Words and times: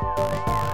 Hello, 0.00 0.67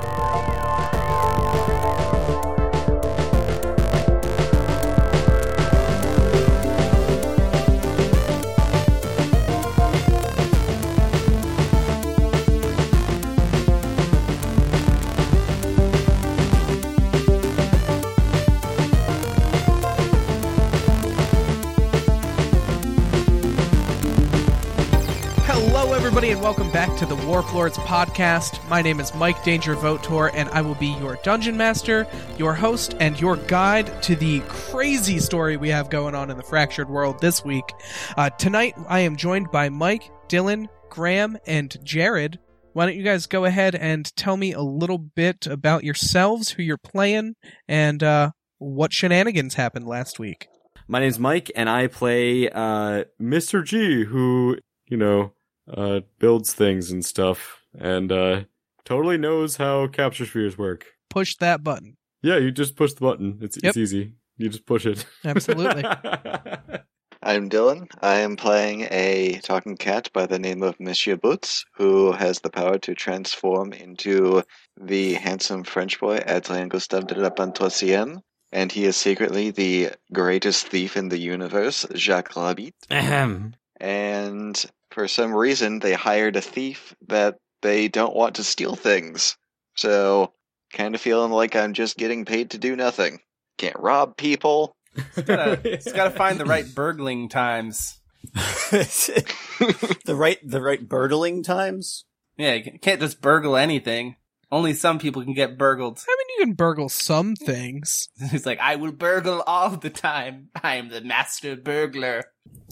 everybody, 26.25 26.41
and 26.41 26.57
welcome 26.57 26.73
back 26.73 26.97
to 26.97 27.05
the 27.05 27.27
Warlords 27.27 27.77
podcast. 27.77 28.67
My 28.71 28.81
name 28.81 28.99
is 28.99 29.15
Mike 29.15 29.45
Danger 29.45 29.77
Votor, 29.77 30.31
and 30.33 30.49
I 30.49 30.63
will 30.63 30.75
be 30.77 30.87
your 30.87 31.19
dungeon 31.23 31.55
master, 31.55 32.07
your 32.39 32.55
host, 32.55 32.95
and 32.99 33.21
your 33.21 33.37
guide 33.37 34.03
to 34.05 34.17
the 34.17 34.41
crazy 34.49 35.19
story 35.19 35.59
we 35.59 35.69
have 35.69 35.91
going 35.91 36.15
on 36.15 36.31
in 36.31 36.39
the 36.39 36.43
fractured 36.43 36.89
world 36.89 37.21
this 37.21 37.45
week. 37.45 37.71
Uh, 38.17 38.31
tonight, 38.31 38.75
I 38.89 39.01
am 39.01 39.17
joined 39.17 39.51
by 39.51 39.69
Mike, 39.69 40.11
Dylan, 40.29 40.69
Graham, 40.89 41.37
and 41.47 41.77
Jared. 41.85 42.39
Why 42.73 42.87
don't 42.87 42.97
you 42.97 43.05
guys 43.05 43.27
go 43.27 43.45
ahead 43.45 43.75
and 43.75 44.11
tell 44.17 44.39
me 44.39 44.55
a 44.55 44.63
little 44.63 44.97
bit 44.97 45.47
about 45.47 45.85
yourselves, 45.85 46.53
who 46.53 46.63
you're 46.63 46.79
playing, 46.79 47.35
and 47.69 48.03
uh, 48.03 48.31
what 48.57 48.95
shenanigans 48.95 49.55
happened 49.55 49.87
last 49.87 50.19
week? 50.19 50.49
My 50.89 51.01
name's 51.01 51.19
Mike, 51.19 51.53
and 51.55 51.69
I 51.69 51.87
play 51.87 52.49
uh, 52.49 53.05
Mr. 53.21 53.63
G, 53.63 54.05
who 54.05 54.57
you 54.89 54.97
know 54.97 55.35
uh, 55.73 56.01
builds 56.19 56.53
things 56.53 56.91
and 56.91 57.05
stuff, 57.05 57.61
and 57.79 58.11
uh, 58.13 58.43
totally 58.85 59.19
knows 59.19 59.57
how 59.57 59.87
capture 59.87 60.27
spheres 60.27 60.59
work. 60.59 60.87
Push 61.11 61.37
that 61.37 61.63
button. 61.63 61.97
Yeah, 62.23 62.39
you 62.39 62.51
just 62.51 62.77
push 62.77 62.93
the 62.95 63.01
button. 63.01 63.39
It's 63.43 63.57
Yep. 63.63 63.71
it's 63.71 63.77
easy. 63.77 64.13
You 64.37 64.49
just 64.49 64.67
push 64.67 64.87
it. 64.87 65.05
Absolutely. 65.25 65.85
I'm 67.23 67.49
Dylan. 67.49 67.87
I 68.03 68.17
am 68.17 68.37
playing 68.37 68.83
a 68.91 69.41
talking 69.43 69.77
cat 69.79 70.11
by 70.13 70.27
the 70.27 70.39
name 70.39 70.63
of 70.63 70.79
Monsieur 70.79 71.17
Boots, 71.17 71.65
who 71.75 72.13
has 72.13 72.41
the 72.41 72.51
power 72.51 72.77
to 72.79 72.95
transform 72.95 73.73
into 73.73 74.43
the 74.79 75.15
handsome 75.15 75.65
French 75.65 75.99
boy 76.01 76.19
Adrien 76.29 76.69
Gustave 76.69 77.07
de 77.07 77.15
la 77.19 77.31
Pantoisienne, 77.31 78.21
and 78.53 78.71
he 78.71 78.85
is 78.85 78.97
secretly 78.97 79.51
the 79.51 79.91
greatest 80.13 80.67
thief 80.69 80.97
in 80.99 81.09
the 81.09 81.19
universe, 81.19 81.87
Jacques 81.95 82.37
Rabbit. 82.37 82.75
Ahem. 82.91 83.55
And 83.81 84.63
for 84.95 85.09
some 85.09 85.35
reason, 85.35 85.81
they 85.81 85.93
hired 85.93 86.37
a 86.37 86.41
thief 86.41 86.95
that 87.09 87.37
they 87.63 87.89
don't 87.89 88.15
want 88.15 88.37
to 88.37 88.45
steal 88.45 88.77
things. 88.77 89.37
So, 89.75 90.33
kind 90.73 90.95
of 90.95 91.01
feeling 91.01 91.33
like 91.33 91.57
I'm 91.57 91.75
just 91.75 91.97
getting 91.97 92.25
paid 92.25 92.53
to 92.53 92.59
do 92.59 92.77
nothing. 92.77 93.19
Can't 93.59 93.79
rob 93.79 94.17
people. 94.17 94.77
gotta, 95.17 95.61
it's 95.65 95.93
gotta 95.93 96.11
find 96.11 96.39
the 96.39 96.45
right 96.45 96.67
burgling 96.73 97.29
times. 97.29 97.99
the 98.71 100.15
right 100.17 100.39
the 100.45 100.63
right 100.63 100.89
burgling 100.89 101.43
times. 101.43 102.05
Yeah, 102.37 102.55
you 102.55 102.79
can't 102.81 103.01
just 103.01 103.21
burgle 103.21 103.57
anything. 103.57 104.17
Only 104.55 104.73
some 104.75 105.01
people 105.01 105.25
can 105.25 105.35
get 105.35 105.59
burgled. 105.59 105.99
I 106.09 106.17
mean, 106.17 106.39
you 106.39 106.45
can 106.45 106.55
burgle 106.55 106.89
some 106.89 107.35
things. 107.35 108.09
He's 108.31 108.47
like, 108.47 108.61
I 108.61 108.77
will 108.77 108.93
burgle 108.93 109.43
all 109.49 109.71
the 109.71 109.91
time. 109.91 110.51
I 110.63 110.77
am 110.77 110.91
the 110.91 111.01
master 111.01 111.57
burglar. 111.57 112.23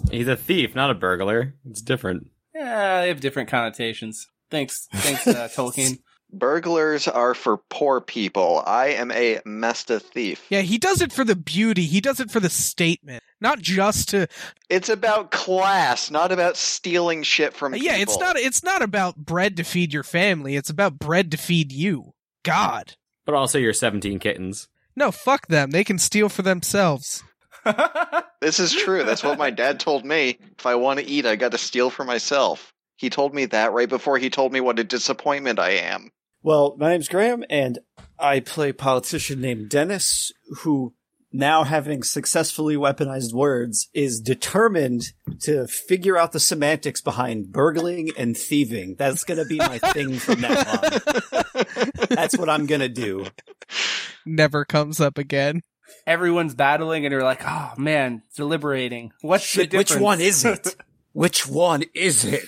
He's 0.09 0.29
a 0.29 0.37
thief, 0.37 0.77
not 0.77 0.93
a 0.93 0.95
burglar. 0.95 1.57
It's 1.69 1.83
different. 1.83 2.31
Yeah, 2.55 3.01
they 3.01 3.09
have 3.09 3.19
different 3.19 3.49
connotations. 3.49 4.29
Thanks, 4.49 4.87
thanks, 4.93 5.27
uh, 5.27 5.49
Tolkien. 5.57 5.99
Burglars 6.33 7.07
are 7.09 7.35
for 7.35 7.59
poor 7.69 8.01
people. 8.01 8.63
I 8.67 8.89
am 8.89 9.11
a 9.13 9.41
Mesta 9.45 10.01
thief. 10.01 10.45
Yeah, 10.49 10.63
he 10.63 10.79
does 10.79 11.01
it 11.03 11.13
for 11.13 11.25
the 11.25 11.37
beauty. 11.37 11.85
He 11.85 12.01
does 12.01 12.21
it 12.21 12.31
for 12.31 12.41
the 12.41 12.49
statement, 12.51 13.23
not 13.41 13.61
just 13.61 14.09
to. 14.11 14.27
It's 14.71 14.89
about 14.89 15.31
class, 15.31 16.11
not 16.11 16.33
about 16.33 16.57
stealing 16.57 17.23
shit 17.23 17.53
from 17.55 17.75
Yeah, 17.75 17.97
it's 17.97 18.19
not. 18.19 18.37
It's 18.37 18.63
not 18.65 18.83
about 18.83 19.17
bread 19.17 19.57
to 19.59 19.65
feed 19.65 19.93
your 19.93 20.03
family. 20.05 20.57
It's 20.57 20.71
about 20.71 20.99
bread 20.99 21.31
to 21.33 21.37
feed 21.37 21.71
you. 21.73 22.15
God, 22.45 22.95
But 23.25 23.35
also, 23.35 23.59
your 23.59 23.73
17 23.73 24.19
kittens. 24.19 24.69
no, 24.97 25.13
fuck 25.13 25.47
them. 25.47 25.71
They 25.71 25.85
can 25.85 25.99
steal 25.99 26.29
for 26.29 26.43
themselves. 26.43 27.23
This 28.41 28.59
is 28.59 28.73
true. 28.75 29.05
That's 29.05 29.23
what 29.23 29.39
my 29.39 29.51
dad 29.51 29.79
told 29.79 30.05
me. 30.05 30.37
If 30.59 30.67
I 30.67 30.75
want 30.75 30.99
to 30.99 31.07
eat, 31.07 31.27
I 31.27 31.37
got 31.37 31.53
to 31.53 31.59
steal 31.59 31.91
for 31.91 32.05
myself. 32.05 32.73
He 32.97 33.09
told 33.09 33.33
me 33.33 33.45
that 33.47 33.73
right 33.73 33.89
before 33.89 34.19
he 34.19 34.31
told 34.31 34.53
me 34.53 34.61
what 34.61 34.81
a 34.81 34.85
disappointment 34.85 35.61
I 35.61 35.71
am. 35.71 36.11
Well, 36.45 36.75
my 36.77 36.91
name's 36.91 37.09
Graham, 37.09 37.45
and 37.49 37.79
I 38.19 38.41
play 38.41 38.71
a 38.71 38.75
politician 38.75 39.41
named 39.41 39.69
Dennis, 39.69 40.33
who, 40.63 40.93
now 41.33 41.63
having 41.63 42.03
successfully 42.03 42.75
weaponized 42.75 43.33
words, 43.33 43.89
is 43.95 44.21
determined 44.21 45.13
to 45.43 45.69
figure 45.69 46.19
out 46.19 46.33
the 46.33 46.41
semantics 46.41 47.01
behind 47.01 47.53
burgling 47.53 48.11
and 48.19 48.37
thieving. 48.37 48.97
That's 48.99 49.23
going 49.23 49.39
to 49.39 49.45
be 49.45 49.59
my 49.59 49.79
thing 49.79 50.19
from 50.19 50.41
now 50.41 50.59
on. 50.59 51.89
That's 52.09 52.37
what 52.37 52.51
I'm 52.51 52.67
going 52.67 52.81
to 52.81 52.89
do. 52.89 53.27
Never 54.27 54.65
comes 54.65 55.01
up 55.01 55.19
again. 55.19 55.63
Everyone's 56.09 56.57
battling, 56.57 57.07
and 57.07 57.13
you're 57.13 57.23
like, 57.23 57.43
oh 57.47 57.73
man, 57.77 58.23
deliberating. 58.35 59.13
What's 59.21 59.45
Shit, 59.45 59.71
the 59.71 59.77
which 59.79 59.95
one 59.95 60.21
is 60.21 60.45
it? 60.45 60.75
Which 61.13 61.47
one 61.47 61.85
is 61.95 62.25
it? 62.25 62.43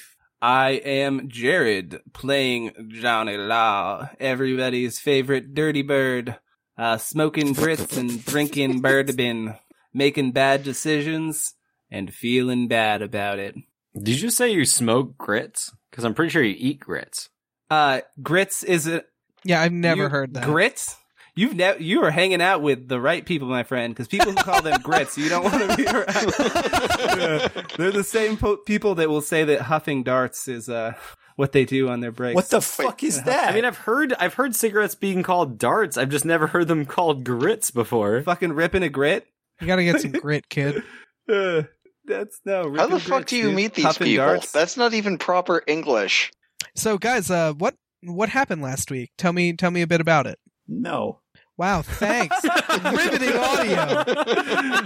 I 0.44 0.72
am 0.84 1.30
Jared, 1.30 2.02
playing 2.12 2.72
Johnny 2.90 3.38
Law, 3.38 4.10
everybody's 4.20 4.98
favorite 4.98 5.54
dirty 5.54 5.80
bird, 5.80 6.36
uh, 6.76 6.98
smoking 6.98 7.54
grits 7.54 7.96
and 7.96 8.22
drinking 8.22 8.80
bourbon, 8.82 9.54
making 9.94 10.32
bad 10.32 10.62
decisions, 10.62 11.54
and 11.90 12.12
feeling 12.12 12.68
bad 12.68 13.00
about 13.00 13.38
it. 13.38 13.54
Did 13.98 14.20
you 14.20 14.28
say 14.28 14.50
you 14.50 14.66
smoke 14.66 15.16
grits? 15.16 15.72
Because 15.90 16.04
I'm 16.04 16.12
pretty 16.12 16.28
sure 16.28 16.42
you 16.42 16.56
eat 16.58 16.78
grits. 16.80 17.30
Uh, 17.70 18.02
grits 18.22 18.62
is 18.62 18.86
a 18.86 19.02
Yeah, 19.44 19.62
I've 19.62 19.72
never 19.72 20.02
you- 20.02 20.08
heard 20.10 20.34
that. 20.34 20.44
Grits? 20.44 20.94
You've 21.36 21.54
ne- 21.56 21.78
you 21.80 22.02
are 22.04 22.10
hanging 22.12 22.40
out 22.40 22.62
with 22.62 22.86
the 22.88 23.00
right 23.00 23.26
people, 23.26 23.48
my 23.48 23.64
friend, 23.64 23.92
because 23.92 24.06
people 24.06 24.30
who 24.30 24.36
call 24.36 24.62
them 24.62 24.80
grits, 24.82 25.18
you 25.18 25.28
don't 25.28 25.42
want 25.44 25.68
to 25.70 25.76
be 25.76 25.84
around. 25.86 26.06
Yeah. 27.14 27.48
They're 27.76 27.90
the 27.92 28.04
same 28.04 28.36
po- 28.36 28.56
people 28.58 28.94
that 28.96 29.08
will 29.08 29.20
say 29.20 29.44
that 29.44 29.62
huffing 29.62 30.02
darts 30.02 30.48
is 30.48 30.68
uh 30.68 30.94
what 31.36 31.52
they 31.52 31.64
do 31.64 31.88
on 31.88 32.00
their 32.00 32.12
breaks. 32.12 32.34
What 32.34 32.48
the 32.50 32.60
fuck 32.60 33.02
is 33.02 33.22
that? 33.24 33.50
I 33.50 33.54
mean, 33.54 33.64
I've 33.64 33.78
heard 33.78 34.14
I've 34.18 34.34
heard 34.34 34.54
cigarettes 34.56 34.94
being 34.94 35.22
called 35.22 35.58
darts. 35.58 35.96
I've 35.96 36.08
just 36.08 36.24
never 36.24 36.46
heard 36.48 36.68
them 36.68 36.84
called 36.86 37.24
grits 37.24 37.70
before. 37.70 38.22
fucking 38.22 38.52
ripping 38.52 38.82
a 38.82 38.88
grit? 38.88 39.26
You 39.60 39.66
gotta 39.66 39.84
get 39.84 40.00
some 40.00 40.12
grit, 40.12 40.48
kid. 40.48 40.82
Uh, 41.28 41.62
that's 42.04 42.40
no. 42.44 42.74
How 42.76 42.86
the 42.86 42.98
fuck 43.00 43.18
grits, 43.18 43.30
do 43.30 43.36
you 43.36 43.42
dude. 43.44 43.54
meet 43.56 43.74
these 43.74 43.84
Huffing 43.84 44.06
people? 44.06 44.26
darts? 44.26 44.52
That's 44.52 44.76
not 44.76 44.92
even 44.94 45.18
proper 45.18 45.62
English. 45.66 46.32
So, 46.76 46.98
guys, 46.98 47.30
uh, 47.30 47.52
what 47.54 47.74
what 48.02 48.28
happened 48.28 48.62
last 48.62 48.90
week? 48.90 49.10
Tell 49.18 49.32
me, 49.32 49.52
tell 49.54 49.70
me 49.70 49.82
a 49.82 49.86
bit 49.86 50.00
about 50.00 50.26
it. 50.26 50.38
no. 50.68 51.20
Wow, 51.56 51.82
thanks. 51.82 52.36
Riveting 52.84 53.36
audio 53.36 54.04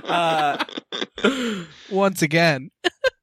Uh, 0.05 0.65
once 1.91 2.23
again. 2.23 2.71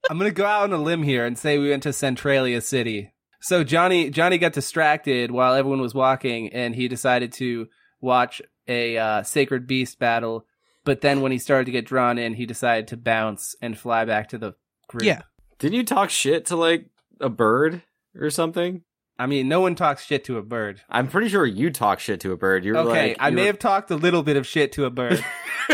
I'm 0.10 0.18
gonna 0.18 0.32
go 0.32 0.46
out 0.46 0.64
on 0.64 0.74
a 0.74 0.82
limb 0.82 1.04
here 1.04 1.26
and 1.26 1.38
say 1.38 1.58
we 1.58 1.70
went 1.70 1.84
to 1.84 1.94
Centralia 1.94 2.62
City. 2.62 3.12
So 3.42 3.64
Johnny 3.64 4.10
Johnny 4.10 4.38
got 4.38 4.54
distracted 4.54 5.32
while 5.32 5.54
everyone 5.54 5.82
was 5.82 5.94
walking, 5.94 6.52
and 6.54 6.74
he 6.76 6.88
decided 6.88 7.32
to 7.34 7.68
watch 8.02 8.42
a 8.68 8.98
uh, 8.98 9.24
sacred 9.24 9.68
beast 9.68 10.00
battle. 10.00 10.46
But 10.84 11.02
then 11.02 11.22
when 11.22 11.32
he 11.32 11.38
started 11.40 11.66
to 11.66 11.72
get 11.72 11.86
drawn 11.86 12.18
in, 12.18 12.34
he 12.34 12.46
decided 12.46 12.88
to 12.90 12.98
bounce 12.98 13.56
and 13.62 13.78
fly 13.78 14.06
back 14.06 14.30
to 14.30 14.38
the 14.38 14.54
group. 14.88 15.04
Yeah. 15.04 15.22
Didn't 15.60 15.76
you 15.78 15.84
talk 15.84 16.10
shit 16.10 16.46
to 16.48 16.56
like 16.56 16.88
a 17.20 17.30
bird 17.30 17.82
or 18.20 18.30
something? 18.30 18.84
I 19.18 19.28
mean, 19.28 19.48
no 19.48 19.62
one 19.62 19.76
talks 19.76 20.04
shit 20.04 20.26
to 20.26 20.38
a 20.38 20.42
bird. 20.42 20.82
I'm 20.90 21.08
pretty 21.08 21.30
sure 21.30 21.46
you 21.46 21.70
talk 21.72 22.00
shit 22.00 22.20
to 22.22 22.32
a 22.34 22.38
bird. 22.38 22.66
You're 22.66 22.78
Okay, 22.78 23.10
like, 23.10 23.18
I 23.20 23.30
may 23.30 23.42
were- 23.44 23.48
have 23.48 23.60
talked 23.60 23.90
a 23.92 23.96
little 23.96 24.24
bit 24.24 24.36
of 24.38 24.46
shit 24.46 24.74
to 24.74 24.86
a 24.86 24.90
bird. 24.90 25.24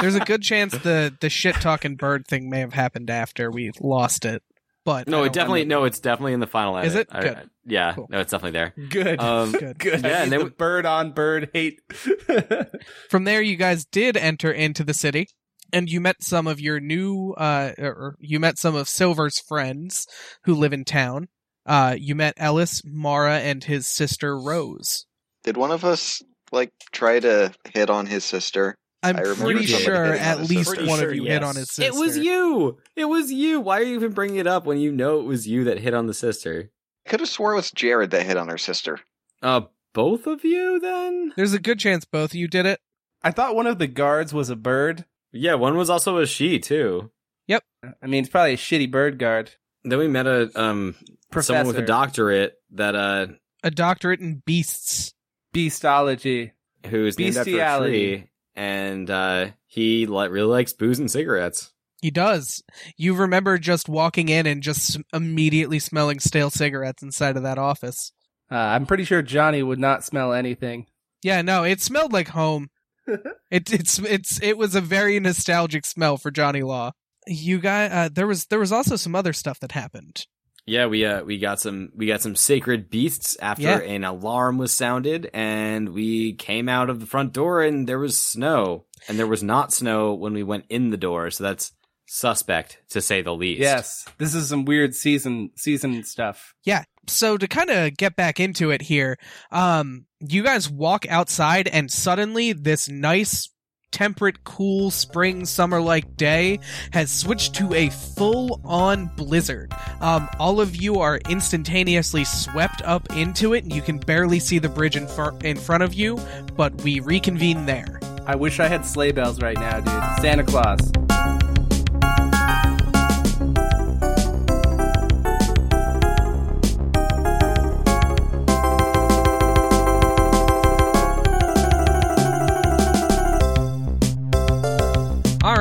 There's 0.00 0.14
a 0.14 0.20
good 0.24 0.42
chance 0.42 0.72
the 0.78 1.14
the 1.20 1.30
shit 1.30 1.54
talking 1.56 1.96
bird 1.96 2.26
thing 2.26 2.48
may 2.50 2.60
have 2.60 2.72
happened 2.72 3.10
after 3.10 3.50
we 3.50 3.70
lost 3.80 4.24
it. 4.24 4.42
But 4.84 5.08
No, 5.08 5.24
it 5.24 5.32
definitely 5.34 5.60
remember. 5.60 5.80
no, 5.82 5.84
it's 5.84 6.00
definitely 6.00 6.32
in 6.32 6.40
the 6.40 6.46
final 6.46 6.76
edit. 6.78 6.88
Is 6.88 6.94
it? 6.96 7.08
I- 7.12 7.20
Good. 7.20 7.36
I- 7.36 7.44
yeah, 7.66 7.92
Cool. 7.92 8.06
no, 8.10 8.18
it's 8.20 8.30
definitely 8.32 8.58
there. 8.58 8.74
Good. 8.88 9.20
Um, 9.20 9.52
Good. 9.58 9.78
Good. 9.78 10.00
yeah, 10.02 10.08
Yeah, 10.08 10.22
and 10.24 10.32
the 10.32 10.44
bird 10.46 10.86
on 10.86 11.12
bird 11.12 11.50
hate. 11.52 11.80
From 13.10 13.24
there, 13.24 13.42
you 13.42 13.56
guys 13.56 13.84
did 13.84 14.16
enter 14.16 14.50
into 14.50 14.82
the 14.82 14.94
city, 14.94 15.28
and 15.72 15.88
you 15.88 16.00
met 16.00 16.22
some 16.22 16.46
of 16.48 16.58
your 16.60 16.80
new, 16.80 17.32
uh, 17.36 17.72
or 17.78 18.16
you 18.18 18.40
met 18.40 18.58
some 18.58 18.74
of 18.74 18.88
Silver's 18.88 19.38
friends 19.38 20.06
who 20.44 20.54
live 20.54 20.72
in 20.72 20.84
town. 20.84 21.28
Uh, 21.66 21.96
you 21.98 22.14
met 22.14 22.34
Ellis, 22.36 22.82
Mara, 22.84 23.38
and 23.38 23.62
his 23.62 23.86
sister 23.86 24.38
Rose. 24.38 25.06
Did 25.44 25.56
one 25.56 25.70
of 25.70 25.84
us 25.84 26.22
like 26.52 26.72
try 26.92 27.20
to 27.20 27.52
hit 27.72 27.90
on 27.90 28.06
his 28.06 28.24
sister? 28.24 28.74
I'm 29.02 29.16
remember 29.16 29.44
pretty 29.44 29.66
sure 29.66 30.12
at 30.14 30.40
least 30.40 30.70
sister. 30.70 30.86
one 30.86 30.98
Pretty 30.98 31.04
of 31.04 31.14
you 31.16 31.24
sure, 31.24 31.32
hit 31.32 31.42
on 31.42 31.56
his 31.56 31.70
sister. 31.70 31.82
It 31.84 31.94
was 31.94 32.18
you. 32.18 32.78
It 32.96 33.06
was 33.06 33.32
you. 33.32 33.60
Why 33.60 33.78
are 33.80 33.82
you 33.82 33.94
even 33.94 34.12
bringing 34.12 34.36
it 34.36 34.46
up 34.46 34.66
when 34.66 34.78
you 34.78 34.92
know 34.92 35.20
it 35.20 35.24
was 35.24 35.46
you 35.46 35.64
that 35.64 35.78
hit 35.78 35.94
on 35.94 36.06
the 36.06 36.14
sister? 36.14 36.70
Could 37.08 37.20
have 37.20 37.28
swore 37.28 37.52
it 37.52 37.56
was 37.56 37.70
Jared 37.70 38.10
that 38.10 38.26
hit 38.26 38.36
on 38.36 38.48
her 38.48 38.58
sister. 38.58 39.00
Uh, 39.42 39.62
both 39.94 40.26
of 40.26 40.44
you 40.44 40.78
then? 40.80 41.32
There's 41.34 41.54
a 41.54 41.58
good 41.58 41.78
chance 41.78 42.04
both 42.04 42.32
of 42.32 42.34
you 42.34 42.46
did 42.46 42.66
it. 42.66 42.78
I 43.22 43.30
thought 43.30 43.56
one 43.56 43.66
of 43.66 43.78
the 43.78 43.86
guards 43.86 44.34
was 44.34 44.50
a 44.50 44.56
bird. 44.56 45.06
Yeah, 45.32 45.54
one 45.54 45.76
was 45.76 45.88
also 45.88 46.18
a 46.18 46.26
she 46.26 46.58
too. 46.58 47.10
Yep. 47.46 47.64
I 48.02 48.06
mean, 48.06 48.24
it's 48.24 48.30
probably 48.30 48.54
a 48.54 48.58
shitty 48.58 48.90
bird 48.90 49.18
guard. 49.18 49.52
Then 49.82 49.98
we 49.98 50.08
met 50.08 50.26
a 50.26 50.50
um 50.60 50.94
Professor. 51.30 51.54
someone 51.54 51.66
with 51.74 51.78
a 51.84 51.86
doctorate 51.86 52.54
that 52.72 52.94
uh 52.94 53.26
A 53.62 53.70
doctorate 53.70 54.20
in 54.20 54.42
beasts. 54.44 55.14
Beastology. 55.54 56.52
who's 56.86 57.18
named 57.18 57.36
after 57.36 57.60
a 57.60 57.78
tree, 57.78 58.28
and 58.54 59.10
uh 59.10 59.48
he 59.66 60.06
li- 60.06 60.28
really 60.28 60.48
likes 60.50 60.72
booze 60.72 60.98
and 60.98 61.10
cigarettes. 61.10 61.72
He 62.02 62.10
does. 62.10 62.62
You 62.96 63.14
remember 63.14 63.58
just 63.58 63.88
walking 63.88 64.28
in 64.30 64.46
and 64.46 64.62
just 64.62 64.98
immediately 65.12 65.78
smelling 65.78 66.18
stale 66.18 66.48
cigarettes 66.50 67.02
inside 67.02 67.36
of 67.36 67.42
that 67.42 67.58
office. 67.58 68.12
Uh, 68.50 68.54
I'm 68.56 68.86
pretty 68.86 69.04
sure 69.04 69.20
Johnny 69.22 69.62
would 69.62 69.78
not 69.78 70.02
smell 70.02 70.32
anything. 70.32 70.86
Yeah, 71.22 71.42
no, 71.42 71.62
it 71.62 71.80
smelled 71.82 72.12
like 72.12 72.28
home. 72.28 72.70
it, 73.06 73.72
it's 73.72 73.98
it's 73.98 74.42
it 74.42 74.56
was 74.56 74.74
a 74.74 74.80
very 74.80 75.20
nostalgic 75.20 75.84
smell 75.84 76.16
for 76.16 76.30
Johnny 76.30 76.62
Law. 76.62 76.92
You 77.26 77.58
guys, 77.58 77.90
uh, 77.92 78.08
there 78.10 78.26
was 78.26 78.46
there 78.46 78.58
was 78.58 78.72
also 78.72 78.96
some 78.96 79.14
other 79.14 79.32
stuff 79.34 79.60
that 79.60 79.72
happened. 79.72 80.26
Yeah, 80.66 80.86
we 80.86 81.04
uh 81.04 81.22
we 81.24 81.38
got 81.38 81.58
some 81.60 81.90
we 81.96 82.06
got 82.06 82.22
some 82.22 82.36
sacred 82.36 82.90
beasts 82.90 83.36
after 83.40 83.62
Yeah. 83.62 83.78
an 83.80 84.04
alarm 84.04 84.58
was 84.58 84.72
sounded, 84.72 85.28
and 85.32 85.88
we 85.90 86.34
came 86.34 86.68
out 86.68 86.90
of 86.90 87.00
the 87.00 87.06
front 87.06 87.32
door 87.32 87.62
and 87.62 87.88
there 87.88 87.98
was 87.98 88.20
snow, 88.20 88.84
and 89.08 89.18
there 89.18 89.26
was 89.26 89.42
not 89.42 89.72
snow 89.72 90.14
when 90.14 90.32
we 90.32 90.42
went 90.42 90.64
in 90.68 90.90
the 90.90 90.96
door, 90.96 91.30
so 91.30 91.44
that's 91.44 91.72
suspect 92.06 92.78
to 92.90 93.00
say 93.00 93.22
the 93.22 93.34
least. 93.34 93.60
Yes, 93.60 94.04
this 94.18 94.34
is 94.34 94.48
some 94.48 94.64
weird 94.64 94.94
season 94.94 95.50
season 95.56 96.02
stuff. 96.04 96.54
Yeah. 96.64 96.84
So 97.06 97.36
to 97.38 97.48
kind 97.48 97.70
of 97.70 97.96
get 97.96 98.14
back 98.14 98.38
into 98.38 98.70
it 98.70 98.82
here, 98.82 99.16
um, 99.50 100.06
you 100.20 100.42
guys 100.44 100.68
walk 100.70 101.06
outside 101.08 101.66
and 101.66 101.90
suddenly 101.90 102.52
this 102.52 102.88
nice 102.88 103.48
temperate, 103.90 104.44
cool 104.44 104.90
spring 104.90 105.44
summer 105.44 105.80
like 105.80 106.16
day 106.16 106.60
has 106.92 107.10
switched 107.10 107.54
to 107.56 107.74
a 107.74 107.90
full 107.90 108.60
on 108.64 109.06
blizzard. 109.16 109.72
Um, 110.00 110.28
all 110.38 110.60
of 110.60 110.76
you 110.76 111.00
are 111.00 111.18
instantaneously 111.28 112.24
swept 112.24 112.82
up 112.82 113.14
into 113.16 113.54
it, 113.54 113.64
and 113.64 113.74
you 113.74 113.82
can 113.82 113.98
barely 113.98 114.40
see 114.40 114.58
the 114.58 114.68
bridge 114.68 114.96
in, 114.96 115.06
far- 115.06 115.36
in 115.42 115.56
front 115.56 115.82
of 115.82 115.94
you, 115.94 116.18
but 116.56 116.74
we 116.82 117.00
reconvene 117.00 117.66
there. 117.66 118.00
I 118.26 118.36
wish 118.36 118.60
I 118.60 118.68
had 118.68 118.86
sleigh 118.86 119.12
bells 119.12 119.40
right 119.40 119.56
now, 119.56 119.80
dude. 119.80 120.22
Santa 120.22 120.44
Claus. 120.44 120.78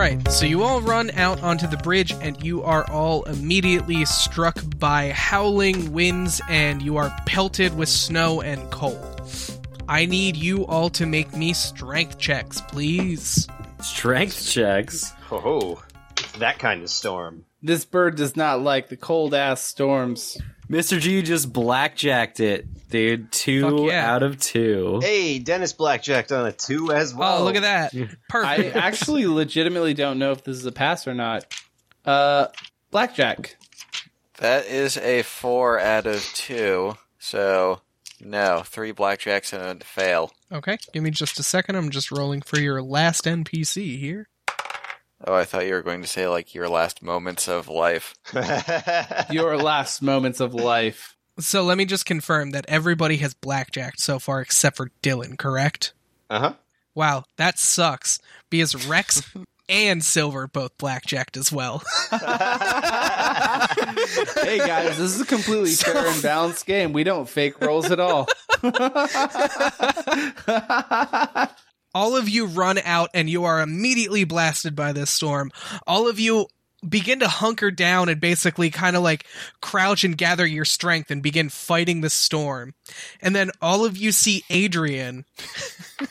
Right, 0.09 0.31
so 0.31 0.45
you 0.45 0.63
all 0.63 0.81
run 0.81 1.11
out 1.11 1.41
onto 1.43 1.67
the 1.67 1.77
bridge, 1.77 2.11
and 2.21 2.41
you 2.43 2.63
are 2.63 2.89
all 2.89 3.23
immediately 3.23 4.05
struck 4.05 4.57
by 4.77 5.11
howling 5.11 5.91
winds, 5.91 6.41
and 6.49 6.81
you 6.81 6.97
are 6.97 7.15
pelted 7.25 7.75
with 7.77 7.89
snow 7.89 8.41
and 8.41 8.69
cold. 8.71 9.21
I 9.87 10.05
need 10.05 10.35
you 10.35 10.65
all 10.67 10.89
to 10.91 11.05
make 11.05 11.35
me 11.35 11.53
strength 11.53 12.17
checks, 12.17 12.61
please. 12.61 13.47
Strength 13.81 14.47
checks. 14.47 15.13
Oh, 15.31 15.81
that 16.37 16.59
kind 16.59 16.83
of 16.83 16.89
storm. 16.89 17.45
This 17.61 17.85
bird 17.85 18.15
does 18.15 18.35
not 18.35 18.61
like 18.61 18.89
the 18.89 18.97
cold 18.97 19.33
ass 19.33 19.61
storms. 19.61 20.37
Mr. 20.69 20.99
G 20.99 21.23
just 21.23 21.51
blackjacked 21.51 22.39
it, 22.39 22.89
dude. 22.89 23.31
Two 23.31 23.87
yeah. 23.87 24.13
out 24.13 24.21
of 24.21 24.39
two. 24.39 24.99
Hey, 25.01 25.39
Dennis 25.39 25.73
blackjacked 25.73 26.31
on 26.31 26.45
a 26.45 26.51
two 26.51 26.91
as 26.91 27.13
well. 27.13 27.39
Oh, 27.39 27.43
look 27.43 27.55
at 27.55 27.63
that. 27.63 27.91
Perfect. 28.29 28.75
I 28.75 28.79
actually 28.79 29.25
legitimately 29.25 29.95
don't 29.95 30.19
know 30.19 30.31
if 30.31 30.43
this 30.43 30.57
is 30.57 30.65
a 30.65 30.71
pass 30.71 31.07
or 31.07 31.15
not. 31.15 31.51
Uh, 32.05 32.47
blackjack. 32.91 33.57
That 34.37 34.67
is 34.67 34.95
a 34.97 35.23
four 35.23 35.79
out 35.79 36.05
of 36.05 36.23
two. 36.35 36.95
So 37.17 37.81
no, 38.21 38.61
three 38.63 38.93
blackjacks 38.93 39.53
and 39.53 39.81
a 39.81 39.85
fail. 39.85 40.31
okay, 40.51 40.77
give 40.93 41.01
me 41.03 41.09
just 41.09 41.39
a 41.39 41.43
second. 41.43 41.77
I'm 41.77 41.89
just 41.89 42.11
rolling 42.11 42.41
for 42.41 42.59
your 42.59 42.81
last 42.81 43.25
NPC 43.25 43.99
here. 43.99 44.29
Oh, 45.25 45.33
I 45.33 45.43
thought 45.43 45.65
you 45.67 45.73
were 45.73 45.81
going 45.81 46.01
to 46.01 46.07
say 46.07 46.27
like 46.27 46.55
your 46.55 46.69
last 46.69 47.01
moments 47.03 47.47
of 47.49 47.67
life. 47.67 48.15
Your 49.31 49.57
last 49.57 50.01
moments 50.01 50.39
of 50.39 50.53
life. 50.53 51.15
So 51.39 51.63
let 51.63 51.77
me 51.77 51.85
just 51.85 52.05
confirm 52.05 52.51
that 52.51 52.65
everybody 52.67 53.17
has 53.17 53.33
blackjacked 53.33 53.99
so 53.99 54.19
far 54.19 54.39
except 54.41 54.77
for 54.77 54.91
Dylan, 55.03 55.37
correct? 55.37 55.93
uh 56.29 56.39
huh. 56.39 56.53
Wow, 56.95 57.23
that 57.37 57.57
sucks. 57.59 58.19
Because 58.49 58.87
Rex 58.87 59.21
and 59.69 60.03
Silver 60.03 60.47
both 60.47 60.77
blackjacked 60.77 61.37
as 61.37 61.51
well. 61.51 61.83
Hey 64.41 64.57
guys, 64.57 64.97
this 64.97 65.13
is 65.15 65.21
a 65.21 65.25
completely 65.25 65.69
So- 65.71 65.91
fair 65.93 66.07
and 66.07 66.21
balanced 66.23 66.65
game. 66.65 66.91
We 66.93 67.03
don't 67.03 67.29
fake 67.29 67.61
rolls 67.61 67.91
at 67.91 67.99
all. 67.99 68.27
All 71.93 72.15
of 72.15 72.29
you 72.29 72.45
run 72.45 72.77
out 72.79 73.09
and 73.13 73.29
you 73.29 73.45
are 73.45 73.61
immediately 73.61 74.23
blasted 74.23 74.75
by 74.75 74.91
this 74.93 75.09
storm. 75.09 75.51
All 75.87 76.07
of 76.07 76.19
you 76.19 76.47
begin 76.87 77.19
to 77.19 77.27
hunker 77.27 77.71
down 77.71 78.09
and 78.09 78.21
basically 78.21 78.69
kind 78.69 78.95
of 78.95 79.03
like 79.03 79.25
crouch 79.61 80.03
and 80.03 80.17
gather 80.17 80.45
your 80.45 80.65
strength 80.65 81.11
and 81.11 81.21
begin 81.21 81.49
fighting 81.49 82.01
the 82.01 82.09
storm. 82.09 82.73
And 83.21 83.35
then 83.35 83.51
all 83.61 83.85
of 83.85 83.97
you 83.97 84.11
see 84.11 84.43
Adrien 84.51 85.25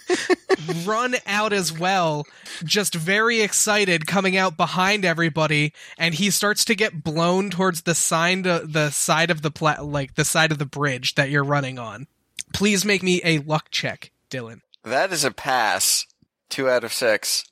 run 0.84 1.16
out 1.26 1.52
as 1.52 1.76
well, 1.76 2.26
just 2.64 2.94
very 2.94 3.40
excited 3.40 4.06
coming 4.06 4.36
out 4.36 4.56
behind 4.56 5.04
everybody 5.04 5.72
and 5.96 6.14
he 6.14 6.30
starts 6.30 6.64
to 6.66 6.74
get 6.74 7.02
blown 7.02 7.50
towards 7.50 7.82
the 7.82 7.94
side 7.94 8.44
the 8.44 8.90
side 8.90 9.30
of 9.30 9.42
the 9.42 9.50
pla- 9.50 9.80
like 9.80 10.14
the 10.14 10.24
side 10.24 10.52
of 10.52 10.58
the 10.58 10.66
bridge 10.66 11.14
that 11.14 11.30
you're 11.30 11.44
running 11.44 11.78
on. 11.78 12.06
Please 12.52 12.84
make 12.84 13.02
me 13.02 13.20
a 13.24 13.38
luck 13.38 13.68
check, 13.70 14.10
Dylan. 14.30 14.60
That 14.88 15.12
is 15.12 15.24
a 15.24 15.30
pass. 15.30 16.06
Two 16.50 16.68
out 16.68 16.84
of 16.84 16.92
six. 16.92 17.44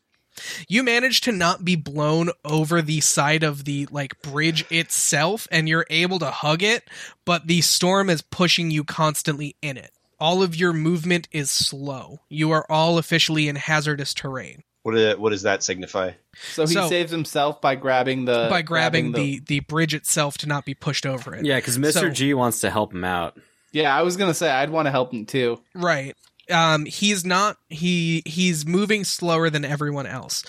you 0.68 0.82
manage 0.82 1.20
to 1.22 1.32
not 1.32 1.64
be 1.64 1.76
blown 1.76 2.30
over 2.44 2.82
the 2.82 3.00
side 3.00 3.42
of 3.42 3.64
the 3.64 3.86
like 3.90 4.20
bridge 4.22 4.64
itself 4.70 5.46
and 5.50 5.68
you're 5.68 5.86
able 5.90 6.18
to 6.18 6.30
hug 6.30 6.62
it 6.62 6.84
but 7.24 7.46
the 7.46 7.60
storm 7.62 8.10
is 8.10 8.20
pushing 8.20 8.70
you 8.70 8.84
constantly 8.84 9.56
in 9.62 9.76
it 9.78 9.90
all 10.20 10.42
of 10.42 10.54
your 10.54 10.74
movement 10.74 11.26
is 11.32 11.50
slow 11.50 12.20
you 12.28 12.50
are 12.50 12.66
all 12.70 12.98
officially 12.98 13.48
in 13.48 13.56
hazardous 13.56 14.12
terrain 14.12 14.62
What, 14.82 15.18
what 15.18 15.30
does 15.30 15.42
that 15.42 15.62
signify? 15.62 16.12
So 16.52 16.66
he 16.66 16.74
So- 16.74 16.88
saves 16.88 17.10
himself 17.10 17.60
by 17.62 17.74
grabbing 17.74 18.26
the 18.26 18.46
by 18.50 18.60
grabbing 18.62 19.12
the 19.12 19.40
the 19.46 19.60
bridge 19.60 19.94
itself 19.94 20.36
to 20.38 20.46
not 20.46 20.64
be 20.66 20.74
pushed 20.74 21.06
over 21.06 21.34
it 21.34 21.44
Yeah, 21.46 21.56
because 21.56 21.78
Mr. 21.78 21.92
So- 21.92 22.10
G 22.10 22.34
wants 22.34 22.60
to 22.60 22.70
help 22.70 22.92
him 22.92 23.04
out. 23.04 23.38
Yeah, 23.72 23.94
I 23.96 24.02
was 24.02 24.16
gonna 24.18 24.34
say 24.34 24.50
I'd 24.50 24.70
want 24.70 24.84
to 24.86 24.90
help 24.90 25.12
him 25.14 25.24
too. 25.26 25.60
Right. 25.74 26.14
Um, 26.50 26.84
he's 26.84 27.24
not 27.24 27.56
he 27.68 28.22
he's 28.24 28.64
moving 28.64 29.04
slower 29.04 29.50
than 29.50 29.64
everyone 29.64 30.06
else. 30.06 30.44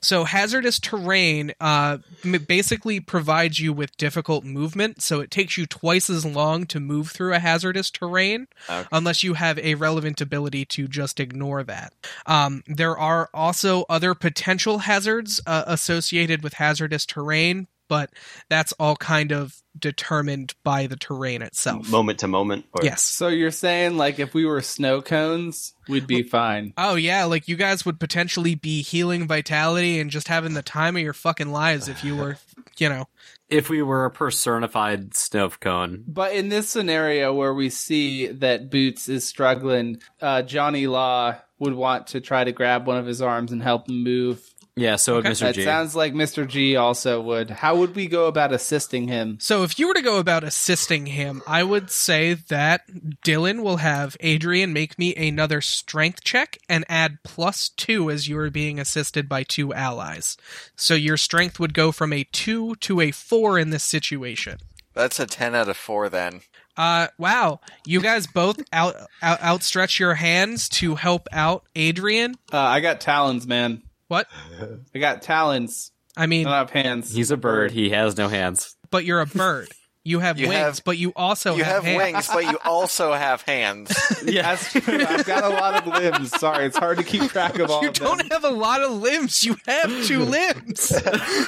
So 0.00 0.24
hazardous 0.24 0.78
terrain 0.80 1.52
uh 1.60 1.98
basically 2.46 3.00
provides 3.00 3.60
you 3.60 3.72
with 3.72 3.96
difficult 3.96 4.44
movement, 4.44 5.02
so 5.02 5.20
it 5.20 5.30
takes 5.30 5.56
you 5.56 5.66
twice 5.66 6.10
as 6.10 6.24
long 6.24 6.66
to 6.66 6.80
move 6.80 7.10
through 7.10 7.34
a 7.34 7.38
hazardous 7.38 7.90
terrain 7.90 8.48
Okay. 8.68 8.88
unless 8.92 9.22
you 9.22 9.34
have 9.34 9.58
a 9.60 9.74
relevant 9.76 10.20
ability 10.20 10.64
to 10.66 10.88
just 10.88 11.20
ignore 11.20 11.62
that. 11.64 11.92
Um, 12.26 12.62
there 12.66 12.96
are 12.98 13.30
also 13.32 13.84
other 13.88 14.14
potential 14.14 14.78
hazards 14.78 15.40
uh, 15.46 15.64
associated 15.66 16.42
with 16.42 16.54
hazardous 16.54 17.06
terrain, 17.06 17.68
but 17.88 18.10
that's 18.48 18.72
all 18.72 18.96
kind 18.96 19.32
of 19.32 19.62
determined 19.78 20.54
by 20.64 20.86
the 20.86 20.96
terrain 20.96 21.42
itself. 21.42 21.88
Moment 21.90 22.20
to 22.20 22.28
moment. 22.28 22.66
Or, 22.72 22.84
Yes. 22.84 23.02
So 23.02 23.28
you're 23.28 23.50
saying 23.50 23.96
like 23.96 24.18
if 24.18 24.34
we 24.34 24.44
were 24.44 24.60
snow 24.60 25.02
cones, 25.02 25.74
we'd 25.88 26.06
be 26.06 26.22
fine. 26.22 26.72
Oh 26.76 26.94
yeah, 26.94 27.24
like 27.24 27.48
you 27.48 27.56
guys 27.56 27.84
would 27.84 28.00
potentially 28.00 28.54
be 28.54 28.82
healing 28.82 29.26
vitality 29.26 29.98
and 30.00 30.10
just 30.10 30.28
having 30.28 30.54
the 30.54 30.62
time 30.62 30.96
of 30.96 31.02
your 31.02 31.12
fucking 31.12 31.52
lives 31.52 31.88
if 31.88 32.04
you 32.04 32.16
were, 32.16 32.38
you 32.78 32.88
know. 32.88 33.06
If 33.48 33.70
we 33.70 33.80
were 33.80 34.04
a 34.04 34.10
personified 34.10 35.14
snow 35.14 35.50
cone. 35.50 36.02
But 36.08 36.32
in 36.32 36.48
this 36.48 36.68
scenario 36.68 37.32
where 37.32 37.54
we 37.54 37.70
see 37.70 38.26
that 38.26 38.70
Boots 38.70 39.08
is 39.08 39.24
struggling, 39.24 40.00
uh, 40.20 40.42
Johnny 40.42 40.88
Law 40.88 41.36
would 41.58 41.74
want 41.74 42.08
to 42.08 42.20
try 42.20 42.44
to 42.44 42.52
grab 42.52 42.86
one 42.86 42.98
of 42.98 43.06
his 43.06 43.22
arms 43.22 43.52
and 43.52 43.62
help 43.62 43.88
him 43.88 44.02
move. 44.02 44.42
Yeah, 44.78 44.96
so 44.96 45.16
Okay. 45.16 45.30
Mr. 45.30 45.40
That 45.40 45.54
G. 45.54 45.64
sounds 45.64 45.96
like 45.96 46.12
Mr. 46.12 46.46
G 46.46 46.76
also 46.76 47.18
would. 47.22 47.48
How 47.48 47.76
would 47.76 47.94
we 47.96 48.06
go 48.06 48.26
about 48.26 48.52
assisting 48.52 49.08
him? 49.08 49.38
So 49.40 49.62
if 49.62 49.78
you 49.78 49.88
were 49.88 49.94
to 49.94 50.02
go 50.02 50.18
about 50.18 50.44
assisting 50.44 51.06
him, 51.06 51.42
I 51.46 51.62
would 51.62 51.90
say 51.90 52.34
that 52.34 52.86
Dylan 53.24 53.62
will 53.62 53.78
have 53.78 54.18
Adrien 54.22 54.74
make 54.74 54.98
me 54.98 55.14
another 55.14 55.62
strength 55.62 56.22
check 56.24 56.58
and 56.68 56.84
add 56.90 57.22
plus 57.22 57.70
two 57.70 58.10
as 58.10 58.28
you 58.28 58.36
are 58.38 58.50
being 58.50 58.78
assisted 58.78 59.30
by 59.30 59.44
two 59.44 59.72
allies. 59.72 60.36
So 60.76 60.92
your 60.92 61.16
strength 61.16 61.58
would 61.58 61.72
go 61.72 61.90
from 61.90 62.12
a 62.12 62.24
two 62.24 62.74
to 62.76 63.00
a 63.00 63.12
four 63.12 63.58
in 63.58 63.70
this 63.70 63.82
situation. 63.84 64.58
That's 64.92 65.18
a 65.18 65.26
10 65.26 65.54
out 65.54 65.68
of 65.68 65.76
4 65.76 66.08
then. 66.08 66.40
Uh, 66.76 67.08
wow. 67.18 67.60
You 67.86 68.00
guys 68.02 68.26
both 68.26 68.60
out, 68.72 68.94
out 69.22 69.40
outstretch 69.42 69.98
your 69.98 70.14
hands 70.14 70.68
to 70.70 70.94
help 70.96 71.28
out 71.32 71.64
Adrien. 71.76 72.34
Uh, 72.52 72.58
I 72.58 72.80
got 72.80 73.00
talons, 73.00 73.46
man. 73.46 73.82
What? 74.08 74.26
I 74.94 74.98
got 74.98 75.22
talons. 75.22 75.90
I 76.16 76.24
I 76.24 76.26
mean, 76.26 76.44
don't 76.44 76.52
have 76.54 76.70
hands. 76.70 77.12
He's 77.14 77.30
a 77.30 77.36
bird. 77.36 77.72
He 77.72 77.90
has 77.90 78.16
no 78.16 78.28
hands. 78.28 78.74
but 78.90 79.04
you're 79.04 79.20
a 79.20 79.26
bird. 79.26 79.68
You 80.04 80.20
have 80.20 80.38
You 80.40 80.46
wings, 80.48 80.58
have- 80.78 80.84
but 80.84 80.96
you 80.98 81.12
also 81.16 81.56
you 81.56 81.64
have, 81.64 81.82
have 81.82 81.84
hands. 81.84 81.98
wings, 81.98 82.28
but 82.32 82.44
you 82.44 82.58
also 82.64 83.12
have 83.12 83.42
hands. 83.42 83.88
That's 84.22 84.72
true. 84.72 85.04
I've 85.04 85.26
got 85.26 85.42
a 85.44 85.48
lot 85.48 85.74
of 85.86 85.92
limbs. 85.92 86.30
Sorry, 86.30 86.64
it's 86.66 86.76
hard 86.78 86.98
to 86.98 87.04
keep 87.04 87.22
track 87.30 87.58
of 87.58 87.70
all 87.70 87.82
You 87.82 87.88
of 87.88 87.94
them. 87.94 88.06
don't 88.18 88.32
have 88.32 88.44
a 88.44 88.50
lot 88.50 88.80
of 88.82 88.92
limbs. 88.92 89.44
You 89.44 89.56
have 89.66 89.90
two 90.06 90.20
limbs. 90.20 90.88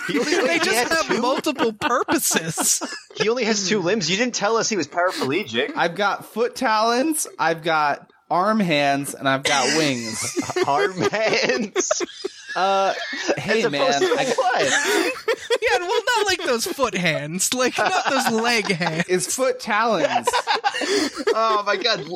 He 0.09 0.19
only, 0.19 0.33
they 0.47 0.55
he 0.55 0.59
just 0.59 0.93
have 0.93 1.07
two- 1.07 1.23
multiple 1.23 1.73
purposes. 1.73 2.83
he 3.15 3.29
only 3.29 3.45
has 3.45 3.69
two 3.69 3.79
limbs. 3.81 4.11
You 4.11 4.17
didn't 4.17 4.35
tell 4.35 4.57
us 4.57 4.69
he 4.69 4.77
was 4.77 4.89
paraplegic. 4.89 5.73
I've 5.77 5.95
got 5.95 6.25
foot 6.27 6.57
talons, 6.57 7.27
I've 7.39 7.63
got 7.63 8.11
arm 8.31 8.61
hands, 8.61 9.15
and 9.15 9.29
I've 9.29 9.45
got 9.45 9.65
wings. 9.79 10.37
Arm 10.67 10.93
hands. 11.01 12.03
Uh, 12.59 12.93
hey 13.37 13.63
As 13.63 13.71
man, 13.71 14.03
I? 14.03 15.13
Yeah, 15.63 15.79
well, 15.79 16.03
not 16.17 16.27
like 16.27 16.45
those 16.45 16.67
foot 16.67 16.95
hands, 16.95 17.55
like 17.55 17.79
not 17.79 18.11
those 18.11 18.33
leg 18.33 18.67
hands. 18.67 19.05
it's 19.09 19.35
foot 19.35 19.61
talons. 19.61 20.29
Oh 21.35 21.63
my 21.65 21.77
god. 21.77 22.09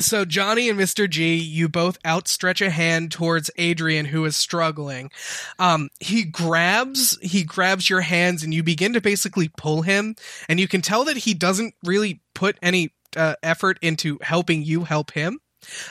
So 0.00 0.24
Johnny 0.24 0.68
and 0.68 0.78
Mr. 0.78 1.08
G, 1.08 1.36
you 1.36 1.68
both 1.68 1.98
outstretch 2.04 2.60
a 2.60 2.70
hand 2.70 3.10
towards 3.10 3.50
Adrien 3.58 4.06
who 4.06 4.24
is 4.24 4.36
struggling. 4.36 5.10
Um, 5.58 5.88
he 6.00 6.24
grabs, 6.24 7.18
he 7.22 7.44
grabs 7.44 7.88
your 7.88 8.02
hands 8.02 8.42
and 8.42 8.52
you 8.52 8.62
begin 8.62 8.92
to 8.92 9.00
basically 9.00 9.48
pull 9.56 9.82
him 9.82 10.14
and 10.48 10.60
you 10.60 10.68
can 10.68 10.82
tell 10.82 11.04
that 11.04 11.16
he 11.16 11.34
doesn't 11.34 11.74
really 11.82 12.20
put 12.34 12.58
any 12.62 12.92
uh, 13.16 13.36
effort 13.42 13.78
into 13.80 14.18
helping 14.20 14.62
you 14.62 14.84
help 14.84 15.12
him. 15.12 15.40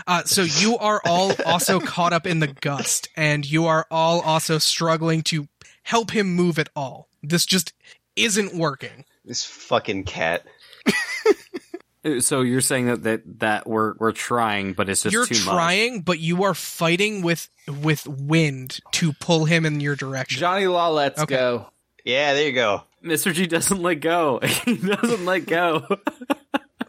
Uh, 0.08 0.24
so 0.24 0.42
you 0.44 0.78
are 0.78 1.02
all 1.06 1.34
also 1.46 1.80
caught 1.94 2.14
up 2.14 2.26
in 2.28 2.40
the 2.40 2.48
gust 2.48 3.10
and 3.16 3.50
you 3.50 3.66
are 3.66 3.86
all 3.92 4.22
also 4.22 4.58
struggling 4.58 5.22
to 5.24 5.48
help 5.84 6.12
him 6.12 6.34
move 6.34 6.58
at 6.60 6.70
all. 6.76 7.08
This 7.24 7.46
just 7.46 7.74
isn't 8.16 8.56
working. 8.56 9.06
This 9.24 9.44
fucking 9.44 10.04
cat. 10.06 10.44
Uh, 12.06 12.20
So 12.20 12.42
you're 12.42 12.62
saying 12.62 12.86
that 12.86 13.02
that, 13.04 13.40
that 13.40 13.68
we're 13.68 13.96
we're 13.98 14.12
trying, 14.12 14.74
but 14.74 14.90
it's 14.90 15.02
just 15.02 15.12
you're 15.14 15.26
too 15.26 15.34
much. 15.34 15.44
trying, 15.44 16.02
but 16.02 16.20
you 16.20 16.44
are 16.44 16.54
fighting 16.54 17.24
with 17.24 17.50
with 17.82 18.06
wind 18.08 18.80
to 18.92 19.12
pull 19.14 19.46
him 19.46 19.66
in 19.66 19.80
your 19.80 19.96
direction. 19.96 20.40
Johnny 20.40 20.68
Law, 20.68 20.90
let's 20.90 21.20
Okay. 21.20 21.36
go. 21.36 21.66
Yeah, 22.04 22.34
there 22.36 22.46
you 22.46 22.52
go. 22.54 22.84
Mr. 23.04 23.34
G 23.34 23.48
doesn't 23.48 23.82
let 23.82 23.96
go. 24.02 24.40
he 24.66 24.78
doesn't 24.78 25.26
let 25.26 25.48
go. 25.48 25.84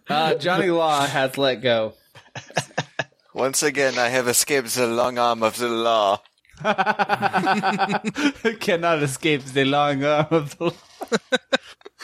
Uh, 0.06 0.34
Johnny 0.34 0.68
Law 0.68 1.06
has 1.06 1.38
let 1.38 1.56
go. 1.62 1.94
Once 3.34 3.62
again, 3.62 3.98
I 3.98 4.08
have 4.08 4.28
escaped 4.28 4.74
the 4.74 4.86
long 4.86 5.18
arm 5.18 5.42
of 5.42 5.58
the 5.58 5.68
law. 5.68 6.22
Cannot 8.60 9.02
escape 9.02 9.44
the 9.44 9.64
long 9.64 10.02
arm 10.04 10.26
of 10.30 10.56
the 10.58 10.64
law. 10.64 10.72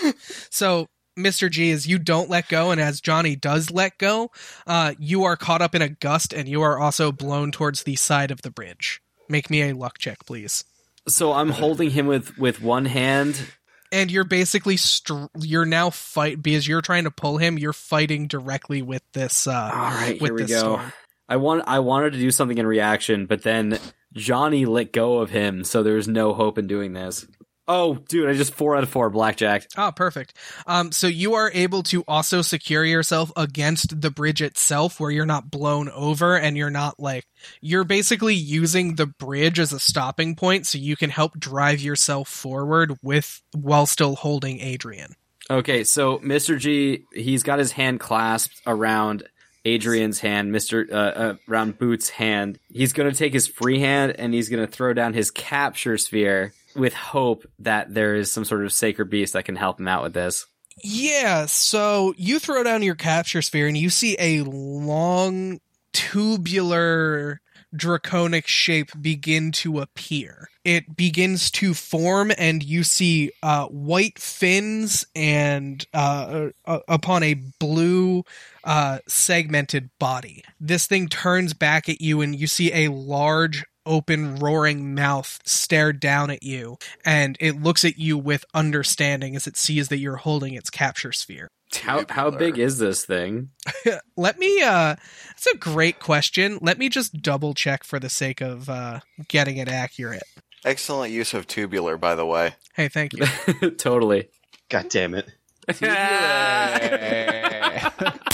So, 0.51 0.89
Mr. 1.19 1.51
G, 1.51 1.71
as 1.71 1.87
you 1.87 1.99
don't 1.99 2.29
let 2.29 2.49
go, 2.49 2.71
and 2.71 2.81
as 2.81 3.01
Johnny 3.01 3.37
does 3.37 3.71
let 3.71 3.99
go, 3.99 4.31
uh, 4.67 4.95
you 4.99 5.23
are 5.25 5.37
caught 5.37 5.63
up 5.63 5.75
in 5.75 5.83
a 5.83 5.89
gust, 5.91 6.33
and 6.33 6.49
you 6.49 6.61
are 6.63 6.79
also 6.79 7.13
blown 7.13 7.53
towards 7.53 7.85
the 7.85 7.95
side 7.97 8.31
of 8.31 8.43
the 8.43 8.51
bridge. 8.51 9.01
Make 9.29 9.49
me 9.49 9.63
a 9.63 9.75
luck 9.75 9.99
check, 9.99 10.25
please. 10.27 10.65
so 11.07 11.33
I'm 11.33 11.51
holding 11.51 11.91
him 11.91 12.07
with 12.07 12.37
with 12.39 12.61
one 12.61 12.87
hand. 12.87 13.47
And 13.93 14.11
you're 14.11 14.25
basically 14.25 14.79
str- 14.79 15.27
you're 15.39 15.67
now 15.67 15.91
fight 15.91 16.43
because 16.43 16.67
you're 16.67 16.81
trying 16.81 17.05
to 17.05 17.11
pull 17.11 17.37
him. 17.37 17.59
You're 17.59 17.75
fighting 17.75 18.27
directly 18.27 18.83
with 18.83 19.03
this. 19.13 19.47
Uh, 19.47 19.53
All 19.53 19.91
right, 19.91 20.21
with 20.21 20.31
here 20.31 20.35
we 20.35 20.43
this 20.43 20.51
go. 20.51 20.59
storm. 20.59 20.93
I 21.29 21.37
want 21.37 21.65
I 21.67 21.79
wanted 21.79 22.15
to 22.15 22.19
do 22.19 22.31
something 22.31 22.59
in 22.59 22.67
reaction, 22.67 23.27
but 23.27 23.43
then 23.43 23.79
Johnny 24.15 24.65
let 24.67 24.93
go 24.93 25.19
of 25.19 25.31
him, 25.31 25.63
so 25.65 25.83
there's 25.83 26.09
no 26.09 26.33
hope 26.35 26.59
in 26.59 26.67
doing 26.67 26.93
this. 26.95 27.27
Oh, 27.69 27.95
dude, 27.95 28.29
I 28.29 28.33
just 28.33 28.55
four 28.55 28.77
out 28.77 28.83
of 28.83 28.89
four 28.89 29.09
blackjack. 29.09 29.67
Oh, 29.77 29.93
perfect. 29.95 30.37
Um, 30.67 30.91
so 30.91 31.07
you 31.07 31.35
are 31.35 31.51
able 31.55 31.85
to 31.85 32.03
also 32.09 32.43
secure 32.43 32.85
yourself 32.85 33.31
against 33.37 34.01
the 34.01 34.11
bridge 34.11 34.43
itself, 34.43 34.99
where 34.99 35.13
you're 35.13 35.27
not 35.27 35.51
blown 35.51 35.89
over, 35.91 36.37
and 36.37 36.57
you're 36.57 36.71
not 36.71 36.99
like 36.99 37.25
you're 37.61 37.85
basically 37.85 38.35
using 38.35 38.97
the 38.97 39.07
bridge 39.07 39.61
as 39.61 39.73
a 39.73 39.79
stopping 39.79 40.35
point, 40.35 40.67
so 40.67 40.79
you 40.79 40.97
can 40.97 41.11
help 41.11 41.39
drive 41.39 41.81
yourself 41.81 42.29
forward 42.29 42.97
with 43.01 43.41
while 43.55 43.87
still 43.87 44.17
holding 44.17 44.61
Adrien. 44.61 45.15
Okay, 45.49 45.85
so 45.85 46.19
Mr. 46.19 46.59
G, 46.59 47.05
he's 47.13 47.43
got 47.45 47.59
his 47.59 47.73
hand 47.73 48.01
clasped 48.01 48.61
around 48.67 49.25
Adrien's 49.65 50.19
hand, 50.19 50.53
Mr. 50.53 50.91
Uh, 50.91 50.95
uh, 50.95 51.35
around 51.49 51.79
Boots' 51.79 52.09
hand. 52.09 52.59
He's 52.73 52.93
going 52.93 53.11
to 53.11 53.17
take 53.17 53.33
his 53.33 53.47
free 53.47 53.79
hand 53.79 54.17
and 54.19 54.35
he's 54.35 54.49
going 54.49 54.65
to 54.65 54.71
throw 54.71 54.93
down 54.93 55.15
his 55.15 55.31
capture 55.31 55.97
sphere 55.99 56.53
with 56.75 56.95
hope 56.95 57.45
that 57.61 57.93
there 57.93 58.15
is 58.15 58.33
some 58.33 58.45
sort 58.45 58.65
of 58.65 58.73
sacred 58.73 59.11
beast 59.11 59.33
that 59.33 59.45
can 59.45 59.57
help 59.57 59.81
him 59.81 59.89
out 59.89 60.03
with 60.03 60.15
this. 60.15 60.47
Yeah, 60.83 61.47
so 61.47 62.15
you 62.17 62.39
throw 62.39 62.63
down 62.63 62.83
your 62.83 62.95
capture 62.95 63.43
sphere 63.43 63.69
and 63.69 63.77
you 63.77 63.91
see 63.91 64.17
a 64.19 64.43
long 64.43 65.61
tubular 65.93 67.41
draconic 67.75 68.47
shape 68.47 68.91
begin 69.01 69.53
to 69.53 69.81
appear. 69.81 70.49
It 70.65 70.95
begins 70.95 71.51
to 71.53 71.75
form 71.75 72.33
and 72.37 72.63
you 72.63 72.85
see 72.85 73.33
uh, 73.43 73.67
white 73.67 74.19
fins 74.19 75.07
and 75.15 75.85
uh, 75.93 76.49
uh, 76.67 76.81
upon 76.89 77.23
a 77.23 77.35
blue 77.35 78.25
uh, 78.65 78.99
segmented 79.09 79.91
body. 79.99 80.45
This 80.61 80.87
thing 80.87 81.09
turns 81.09 81.55
back 81.55 81.89
at 81.89 82.01
you 82.01 82.21
and 82.21 82.39
you 82.39 82.47
see 82.47 82.73
a 82.73 82.89
large 82.89 83.65
open 83.87 84.37
roaring 84.37 84.95
mouth 84.95 85.39
stare 85.45 85.93
down 85.93 86.31
at 86.31 86.43
you 86.43 86.79
and 87.05 87.37
it 87.41 87.63
looks 87.63 87.85
at 87.85 87.99
you 87.99 88.19
with 88.19 88.45
understanding 88.55 89.37
as 89.37 89.47
it 89.47 89.57
sees 89.57 89.89
that 89.89 89.99
you're 89.99 90.17
holding 90.17 90.55
its 90.55 90.71
capture 90.71 91.13
sphere. 91.13 91.49
How 91.75 92.05
how 92.09 92.31
big 92.31 92.59
is 92.59 92.79
this 92.79 93.05
thing? 93.05 93.51
Let 94.17 94.39
me 94.39 94.63
uh 94.63 94.97
that's 95.29 95.47
a 95.47 95.57
great 95.57 96.01
question. 96.01 96.59
Let 96.61 96.79
me 96.79 96.89
just 96.89 97.23
double 97.23 97.55
check 97.55 97.85
for 97.85 97.99
the 97.99 98.11
sake 98.11 98.41
of 98.41 98.69
uh 98.69 99.01
getting 99.29 99.57
it 99.57 99.69
accurate. 99.69 100.25
Excellent 100.65 101.13
use 101.13 101.35
of 101.35 101.47
tubular, 101.47 101.97
by 101.97 102.15
the 102.15 102.27
way. 102.27 102.55
Hey, 102.75 102.89
thank 102.89 103.15
you. 103.15 103.71
totally. 103.79 104.29
God 104.69 104.89
damn 104.91 105.15
it. 105.15 105.29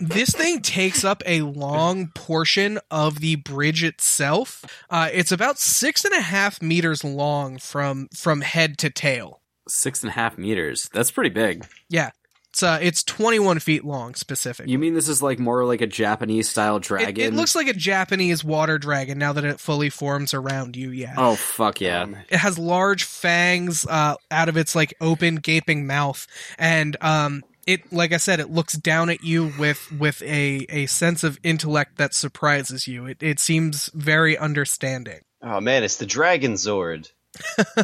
this 0.00 0.30
thing 0.30 0.60
takes 0.62 1.04
up 1.04 1.22
a 1.26 1.42
long 1.42 2.08
portion 2.14 2.78
of 2.90 3.20
the 3.20 3.36
bridge 3.36 3.82
itself. 3.84 4.64
Uh 4.90 5.08
it's 5.12 5.32
about 5.32 5.58
six 5.58 6.04
and 6.04 6.14
a 6.14 6.20
half 6.20 6.60
meters 6.62 7.04
long 7.04 7.58
from 7.58 8.08
from 8.14 8.40
head 8.40 8.78
to 8.78 8.90
tail. 8.90 9.40
Six 9.68 10.02
and 10.02 10.10
a 10.10 10.14
half 10.14 10.38
meters. 10.38 10.88
That's 10.92 11.10
pretty 11.10 11.30
big. 11.30 11.66
Yeah. 11.88 12.10
It's 12.50 12.62
uh 12.62 12.78
it's 12.80 13.02
twenty 13.02 13.38
one 13.38 13.58
feet 13.58 13.84
long 13.84 14.14
specifically. 14.14 14.72
You 14.72 14.78
mean 14.78 14.94
this 14.94 15.08
is 15.08 15.22
like 15.22 15.38
more 15.38 15.66
like 15.66 15.82
a 15.82 15.86
Japanese 15.86 16.48
style 16.48 16.78
dragon? 16.78 17.22
it 17.22 17.34
looks 17.34 17.54
like 17.54 17.68
a 17.68 17.74
Japanese 17.74 18.42
water 18.42 18.78
dragon 18.78 19.18
now 19.18 19.34
that 19.34 19.44
it 19.44 19.60
fully 19.60 19.90
forms 19.90 20.32
around 20.32 20.74
you, 20.74 20.88
yeah. 20.90 21.12
Oh 21.18 21.34
fuck 21.36 21.82
yeah! 21.82 22.06
it 22.30 22.38
has 22.38 22.58
large 22.58 23.04
fangs 23.04 23.86
uh, 23.86 24.14
out 24.30 24.48
of 24.48 24.56
its 24.56 24.74
like 24.74 24.94
open 25.02 25.34
gaping 25.36 25.86
mouth 25.86 26.26
and 26.58 26.96
um 27.02 27.42
it 27.66 27.92
like 27.92 28.12
i 28.12 28.16
said 28.16 28.40
it 28.40 28.50
looks 28.50 28.74
down 28.74 29.10
at 29.10 29.22
you 29.24 29.52
with 29.58 29.90
with 29.92 30.22
a 30.22 30.66
a 30.68 30.86
sense 30.86 31.22
of 31.24 31.38
intellect 31.42 31.96
that 31.98 32.14
surprises 32.14 32.86
you 32.86 33.06
it, 33.06 33.22
it 33.22 33.38
seems 33.40 33.90
very 33.94 34.36
understanding 34.38 35.20
Oh 35.42 35.60
man, 35.60 35.84
it's 35.84 35.96
the 35.98 36.06
Dragon 36.06 36.54
Zord. 36.54 37.12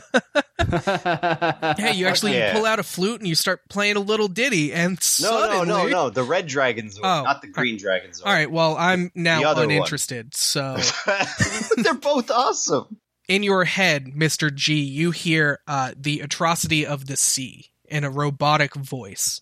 hey 1.76 1.92
you 1.94 2.06
actually 2.06 2.34
yeah. 2.34 2.52
pull 2.54 2.64
out 2.64 2.78
a 2.78 2.82
flute 2.82 3.20
and 3.20 3.28
you 3.28 3.34
start 3.34 3.60
playing 3.68 3.96
a 3.96 4.00
little 4.00 4.28
ditty 4.28 4.72
and 4.72 4.92
No, 4.92 4.96
suddenly 5.00 5.66
no, 5.66 5.82
no, 5.84 5.88
no. 5.88 6.10
The 6.10 6.22
Red 6.22 6.46
Dragon 6.46 6.88
Zord, 6.88 7.00
Oh, 7.04 7.22
not 7.24 7.42
the 7.42 7.48
Green 7.48 7.76
Dragon 7.76 8.10
Zord. 8.10 8.26
all 8.26 8.32
right 8.32 8.50
well 8.50 8.76
i'm 8.78 9.10
now 9.14 9.42
other 9.44 9.62
one. 9.62 9.70
uninterested 9.70 10.34
so 10.34 10.76
They're 11.76 11.94
both 11.94 12.30
awesome. 12.30 12.96
in 13.28 13.42
your 13.42 13.64
head 13.64 14.06
mr 14.16 14.52
g 14.52 14.80
you 14.82 15.10
hear 15.10 15.60
uh 15.66 15.92
the 15.96 16.20
atrocity 16.20 16.86
of 16.86 17.06
the 17.06 17.16
sea 17.16 17.66
in 17.84 18.04
a 18.04 18.10
robotic 18.10 18.74
voice 18.74 19.40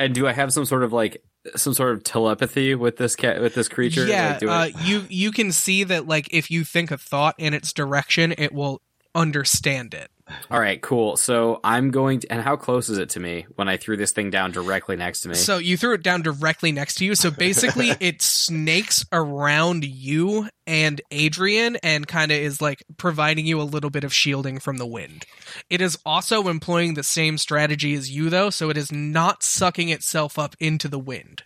And 0.00 0.14
do 0.14 0.26
I 0.26 0.32
have 0.32 0.52
some 0.52 0.64
sort 0.64 0.82
of 0.82 0.92
like 0.92 1.22
some 1.56 1.74
sort 1.74 1.92
of 1.94 2.02
telepathy 2.02 2.74
with 2.74 2.96
this 2.96 3.14
cat 3.14 3.40
with 3.40 3.54
this 3.54 3.68
creature? 3.68 4.06
Yeah, 4.06 4.38
Like, 4.40 4.42
uh, 4.42 4.78
I- 4.78 4.84
you 4.84 5.04
you 5.08 5.30
can 5.30 5.52
see 5.52 5.84
that 5.84 6.08
like 6.08 6.28
if 6.32 6.50
you 6.50 6.64
think 6.64 6.90
a 6.90 6.98
thought 6.98 7.34
in 7.38 7.54
its 7.54 7.72
direction, 7.72 8.34
it 8.38 8.52
will 8.52 8.80
understand 9.14 9.94
it. 9.94 10.10
All 10.50 10.60
right, 10.60 10.80
cool. 10.80 11.16
So 11.16 11.60
I'm 11.64 11.90
going 11.90 12.20
to. 12.20 12.32
And 12.32 12.42
how 12.42 12.56
close 12.56 12.88
is 12.88 12.98
it 12.98 13.10
to 13.10 13.20
me 13.20 13.46
when 13.56 13.68
I 13.68 13.76
threw 13.76 13.96
this 13.96 14.12
thing 14.12 14.30
down 14.30 14.52
directly 14.52 14.96
next 14.96 15.22
to 15.22 15.28
me? 15.28 15.34
So 15.34 15.58
you 15.58 15.76
threw 15.76 15.94
it 15.94 16.02
down 16.02 16.22
directly 16.22 16.72
next 16.72 16.96
to 16.96 17.04
you. 17.04 17.14
So 17.14 17.30
basically, 17.30 17.90
it 18.00 18.22
snakes 18.22 19.04
around 19.12 19.84
you 19.84 20.48
and 20.66 21.00
Adrien 21.12 21.76
and 21.82 22.06
kind 22.06 22.30
of 22.30 22.38
is 22.38 22.60
like 22.60 22.82
providing 22.96 23.46
you 23.46 23.60
a 23.60 23.62
little 23.62 23.90
bit 23.90 24.04
of 24.04 24.14
shielding 24.14 24.60
from 24.60 24.76
the 24.76 24.86
wind. 24.86 25.26
It 25.68 25.80
is 25.80 25.98
also 26.06 26.48
employing 26.48 26.94
the 26.94 27.02
same 27.02 27.38
strategy 27.38 27.94
as 27.94 28.10
you, 28.10 28.30
though, 28.30 28.50
so 28.50 28.70
it 28.70 28.76
is 28.76 28.92
not 28.92 29.42
sucking 29.42 29.88
itself 29.88 30.38
up 30.38 30.54
into 30.60 30.88
the 30.88 30.98
wind. 30.98 31.42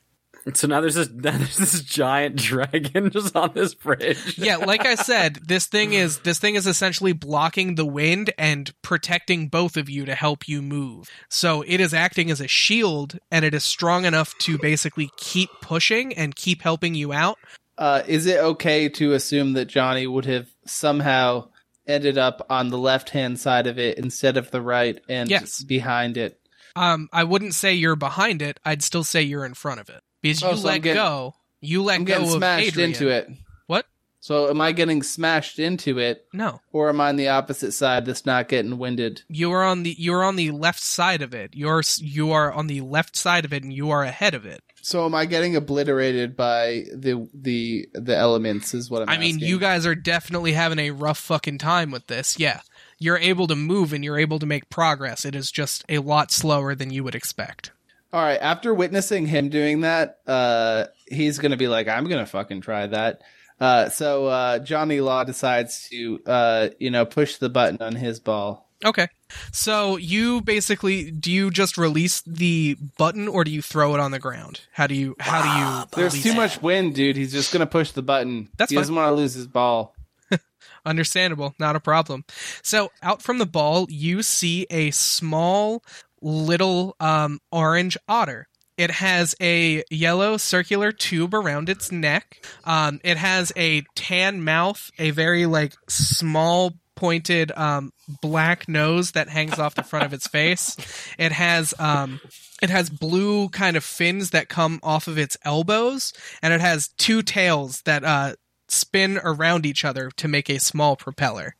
So 0.52 0.66
now 0.66 0.80
there's 0.80 0.94
this 0.94 1.10
now 1.14 1.36
there's 1.38 1.56
this 1.56 1.80
giant 1.80 2.36
dragon 2.36 3.10
just 3.12 3.34
on 3.34 3.52
this 3.54 3.74
bridge. 3.74 4.36
Yeah, 4.38 4.56
like 4.56 4.84
I 4.84 4.94
said, 4.94 5.38
this 5.46 5.66
thing 5.66 5.94
is 5.94 6.18
this 6.20 6.38
thing 6.38 6.54
is 6.54 6.66
essentially 6.66 7.12
blocking 7.12 7.76
the 7.76 7.86
wind 7.86 8.32
and 8.36 8.72
protecting 8.82 9.48
both 9.48 9.76
of 9.76 9.88
you 9.88 10.04
to 10.04 10.14
help 10.14 10.46
you 10.46 10.60
move. 10.60 11.08
So 11.30 11.62
it 11.66 11.80
is 11.80 11.94
acting 11.94 12.30
as 12.30 12.40
a 12.40 12.48
shield 12.48 13.18
and 13.30 13.44
it 13.44 13.54
is 13.54 13.64
strong 13.64 14.04
enough 14.04 14.36
to 14.40 14.58
basically 14.58 15.10
keep 15.16 15.48
pushing 15.62 16.12
and 16.14 16.36
keep 16.36 16.60
helping 16.60 16.94
you 16.94 17.12
out. 17.12 17.38
Uh, 17.78 18.02
is 18.06 18.26
it 18.26 18.38
okay 18.38 18.88
to 18.88 19.14
assume 19.14 19.54
that 19.54 19.64
Johnny 19.64 20.06
would 20.06 20.26
have 20.26 20.46
somehow 20.66 21.48
ended 21.86 22.18
up 22.18 22.46
on 22.48 22.68
the 22.68 22.78
left 22.78 23.10
hand 23.10 23.38
side 23.40 23.66
of 23.66 23.78
it 23.78 23.98
instead 23.98 24.36
of 24.36 24.50
the 24.50 24.60
right 24.60 25.00
and 25.08 25.28
Yes. 25.30 25.62
behind 25.62 26.16
it? 26.16 26.38
Um, 26.76 27.08
I 27.12 27.24
wouldn't 27.24 27.54
say 27.54 27.74
you're 27.74 27.96
behind 27.96 28.42
it. 28.42 28.58
I'd 28.64 28.82
still 28.82 29.04
say 29.04 29.22
you're 29.22 29.44
in 29.44 29.54
front 29.54 29.80
of 29.80 29.88
it 29.88 30.02
because 30.24 30.42
oh, 30.42 30.46
you 30.48 30.52
Oh, 30.54 30.56
so 30.56 30.66
let 30.66 30.82
getting- 30.82 30.96
go. 31.02 31.34
You 31.60 31.82
let 31.82 31.96
I'm 32.00 32.04
go 32.04 32.26
smashed 32.26 32.68
Adrien. 32.68 32.90
into 32.90 33.08
it. 33.08 33.30
What? 33.66 33.86
So 34.20 34.50
am 34.50 34.60
I 34.60 34.72
getting 34.72 35.02
smashed 35.02 35.58
into 35.58 35.98
it, 35.98 36.26
No, 36.32 36.60
or 36.72 36.88
am 36.90 37.00
I 37.00 37.08
on 37.10 37.16
the 37.16 37.28
opposite 37.28 37.72
side 37.72 38.04
that's 38.06 38.26
not 38.26 38.48
getting 38.48 38.76
winded? 38.78 39.22
you 39.28 39.50
are 39.52 39.62
on 39.62 39.82
the 39.82 39.94
you're 39.98 40.24
on 40.24 40.36
the 40.36 40.50
left 40.50 40.80
side 40.80 41.22
of 41.22 41.32
it. 41.34 41.50
You're 41.54 41.82
you 41.98 42.32
are 42.32 42.52
on 42.52 42.66
the 42.66 42.80
left 42.82 43.16
side 43.16 43.44
of 43.44 43.52
it, 43.52 43.62
and 43.62 43.72
you 43.72 43.90
are 43.90 44.02
ahead 44.02 44.34
of 44.34 44.44
it. 44.44 44.62
So 44.82 45.06
am 45.06 45.14
I 45.14 45.24
getting 45.24 45.56
obliterated 45.56 46.36
by 46.36 46.84
the 46.94 47.26
the 47.32 47.88
the 47.94 48.14
elements? 48.16 48.74
Is 48.74 48.90
what 48.90 49.00
I'm. 49.02 49.08
Asking. 49.08 49.18
I 49.18 49.24
mean, 49.26 49.34
asking. 49.36 49.48
you 49.48 49.58
guys 49.58 49.86
are 49.86 49.94
definitely 49.94 50.52
having 50.52 50.78
a 50.78 50.90
rough 50.90 51.18
fucking 51.18 51.56
time 51.58 51.90
with 51.90 52.06
this. 52.08 52.38
Yeah. 52.38 52.60
You're 52.98 53.18
able 53.18 53.46
to 53.48 53.56
move 53.56 53.92
and 53.92 54.04
you're 54.04 54.18
able 54.18 54.38
to 54.38 54.46
make 54.46 54.68
progress. 54.70 55.24
It 55.24 55.34
is 55.34 55.50
just 55.50 55.84
a 55.88 55.98
lot 55.98 56.30
slower 56.30 56.74
than 56.74 56.90
you 56.90 57.02
would 57.04 57.14
expect. 57.14 57.72
All 58.14 58.22
right. 58.22 58.38
After 58.40 58.72
witnessing 58.72 59.26
him 59.26 59.48
doing 59.48 59.80
that, 59.80 60.20
uh, 60.24 60.84
he's 61.08 61.40
gonna 61.40 61.56
be 61.56 61.66
like, 61.66 61.88
"I'm 61.88 62.08
gonna 62.08 62.26
fucking 62.26 62.60
try 62.60 62.86
that." 62.86 63.22
Uh, 63.60 63.88
so 63.88 64.26
uh, 64.26 64.60
Johnny 64.60 65.00
Law 65.00 65.24
decides 65.24 65.88
to, 65.88 66.20
uh, 66.24 66.68
you 66.78 66.92
know, 66.92 67.04
push 67.04 67.38
the 67.38 67.48
button 67.48 67.78
on 67.80 67.96
his 67.96 68.20
ball. 68.20 68.70
Okay. 68.84 69.08
So 69.50 69.96
you 69.96 70.42
basically 70.42 71.10
do 71.10 71.32
you 71.32 71.50
just 71.50 71.76
release 71.76 72.22
the 72.22 72.76
button 72.98 73.26
or 73.26 73.42
do 73.42 73.50
you 73.50 73.62
throw 73.62 73.94
it 73.94 74.00
on 74.00 74.12
the 74.12 74.20
ground? 74.20 74.60
How 74.70 74.86
do 74.86 74.94
you 74.94 75.16
how 75.18 75.42
do 75.42 75.48
you 75.48 76.00
There's 76.00 76.22
too 76.22 76.30
it? 76.30 76.36
much 76.36 76.62
wind, 76.62 76.94
dude. 76.94 77.16
He's 77.16 77.32
just 77.32 77.52
gonna 77.52 77.66
push 77.66 77.90
the 77.90 78.02
button. 78.02 78.48
That's 78.56 78.70
he 78.70 78.76
fine. 78.76 78.82
doesn't 78.82 78.94
want 78.94 79.08
to 79.08 79.14
lose 79.16 79.34
his 79.34 79.48
ball. 79.48 79.96
Understandable, 80.86 81.56
not 81.58 81.74
a 81.74 81.80
problem. 81.80 82.24
So, 82.62 82.92
out 83.02 83.22
from 83.22 83.38
the 83.38 83.46
ball, 83.46 83.86
you 83.88 84.22
see 84.22 84.66
a 84.70 84.92
small 84.92 85.82
little 86.24 86.96
um, 86.98 87.40
orange 87.52 87.96
otter. 88.08 88.48
It 88.76 88.90
has 88.90 89.36
a 89.40 89.84
yellow 89.88 90.36
circular 90.36 90.90
tube 90.90 91.32
around 91.32 91.68
its 91.68 91.92
neck. 91.92 92.44
Um, 92.64 93.00
it 93.04 93.16
has 93.16 93.52
a 93.56 93.82
tan 93.94 94.42
mouth, 94.42 94.90
a 94.98 95.10
very 95.10 95.46
like 95.46 95.74
small 95.88 96.72
pointed 96.96 97.52
um, 97.52 97.92
black 98.20 98.68
nose 98.68 99.12
that 99.12 99.28
hangs 99.28 99.58
off 99.58 99.74
the 99.74 99.82
front 99.82 100.06
of 100.06 100.12
its 100.12 100.26
face. 100.26 100.76
It 101.18 101.32
has 101.32 101.72
um, 101.78 102.20
it 102.62 102.70
has 102.70 102.90
blue 102.90 103.48
kind 103.50 103.76
of 103.76 103.84
fins 103.84 104.30
that 104.30 104.48
come 104.48 104.80
off 104.82 105.06
of 105.06 105.18
its 105.18 105.36
elbows, 105.42 106.12
and 106.42 106.52
it 106.52 106.60
has 106.60 106.88
two 106.88 107.22
tails 107.22 107.82
that 107.82 108.04
uh, 108.04 108.34
spin 108.68 109.20
around 109.22 109.66
each 109.66 109.84
other 109.84 110.10
to 110.16 110.28
make 110.28 110.48
a 110.48 110.58
small 110.58 110.96
propeller. 110.96 111.56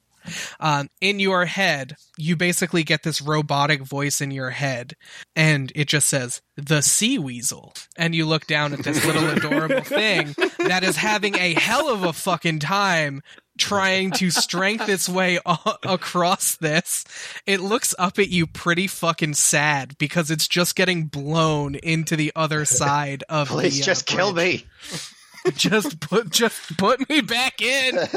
Um, 0.60 0.88
in 1.00 1.20
your 1.20 1.46
head, 1.46 1.96
you 2.16 2.36
basically 2.36 2.82
get 2.82 3.02
this 3.02 3.20
robotic 3.20 3.82
voice 3.82 4.20
in 4.20 4.30
your 4.30 4.50
head, 4.50 4.94
and 5.36 5.72
it 5.74 5.88
just 5.88 6.08
says, 6.08 6.42
The 6.56 6.82
Sea 6.82 7.18
Weasel. 7.18 7.74
And 7.96 8.14
you 8.14 8.26
look 8.26 8.46
down 8.46 8.72
at 8.72 8.80
this 8.84 9.04
little 9.04 9.28
adorable 9.36 9.82
thing 9.82 10.34
that 10.58 10.82
is 10.82 10.96
having 10.96 11.36
a 11.36 11.54
hell 11.54 11.88
of 11.92 12.04
a 12.04 12.12
fucking 12.12 12.60
time 12.60 13.22
trying 13.56 14.10
to 14.10 14.30
strength 14.30 14.88
its 14.88 15.08
way 15.08 15.38
a- 15.46 15.58
across 15.84 16.56
this. 16.56 17.04
It 17.46 17.60
looks 17.60 17.94
up 17.98 18.18
at 18.18 18.28
you 18.28 18.46
pretty 18.46 18.86
fucking 18.86 19.34
sad 19.34 19.96
because 19.98 20.30
it's 20.30 20.48
just 20.48 20.74
getting 20.74 21.06
blown 21.06 21.76
into 21.76 22.16
the 22.16 22.32
other 22.34 22.64
side 22.64 23.22
of 23.28 23.48
Please 23.48 23.76
the 23.76 23.82
uh, 23.82 23.86
just 23.86 24.06
kill 24.06 24.32
me. 24.32 24.66
just 25.54 26.00
put 26.00 26.30
just 26.30 26.76
put 26.76 27.08
me 27.08 27.20
back 27.20 27.60
in. 27.60 27.98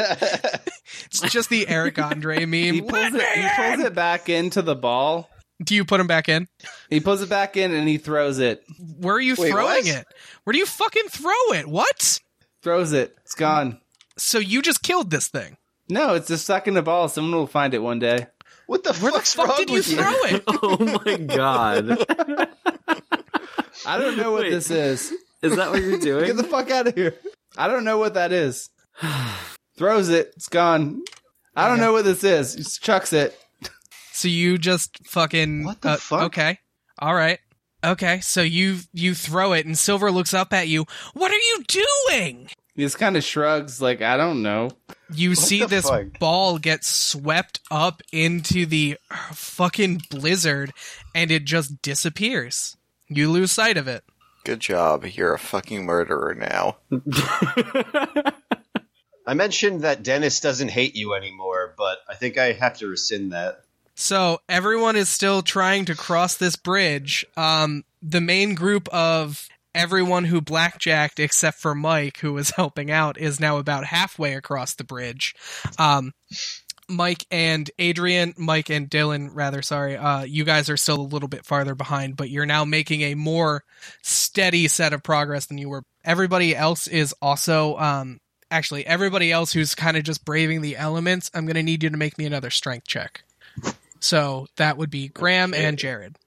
It's 1.08 1.20
just 1.22 1.50
the 1.50 1.68
Eric 1.68 2.00
Andre 2.00 2.40
meme. 2.46 2.52
He 2.76 2.82
Let 2.82 2.90
pulls 2.90 3.12
me 3.12 3.20
it. 3.20 3.38
He 3.38 3.48
pulls 3.56 3.80
it 3.86 3.94
back 3.94 4.30
into 4.30 4.62
the 4.62 4.76
ball. 4.76 5.30
Do 5.64 5.76
you 5.76 5.84
put 5.86 6.00
him 6.00 6.08
back 6.08 6.30
in? 6.30 6.48
He 6.90 7.00
pulls 7.02 7.22
it 7.22 7.30
back 7.30 7.58
in 7.58 7.74
and 7.74 7.88
he 7.88 7.98
throws 7.98 8.40
it. 8.40 8.64
Where 9.00 9.16
are 9.16 9.20
you 9.20 9.36
Wait, 9.38 9.52
throwing 9.52 9.86
what? 9.86 9.88
it? 9.88 10.06
Where 10.44 10.54
do 10.54 10.60
you 10.60 10.66
fucking 10.66 11.08
throw 11.10 11.32
it? 11.54 11.68
What? 11.68 12.20
Throws 12.62 12.94
it. 12.94 13.16
It's 13.24 13.36
gone. 13.36 13.80
So 14.18 14.40
you 14.40 14.62
just 14.62 14.82
killed 14.82 15.12
this 15.12 15.28
thing. 15.28 15.58
No, 15.90 16.14
it's 16.16 16.28
just 16.30 16.46
stuck 16.46 16.68
in 16.68 16.74
the 16.74 16.82
ball. 16.82 17.10
Someone 17.10 17.38
will 17.38 17.48
find 17.48 17.74
it 17.74 17.80
one 17.84 18.00
day. 18.00 18.28
What 18.68 18.84
the 18.84 18.94
Where 18.96 19.12
the 19.12 19.20
fuck 19.20 19.48
wrong 19.48 19.58
did 19.58 19.70
you 19.70 19.76
with 19.76 19.86
throw 19.88 20.14
it? 20.26 20.44
oh 20.48 21.02
my 21.06 21.18
god. 21.18 22.06
I 23.86 23.98
don't 23.98 24.18
know 24.18 24.32
what 24.32 24.44
Wait. 24.44 24.52
this 24.52 24.70
is. 24.72 25.14
Is 25.42 25.56
that 25.56 25.70
what 25.72 25.82
you're 25.82 26.00
doing? 26.00 26.26
Get 26.26 26.38
the 26.38 26.44
fuck 26.44 26.70
out 26.72 26.88
of 26.88 26.96
here. 26.96 27.16
I 27.58 27.68
don't 27.68 27.84
know 27.84 27.98
what 27.98 28.16
that 28.16 28.32
is. 28.32 28.70
Throws 29.78 30.10
it. 30.10 30.34
It's 30.36 30.50
gone. 30.50 31.04
I 31.56 31.68
don't 31.68 31.80
know 31.80 31.92
what 31.92 32.06
this 32.06 32.24
is. 32.24 32.56
Just 32.56 32.82
chucks 32.84 33.14
it. 33.14 33.38
So 34.12 34.28
you 34.28 34.58
just 34.58 35.06
fucking 35.08 35.64
What 35.64 35.82
the 35.82 35.90
uh, 35.92 35.98
fuck? 35.98 36.24
Okay. 36.24 36.60
All 37.00 37.14
right. 37.14 37.40
Okay. 37.84 38.20
So 38.22 38.42
you 38.42 38.80
you 38.94 39.14
throw 39.14 39.54
it 39.54 39.66
and 39.66 39.78
Silver 39.78 40.12
looks 40.12 40.34
up 40.34 40.54
at 40.54 40.68
you. 40.68 40.86
What 41.14 41.32
are 41.32 41.36
you 41.36 41.64
doing? 41.68 42.50
He 42.76 42.84
just 42.84 43.00
kind 43.00 43.18
of 43.18 43.24
shrugs, 43.24 43.82
like, 43.82 44.04
I 44.04 44.18
don't 44.18 44.44
know. 44.44 44.70
You 45.12 45.34
see 45.34 45.62
the 45.62 45.68
this 45.68 45.90
fuck? 45.90 46.20
ball 46.20 46.60
get 46.60 46.84
swept 46.84 47.60
up 47.72 48.04
into 48.14 48.68
the 48.68 48.98
fucking 49.34 50.02
blizzard 50.12 50.74
and 51.16 51.32
it 51.32 51.44
just 51.46 51.82
disappears. 51.82 52.78
You 53.08 53.32
lose 53.32 53.52
sight 53.52 53.78
of 53.78 53.88
it. 53.88 54.04
Good 54.48 54.62
job. 54.62 55.06
You're 55.06 55.34
a 55.34 55.40
fucking 55.40 55.84
murderer 55.84 56.34
now. 56.34 56.78
I 59.28 59.34
mentioned 59.34 59.82
that 59.82 60.04
Dennis 60.04 60.40
doesn't 60.40 60.70
hate 60.70 60.96
you 60.96 61.16
anymore, 61.16 61.74
but 61.78 61.98
I 62.08 62.16
think 62.16 62.38
I 62.38 62.54
have 62.54 62.78
to 62.78 62.88
rescind 62.88 63.34
that. 63.34 63.64
So 63.96 64.40
everyone 64.48 64.96
is 64.96 65.10
still 65.10 65.42
trying 65.42 65.84
to 65.84 65.96
cross 65.96 66.38
this 66.38 66.56
bridge. 66.56 67.26
Um, 67.36 67.84
the 68.02 68.22
main 68.22 68.56
group 68.56 68.88
of 68.88 69.50
everyone 69.76 70.24
who 70.24 70.40
blackjacked, 70.40 71.20
except 71.20 71.58
for 71.58 71.76
Mike, 71.76 72.20
who 72.20 72.32
was 72.32 72.52
helping 72.56 72.90
out, 72.90 73.18
is 73.18 73.42
now 73.42 73.58
about 73.58 73.84
halfway 73.84 74.34
across 74.34 74.76
the 74.76 74.86
bridge. 74.86 75.36
Um, 75.78 76.14
Mike 76.90 77.26
and 77.30 77.70
Adrien, 77.80 78.34
Mike 78.38 78.70
and 78.70 78.90
Dylan, 78.90 79.30
rather, 79.34 79.62
sorry, 79.62 79.98
uh, 79.98 80.24
you 80.24 80.44
guys 80.46 80.70
are 80.70 80.78
still 80.78 81.00
a 81.00 81.02
little 81.02 81.28
bit 81.28 81.46
farther 81.46 81.76
behind, 81.76 82.16
but 82.16 82.30
you're 82.30 82.46
now 82.46 82.64
making 82.66 83.02
a 83.02 83.16
more 83.16 83.64
steady 84.02 84.68
set 84.68 84.94
of 84.94 85.04
progress 85.04 85.46
than 85.48 85.58
you 85.58 85.70
were. 85.70 85.84
Everybody 86.06 86.56
else 86.56 86.88
is 86.88 87.14
also, 87.22 87.76
um, 87.78 88.20
actually, 88.50 88.86
everybody 88.86 89.32
else 89.32 89.52
who's 89.52 89.76
kind 89.76 89.98
of 89.98 90.04
just 90.04 90.24
braving 90.24 90.62
the 90.62 90.78
elements, 90.78 91.30
I'm 91.34 91.46
going 91.46 91.56
to 91.56 91.64
need 91.64 91.84
you 91.84 91.90
to 91.90 91.98
make 91.98 92.18
me 92.18 92.26
another 92.26 92.50
strength 92.50 92.88
check. 92.88 93.24
So 94.00 94.48
that 94.56 94.78
would 94.78 94.90
be 94.90 95.10
Graham 95.10 95.54
Okay. 95.54 95.66
and 95.66 95.78
Jared. 95.78 96.18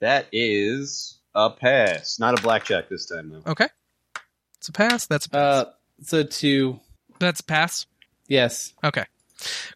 That 0.00 0.26
is 0.32 1.18
a 1.34 1.48
pass. 1.48 2.18
Not 2.18 2.38
a 2.38 2.42
blackjack 2.42 2.88
this 2.88 3.06
time, 3.06 3.30
though. 3.30 3.52
Okay. 3.52 3.68
It's 4.58 4.68
a 4.68 4.72
pass. 4.72 5.06
That's 5.06 5.26
a 5.26 5.30
pass. 5.30 5.40
Uh, 5.40 5.70
so 6.02 6.22
two. 6.24 6.80
That's 7.20 7.40
a 7.40 7.44
pass. 7.44 7.86
Yes. 8.28 8.74
Okay. 8.84 9.04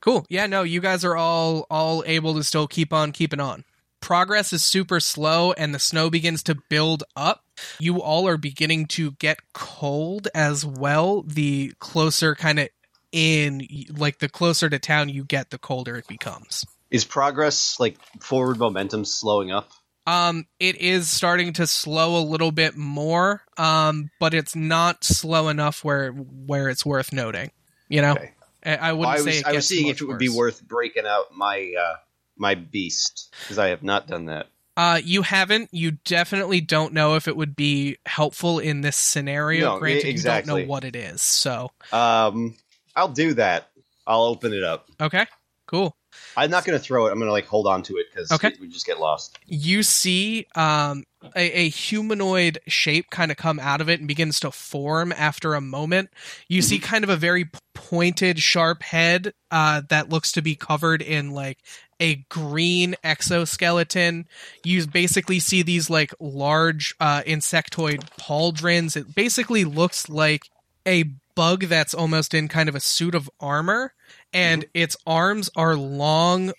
Cool. 0.00 0.26
Yeah, 0.28 0.46
no, 0.46 0.62
you 0.62 0.80
guys 0.80 1.04
are 1.04 1.16
all 1.16 1.66
all 1.70 2.02
able 2.06 2.34
to 2.34 2.44
still 2.44 2.66
keep 2.66 2.92
on 2.92 3.12
keeping 3.12 3.40
on. 3.40 3.64
Progress 4.00 4.52
is 4.52 4.62
super 4.62 5.00
slow 5.00 5.52
and 5.52 5.74
the 5.74 5.78
snow 5.78 6.10
begins 6.10 6.42
to 6.44 6.54
build 6.68 7.02
up. 7.16 7.44
You 7.80 8.00
all 8.02 8.28
are 8.28 8.36
beginning 8.36 8.86
to 8.88 9.12
get 9.12 9.38
cold 9.52 10.28
as 10.34 10.64
well. 10.64 11.22
The 11.22 11.72
closer 11.80 12.34
kind 12.34 12.58
of 12.58 12.68
in 13.12 13.66
like 13.96 14.18
the 14.18 14.28
closer 14.28 14.68
to 14.68 14.78
town 14.78 15.08
you 15.08 15.24
get, 15.24 15.50
the 15.50 15.58
colder 15.58 15.96
it 15.96 16.06
becomes. 16.06 16.64
Is 16.90 17.04
progress, 17.04 17.80
like, 17.80 17.96
forward 18.20 18.58
momentum 18.58 19.04
slowing 19.04 19.50
up? 19.50 19.70
Um, 20.06 20.46
it 20.60 20.76
is 20.76 21.08
starting 21.08 21.52
to 21.54 21.66
slow 21.66 22.20
a 22.20 22.22
little 22.22 22.52
bit 22.52 22.76
more, 22.76 23.42
um, 23.56 24.10
but 24.20 24.34
it's 24.34 24.54
not 24.54 25.02
slow 25.02 25.48
enough 25.48 25.82
where 25.82 26.12
where 26.12 26.68
it's 26.68 26.86
worth 26.86 27.12
noting. 27.12 27.50
You 27.88 28.02
know, 28.02 28.12
Okay. 28.12 28.32
I, 28.74 28.92
wouldn't 28.92 29.14
I 29.14 29.18
say 29.20 29.24
was, 29.24 29.36
it 29.38 29.46
I 29.46 29.52
was 29.52 29.66
seeing 29.66 29.86
if 29.88 30.00
it 30.00 30.04
would 30.06 30.18
be 30.18 30.28
worth 30.28 30.66
breaking 30.66 31.06
out 31.06 31.26
my 31.34 31.72
uh, 31.80 31.94
my 32.36 32.54
beast 32.54 33.34
because 33.42 33.58
I 33.58 33.68
have 33.68 33.82
not 33.82 34.06
done 34.06 34.26
that. 34.26 34.48
Uh, 34.76 35.00
you 35.02 35.22
haven't. 35.22 35.70
You 35.72 35.92
definitely 36.04 36.60
don't 36.60 36.92
know 36.92 37.14
if 37.16 37.28
it 37.28 37.36
would 37.36 37.56
be 37.56 37.96
helpful 38.04 38.58
in 38.58 38.82
this 38.82 38.96
scenario. 38.96 39.74
No, 39.74 39.78
Granted, 39.78 40.04
you 40.04 40.10
exactly. 40.10 40.50
don't 40.52 40.60
know 40.62 40.66
what 40.70 40.84
it 40.84 40.94
is. 40.94 41.22
So, 41.22 41.70
Um, 41.92 42.56
I'll 42.94 43.08
do 43.08 43.32
that. 43.34 43.70
I'll 44.06 44.24
open 44.24 44.52
it 44.52 44.62
up. 44.62 44.88
okay, 45.00 45.26
cool. 45.66 45.96
I'm 46.36 46.50
not 46.50 46.64
going 46.66 46.78
to 46.78 46.82
throw 46.84 47.06
it. 47.06 47.10
I'm 47.10 47.18
going 47.18 47.28
to 47.28 47.32
like 47.32 47.46
hold 47.46 47.66
on 47.66 47.82
to 47.84 47.96
it 47.96 48.06
because 48.12 48.30
Okay. 48.32 48.52
we 48.60 48.68
just 48.68 48.84
get 48.86 49.00
lost. 49.00 49.38
You 49.46 49.82
see 49.82 50.46
um, 50.54 51.04
a, 51.34 51.50
a 51.52 51.68
humanoid 51.68 52.58
shape 52.66 53.10
kind 53.10 53.30
of 53.30 53.36
come 53.36 53.58
out 53.58 53.80
of 53.80 53.88
it 53.88 53.98
and 53.98 54.08
begins 54.08 54.40
to 54.40 54.50
form 54.50 55.12
after 55.12 55.54
a 55.54 55.60
moment. 55.60 56.10
You 56.48 56.62
see 56.62 56.78
kind 56.78 57.04
of 57.04 57.10
a 57.10 57.16
very 57.16 57.48
pointed, 57.74 58.38
sharp 58.38 58.82
head 58.82 59.32
uh, 59.50 59.82
that 59.88 60.08
looks 60.08 60.32
to 60.32 60.42
be 60.42 60.54
covered 60.54 61.02
in 61.02 61.32
like 61.32 61.58
a 62.00 62.16
green 62.28 62.94
exoskeleton. 63.02 64.26
You 64.64 64.86
basically 64.86 65.40
see 65.40 65.62
these 65.62 65.88
like 65.88 66.12
large 66.20 66.94
uh, 67.00 67.22
insectoid 67.22 68.08
pauldrons. 68.20 68.96
It 68.96 69.14
basically 69.14 69.64
looks 69.64 70.08
like 70.08 70.50
a 70.86 71.04
bug 71.34 71.64
that's 71.64 71.94
almost 71.94 72.34
in 72.34 72.48
kind 72.48 72.68
of 72.68 72.74
a 72.74 72.80
suit 72.80 73.14
of 73.14 73.30
armor, 73.40 73.92
and 74.32 74.64
its 74.74 74.96
arms 75.06 75.50
are 75.56 75.76
long, 75.76 76.52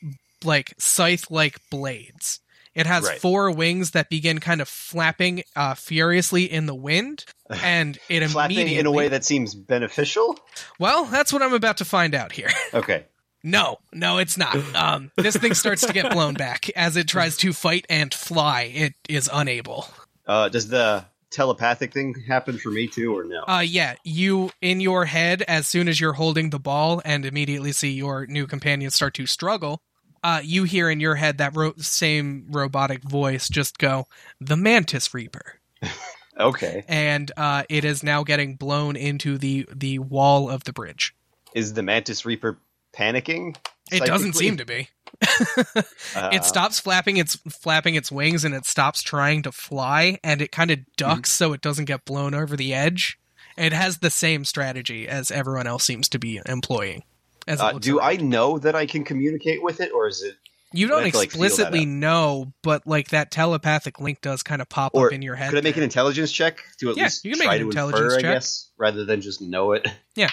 like 0.44 0.74
scythe 0.78 1.32
like 1.32 1.60
blades. 1.70 2.40
It 2.78 2.86
has 2.86 3.04
Right. 3.04 3.20
four 3.20 3.52
wings 3.52 3.92
that 3.92 4.10
begin 4.10 4.40
kind 4.40 4.62
of 4.62 4.70
flapping 4.70 5.42
uh, 5.56 5.74
furiously 5.74 6.44
in 6.50 6.68
the 6.68 6.76
wind, 6.76 7.26
and 7.64 7.98
it 8.08 8.26
Flapping 8.30 8.56
immediately. 8.58 8.80
in 8.80 8.86
a 8.86 8.92
way 8.92 9.08
that 9.10 9.26
seems 9.26 9.56
beneficial. 9.56 10.38
well, 10.80 11.06
that's 11.06 11.34
what 11.34 11.42
I'm 11.42 11.54
about 11.54 11.78
to 11.78 11.86
find 11.86 12.14
out 12.16 12.32
here. 12.32 12.50
Okay. 12.74 13.06
No, 13.44 13.78
no, 13.94 14.18
it's 14.18 14.38
not. 14.38 14.56
Um, 14.76 15.12
this 15.16 15.36
thing 15.38 15.54
starts 15.54 15.86
to 15.86 15.94
get 15.94 16.12
blown 16.14 16.34
back 16.34 16.70
as 16.76 16.98
it 16.98 17.08
tries 17.08 17.38
to 17.38 17.54
fight 17.54 17.86
and 17.90 18.14
fly. 18.14 18.64
It 18.74 18.94
is 19.08 19.30
unable. 19.32 19.88
Uh, 20.26 20.50
does 20.50 20.68
the 20.68 21.06
telepathic 21.32 21.94
thing 21.94 22.14
happen 22.28 22.58
for 22.58 22.70
me 22.70 22.88
too, 22.88 23.16
or 23.18 23.24
no? 23.24 23.44
Uh, 23.48 23.60
yeah, 23.66 23.96
you 24.04 24.52
in 24.62 24.82
your 24.82 25.06
head 25.06 25.44
as 25.48 25.68
soon 25.68 25.88
as 25.88 26.00
you're 26.00 26.14
holding 26.14 26.50
the 26.50 26.60
ball 26.60 27.02
and 27.06 27.26
immediately 27.26 27.72
see 27.72 27.92
your 27.92 28.26
new 28.28 28.48
companion 28.48 28.92
start 28.92 29.14
to 29.16 29.26
struggle. 29.26 29.80
Uh, 30.28 30.42
you 30.44 30.66
hear 30.66 30.90
in 30.90 31.00
your 31.00 31.16
head 31.16 31.38
that 31.38 31.56
ro- 31.56 31.74
same 31.78 32.48
robotic 32.50 33.02
voice 33.02 33.48
just 33.48 33.78
go, 33.78 34.08
"The 34.42 34.58
Mantis 34.58 35.14
Reaper," 35.14 35.58
okay. 36.38 36.84
and 36.90 37.32
uh, 37.38 37.64
it 37.70 37.86
is 37.86 38.04
now 38.04 38.26
getting 38.26 38.58
blown 38.58 38.98
into 38.98 39.38
the 39.38 39.66
the 39.74 40.00
wall 40.00 40.50
of 40.50 40.66
the 40.66 40.74
bridge. 40.74 41.16
Is 41.54 41.76
the 41.76 41.82
Mantis 41.82 42.26
Reaper 42.26 42.58
panicking? 42.94 43.56
It 43.90 44.04
doesn't 44.04 44.34
seem 44.34 44.58
to 44.58 44.66
be. 44.66 44.90
Uh, 45.22 45.84
it 46.34 46.44
stops 46.44 46.78
flapping 46.78 47.16
its 47.16 47.38
flapping 47.50 47.96
its 47.96 48.12
wings 48.12 48.44
and 48.44 48.54
it 48.54 48.66
stops 48.66 49.02
trying 49.02 49.44
to 49.44 49.54
fly 49.54 50.20
and 50.26 50.42
it 50.42 50.52
kind 50.52 50.72
of 50.72 50.80
ducks 50.98 51.32
so 51.32 51.54
it 51.54 51.62
doesn't 51.62 51.86
get 51.86 52.04
blown 52.04 52.34
over 52.34 52.58
the 52.58 52.74
edge. 52.74 53.18
It 53.58 53.72
has 53.72 54.00
the 54.00 54.12
same 54.12 54.44
strategy 54.44 55.08
as 55.08 55.32
everyone 55.32 55.68
else 55.68 55.86
seems 55.86 56.10
to 56.10 56.20
be 56.20 56.42
employing. 56.46 57.04
Uh, 57.48 57.74
do 57.80 58.00
around. 58.00 58.08
I 58.10 58.16
know 58.24 58.60
that 58.60 58.76
I 58.76 58.86
can 58.86 59.04
communicate 59.04 59.64
with 59.64 59.80
it, 59.82 59.92
or 59.94 60.08
is 60.08 60.22
it? 60.24 60.36
You 60.74 60.88
don't 60.88 61.00
to, 61.10 61.18
like, 61.18 61.26
explicitly 61.28 61.82
out? 61.82 61.88
know, 61.88 62.54
but 62.62 62.86
like 62.86 63.10
that 63.10 63.32
telepathic 63.32 64.02
link 64.02 64.20
does 64.22 64.44
kind 64.44 64.62
of 64.62 64.68
pop 64.68 64.92
Or 64.96 65.08
up 65.08 65.14
in 65.14 65.22
your 65.22 65.36
head. 65.36 65.50
Could 65.50 65.60
I 65.60 65.62
make 65.62 65.78
an 65.78 65.84
intelligence 65.84 66.30
check 66.32 66.62
to 66.80 66.90
at 66.90 66.98
Yeah, 66.98 67.04
least 67.04 67.24
you 67.24 67.32
can 67.32 67.40
make 67.40 67.46
try 67.46 67.56
an 67.56 67.62
to 67.62 67.68
intelligence 67.68 68.02
infer, 68.02 68.22
check. 68.22 68.30
I 68.30 68.34
guess, 68.34 68.70
rather 68.78 69.06
than 69.06 69.22
just 69.22 69.42
know 69.42 69.72
it? 69.72 69.88
Yeah. 70.16 70.30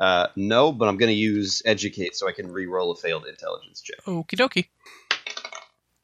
Uh, 0.00 0.28
no, 0.36 0.70
but 0.70 0.88
I'm 0.88 0.96
going 0.96 1.10
to 1.10 1.18
use 1.18 1.60
educate 1.64 2.14
so 2.14 2.28
I 2.28 2.32
can 2.32 2.52
re-roll 2.52 2.92
a 2.92 2.96
failed 2.96 3.26
intelligence 3.26 3.82
check. 3.82 3.96
Okie 4.06 4.36
dokie. 4.36 4.66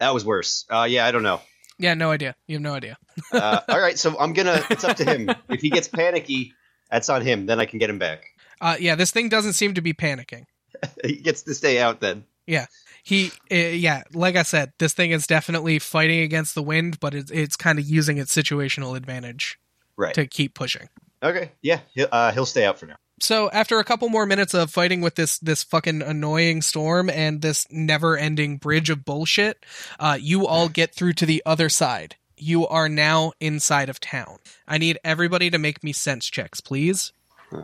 That 0.00 0.12
was 0.12 0.24
worse. 0.24 0.64
Uh, 0.68 0.82
yeah, 0.90 1.06
I 1.06 1.12
don't 1.12 1.22
know. 1.22 1.40
Yeah, 1.78 1.94
no 1.94 2.10
idea. 2.10 2.34
You 2.48 2.56
have 2.56 2.62
no 2.62 2.74
idea. 2.74 2.96
Uh, 3.32 3.60
all 3.68 3.80
right, 3.80 3.96
so 3.96 4.18
I'm 4.18 4.32
gonna. 4.32 4.60
It's 4.68 4.82
up 4.82 4.96
to 4.96 5.04
him. 5.04 5.30
If 5.48 5.60
he 5.60 5.70
gets 5.70 5.86
panicky, 5.86 6.52
that's 6.90 7.08
on 7.08 7.22
him. 7.22 7.46
Then 7.46 7.60
I 7.60 7.66
can 7.66 7.78
get 7.78 7.88
him 7.88 7.98
back. 8.00 8.24
Uh, 8.60 8.76
yeah, 8.78 8.94
this 8.94 9.10
thing 9.10 9.28
doesn't 9.28 9.54
seem 9.54 9.74
to 9.74 9.80
be 9.80 9.92
panicking. 9.92 10.44
He 11.04 11.16
gets 11.16 11.42
to 11.42 11.54
stay 11.54 11.78
out 11.80 12.00
then. 12.00 12.24
Yeah, 12.46 12.66
he, 13.04 13.30
uh, 13.50 13.54
yeah, 13.54 14.02
like 14.12 14.36
I 14.36 14.42
said, 14.42 14.72
this 14.78 14.92
thing 14.92 15.12
is 15.12 15.26
definitely 15.26 15.78
fighting 15.78 16.20
against 16.20 16.54
the 16.54 16.62
wind, 16.62 17.00
but 17.00 17.14
it's, 17.14 17.30
it's 17.30 17.56
kind 17.56 17.78
of 17.78 17.86
using 17.86 18.18
its 18.18 18.34
situational 18.34 18.96
advantage 18.96 19.58
Right. 19.96 20.12
to 20.14 20.26
keep 20.26 20.54
pushing. 20.54 20.88
Okay. 21.22 21.52
Yeah. 21.62 21.80
He'll, 21.94 22.08
uh, 22.12 22.32
he'll 22.32 22.44
stay 22.44 22.66
out 22.66 22.78
for 22.78 22.86
now. 22.86 22.96
So 23.20 23.48
after 23.52 23.78
a 23.78 23.84
couple 23.84 24.08
more 24.10 24.26
minutes 24.26 24.52
of 24.52 24.70
fighting 24.70 25.00
with 25.00 25.14
this 25.14 25.38
this 25.38 25.62
fucking 25.62 26.02
annoying 26.02 26.60
storm 26.60 27.08
and 27.08 27.40
this 27.40 27.66
never-ending 27.70 28.58
bridge 28.58 28.90
of 28.90 29.04
bullshit, 29.04 29.64
uh, 30.00 30.18
you 30.20 30.46
all 30.46 30.68
get 30.68 30.94
through 30.94 31.12
to 31.14 31.24
the 31.26 31.42
other 31.46 31.68
side. 31.68 32.16
You 32.36 32.66
are 32.66 32.88
now 32.88 33.32
inside 33.40 33.88
of 33.88 34.00
town. 34.00 34.38
I 34.66 34.76
need 34.78 34.98
everybody 35.04 35.48
to 35.50 35.58
make 35.58 35.82
me 35.84 35.92
sense 35.92 36.26
checks, 36.28 36.60
please. 36.60 37.12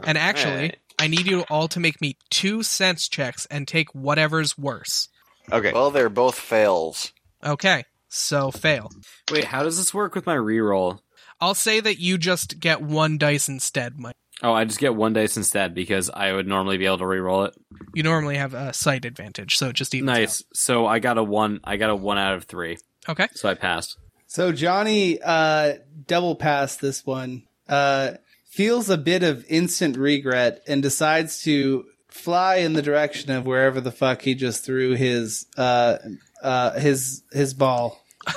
And 0.04 0.18
actually, 0.18 0.52
Alright. 0.52 0.78
I 0.98 1.06
need 1.06 1.26
you 1.26 1.44
all 1.50 1.68
to 1.68 1.80
make 1.80 2.00
me 2.00 2.16
two 2.28 2.62
sense 2.62 3.08
checks 3.08 3.46
and 3.50 3.66
take 3.66 3.90
whatever's 3.94 4.58
worse. 4.58 5.08
Okay. 5.50 5.72
Well, 5.72 5.90
they're 5.90 6.08
both 6.08 6.38
fails. 6.38 7.12
Okay, 7.44 7.84
so 8.08 8.50
fail. 8.50 8.90
Wait, 9.32 9.44
how 9.44 9.62
does 9.62 9.78
this 9.78 9.94
work 9.94 10.14
with 10.14 10.26
my 10.26 10.36
reroll? 10.36 11.00
I'll 11.40 11.54
say 11.54 11.80
that 11.80 11.98
you 11.98 12.18
just 12.18 12.60
get 12.60 12.82
one 12.82 13.16
dice 13.16 13.48
instead, 13.48 13.98
Mike. 13.98 14.14
Oh, 14.42 14.52
I 14.52 14.64
just 14.64 14.78
get 14.78 14.94
one 14.94 15.12
dice 15.12 15.36
instead 15.36 15.74
because 15.74 16.10
I 16.10 16.32
would 16.32 16.46
normally 16.46 16.78
be 16.78 16.86
able 16.86 16.98
to 16.98 17.04
reroll 17.04 17.48
it. 17.48 17.54
You 17.94 18.02
normally 18.02 18.36
have 18.36 18.54
a 18.54 18.72
sight 18.72 19.04
advantage, 19.04 19.56
so 19.56 19.68
it 19.68 19.74
just 19.74 19.94
evens 19.94 20.06
Nice. 20.06 20.44
So 20.54 20.86
I 20.86 20.98
got 20.98 21.18
a 21.18 21.22
one. 21.22 21.60
I 21.64 21.76
got 21.76 21.90
a 21.90 21.96
one 21.96 22.18
out 22.18 22.34
of 22.34 22.44
three. 22.44 22.78
Okay. 23.08 23.28
So 23.34 23.48
I 23.48 23.54
passed. 23.54 23.96
So 24.26 24.52
Johnny 24.52 25.18
uh 25.22 25.74
double 26.06 26.36
passed 26.36 26.80
this 26.80 27.04
one. 27.04 27.44
Uh 27.68 28.12
feels 28.50 28.90
a 28.90 28.98
bit 28.98 29.22
of 29.22 29.44
instant 29.48 29.96
regret 29.96 30.60
and 30.66 30.82
decides 30.82 31.42
to 31.44 31.86
fly 32.08 32.56
in 32.56 32.72
the 32.74 32.82
direction 32.82 33.30
of 33.30 33.46
wherever 33.46 33.80
the 33.80 33.92
fuck 33.92 34.22
he 34.22 34.34
just 34.34 34.64
threw 34.64 34.94
his 34.94 35.46
uh 35.56 35.96
uh 36.42 36.78
his 36.78 37.22
his 37.32 37.54
ball. 37.54 38.04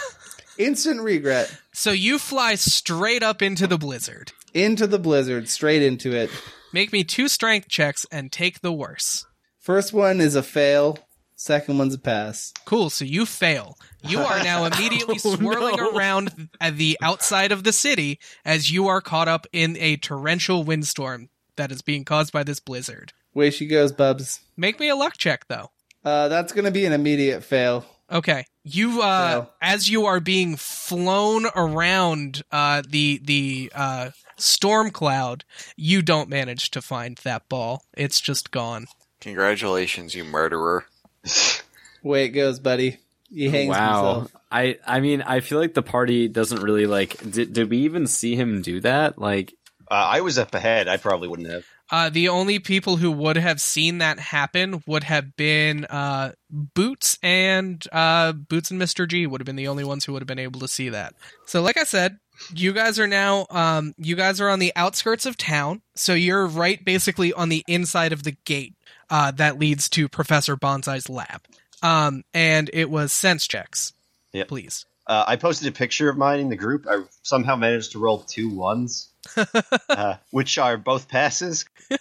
instant 0.57 1.01
regret 1.01 1.51
So 1.73 1.91
you 1.91 2.19
fly 2.19 2.55
straight 2.55 3.23
up 3.23 3.41
into 3.41 3.65
the 3.67 3.77
blizzard. 3.77 4.31
into 4.53 4.85
the 4.87 4.99
blizzard, 4.99 5.49
straight 5.49 5.81
into 5.81 6.15
it. 6.15 6.29
Make 6.71 6.93
me 6.93 7.03
two 7.03 7.27
strength 7.27 7.67
checks 7.67 8.05
and 8.11 8.31
take 8.31 8.61
the 8.61 8.71
worse. 8.71 9.25
First 9.59 9.93
one 9.93 10.21
is 10.21 10.35
a 10.35 10.43
fail. 10.43 10.99
Second 11.43 11.77
one's 11.77 11.93
a 11.93 11.99
pass. 11.99 12.53
Cool, 12.63 12.89
so 12.89 13.03
you 13.03 13.25
fail. 13.25 13.77
You 14.01 14.19
are 14.19 14.41
now 14.45 14.63
immediately 14.73 15.17
swirling 15.17 15.77
around 15.77 16.47
at 16.61 16.77
the 16.77 16.97
outside 17.01 17.51
of 17.51 17.65
the 17.65 17.73
city 17.73 18.17
as 18.45 18.71
you 18.71 18.87
are 18.87 19.01
caught 19.01 19.27
up 19.27 19.45
in 19.51 19.75
a 19.75 19.97
torrential 19.97 20.63
windstorm 20.63 21.27
that 21.57 21.69
is 21.69 21.81
being 21.81 22.05
caused 22.05 22.31
by 22.31 22.43
this 22.43 22.61
blizzard. 22.61 23.11
Way 23.33 23.49
she 23.49 23.65
goes, 23.65 23.91
Bubs. 23.91 24.39
Make 24.55 24.79
me 24.79 24.87
a 24.87 24.95
luck 24.95 25.17
check 25.17 25.49
though. 25.49 25.71
Uh, 26.05 26.29
that's 26.29 26.53
gonna 26.53 26.71
be 26.71 26.85
an 26.85 26.93
immediate 26.93 27.43
fail. 27.43 27.83
Okay. 28.09 28.45
You 28.63 29.01
uh 29.01 29.31
Fail. 29.31 29.53
as 29.61 29.89
you 29.89 30.05
are 30.05 30.21
being 30.21 30.55
flown 30.55 31.47
around 31.57 32.43
uh 32.53 32.83
the 32.87 33.19
the 33.21 33.69
uh 33.75 34.11
storm 34.37 34.91
cloud, 34.91 35.43
you 35.75 36.01
don't 36.01 36.29
manage 36.29 36.71
to 36.71 36.81
find 36.81 37.17
that 37.25 37.49
ball. 37.49 37.83
It's 37.97 38.21
just 38.21 38.49
gone. 38.51 38.85
Congratulations, 39.19 40.15
you 40.15 40.23
murderer. 40.23 40.85
Way 42.03 42.25
it 42.25 42.29
goes, 42.29 42.59
buddy. 42.59 42.97
He 43.33 43.49
hangs 43.49 43.69
wow. 43.69 44.13
himself. 44.13 44.35
I 44.51 44.77
I 44.85 44.99
mean 44.99 45.21
I 45.21 45.39
feel 45.39 45.59
like 45.59 45.73
the 45.73 45.81
party 45.81 46.27
doesn't 46.27 46.61
really 46.61 46.85
like. 46.85 47.17
Did 47.29 47.53
did 47.53 47.69
we 47.69 47.79
even 47.79 48.07
see 48.07 48.35
him 48.35 48.61
do 48.61 48.79
that? 48.81 49.17
Like 49.17 49.53
Uh, 49.89 49.95
I 49.95 50.21
was 50.21 50.37
up 50.37 50.53
ahead. 50.53 50.87
I 50.87 50.97
probably 50.97 51.27
wouldn't 51.27 51.49
have. 51.49 51.65
Uh, 51.89 52.09
the 52.09 52.29
only 52.29 52.59
people 52.59 52.97
who 52.97 53.11
would 53.11 53.35
have 53.35 53.61
seen 53.61 53.99
that 53.99 54.17
happen 54.17 54.81
would 54.87 55.03
have 55.03 55.35
been 55.35 55.85
uh, 55.85 56.31
Boots 56.49 57.19
and 57.21 57.85
uh, 57.91 58.31
Boots 58.31 58.71
and 58.71 58.81
Mr. 58.81 59.07
G 59.07 59.27
would 59.27 59.41
have 59.41 59.45
been 59.45 59.57
the 59.57 59.67
only 59.67 59.83
ones 59.83 60.05
who 60.05 60.13
would 60.13 60.21
have 60.21 60.27
been 60.27 60.39
able 60.39 60.59
to 60.61 60.67
see 60.67 60.89
that. 60.89 61.13
So, 61.45 61.61
like 61.61 61.77
I 61.77 61.83
said, 61.83 62.17
you 62.55 62.73
guys 62.73 62.99
are 62.99 63.07
now 63.07 63.45
um, 63.49 63.93
you 63.97 64.15
guys 64.15 64.41
are 64.41 64.49
on 64.49 64.59
the 64.59 64.73
outskirts 64.75 65.25
of 65.25 65.37
town. 65.37 65.81
So 65.95 66.13
you're 66.13 66.47
right, 66.47 66.83
basically 66.83 67.33
on 67.33 67.49
the 67.49 67.63
inside 67.67 68.13
of 68.13 68.23
the 68.23 68.31
gate 68.45 68.75
uh, 69.13 69.29
that 69.29 69.59
leads 69.59 69.87
to 69.89 70.09
Professor 70.09 70.57
Bonsai's 70.57 71.07
lab. 71.07 71.43
Um, 71.83 72.23
and 72.33 72.69
it 72.73 72.89
was 72.89 73.13
sense 73.13 73.45
checks. 73.45 73.93
Yep. 74.31 74.47
Please. 74.47 74.85
Uh, 75.05 75.23
I 75.27 75.35
posted 75.35 75.67
a 75.67 75.71
picture 75.71 76.09
of 76.09 76.17
mine 76.17 76.39
in 76.39 76.49
the 76.49 76.55
group. 76.55 76.87
I 76.89 77.03
somehow 77.21 77.55
managed 77.55 77.91
to 77.91 77.99
roll 77.99 78.19
two 78.19 78.49
ones, 78.49 79.09
uh, 79.89 80.15
which 80.31 80.57
are 80.57 80.77
both 80.77 81.07
passes. 81.07 81.65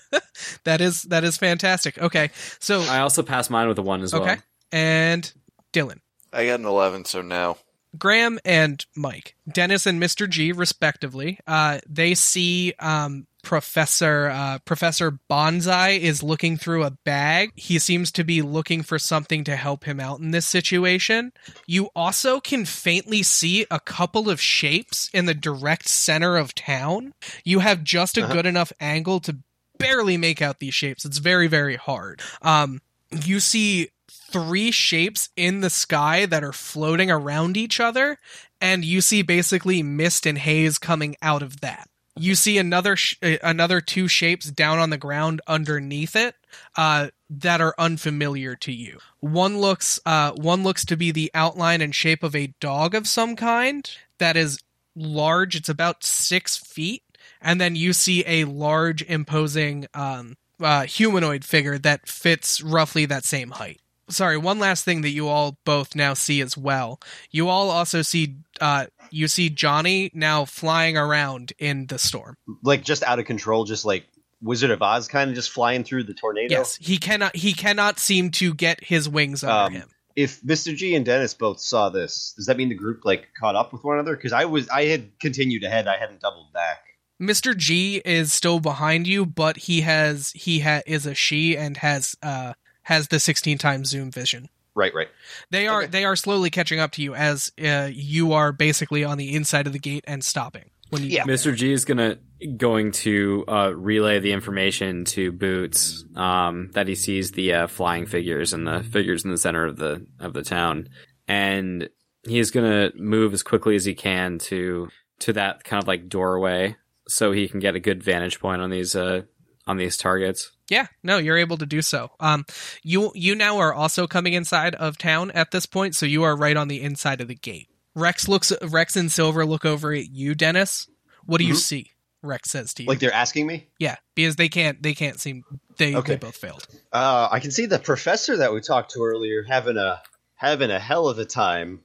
That 0.65 0.81
is 0.81 1.03
that 1.05 1.25
is 1.25 1.37
fantastic. 1.37 1.99
Okay, 1.99 2.31
so 2.59 2.81
I 2.81 3.01
also 3.01 3.23
passed 3.23 3.51
mine 3.51 3.69
with 3.69 3.79
a 3.79 3.83
one 3.83 4.03
as 4.03 4.13
well. 4.13 4.23
okay, 4.23 4.39
and 4.73 5.31
Dylan. 5.73 5.99
I 6.33 6.47
got 6.47 6.59
an 6.61 6.67
11, 6.67 7.05
so 7.05 7.23
no. 7.23 7.59
Graham 7.99 8.41
and 8.45 8.85
Mike, 8.97 9.37
Dennis 9.51 9.87
and 9.87 10.03
Mr. 10.03 10.29
G, 10.29 10.51
respectively, 10.51 11.39
uh, 11.47 11.81
they 11.89 12.15
see 12.15 12.73
um, 12.79 13.27
Professor 13.43 14.29
uh, 14.29 14.59
Professor 14.65 15.19
Bonsai 15.31 15.99
is 15.99 16.23
looking 16.23 16.57
through 16.57 16.85
a 16.85 16.91
bag. 17.05 17.51
He 17.55 17.79
seems 17.79 18.11
to 18.13 18.25
be 18.25 18.41
looking 18.43 18.83
for 18.83 18.99
something 18.99 19.45
to 19.45 19.57
help 19.57 19.85
him 19.85 20.01
out 20.01 20.21
in 20.21 20.31
this 20.31 20.47
situation. 20.47 21.33
You 21.67 21.91
also 21.95 22.41
can 22.41 22.65
faintly 22.65 23.23
see 23.23 23.67
a 23.71 23.81
couple 23.81 24.31
of 24.31 24.41
shapes 24.41 25.11
in 25.13 25.27
the 25.27 25.35
direct 25.35 25.89
center 25.89 26.37
of 26.37 26.55
town. 26.55 27.13
You 27.45 27.59
have 27.59 27.85
just 27.85 28.17
a 28.17 28.25
Uh-huh. 28.25 28.33
good 28.33 28.47
enough 28.47 28.73
angle 28.81 29.21
to 29.21 29.37
barely 29.79 30.17
make 30.17 30.41
out 30.41 30.61
these 30.61 30.75
shapes. 30.75 31.05
It's 31.05 31.19
very 31.19 31.49
very 31.49 31.77
hard. 31.77 32.21
Um, 32.41 32.81
you 33.11 33.41
see 33.41 33.89
three 34.11 34.71
shapes 34.71 35.29
in 35.37 35.61
the 35.61 35.69
sky 35.71 36.25
that 36.27 36.43
are 36.45 36.53
floating 36.53 37.11
around 37.11 37.57
each 37.57 37.81
other 37.81 38.19
and 38.61 38.85
you 38.85 39.01
see 39.01 39.23
basically 39.23 39.83
mist 39.83 40.25
and 40.25 40.39
haze 40.39 40.79
coming 40.79 41.17
out 41.21 41.43
of 41.43 41.61
that. 41.61 41.89
You 42.15 42.35
see 42.35 42.59
another 42.59 42.97
sh- 42.97 43.17
uh, 43.23 43.37
another 43.43 43.81
two 43.81 44.07
shapes 44.07 44.51
down 44.51 44.79
on 44.79 44.91
the 44.91 44.99
ground 44.99 45.41
underneath 45.47 46.15
it 46.15 46.35
uh, 46.77 47.09
that 47.31 47.61
are 47.61 47.75
unfamiliar 47.79 48.55
to 48.57 48.73
you. 48.73 48.99
One 49.21 49.59
looks 49.59 49.99
uh, 50.05 50.33
one 50.33 50.63
looks 50.63 50.85
to 50.87 50.97
be 50.97 51.11
the 51.11 51.31
outline 51.33 51.81
and 51.81 51.95
shape 51.95 52.23
of 52.23 52.37
a 52.37 52.53
dog 52.61 52.95
of 52.95 53.09
some 53.09 53.35
kind 53.35 53.91
that 54.19 54.37
is 54.37 54.59
large. 54.95 55.57
It's 55.57 55.71
about 55.71 56.05
six 56.05 56.57
feet, 56.57 57.03
and 57.41 57.61
then 57.61 57.77
you 57.77 57.93
see 57.93 58.25
a 58.27 58.45
large, 58.45 59.03
imposing 59.03 59.87
um, 59.95 60.37
uh, 60.61 60.85
humanoid 60.85 61.45
figure 61.45 61.79
that 61.79 62.09
fits 62.09 62.61
roughly 62.63 63.07
that 63.07 63.25
same 63.25 63.53
height. 63.53 63.81
Sorry, 64.09 64.37
one 64.37 64.59
last 64.59 64.85
thing 64.85 65.03
that 65.03 65.11
you 65.11 65.29
all 65.29 65.57
both 65.65 65.95
now 65.95 66.15
see 66.15 66.41
as 66.41 66.57
well. 66.57 67.01
You 67.31 67.49
all 67.49 67.71
also 67.71 68.03
see 68.03 68.37
uh, 68.61 68.87
you 69.11 69.29
see 69.29 69.49
Johnny 69.49 70.11
now 70.13 70.45
flying 70.45 70.97
around 70.97 71.53
in 71.59 71.87
the 71.87 71.99
storm. 71.99 72.37
Like 72.63 72.83
just 72.85 73.03
out 73.05 73.19
of 73.19 73.25
control, 73.25 73.65
just 73.65 73.85
like 73.85 74.05
Wizard 74.43 74.71
of 74.71 74.83
Oz, 74.83 75.09
kind 75.09 75.31
of 75.31 75.37
just 75.37 75.51
flying 75.51 75.85
through 75.85 76.05
the 76.05 76.15
tornado. 76.15 76.53
Yes, 76.59 76.77
he 76.77 76.99
cannot 76.99 77.37
he 77.37 77.53
cannot 77.55 77.99
seem 77.99 78.31
to 78.33 78.53
get 78.55 78.83
his 78.85 79.09
wings 79.09 79.43
under 79.45 79.67
Um, 79.67 79.73
him. 79.73 79.89
If 80.15 80.43
Mr. 80.43 80.77
G 80.77 80.95
and 80.95 81.07
Dennis 81.07 81.33
both 81.33 81.59
saw 81.61 81.89
this, 81.89 82.35
does 82.37 82.45
that 82.47 82.59
mean 82.59 82.69
the 82.69 82.75
group 82.75 83.01
like 83.05 83.29
caught 83.39 83.57
up 83.57 83.73
with 83.73 83.83
one 83.83 83.97
another? 83.99 84.15
Because 84.15 84.35
I 84.35 84.45
was, 84.45 84.69
I 84.69 84.85
had 84.85 85.19
continued 85.21 85.65
ahead. 85.65 85.89
I 85.89 85.97
hadn't 85.97 86.21
doubled 86.21 86.53
back. 86.53 86.81
Mr. 87.21 87.57
G 87.57 88.03
is 88.05 88.31
still 88.33 88.61
behind 88.61 89.07
you, 89.07 89.25
but 89.25 89.57
he 89.57 89.83
has 89.83 90.33
he 90.35 90.61
ha- 90.61 90.83
is 90.87 91.07
a 91.07 91.15
she 91.15 91.57
and 91.57 91.79
has 91.79 92.15
uh 92.23 92.53
has 92.93 93.09
the 93.09 93.19
16 93.21 93.59
times 93.59 93.89
zoom 93.89 94.11
vision. 94.11 94.49
Right, 94.75 94.95
right. 94.95 95.09
They 95.51 95.67
are 95.67 95.83
Okay. 95.83 95.91
they 95.91 96.05
are 96.05 96.17
slowly 96.17 96.49
catching 96.51 96.81
up 96.81 96.93
to 96.93 97.03
you 97.03 97.15
as 97.15 97.53
uh, 97.63 97.91
you 97.93 98.33
are 98.33 98.53
basically 98.53 99.05
on 99.05 99.19
the 99.19 99.35
inside 99.35 99.67
of 99.67 99.73
the 99.75 99.79
gate 99.79 100.05
and 100.07 100.25
stopping 100.25 100.71
when 100.91 101.03
you 101.03 101.11
Yeah. 101.11 101.25
Mr. 101.25 101.55
G 101.55 101.73
is 101.73 101.85
gonna 101.85 102.19
going 102.57 102.93
to 102.93 103.45
uh, 103.49 103.73
relay 103.75 104.19
the 104.19 104.33
information 104.33 105.05
to 105.05 105.31
Boots 105.31 106.05
um, 106.17 106.71
that 106.73 106.89
he 106.89 106.95
sees 106.95 107.33
the 107.33 107.53
uh, 107.53 107.67
flying 107.67 108.07
figures 108.07 108.53
and 108.55 108.67
the 108.67 108.83
figures 108.83 109.25
in 109.25 109.31
the 109.31 109.37
center 109.37 109.67
of 109.67 109.77
the 109.77 110.07
of 110.19 110.33
the 110.33 110.43
town, 110.43 110.89
and 111.29 111.89
he 112.27 112.39
is 112.39 112.51
gonna 112.51 112.93
move 112.97 113.35
as 113.35 113.43
quickly 113.43 113.75
as 113.77 113.85
he 113.85 113.95
can 113.95 114.39
to 114.39 114.89
to 115.21 115.33
that 115.35 115.65
kind 115.65 115.83
of 115.83 115.87
like 115.87 116.09
doorway 116.09 116.75
so 117.09 117.31
he 117.33 117.47
can 117.47 117.61
get 117.61 117.75
a 117.77 117.81
good 117.81 118.03
vantage 118.03 118.41
point 118.41 118.63
on 118.63 118.71
these 118.71 118.97
uh, 118.97 119.21
on 119.67 119.77
these 119.77 119.97
targets. 119.99 120.51
Yeah, 120.73 120.87
no, 121.03 121.19
you're 121.19 121.37
able 121.37 121.59
to 121.59 121.67
do 121.67 121.83
so. 121.83 122.11
Um, 122.19 122.47
you 122.83 123.13
you 123.15 123.35
now 123.35 123.59
are 123.59 123.75
also 123.75 124.07
coming 124.07 124.33
inside 124.33 124.75
of 124.77 124.97
town 124.97 125.31
at 125.33 125.51
this 125.51 125.67
point, 125.67 125.95
so 125.95 126.07
you 126.07 126.23
are 126.23 126.35
right 126.35 126.57
on 126.57 126.69
the 126.69 126.81
inside 126.81 127.21
of 127.21 127.29
the 127.29 127.35
gate. 127.35 127.69
Rex 127.95 128.27
looks 128.27 128.53
Rex 128.63 128.97
and 128.97 129.13
Silver 129.13 129.45
look 129.45 129.67
over 129.67 129.93
at 129.93 130.09
you, 130.11 130.35
Dennis. 130.35 130.89
What 131.27 131.39
do 131.39 131.45
you 131.45 131.53
Mhm. 131.55 131.59
see? 131.59 131.91
Rex 132.23 132.51
says 132.53 132.73
to 132.75 132.85
you. 132.85 132.89
Like 132.89 133.01
they're 133.01 133.13
asking 133.13 133.47
me. 133.47 133.67
yeah, 133.79 133.97
because 134.15 134.37
they 134.37 134.49
can't 134.49 134.83
they 134.83 134.95
can't 134.95 135.21
seem 135.21 135.43
they 135.77 135.95
Okay. 135.95 136.13
they 136.13 136.17
both 136.17 136.37
failed. 136.37 136.67
Uh, 136.93 137.29
I 137.31 137.39
can 137.41 137.51
see 137.51 137.67
the 137.67 137.79
professor 137.79 138.37
that 138.39 138.55
we 138.55 138.61
talked 138.63 138.93
to 138.93 139.03
earlier 139.03 139.43
having 139.43 139.77
a 139.77 140.01
having 140.37 140.71
a 140.71 140.79
hell 140.79 141.07
of 141.09 141.19
a 141.19 141.25
time. 141.27 141.81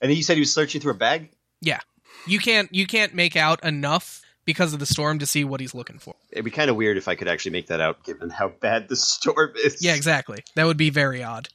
And 0.00 0.10
he 0.10 0.22
said 0.22 0.34
he 0.34 0.40
was 0.40 0.52
searching 0.52 0.80
through 0.80 0.92
a 0.92 0.96
bag. 0.96 1.30
Yeah, 1.60 1.78
you 2.26 2.40
can't 2.40 2.74
you 2.74 2.86
can't 2.88 3.14
make 3.14 3.36
out 3.36 3.62
enough 3.64 4.21
because 4.44 4.72
of 4.72 4.80
the 4.80 4.86
storm 4.86 5.18
to 5.20 5.26
see 5.26 5.44
what 5.44 5.60
he's 5.60 5.74
looking 5.74 5.98
for. 5.98 6.14
It'd 6.30 6.44
be 6.44 6.50
kind 6.50 6.70
of 6.70 6.76
weird 6.76 6.96
if 6.96 7.08
I 7.08 7.14
could 7.14 7.28
actually 7.28 7.52
make 7.52 7.68
that 7.68 7.80
out, 7.80 8.02
given 8.04 8.30
how 8.30 8.48
bad 8.48 8.88
the 8.88 8.96
storm 8.96 9.52
is. 9.62 9.82
Yeah, 9.82 9.94
exactly. 9.94 10.44
That 10.54 10.66
would 10.66 10.76
be 10.76 10.90
very 10.90 11.22
odd. 11.22 11.48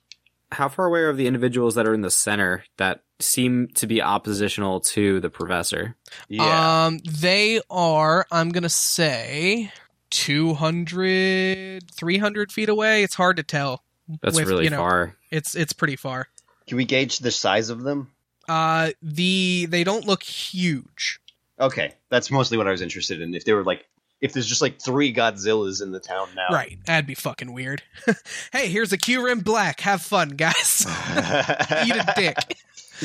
How 0.51 0.69
far 0.69 0.85
away 0.85 1.01
are 1.01 1.13
the 1.13 1.27
individuals 1.27 1.75
that 1.75 1.85
are 1.85 1.93
in 1.93 2.01
the 2.01 2.11
center 2.11 2.63
that 2.77 3.01
seem 3.19 3.67
to 3.75 3.85
be 3.85 4.01
oppositional 4.01 4.79
to 4.79 5.19
the 5.19 5.29
professor? 5.29 5.97
Yeah. 6.29 6.85
Um, 6.85 6.99
they 6.99 7.59
are, 7.69 8.25
I'm 8.31 8.49
going 8.51 8.63
to 8.63 8.69
say, 8.69 9.73
200, 10.11 11.91
300 11.91 12.51
feet 12.51 12.69
away. 12.69 13.03
It's 13.03 13.15
hard 13.15 13.37
to 13.37 13.43
tell. 13.43 13.83
That's 14.21 14.35
with, 14.35 14.47
really 14.47 14.63
you 14.65 14.69
know, 14.69 14.77
far. 14.77 15.15
It's 15.31 15.55
it's 15.55 15.73
pretty 15.73 15.97
far. 15.97 16.29
Can 16.65 16.77
we 16.77 16.85
gauge 16.85 17.19
the 17.19 17.31
size 17.31 17.69
of 17.69 17.83
them? 17.83 18.11
Uh, 18.47 18.91
the 19.01 19.67
they 19.69 19.83
don't 19.83 20.05
look 20.05 20.23
huge. 20.23 21.19
Okay, 21.59 21.93
that's 22.09 22.29
mostly 22.31 22.57
what 22.57 22.67
I 22.67 22.71
was 22.71 22.81
interested 22.81 23.21
in. 23.21 23.33
If 23.33 23.45
they 23.45 23.53
were 23.53 23.63
like, 23.63 23.85
if 24.21 24.33
there's 24.33 24.47
just 24.47 24.61
like 24.61 24.81
three 24.81 25.13
Godzillas 25.13 25.81
in 25.81 25.91
the 25.91 25.99
town 25.99 26.29
now, 26.35 26.47
Right. 26.51 26.77
That'd 26.85 27.05
be 27.07 27.13
fucking 27.15 27.51
weird. 27.53 27.83
hey, 28.51 28.67
here's 28.69 28.91
a 28.93 28.97
Q 28.97 29.25
rim 29.25 29.39
black. 29.41 29.79
Have 29.81 30.01
fun, 30.01 30.29
guys. 30.29 30.85
Eat 31.85 31.95
a 31.95 32.13
dick. 32.15 32.57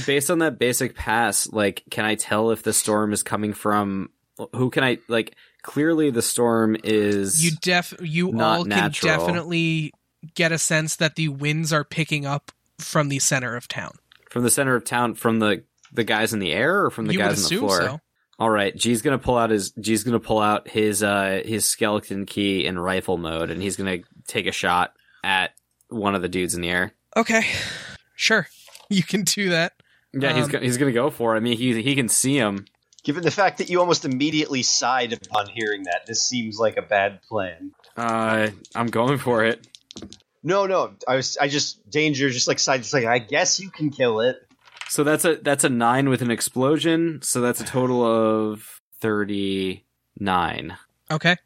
Based 0.07 0.31
on 0.31 0.39
that 0.39 0.59
basic 0.59 0.95
pass, 0.95 1.51
like, 1.53 1.83
can 1.91 2.05
I 2.07 2.15
tell 2.15 2.51
if 2.51 2.63
the 2.63 2.73
storm 2.73 3.13
is 3.13 3.23
coming 3.23 3.53
from 3.53 4.11
who 4.55 4.71
can 4.71 4.85
I 4.85 4.99
like? 5.09 5.35
Clearly, 5.63 6.11
the 6.11 6.23
storm 6.23 6.77
is 6.83 7.45
You 7.45 7.53
def 7.61 7.95
you 8.01 8.29
all 8.41 8.63
can 8.63 8.69
natural. 8.71 9.17
definitely 9.17 9.93
get 10.35 10.51
a 10.51 10.59
sense 10.59 10.97
that 10.97 11.15
the 11.17 11.29
winds 11.29 11.73
are 11.73 11.85
picking 11.85 12.27
up 12.27 12.51
from 12.79 13.09
the 13.11 13.19
center 13.21 13.55
of 13.55 13.69
town. 13.69 13.93
from 14.31 14.43
the 14.45 14.51
center 14.51 14.75
of 14.75 14.85
town, 14.85 15.15
from 15.15 15.39
the 15.41 15.63
the 15.93 16.05
guys 16.05 16.33
in 16.33 16.39
the 16.41 16.53
air, 16.53 16.85
or 16.87 16.91
from 16.91 17.07
the 17.07 17.13
you 17.13 17.19
would 17.21 17.27
guys 17.29 17.45
on 17.45 17.51
the 17.51 17.59
floor. 17.59 17.81
so. 17.83 18.01
All 18.43 18.51
right, 18.51 18.75
G's 18.77 19.03
gonna 19.03 19.21
pull 19.21 19.39
out 19.39 19.51
his 19.51 19.71
G's 19.79 20.03
gonna 20.03 20.19
pull 20.19 20.41
out 20.41 20.67
his 20.67 21.01
uh 21.01 21.43
his 21.45 21.65
skeleton 21.65 22.27
key 22.27 22.67
in 22.67 22.77
rifle 22.77 23.17
mode, 23.17 23.51
and 23.53 23.63
he's 23.63 23.77
gonna 23.77 23.99
take 24.27 24.47
a 24.49 24.51
shot 24.53 24.95
at 25.23 25.53
one 25.91 26.17
of 26.17 26.23
the 26.23 26.29
dudes 26.29 26.57
in 26.57 26.61
the 26.61 26.69
air. 26.69 26.93
Okay. 27.17 27.43
Sure. 28.17 28.49
You 28.89 29.05
can 29.05 29.23
do 29.23 29.51
that. 29.51 29.75
Yeah, 30.13 30.33
he's 30.35 30.47
Um, 30.47 30.51
gonna 30.51 30.65
he's 30.65 30.77
gonna 30.77 30.91
go 30.91 31.09
for 31.09 31.35
it. 31.35 31.37
I 31.37 31.41
mean, 31.41 31.57
he 31.57 31.81
he 31.83 31.95
can 31.95 32.09
see 32.09 32.37
him. 32.37 32.65
Given 33.05 33.23
the 33.23 33.31
fact 33.31 33.59
that 33.59 33.71
you 33.71 33.79
almost 33.79 34.05
immediately 34.05 34.65
sighed 34.65 35.13
upon 35.13 35.47
hearing 35.49 35.85
that, 35.85 36.03
this 36.09 36.25
seems 36.25 36.59
like 36.59 36.77
a 36.77 36.83
bad 36.83 37.23
plan. 37.23 37.71
Uh, 37.97 38.49
I'm 38.75 38.89
going 38.89 39.19
for 39.19 39.45
it. 39.45 39.69
No, 40.43 40.67
no, 40.67 40.95
I 41.07 41.15
was, 41.15 41.39
I 41.41 41.47
just 41.47 41.89
danger, 41.89 42.29
just 42.29 42.49
like 42.49 42.59
side, 42.59 42.83
just 42.83 42.93
like 42.93 43.05
I 43.05 43.19
guess 43.21 43.61
you 43.61 43.71
can 43.71 43.91
kill 43.91 44.21
it. 44.21 44.37
So 44.93 45.05
that's 45.05 45.25
a 45.25 45.37
that's 45.37 45.65
a 45.65 45.71
nine 45.71 46.11
with 46.11 46.21
an 46.21 46.31
explosion. 46.31 47.21
So 47.23 47.41
that's 47.41 47.63
a 47.63 47.65
total 47.65 48.05
of 48.05 48.83
thirty 49.01 49.87
nine. 50.19 50.77
Okay. 51.11 51.37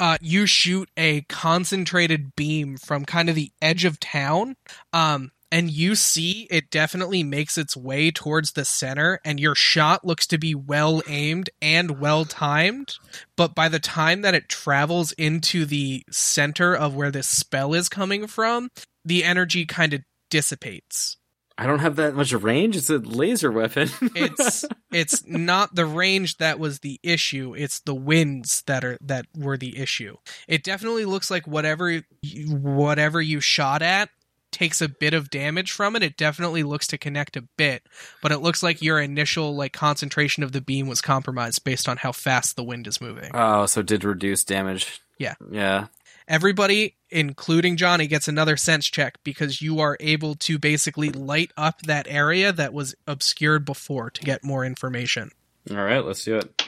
Uh, 0.00 0.16
you 0.22 0.46
shoot 0.46 0.88
a 0.96 1.20
concentrated 1.28 2.34
beam 2.34 2.78
from 2.78 3.04
kind 3.04 3.28
of 3.28 3.34
the 3.34 3.52
edge 3.60 3.84
of 3.84 4.00
town. 4.00 4.56
Um, 4.94 5.32
and 5.50 5.70
you 5.70 5.94
see 5.94 6.48
it 6.50 6.70
definitely 6.70 7.22
makes 7.22 7.58
its 7.58 7.76
way 7.76 8.10
towards 8.10 8.52
the 8.52 8.64
center, 8.64 9.20
and 9.22 9.38
your 9.38 9.54
shot 9.54 10.02
looks 10.02 10.26
to 10.28 10.38
be 10.38 10.54
well 10.54 11.02
aimed 11.06 11.50
and 11.60 12.00
well 12.00 12.24
timed. 12.24 12.94
But 13.36 13.54
by 13.54 13.68
the 13.68 13.80
time 13.80 14.22
that 14.22 14.34
it 14.34 14.48
travels 14.48 15.12
into 15.12 15.66
the 15.66 16.04
center 16.10 16.74
of 16.74 16.94
where 16.94 17.10
this 17.10 17.28
spell 17.28 17.74
is 17.74 17.90
coming 17.90 18.26
from, 18.26 18.70
the 19.04 19.24
energy 19.24 19.66
kind 19.66 19.92
of 19.92 20.00
dissipates. 20.30 21.18
I 21.62 21.66
don't 21.66 21.78
have 21.78 21.96
that 21.96 22.14
much 22.14 22.32
range. 22.32 22.76
It's 22.76 22.90
a 22.90 22.98
laser 22.98 23.52
weapon. 23.52 23.88
It's 24.14 24.64
it's 24.90 25.26
not 25.26 25.74
the 25.74 25.86
range 25.86 26.38
that 26.38 26.58
was 26.58 26.80
the 26.80 27.00
issue 27.02 27.54
it's 27.56 27.80
the 27.80 27.94
winds 27.94 28.62
that 28.66 28.84
are 28.84 28.98
that 29.00 29.26
were 29.36 29.56
the 29.56 29.78
issue 29.78 30.16
it 30.46 30.62
definitely 30.62 31.04
looks 31.04 31.30
like 31.30 31.46
whatever 31.46 31.90
you, 31.90 32.56
whatever 32.56 33.20
you 33.20 33.40
shot 33.40 33.82
at 33.82 34.10
takes 34.50 34.82
a 34.82 34.88
bit 34.88 35.14
of 35.14 35.30
damage 35.30 35.72
from 35.72 35.96
it 35.96 36.02
it 36.02 36.16
definitely 36.16 36.62
looks 36.62 36.86
to 36.86 36.98
connect 36.98 37.36
a 37.36 37.44
bit 37.56 37.82
but 38.22 38.32
it 38.32 38.38
looks 38.38 38.62
like 38.62 38.82
your 38.82 39.00
initial 39.00 39.54
like 39.54 39.72
concentration 39.72 40.42
of 40.42 40.52
the 40.52 40.60
beam 40.60 40.86
was 40.86 41.00
compromised 41.00 41.64
based 41.64 41.88
on 41.88 41.96
how 41.96 42.12
fast 42.12 42.54
the 42.54 42.64
wind 42.64 42.86
is 42.86 43.00
moving 43.00 43.30
oh, 43.34 43.66
so 43.66 43.80
it 43.80 43.86
did 43.86 44.04
reduce 44.04 44.44
damage. 44.44 45.00
Yeah. 45.18 45.34
Yeah. 45.50 45.86
Everybody 46.28 46.96
including 47.10 47.76
johnny 47.76 48.06
gets 48.06 48.28
another 48.28 48.56
sense 48.56 48.86
check 48.86 49.18
because 49.24 49.60
you 49.60 49.80
are 49.80 49.96
able 50.00 50.34
to 50.34 50.58
basically 50.58 51.10
light 51.10 51.50
up 51.56 51.82
that 51.82 52.06
area 52.08 52.52
that 52.52 52.72
was 52.72 52.94
obscured 53.06 53.64
before 53.64 54.10
to 54.10 54.22
get 54.22 54.42
more 54.44 54.64
information 54.64 55.30
All 55.70 55.76
right, 55.76 56.04
let's 56.04 56.24
do 56.24 56.36
it. 56.38 56.62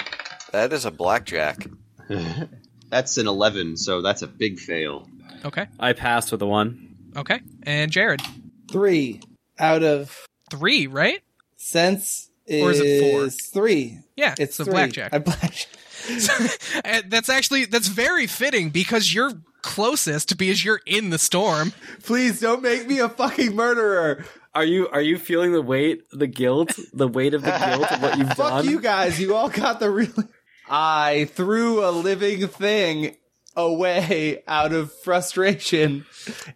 That 0.53 0.73
is 0.73 0.85
a 0.85 0.91
blackjack. 0.93 1.67
That's 2.91 3.17
an 3.19 3.27
11, 3.27 3.77
so 3.79 4.03
that's 4.03 4.23
a 4.23 4.29
big 4.29 4.59
fail. 4.61 5.09
okay 5.45 5.67
I 5.81 5.95
passed 5.95 6.31
with 6.31 6.43
a 6.43 6.47
one. 6.47 6.95
okay 7.17 7.41
and 7.65 7.91
jared 7.91 8.23
Three 8.71 9.21
out 9.59 9.83
of 9.83 10.27
three 10.51 10.87
right 10.87 11.23
sense 11.57 12.31
is, 12.47 12.63
Or 12.63 12.71
is 12.71 12.81
it 12.81 13.01
four? 13.13 13.29
three. 13.31 13.99
Yeah, 14.17 14.35
It's 14.39 14.61
a 14.61 14.65
blackjack. 14.65 15.13
I 15.15 15.19
blackjack. 15.19 15.67
And 16.85 17.11
that's 17.11 17.29
actually 17.29 17.65
that's 17.67 17.89
very 17.89 18.27
fitting 18.27 18.71
because 18.71 19.13
you're 19.15 19.33
closest 19.63 20.37
because 20.37 20.65
you're 20.65 20.81
in 20.87 21.11
the 21.11 21.19
storm. 21.19 21.73
Please 22.03 22.41
don't 22.41 22.63
make 22.63 22.87
me 22.87 22.99
a 22.99 23.09
fucking 23.09 23.55
murderer. 23.55 24.25
Are 24.55 24.65
you 24.65 24.89
are 24.89 25.01
you 25.01 25.19
feeling 25.19 25.53
the 25.53 25.63
weight, 25.63 26.03
the 26.13 26.27
guilt, 26.27 26.79
the 26.93 27.09
weight 27.09 27.35
of 27.35 27.43
the 27.43 27.51
guilt 27.51 27.91
of 27.93 28.03
what 28.03 28.19
you've 28.19 28.29
Fuck 28.37 28.37
done? 28.37 28.63
Fuck 28.65 28.71
you 28.71 28.81
guys. 28.81 29.19
You 29.21 29.35
all 29.35 29.49
got 29.49 29.81
the 29.81 29.91
really. 29.91 30.25
I 30.69 31.27
threw 31.33 31.85
a 31.85 31.91
living 31.91 32.47
thing 32.49 33.17
away 33.57 34.43
out 34.49 34.73
of 34.73 34.93
frustration, 35.03 36.07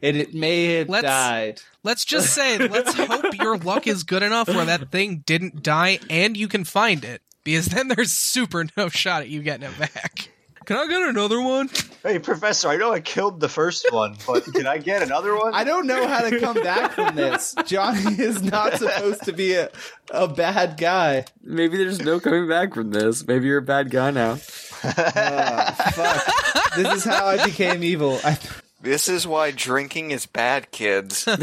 and 0.02 0.16
it 0.16 0.34
may 0.34 0.74
have 0.78 0.88
Let's- 0.88 1.02
died. 1.04 1.62
Let's 1.84 2.04
just 2.04 2.34
say, 2.34 2.58
let's 2.58 2.92
hope 2.96 3.38
your 3.38 3.56
luck 3.56 3.86
is 3.86 4.02
good 4.02 4.22
enough 4.22 4.48
where 4.48 4.64
that 4.66 4.90
thing 4.90 5.22
didn't 5.24 5.62
die 5.62 6.00
and 6.10 6.36
you 6.36 6.46
can 6.48 6.64
find 6.64 7.02
it. 7.04 7.22
Because 7.48 7.64
then 7.64 7.88
there's 7.88 8.12
super 8.12 8.66
no 8.76 8.90
shot 8.90 9.22
at 9.22 9.30
you 9.30 9.40
getting 9.40 9.70
it 9.70 9.78
back. 9.78 10.28
Can 10.66 10.76
I 10.76 10.86
get 10.86 11.00
another 11.00 11.40
one? 11.40 11.70
Hey, 12.02 12.18
Professor, 12.18 12.68
I 12.68 12.76
know 12.76 12.92
I 12.92 13.00
killed 13.00 13.40
the 13.40 13.48
first 13.48 13.90
one, 13.90 14.18
but 14.26 14.44
can 14.44 14.66
I 14.66 14.76
get 14.76 15.00
another 15.00 15.34
one? 15.34 15.54
I 15.54 15.64
don't 15.64 15.86
know 15.86 16.06
how 16.06 16.28
to 16.28 16.38
come 16.40 16.62
back 16.62 16.92
from 16.92 17.16
this. 17.16 17.54
Johnny 17.64 18.00
is 18.22 18.42
not 18.42 18.74
supposed 18.74 19.22
to 19.22 19.32
be 19.32 19.54
a, 19.54 19.70
a 20.10 20.28
bad 20.28 20.76
guy. 20.76 21.24
Maybe 21.42 21.78
there's 21.78 22.02
no 22.02 22.20
coming 22.20 22.46
back 22.50 22.74
from 22.74 22.90
this. 22.90 23.26
Maybe 23.26 23.46
you're 23.46 23.58
a 23.58 23.62
bad 23.62 23.90
guy 23.90 24.10
now. 24.10 24.36
Ah, 24.84 25.92
fuck. 25.94 26.74
This 26.76 26.98
is 26.98 27.04
how 27.04 27.24
I 27.24 27.42
became 27.46 27.82
evil. 27.82 28.20
I, 28.24 28.38
This 28.80 29.08
is 29.08 29.26
why 29.26 29.50
drinking 29.50 30.12
is 30.12 30.26
bad, 30.26 30.70
kids. 30.70 31.26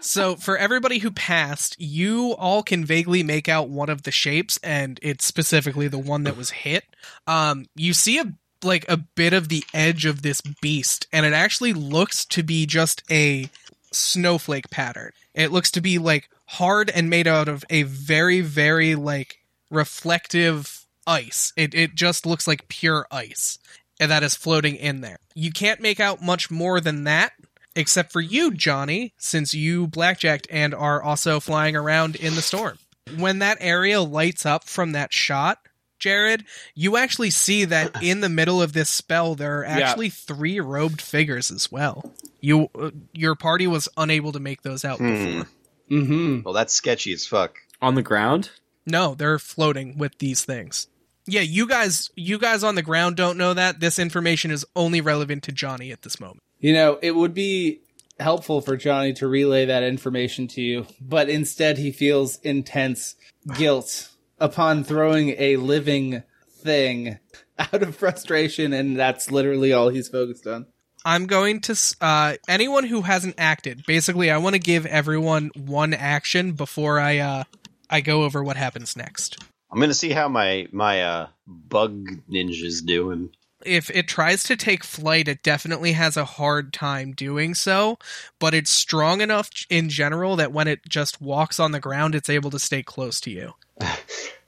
So 0.00 0.36
for 0.36 0.56
everybody 0.56 0.98
who 0.98 1.10
passed, 1.10 1.80
you 1.80 2.32
all 2.32 2.62
can 2.62 2.84
vaguely 2.84 3.22
make 3.22 3.48
out 3.48 3.68
one 3.68 3.88
of 3.88 4.02
the 4.02 4.10
shapes, 4.10 4.58
and 4.62 4.98
it's 5.02 5.24
specifically 5.24 5.88
the 5.88 5.98
one 5.98 6.24
that 6.24 6.36
was 6.36 6.50
hit. 6.50 6.84
Um, 7.26 7.66
you 7.74 7.92
see 7.92 8.18
a 8.18 8.34
like 8.62 8.86
a 8.88 8.96
bit 8.96 9.32
of 9.32 9.48
the 9.48 9.64
edge 9.74 10.06
of 10.06 10.22
this 10.22 10.40
beast, 10.40 11.06
and 11.12 11.26
it 11.26 11.32
actually 11.32 11.72
looks 11.72 12.24
to 12.26 12.42
be 12.42 12.66
just 12.66 13.02
a 13.10 13.50
snowflake 13.92 14.70
pattern. 14.70 15.12
It 15.34 15.52
looks 15.52 15.70
to 15.72 15.80
be 15.80 15.98
like 15.98 16.28
hard 16.46 16.90
and 16.90 17.10
made 17.10 17.26
out 17.26 17.48
of 17.48 17.64
a 17.70 17.82
very, 17.82 18.40
very 18.40 18.94
like 18.94 19.38
reflective 19.70 20.86
ice. 21.06 21.52
It 21.56 21.74
it 21.74 21.94
just 21.94 22.26
looks 22.26 22.46
like 22.46 22.68
pure 22.68 23.06
ice. 23.10 23.58
And 24.00 24.10
that 24.10 24.22
is 24.22 24.34
floating 24.34 24.76
in 24.76 25.00
there. 25.00 25.18
You 25.34 25.52
can't 25.52 25.80
make 25.80 26.00
out 26.00 26.22
much 26.22 26.50
more 26.50 26.80
than 26.80 27.04
that, 27.04 27.32
except 27.76 28.12
for 28.12 28.20
you, 28.20 28.52
Johnny, 28.52 29.12
since 29.18 29.54
you 29.54 29.86
blackjacked 29.86 30.46
and 30.50 30.74
are 30.74 31.02
also 31.02 31.40
flying 31.40 31.76
around 31.76 32.16
in 32.16 32.34
the 32.34 32.42
storm. 32.42 32.78
When 33.18 33.38
that 33.40 33.58
area 33.60 34.00
lights 34.00 34.46
up 34.46 34.64
from 34.64 34.92
that 34.92 35.12
shot, 35.12 35.58
Jared, 35.98 36.44
you 36.74 36.96
actually 36.96 37.30
see 37.30 37.64
that 37.66 37.96
in 38.02 38.20
the 38.20 38.28
middle 38.28 38.60
of 38.60 38.72
this 38.72 38.90
spell 38.90 39.34
there 39.34 39.60
are 39.60 39.64
actually 39.64 40.10
three 40.10 40.60
robed 40.60 41.00
figures 41.00 41.50
as 41.50 41.70
well. 41.70 42.12
You, 42.40 42.68
uh, 42.78 42.90
your 43.12 43.34
party 43.34 43.66
was 43.66 43.88
unable 43.96 44.32
to 44.32 44.40
make 44.40 44.62
those 44.62 44.84
out 44.84 44.98
before. 44.98 45.46
mm-hmm. 45.90 46.40
Well, 46.44 46.54
that's 46.54 46.74
sketchy 46.74 47.12
as 47.12 47.26
fuck. 47.26 47.56
On 47.80 47.94
the 47.94 48.02
ground? 48.02 48.50
No, 48.86 49.14
they're 49.14 49.38
floating 49.38 49.96
with 49.96 50.18
these 50.18 50.44
things. 50.44 50.88
Yeah, 51.26 51.40
you 51.40 51.66
guys, 51.66 52.10
you 52.16 52.38
guys 52.38 52.62
on 52.62 52.74
the 52.74 52.82
ground 52.82 53.16
don't 53.16 53.38
know 53.38 53.54
that. 53.54 53.80
This 53.80 53.98
information 53.98 54.50
is 54.50 54.64
only 54.76 55.00
relevant 55.00 55.42
to 55.44 55.52
Johnny 55.52 55.90
at 55.90 56.02
this 56.02 56.20
moment. 56.20 56.40
You 56.58 56.72
know, 56.74 56.98
it 57.02 57.14
would 57.14 57.34
be 57.34 57.80
helpful 58.20 58.60
for 58.60 58.76
Johnny 58.76 59.12
to 59.14 59.26
relay 59.26 59.66
that 59.66 59.82
information 59.82 60.46
to 60.48 60.60
you, 60.62 60.86
but 61.00 61.28
instead 61.28 61.78
he 61.78 61.92
feels 61.92 62.38
intense 62.40 63.16
guilt 63.56 64.10
upon 64.38 64.84
throwing 64.84 65.30
a 65.38 65.56
living 65.56 66.22
thing 66.48 67.18
out 67.58 67.82
of 67.82 67.96
frustration, 67.96 68.72
and 68.72 68.98
that's 68.98 69.30
literally 69.30 69.72
all 69.72 69.88
he's 69.88 70.08
focused 70.08 70.46
on. 70.46 70.66
I'm 71.06 71.26
going 71.26 71.60
to 71.62 71.96
uh 72.00 72.34
anyone 72.48 72.84
who 72.84 73.02
hasn't 73.02 73.34
acted. 73.36 73.84
Basically, 73.86 74.30
I 74.30 74.38
want 74.38 74.54
to 74.54 74.58
give 74.60 74.86
everyone 74.86 75.50
one 75.54 75.92
action 75.92 76.52
before 76.52 76.98
I 76.98 77.18
uh 77.18 77.44
I 77.90 78.00
go 78.00 78.22
over 78.22 78.42
what 78.42 78.56
happens 78.56 78.96
next. 78.96 79.38
I'm 79.74 79.80
gonna 79.80 79.92
see 79.92 80.10
how 80.12 80.28
my 80.28 80.68
my 80.70 81.02
uh, 81.02 81.28
bug 81.48 82.06
ninja's 82.30 82.80
doing. 82.80 83.30
If 83.66 83.90
it 83.90 84.06
tries 84.06 84.44
to 84.44 84.56
take 84.56 84.84
flight, 84.84 85.26
it 85.26 85.42
definitely 85.42 85.92
has 85.92 86.16
a 86.16 86.24
hard 86.24 86.72
time 86.72 87.12
doing 87.12 87.54
so, 87.54 87.98
but 88.38 88.54
it's 88.54 88.70
strong 88.70 89.20
enough 89.20 89.50
in 89.68 89.88
general 89.88 90.36
that 90.36 90.52
when 90.52 90.68
it 90.68 90.80
just 90.88 91.20
walks 91.20 91.58
on 91.58 91.72
the 91.72 91.80
ground, 91.80 92.14
it's 92.14 92.30
able 92.30 92.50
to 92.50 92.58
stay 92.60 92.82
close 92.84 93.20
to 93.22 93.30
you. 93.30 93.54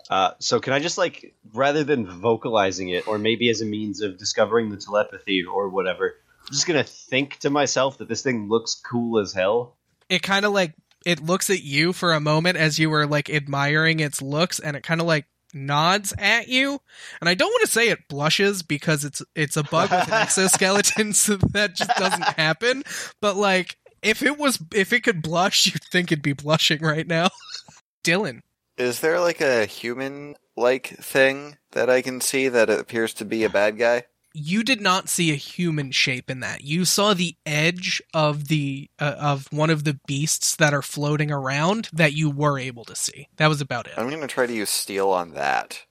Uh, 0.08 0.30
so 0.38 0.60
can 0.60 0.72
I 0.72 0.78
just 0.78 0.98
like 0.98 1.34
rather 1.52 1.82
than 1.82 2.06
vocalizing 2.06 2.90
it, 2.90 3.08
or 3.08 3.18
maybe 3.18 3.50
as 3.50 3.60
a 3.60 3.64
means 3.64 4.02
of 4.02 4.16
discovering 4.16 4.70
the 4.70 4.76
telepathy 4.76 5.42
or 5.42 5.68
whatever, 5.68 6.14
I'm 6.46 6.52
just 6.52 6.64
gonna 6.64 6.84
think 6.84 7.38
to 7.38 7.50
myself 7.50 7.98
that 7.98 8.06
this 8.06 8.22
thing 8.22 8.48
looks 8.48 8.76
cool 8.76 9.18
as 9.18 9.32
hell. 9.32 9.74
it 10.08 10.22
kind 10.22 10.46
of 10.46 10.52
like 10.52 10.74
it 11.06 11.22
looks 11.22 11.48
at 11.50 11.62
you 11.62 11.92
for 11.92 12.12
a 12.12 12.20
moment 12.20 12.58
as 12.58 12.80
you 12.80 12.90
were 12.90 13.06
like 13.06 13.30
admiring 13.30 14.00
its 14.00 14.20
looks 14.20 14.58
and 14.58 14.76
it 14.76 14.82
kind 14.82 15.00
of 15.00 15.06
like 15.06 15.24
nods 15.54 16.12
at 16.18 16.48
you. 16.48 16.80
And 17.20 17.28
i 17.30 17.34
don't 17.34 17.48
want 17.48 17.64
to 17.64 17.70
say 17.70 17.88
it 17.88 18.08
blushes 18.08 18.64
because 18.64 19.04
it's 19.04 19.22
it's 19.36 19.56
a 19.56 19.62
bug 19.62 19.90
with 19.92 20.08
an 20.08 20.14
exoskeleton 20.22 21.12
so 21.12 21.36
that 21.36 21.76
just 21.76 21.96
doesn't 21.96 22.24
happen. 22.24 22.82
But 23.22 23.36
like 23.36 23.76
if 24.02 24.20
it 24.20 24.36
was 24.36 24.58
if 24.74 24.92
it 24.92 25.04
could 25.04 25.22
blush 25.22 25.66
you'd 25.66 25.84
think 25.84 26.10
it'd 26.10 26.22
be 26.22 26.32
blushing 26.32 26.82
right 26.82 27.06
now. 27.06 27.28
Dylan. 28.04 28.40
Is 28.76 28.98
there 28.98 29.20
like 29.20 29.40
a 29.40 29.64
human 29.64 30.34
like 30.56 30.88
thing 30.88 31.56
that 31.70 31.88
I 31.88 32.02
can 32.02 32.20
see 32.20 32.48
that 32.48 32.68
appears 32.68 33.14
to 33.14 33.24
be 33.24 33.44
a 33.44 33.48
bad 33.48 33.78
guy? 33.78 34.04
You 34.38 34.62
did 34.62 34.82
not 34.82 35.08
see 35.08 35.30
a 35.32 35.34
human 35.36 35.92
shape 35.92 36.28
in 36.30 36.40
that 36.40 36.62
you 36.62 36.84
saw 36.84 37.14
the 37.14 37.36
edge 37.46 38.02
of 38.12 38.48
the 38.48 38.90
uh, 38.98 39.14
of 39.18 39.50
one 39.50 39.70
of 39.70 39.84
the 39.84 39.98
beasts 40.06 40.54
that 40.56 40.74
are 40.74 40.82
floating 40.82 41.30
around 41.32 41.88
that 41.92 42.12
you 42.12 42.28
were 42.28 42.58
able 42.58 42.84
to 42.84 42.94
see 42.94 43.28
that 43.36 43.48
was 43.48 43.62
about 43.62 43.86
it 43.86 43.94
I'm 43.96 44.10
gonna 44.10 44.26
try 44.26 44.46
to 44.46 44.52
use 44.52 44.68
steal 44.70 45.08
on 45.10 45.32
that. 45.32 45.82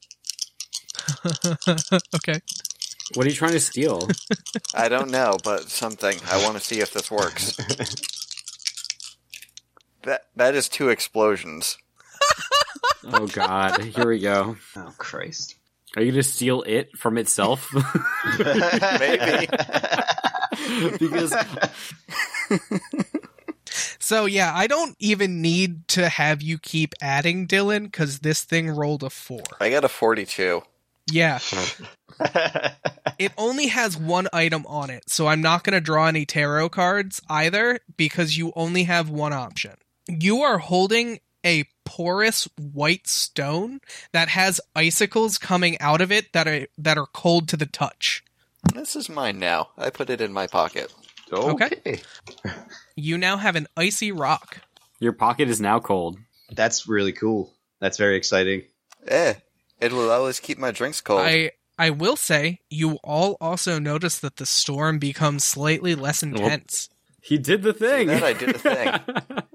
okay 2.16 2.40
What 3.16 3.26
are 3.26 3.30
you 3.30 3.36
trying 3.36 3.54
to 3.54 3.60
steal? 3.60 4.08
I 4.76 4.90
don't 4.90 5.10
know, 5.10 5.38
but 5.44 5.70
something. 5.70 6.18
I 6.30 6.44
want 6.44 6.56
to 6.56 6.64
see 6.64 6.80
if 6.82 6.94
this 6.94 7.10
works. 7.10 7.58
That 10.04 10.26
that 10.36 10.54
is 10.54 10.70
two 10.70 10.90
explosions. 10.90 11.80
oh 13.06 13.26
god, 13.26 13.82
here 13.82 14.08
we 14.08 14.20
go. 14.20 14.56
Oh 14.76 14.94
Christ! 15.00 15.56
Are 15.96 16.02
you 16.02 16.12
gonna 16.12 16.24
steal 16.24 16.64
it 16.64 16.98
from 16.98 17.18
itself? 17.18 17.74
Maybe. 19.00 19.48
because 21.00 21.36
So 24.00 24.26
yeah, 24.26 24.52
I 24.56 24.68
don't 24.68 24.96
even 25.00 25.42
need 25.42 25.88
to 25.90 26.08
have 26.10 26.42
you 26.42 26.60
keep 26.60 26.94
adding 27.02 27.48
Dylan 27.48 27.86
because 27.86 28.20
this 28.20 28.44
thing 28.44 28.70
rolled 28.70 29.04
a 29.04 29.10
four. 29.10 29.42
I 29.60 29.72
got 29.72 29.84
a 29.84 29.90
42. 29.90 30.62
Yeah, 31.12 31.40
it 33.20 33.32
only 33.38 33.68
has 33.68 33.96
one 33.96 34.28
item 34.34 34.66
on 34.66 34.90
it, 34.90 35.08
so 35.08 35.28
I'm 35.28 35.42
not 35.42 35.64
going 35.64 35.76
to 35.76 35.82
draw 35.82 36.08
any 36.08 36.26
tarot 36.26 36.70
cards 36.70 37.22
either 37.30 37.80
because 37.96 38.38
you 38.38 38.52
only 38.56 38.84
have 38.84 39.10
one 39.10 39.34
option. 39.34 39.74
You 40.08 40.42
are 40.42 40.58
holding 40.58 41.20
a 41.46 41.66
porous 41.86 42.48
white 42.58 43.08
stone 43.08 43.80
that 44.12 44.30
has 44.30 44.60
icicles 44.76 45.38
coming 45.38 45.80
out 45.80 46.02
of 46.02 46.12
it 46.12 46.34
that 46.34 46.48
are 46.48 46.68
that 46.78 46.98
are 46.98 47.06
cold 47.08 47.48
to 47.50 47.58
the 47.58 47.66
touch. 47.66 48.24
This 48.74 48.96
is 48.96 49.08
mine 49.10 49.40
now. 49.40 49.70
I 49.78 49.90
put 49.92 50.10
it 50.10 50.20
in 50.22 50.34
my 50.34 50.48
pocket. 50.48 50.94
okay. 51.32 52.02
You 52.96 53.18
now 53.18 53.38
have 53.38 53.56
an 53.56 53.68
icy 53.78 54.12
rock. 54.12 54.60
your 55.00 55.14
pocket 55.14 55.50
is 55.50 55.60
now 55.62 55.80
cold. 55.80 56.18
That's 56.52 56.88
really 56.88 57.12
cool. 57.12 57.54
That's 57.80 57.98
very 57.98 58.16
exciting. 58.18 58.64
Eh, 59.08 59.34
it 59.80 59.92
will 59.92 60.10
always 60.12 60.40
keep 60.40 60.58
my 60.58 60.72
drinks 60.72 61.02
cold. 61.02 61.22
I 61.22 61.52
I 61.78 61.90
will 61.90 62.16
say 62.16 62.60
you 62.70 62.94
all 63.04 63.38
also 63.42 63.80
notice 63.80 64.18
that 64.20 64.38
the 64.38 64.46
storm 64.46 64.98
becomes 64.98 65.44
slightly 65.44 65.94
less 65.94 66.24
intense. 66.24 66.90
He 67.22 67.38
did 67.38 67.64
the 67.64 67.74
thing. 67.74 68.08
that 68.08 68.24
I 68.24 68.34
did 68.34 68.56
the 68.56 68.60
thing. 68.60 69.44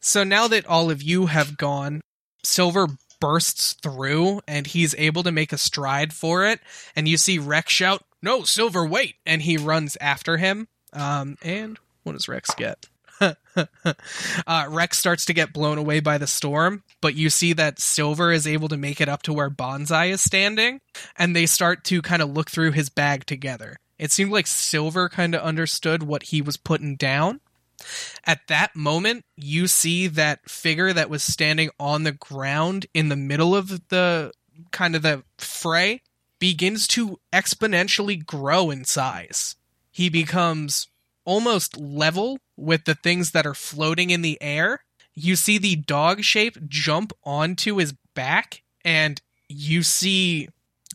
So 0.00 0.24
now 0.24 0.48
that 0.48 0.66
all 0.66 0.90
of 0.90 1.02
you 1.02 1.26
have 1.26 1.56
gone, 1.56 2.00
Silver 2.42 2.88
bursts 3.20 3.74
through 3.74 4.40
and 4.48 4.66
he's 4.66 4.94
able 4.96 5.22
to 5.22 5.32
make 5.32 5.52
a 5.52 5.58
stride 5.58 6.12
for 6.12 6.44
it. 6.46 6.60
And 6.96 7.06
you 7.06 7.16
see 7.16 7.38
Rex 7.38 7.72
shout, 7.72 8.02
No, 8.22 8.42
Silver, 8.42 8.84
wait! 8.84 9.16
And 9.26 9.42
he 9.42 9.56
runs 9.56 9.96
after 10.00 10.38
him. 10.38 10.68
Um, 10.92 11.36
and 11.42 11.78
what 12.02 12.12
does 12.12 12.28
Rex 12.28 12.54
get? 12.54 12.86
uh, 13.20 14.66
Rex 14.68 14.98
starts 14.98 15.26
to 15.26 15.34
get 15.34 15.52
blown 15.52 15.78
away 15.78 16.00
by 16.00 16.16
the 16.18 16.26
storm, 16.26 16.82
but 17.02 17.14
you 17.14 17.28
see 17.28 17.52
that 17.52 17.78
Silver 17.78 18.32
is 18.32 18.46
able 18.46 18.68
to 18.68 18.78
make 18.78 19.00
it 19.00 19.08
up 19.08 19.22
to 19.24 19.32
where 19.32 19.50
Bonsai 19.50 20.10
is 20.10 20.22
standing, 20.22 20.80
and 21.16 21.36
they 21.36 21.44
start 21.44 21.84
to 21.84 22.00
kind 22.00 22.22
of 22.22 22.30
look 22.30 22.50
through 22.50 22.72
his 22.72 22.88
bag 22.88 23.26
together. 23.26 23.76
It 23.98 24.10
seemed 24.10 24.32
like 24.32 24.46
Silver 24.46 25.10
kind 25.10 25.34
of 25.34 25.42
understood 25.42 26.02
what 26.02 26.24
he 26.24 26.40
was 26.40 26.56
putting 26.56 26.96
down. 26.96 27.40
At 28.24 28.46
that 28.48 28.76
moment, 28.76 29.24
you 29.36 29.66
see 29.66 30.06
that 30.08 30.48
figure 30.48 30.92
that 30.92 31.10
was 31.10 31.22
standing 31.22 31.70
on 31.78 32.02
the 32.02 32.12
ground 32.12 32.86
in 32.94 33.08
the 33.08 33.16
middle 33.16 33.54
of 33.54 33.88
the 33.88 34.32
kind 34.70 34.94
of 34.94 35.02
the 35.02 35.24
fray 35.38 36.02
begins 36.38 36.86
to 36.88 37.20
exponentially 37.32 38.24
grow 38.24 38.70
in 38.70 38.84
size. 38.84 39.56
He 39.90 40.08
becomes 40.08 40.88
almost 41.24 41.76
level 41.76 42.38
with 42.56 42.84
the 42.84 42.94
things 42.94 43.30
that 43.32 43.46
are 43.46 43.54
floating 43.54 44.10
in 44.10 44.22
the 44.22 44.40
air. 44.40 44.84
You 45.14 45.36
see 45.36 45.58
the 45.58 45.76
dog 45.76 46.22
shape 46.22 46.56
jump 46.68 47.12
onto 47.24 47.76
his 47.76 47.94
back, 48.14 48.62
and 48.84 49.20
you 49.48 49.82
see 49.82 50.48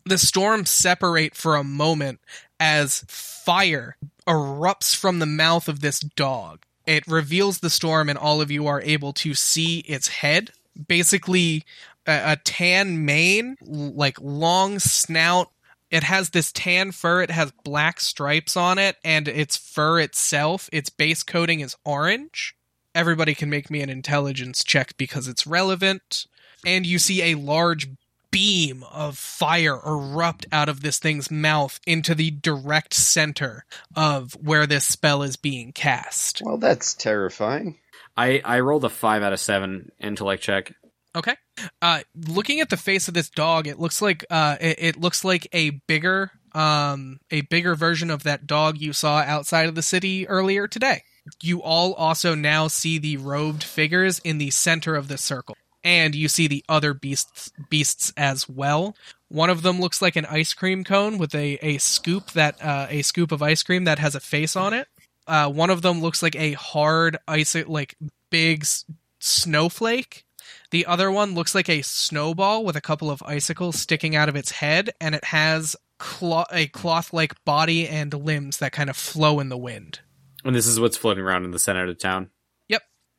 the 0.04 0.18
storm 0.18 0.66
separate 0.66 1.34
for 1.34 1.56
a 1.56 1.64
moment 1.64 2.20
as 2.58 3.04
fire 3.08 3.96
erupts 4.26 4.96
from 4.96 5.18
the 5.18 5.26
mouth 5.26 5.68
of 5.68 5.80
this 5.80 6.00
dog. 6.00 6.64
It 6.86 7.06
reveals 7.06 7.58
the 7.58 7.70
storm, 7.70 8.08
and 8.08 8.18
all 8.18 8.40
of 8.40 8.50
you 8.50 8.66
are 8.66 8.80
able 8.80 9.12
to 9.14 9.34
see 9.34 9.80
its 9.80 10.08
head. 10.08 10.52
Basically, 10.88 11.64
a, 12.06 12.32
a 12.32 12.36
tan 12.36 13.04
mane, 13.04 13.56
like 13.60 14.20
long 14.20 14.78
snout. 14.78 15.50
It 15.90 16.04
has 16.04 16.30
this 16.30 16.52
tan 16.52 16.92
fur. 16.92 17.22
It 17.22 17.30
has 17.30 17.52
black 17.64 18.00
stripes 18.00 18.56
on 18.56 18.78
it, 18.78 18.96
and 19.04 19.28
its 19.28 19.56
fur 19.56 20.00
itself, 20.00 20.68
its 20.72 20.90
base 20.90 21.22
coating 21.22 21.60
is 21.60 21.76
orange. 21.84 22.54
Everybody 22.94 23.34
can 23.34 23.50
make 23.50 23.70
me 23.70 23.82
an 23.82 23.90
intelligence 23.90 24.64
check 24.64 24.96
because 24.96 25.28
it's 25.28 25.46
relevant. 25.46 26.26
And 26.64 26.86
you 26.86 26.98
see 26.98 27.22
a 27.22 27.34
large 27.34 27.88
beam 28.36 28.84
of 28.92 29.16
fire 29.16 29.80
erupt 29.86 30.44
out 30.52 30.68
of 30.68 30.82
this 30.82 30.98
thing's 30.98 31.30
mouth 31.30 31.80
into 31.86 32.14
the 32.14 32.30
direct 32.30 32.92
center 32.92 33.64
of 33.96 34.34
where 34.34 34.66
this 34.66 34.84
spell 34.84 35.22
is 35.22 35.36
being 35.36 35.72
cast. 35.72 36.42
Well, 36.44 36.58
that's 36.58 36.92
terrifying. 36.92 37.78
I 38.14 38.42
I 38.44 38.60
rolled 38.60 38.84
a 38.84 38.90
five 38.90 39.22
out 39.22 39.32
of 39.32 39.40
seven 39.40 39.90
intellect 39.98 40.42
check. 40.42 40.74
Okay. 41.16 41.34
Uh, 41.80 42.00
looking 42.28 42.60
at 42.60 42.68
the 42.68 42.76
face 42.76 43.08
of 43.08 43.14
this 43.14 43.30
dog, 43.30 43.66
it 43.66 43.78
looks 43.78 44.02
like 44.02 44.22
uh, 44.28 44.56
it, 44.60 44.76
it 44.80 45.00
looks 45.00 45.24
like 45.24 45.48
a 45.54 45.70
bigger, 45.86 46.30
um, 46.52 47.20
a 47.30 47.40
bigger 47.40 47.74
version 47.74 48.10
of 48.10 48.24
that 48.24 48.46
dog 48.46 48.76
you 48.78 48.92
saw 48.92 49.20
outside 49.20 49.66
of 49.66 49.74
the 49.74 49.82
city 49.82 50.28
earlier 50.28 50.68
today. 50.68 51.04
You 51.42 51.62
all 51.62 51.94
also 51.94 52.34
now 52.34 52.68
see 52.68 52.98
the 52.98 53.16
robed 53.16 53.64
figures 53.64 54.18
in 54.18 54.36
the 54.36 54.50
center 54.50 54.94
of 54.94 55.08
the 55.08 55.16
circle, 55.16 55.56
and 55.86 56.14
you 56.14 56.28
see 56.28 56.48
the 56.48 56.64
other 56.68 56.92
beasts 56.92 57.52
beasts 57.70 58.12
as 58.16 58.48
well. 58.48 58.96
One 59.28 59.50
of 59.50 59.62
them 59.62 59.80
looks 59.80 60.02
like 60.02 60.16
an 60.16 60.26
ice 60.26 60.52
cream 60.52 60.84
cone 60.84 61.16
with 61.16 61.34
a, 61.34 61.58
a 61.64 61.78
scoop 61.78 62.32
that 62.32 62.62
uh, 62.62 62.88
a 62.90 63.02
scoop 63.02 63.30
of 63.32 63.42
ice 63.42 63.62
cream 63.62 63.84
that 63.84 64.00
has 64.00 64.14
a 64.14 64.20
face 64.20 64.56
on 64.56 64.74
it. 64.74 64.88
Uh, 65.26 65.48
one 65.48 65.70
of 65.70 65.82
them 65.82 66.02
looks 66.02 66.22
like 66.22 66.36
a 66.36 66.52
hard 66.52 67.16
ice 67.26 67.54
like 67.66 67.96
big 68.30 68.62
s- 68.62 68.84
snowflake 69.20 70.26
the 70.70 70.86
other 70.86 71.10
one 71.10 71.34
looks 71.34 71.54
like 71.54 71.68
a 71.68 71.82
snowball 71.82 72.64
with 72.64 72.76
a 72.76 72.80
couple 72.80 73.10
of 73.10 73.22
icicles 73.22 73.78
sticking 73.78 74.16
out 74.16 74.28
of 74.28 74.36
its 74.36 74.50
head, 74.50 74.90
and 75.00 75.14
it 75.14 75.24
has 75.24 75.76
a 76.00 76.66
cloth 76.68 77.12
like 77.12 77.44
body 77.44 77.88
and 77.88 78.12
limbs 78.12 78.58
that 78.58 78.72
kind 78.72 78.90
of 78.90 78.96
flow 78.96 79.40
in 79.40 79.48
the 79.48 79.56
wind. 79.56 80.00
And 80.44 80.54
this 80.54 80.66
is 80.66 80.78
what's 80.78 80.96
floating 80.96 81.24
around 81.24 81.44
in 81.44 81.50
the 81.50 81.58
center 81.58 81.86
of 81.86 81.98
town. 81.98 82.30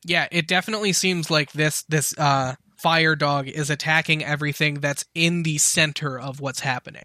Yeah, 0.04 0.28
it 0.30 0.46
definitely 0.46 0.92
seems 0.92 1.30
like 1.30 1.52
this 1.52 1.82
this 1.88 2.16
uh 2.18 2.54
fire 2.78 3.16
dog 3.16 3.48
is 3.48 3.70
attacking 3.70 4.24
everything 4.24 4.74
that's 4.74 5.04
in 5.14 5.42
the 5.42 5.58
center 5.58 6.18
of 6.18 6.40
what's 6.40 6.60
happening. 6.60 7.02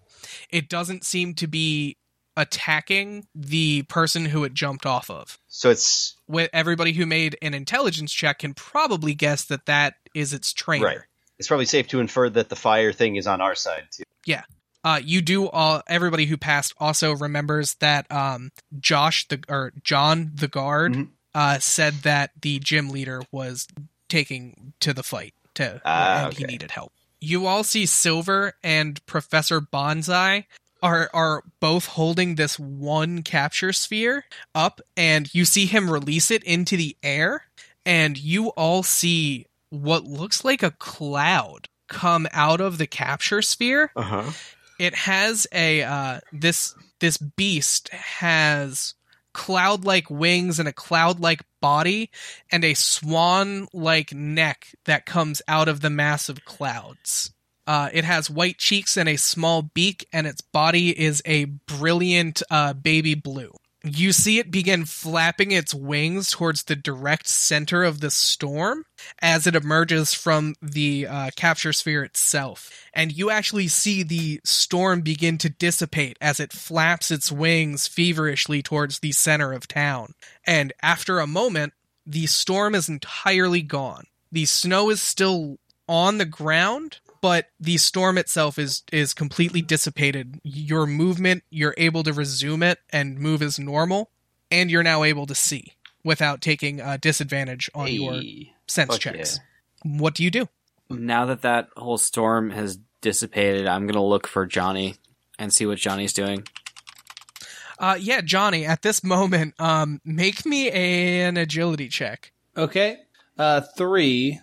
It 0.50 0.68
doesn't 0.68 1.04
seem 1.04 1.34
to 1.34 1.48
be 1.48 1.96
attacking 2.36 3.26
the 3.34 3.82
person 3.82 4.24
who 4.26 4.44
it 4.44 4.54
jumped 4.54 4.86
off 4.86 5.10
of. 5.10 5.38
So 5.48 5.70
it's 5.70 6.14
With 6.28 6.50
everybody 6.52 6.92
who 6.92 7.06
made 7.06 7.36
an 7.42 7.54
intelligence 7.54 8.12
check 8.12 8.40
can 8.40 8.54
probably 8.54 9.14
guess 9.14 9.44
that 9.46 9.66
that 9.66 9.94
is 10.14 10.32
its 10.32 10.52
trainer. 10.52 10.84
right. 10.86 10.98
It's 11.38 11.48
probably 11.48 11.66
safe 11.66 11.88
to 11.88 11.98
infer 12.00 12.30
that 12.30 12.48
the 12.48 12.56
fire 12.56 12.92
thing 12.92 13.16
is 13.16 13.26
on 13.26 13.40
our 13.40 13.54
side 13.56 13.88
too. 13.90 14.04
Yeah. 14.26 14.42
Uh, 14.84 15.00
you 15.02 15.20
do 15.22 15.48
all. 15.48 15.82
Everybody 15.88 16.26
who 16.26 16.36
passed 16.36 16.74
also 16.78 17.14
remembers 17.16 17.74
that 17.80 18.10
um, 18.12 18.50
Josh 18.78 19.26
the 19.28 19.42
or 19.48 19.72
John 19.82 20.30
the 20.34 20.46
guard 20.46 20.92
Mhm. 20.92 21.08
Uh, 21.34 21.58
said 21.58 21.94
that 22.02 22.30
the 22.40 22.58
gym 22.58 22.88
leader 22.90 23.22
was 23.32 23.66
taking 24.08 24.72
to 24.80 24.92
the 24.92 25.02
fight 25.02 25.34
to 25.54 25.80
Ah, 25.84 26.26
and 26.26 26.34
he 26.34 26.44
needed 26.44 26.70
help. 26.70 26.92
You 27.20 27.46
all 27.46 27.64
see 27.64 27.86
Silver 27.86 28.54
and 28.62 29.04
Professor 29.06 29.60
Bonsai 29.60 30.44
are 30.82 31.08
are 31.14 31.42
both 31.60 31.86
holding 31.86 32.34
this 32.34 32.58
one 32.58 33.22
capture 33.22 33.72
sphere 33.72 34.24
up, 34.54 34.80
and 34.96 35.32
you 35.34 35.44
see 35.44 35.64
him 35.66 35.90
release 35.90 36.30
it 36.30 36.44
into 36.44 36.76
the 36.76 36.96
air, 37.02 37.46
and 37.86 38.18
you 38.18 38.48
all 38.50 38.82
see 38.82 39.46
what 39.70 40.04
looks 40.04 40.44
like 40.44 40.62
a 40.62 40.70
cloud 40.72 41.68
come 41.88 42.26
out 42.32 42.60
of 42.60 42.78
the 42.78 42.86
capture 42.86 43.42
sphere 43.42 43.90
Uh 43.96 44.02
huh. 44.02 44.30
it 44.78 44.94
has 44.94 45.46
a 45.52 45.82
uh, 45.82 46.20
this 46.32 46.74
this 47.00 47.16
beast 47.16 47.88
has 47.90 48.94
cloud 49.34 49.84
like 49.84 50.08
wings 50.08 50.58
and 50.58 50.66
a 50.66 50.72
cloud 50.72 51.20
like 51.20 51.42
body 51.60 52.10
and 52.50 52.64
a 52.64 52.72
swan 52.72 53.68
like 53.74 54.14
neck 54.14 54.68
that 54.86 55.04
comes 55.04 55.42
out 55.46 55.68
of 55.68 55.82
the 55.82 55.90
mass 55.90 56.30
of 56.30 56.44
clouds. 56.46 57.30
Uh, 57.66 57.90
it 57.92 58.04
has 58.04 58.30
white 58.30 58.58
cheeks 58.58 58.96
and 58.96 59.08
a 59.08 59.16
small 59.16 59.62
beak, 59.62 60.06
and 60.12 60.26
its 60.26 60.42
body 60.42 60.98
is 60.98 61.22
a 61.24 61.44
brilliant 61.44 62.42
uh, 62.50 62.72
baby 62.74 63.14
blue. 63.14 63.52
You 63.86 64.12
see 64.12 64.38
it 64.38 64.50
begin 64.50 64.86
flapping 64.86 65.52
its 65.52 65.74
wings 65.74 66.30
towards 66.30 66.62
the 66.62 66.74
direct 66.74 67.28
center 67.28 67.84
of 67.84 68.00
the 68.00 68.10
storm 68.10 68.86
as 69.20 69.46
it 69.46 69.54
emerges 69.54 70.14
from 70.14 70.54
the 70.62 71.06
uh, 71.06 71.30
capture 71.36 71.74
sphere 71.74 72.02
itself. 72.02 72.70
And 72.94 73.12
you 73.12 73.28
actually 73.28 73.68
see 73.68 74.02
the 74.02 74.40
storm 74.42 75.02
begin 75.02 75.36
to 75.38 75.50
dissipate 75.50 76.16
as 76.18 76.40
it 76.40 76.50
flaps 76.50 77.10
its 77.10 77.30
wings 77.30 77.86
feverishly 77.86 78.62
towards 78.62 79.00
the 79.00 79.12
center 79.12 79.52
of 79.52 79.68
town. 79.68 80.14
And 80.46 80.72
after 80.82 81.18
a 81.18 81.26
moment, 81.26 81.74
the 82.06 82.24
storm 82.24 82.74
is 82.74 82.88
entirely 82.88 83.60
gone. 83.60 84.04
The 84.32 84.46
snow 84.46 84.88
is 84.88 85.02
still 85.02 85.58
on 85.86 86.16
the 86.16 86.24
ground, 86.24 87.00
but 87.24 87.46
the 87.58 87.78
storm 87.78 88.18
itself 88.18 88.58
is 88.58 88.82
is 88.92 89.14
completely 89.14 89.62
dissipated. 89.62 90.38
Your 90.44 90.86
movement, 90.86 91.42
you're 91.48 91.74
able 91.78 92.02
to 92.02 92.12
resume 92.12 92.62
it 92.62 92.80
and 92.90 93.18
move 93.18 93.40
as 93.40 93.58
normal, 93.58 94.10
and 94.50 94.70
you're 94.70 94.82
now 94.82 95.04
able 95.04 95.24
to 95.24 95.34
see 95.34 95.72
without 96.04 96.42
taking 96.42 96.82
a 96.82 96.98
disadvantage 96.98 97.70
on 97.74 97.88
your 97.88 98.20
sense 98.66 98.90
Fuck 98.90 99.00
checks. 99.00 99.40
What 99.84 100.12
do 100.12 100.22
you 100.22 100.30
do? 100.30 100.50
Now 100.90 101.24
that 101.24 101.40
that 101.40 101.68
whole 101.78 101.96
storm 101.96 102.50
has 102.50 102.78
dissipated, 103.00 103.66
I'm 103.66 103.86
gonna 103.86 104.04
look 104.04 104.26
for 104.26 104.44
Johnny 104.44 104.96
and 105.38 105.50
see 105.50 105.64
what 105.64 105.78
Johnny's 105.78 106.12
doing. 106.12 106.46
Uh, 107.78 107.96
yeah, 107.98 108.20
Johnny. 108.20 108.66
At 108.66 108.82
this 108.82 109.02
moment, 109.02 109.54
um, 109.58 110.02
make 110.04 110.44
me 110.44 110.70
an 110.70 111.38
agility 111.38 111.88
check. 111.88 112.32
Okay. 112.54 112.98
Uh, 113.38 113.62
three. 113.78 114.40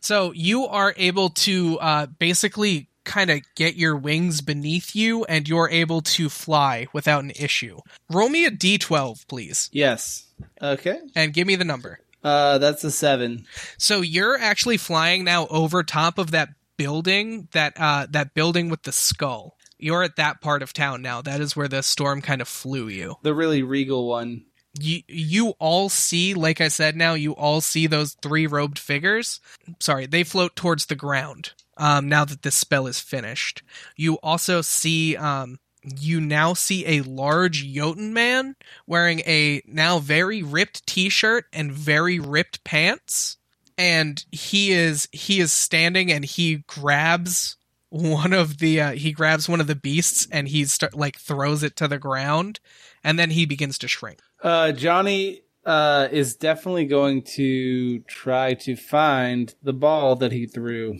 So 0.00 0.32
you 0.32 0.66
are 0.66 0.94
able 0.96 1.30
to 1.30 1.78
uh, 1.80 2.06
basically 2.06 2.88
kind 3.04 3.30
of 3.30 3.40
get 3.56 3.74
your 3.74 3.96
wings 3.96 4.40
beneath 4.40 4.94
you, 4.94 5.24
and 5.24 5.48
you're 5.48 5.68
able 5.70 6.00
to 6.02 6.28
fly 6.28 6.86
without 6.92 7.24
an 7.24 7.32
issue. 7.32 7.78
Roll 8.08 8.28
me 8.28 8.44
a 8.44 8.50
d12, 8.50 9.26
please, 9.26 9.68
Yes. 9.72 10.26
Okay. 10.60 10.98
and 11.16 11.32
give 11.34 11.46
me 11.46 11.56
the 11.56 11.64
number. 11.64 11.98
Uh, 12.22 12.58
that's 12.58 12.84
a 12.84 12.90
seven. 12.92 13.44
So 13.78 14.00
you're 14.00 14.38
actually 14.38 14.76
flying 14.76 15.24
now 15.24 15.48
over 15.48 15.82
top 15.82 16.18
of 16.18 16.30
that 16.30 16.50
building, 16.76 17.48
that 17.52 17.74
uh, 17.76 18.06
that 18.10 18.34
building 18.34 18.68
with 18.68 18.84
the 18.84 18.92
skull. 18.92 19.56
You're 19.78 20.04
at 20.04 20.14
that 20.16 20.40
part 20.40 20.62
of 20.62 20.72
town 20.72 21.02
now. 21.02 21.22
That 21.22 21.40
is 21.40 21.56
where 21.56 21.66
the 21.66 21.82
storm 21.82 22.22
kind 22.22 22.40
of 22.40 22.46
flew 22.46 22.86
you. 22.86 23.16
The 23.22 23.34
really 23.34 23.64
regal 23.64 24.06
one. 24.08 24.44
You 24.78 25.02
you 25.06 25.50
all 25.58 25.88
see 25.88 26.34
like 26.34 26.60
i 26.60 26.68
said 26.68 26.96
now 26.96 27.14
you 27.14 27.32
all 27.34 27.60
see 27.60 27.86
those 27.86 28.14
three 28.22 28.46
robed 28.46 28.78
figures. 28.78 29.40
Sorry 29.80 30.06
they 30.06 30.24
float 30.24 30.56
towards 30.56 30.86
the 30.86 30.94
ground 30.94 31.52
um 31.76 32.08
now 32.08 32.24
that 32.24 32.42
this 32.42 32.54
spell 32.54 32.86
is 32.86 33.00
finished. 33.00 33.62
You 33.96 34.14
also 34.22 34.62
see 34.62 35.16
um 35.16 35.58
you 35.84 36.20
now 36.20 36.54
see 36.54 36.86
a 36.86 37.02
large 37.02 37.66
Jotun 37.66 38.12
man 38.12 38.56
wearing 38.86 39.20
a 39.20 39.62
now 39.66 39.98
very 39.98 40.42
ripped 40.42 40.86
t-shirt 40.86 41.46
and 41.52 41.72
very 41.72 42.18
ripped 42.18 42.62
pants. 42.64 43.36
And 43.76 44.24
he 44.30 44.72
is 44.72 45.08
he 45.12 45.40
is 45.40 45.52
standing 45.52 46.12
and 46.12 46.24
he 46.24 46.64
grabs 46.66 47.56
one 47.88 48.32
of 48.32 48.58
the 48.58 48.80
uh, 48.80 48.92
he 48.92 49.12
grabs 49.12 49.48
one 49.48 49.60
of 49.60 49.66
the 49.66 49.74
beasts 49.74 50.26
and 50.30 50.48
he 50.48 50.64
start 50.64 50.94
like 50.94 51.18
throws 51.18 51.62
it 51.62 51.76
to 51.76 51.88
the 51.88 51.98
ground. 51.98 52.60
And 53.02 53.18
then 53.18 53.30
he 53.30 53.44
begins 53.44 53.76
to 53.78 53.88
shrink 53.88 54.20
Uh, 54.42 54.72
Johnny 54.72 55.42
uh, 55.64 56.08
is 56.10 56.34
definitely 56.34 56.84
going 56.86 57.22
to 57.22 58.00
try 58.00 58.54
to 58.54 58.76
find 58.76 59.54
the 59.62 59.72
ball 59.72 60.16
that 60.16 60.32
he 60.32 60.46
threw. 60.46 60.98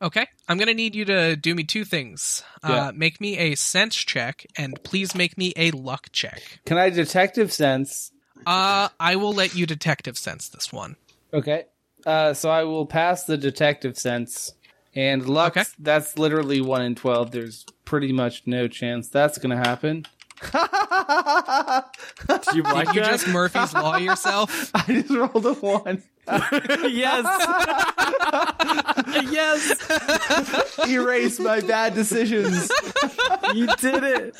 Okay. 0.00 0.26
I'm 0.48 0.56
going 0.58 0.68
to 0.68 0.74
need 0.74 0.94
you 0.94 1.04
to 1.06 1.36
do 1.36 1.54
me 1.54 1.64
two 1.64 1.84
things. 1.84 2.42
Yeah. 2.66 2.88
Uh, 2.88 2.92
make 2.92 3.20
me 3.20 3.36
a 3.38 3.54
sense 3.54 3.96
check, 3.96 4.46
and 4.56 4.82
please 4.84 5.14
make 5.14 5.36
me 5.38 5.52
a 5.56 5.70
luck 5.72 6.08
check. 6.12 6.42
Can 6.64 6.78
I 6.78 6.90
detective 6.90 7.52
sense? 7.52 8.12
Uh, 8.46 8.88
I 9.00 9.16
will 9.16 9.32
let 9.32 9.54
you 9.54 9.66
detective 9.66 10.16
sense 10.18 10.48
this 10.48 10.72
one. 10.72 10.96
Okay. 11.32 11.64
Uh, 12.04 12.32
so 12.34 12.50
I 12.50 12.64
will 12.64 12.86
pass 12.86 13.24
the 13.24 13.36
detective 13.36 13.98
sense, 13.98 14.52
And 14.94 15.28
luck, 15.28 15.56
Okay. 15.56 15.68
that's 15.78 16.16
literally 16.18 16.60
one 16.62 16.80
in 16.82 16.94
twelve. 16.94 17.30
There's 17.32 17.66
pretty 17.84 18.12
much 18.12 18.42
no 18.46 18.66
chance 18.68 19.08
that's 19.08 19.36
gonna 19.38 19.56
happen. 19.56 20.06
Do 20.42 20.48
you 22.56 22.62
like 22.62 22.86
Did 22.88 22.94
you 22.96 23.00
that? 23.02 23.10
just 23.10 23.28
Murphy's 23.28 23.72
Law 23.74 23.96
yourself? 23.98 24.70
I 24.74 24.84
just 24.88 25.10
rolled 25.10 25.46
a 25.46 25.54
one. 25.54 26.02
yes. 26.28 27.24
yes. 29.30 30.78
Erase 30.88 31.38
my 31.38 31.60
bad 31.60 31.94
decisions. 31.94 32.70
You 33.54 33.68
did 33.76 34.02
it. 34.02 34.36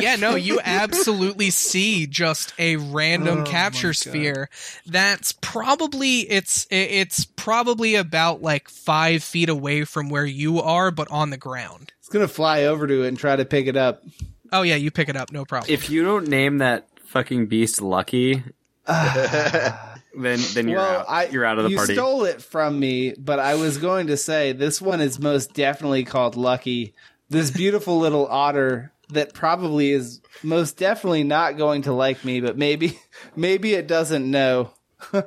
yeah, 0.00 0.14
no, 0.16 0.36
you 0.36 0.60
absolutely 0.62 1.50
see 1.50 2.06
just 2.06 2.54
a 2.58 2.76
random 2.76 3.40
Oh 3.40 3.44
capture 3.44 3.92
sphere. 3.92 4.48
That's 4.86 5.32
probably 5.32 6.20
it's 6.20 6.66
it's 6.70 7.24
probably 7.24 7.96
about 7.96 8.40
like 8.40 8.68
five 8.68 9.24
feet 9.24 9.48
away 9.48 9.84
from 9.84 10.08
where 10.10 10.26
you 10.26 10.60
are, 10.60 10.90
but 10.92 11.10
on 11.10 11.30
the 11.30 11.36
ground. 11.36 11.92
It's 11.98 12.08
gonna 12.08 12.28
fly 12.28 12.64
over 12.64 12.86
to 12.86 13.02
it 13.02 13.08
and 13.08 13.18
try 13.18 13.34
to 13.34 13.44
pick 13.44 13.66
it 13.66 13.76
up. 13.76 14.04
Oh 14.52 14.62
yeah, 14.62 14.76
you 14.76 14.90
pick 14.90 15.08
it 15.08 15.16
up, 15.16 15.32
no 15.32 15.44
problem. 15.44 15.72
If 15.72 15.90
you 15.90 16.04
don't 16.04 16.28
name 16.28 16.58
that 16.58 16.88
fucking 17.04 17.46
beast 17.46 17.80
Lucky, 17.80 18.42
then 18.86 19.92
then 20.14 20.68
you're 20.68 20.78
well, 20.78 21.00
out. 21.00 21.06
I, 21.08 21.26
you're 21.26 21.44
out 21.44 21.58
of 21.58 21.64
the 21.64 21.70
you 21.70 21.76
party. 21.76 21.92
You 21.92 21.98
stole 21.98 22.24
it 22.24 22.42
from 22.42 22.78
me, 22.78 23.14
but 23.18 23.38
I 23.38 23.54
was 23.54 23.78
going 23.78 24.06
to 24.08 24.16
say 24.16 24.52
this 24.52 24.80
one 24.80 25.00
is 25.00 25.18
most 25.18 25.52
definitely 25.54 26.04
called 26.04 26.36
Lucky. 26.36 26.94
This 27.28 27.50
beautiful 27.50 27.98
little 27.98 28.26
otter 28.26 28.92
that 29.10 29.34
probably 29.34 29.90
is 29.90 30.20
most 30.42 30.76
definitely 30.76 31.24
not 31.24 31.56
going 31.56 31.82
to 31.82 31.92
like 31.92 32.24
me, 32.24 32.40
but 32.40 32.56
maybe 32.56 32.98
maybe 33.36 33.74
it 33.74 33.86
doesn't 33.86 34.28
know. 34.30 34.72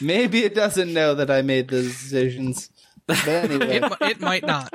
maybe 0.00 0.44
it 0.44 0.54
doesn't 0.54 0.92
know 0.92 1.14
that 1.14 1.30
I 1.30 1.42
made 1.42 1.68
those 1.68 1.86
decisions. 1.86 2.70
But 3.06 3.26
anyway, 3.28 3.80
it, 3.80 3.92
it 4.00 4.20
might 4.20 4.44
not. 4.44 4.72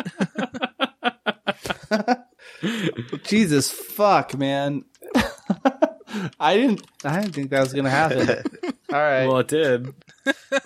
Jesus 3.24 3.72
fuck, 3.72 4.38
man. 4.38 4.84
I 6.40 6.56
didn't 6.56 6.82
I 7.04 7.22
didn't 7.22 7.36
think 7.36 7.50
that 7.52 7.62
was 7.62 7.74
gonna 7.74 7.90
happen. 7.90 8.28
All 8.94 9.00
right. 9.00 9.26
Well, 9.28 9.40
it 9.40 9.48
did. 9.48 9.94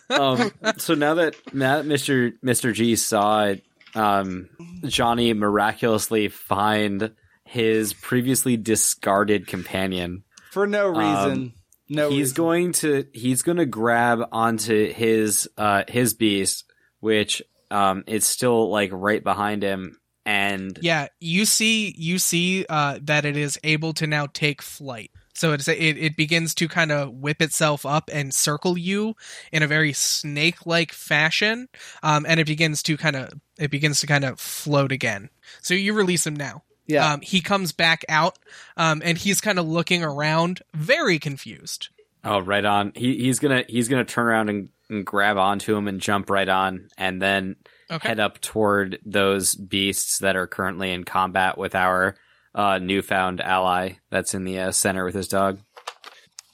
um, 0.09 0.51
so 0.77 0.95
now 0.95 1.15
that 1.15 1.35
now 1.53 1.77
that 1.77 1.85
Mister 1.85 2.33
Mister 2.41 2.71
G 2.71 2.95
saw 2.95 3.53
um, 3.93 4.49
Johnny 4.85 5.33
miraculously 5.33 6.27
find 6.29 7.11
his 7.45 7.93
previously 7.93 8.57
discarded 8.57 9.47
companion, 9.47 10.23
For 10.51 10.65
no 10.67 10.87
reason. 10.87 11.03
um, 11.31 11.53
no 11.87 12.09
he's 12.09 12.19
reason. 12.31 12.35
going 12.35 12.71
to 12.73 13.05
he's 13.13 13.43
going 13.43 13.57
to 13.57 13.65
grab 13.67 14.27
onto 14.31 14.91
his 14.91 15.47
uh, 15.57 15.83
his 15.87 16.15
beast, 16.15 16.65
which 16.99 17.43
um, 17.69 18.03
is 18.07 18.25
still 18.25 18.69
like 18.71 18.89
right 18.91 19.23
behind 19.23 19.61
him, 19.61 19.99
and 20.25 20.77
Yeah, 20.81 21.07
you 21.19 21.45
see 21.45 21.93
you 21.97 22.19
see 22.19 22.65
uh, 22.67 22.99
that 23.03 23.25
it 23.25 23.37
is 23.37 23.59
able 23.63 23.93
to 23.93 24.07
now 24.07 24.27
take 24.33 24.61
flight. 24.61 25.11
So 25.35 25.51
it's 25.51 25.67
it, 25.67 25.97
it 25.97 26.15
begins 26.15 26.55
to 26.55 26.67
kind 26.67 26.91
of 26.91 27.13
whip 27.13 27.41
itself 27.41 27.85
up 27.85 28.09
and 28.11 28.33
circle 28.33 28.77
you 28.77 29.15
in 29.51 29.63
a 29.63 29.67
very 29.67 29.91
snake-like 29.91 30.93
fashion, 30.93 31.67
um, 32.03 32.25
and 32.27 32.39
it 32.39 32.47
begins 32.47 32.81
to 32.83 32.97
kind 32.97 33.15
of 33.15 33.33
it 33.57 33.69
begins 33.69 33.99
to 33.99 34.07
kind 34.07 34.23
of 34.23 34.39
float 34.39 34.91
again. 34.91 35.29
So 35.61 35.73
you 35.73 35.93
release 35.93 36.25
him 36.25 36.35
now. 36.35 36.63
Yeah. 36.87 37.13
Um, 37.13 37.21
he 37.21 37.41
comes 37.41 37.71
back 37.71 38.05
out, 38.07 38.39
um, 38.77 39.01
and 39.03 39.17
he's 39.17 39.41
kind 39.41 39.59
of 39.59 39.67
looking 39.67 40.03
around, 40.03 40.61
very 40.73 41.19
confused. 41.19 41.89
Oh, 42.23 42.39
right 42.39 42.63
on. 42.63 42.93
He 42.95 43.17
he's 43.17 43.39
gonna 43.39 43.65
he's 43.67 43.89
gonna 43.89 44.05
turn 44.05 44.27
around 44.27 44.49
and, 44.49 44.69
and 44.89 45.05
grab 45.05 45.37
onto 45.37 45.75
him 45.75 45.87
and 45.87 45.99
jump 45.99 46.29
right 46.29 46.47
on, 46.47 46.87
and 46.97 47.21
then 47.21 47.57
Okay. 47.89 48.07
head 48.07 48.19
up 48.19 48.41
toward 48.41 48.99
those 49.05 49.53
beasts 49.53 50.19
that 50.19 50.35
are 50.35 50.47
currently 50.47 50.91
in 50.91 51.03
combat 51.03 51.57
with 51.57 51.75
our 51.75 52.15
uh, 52.55 52.79
newfound 52.79 53.41
ally 53.41 53.93
that's 54.09 54.33
in 54.33 54.43
the 54.43 54.59
uh, 54.59 54.71
center 54.71 55.05
with 55.05 55.13
his 55.13 55.27
dog. 55.27 55.59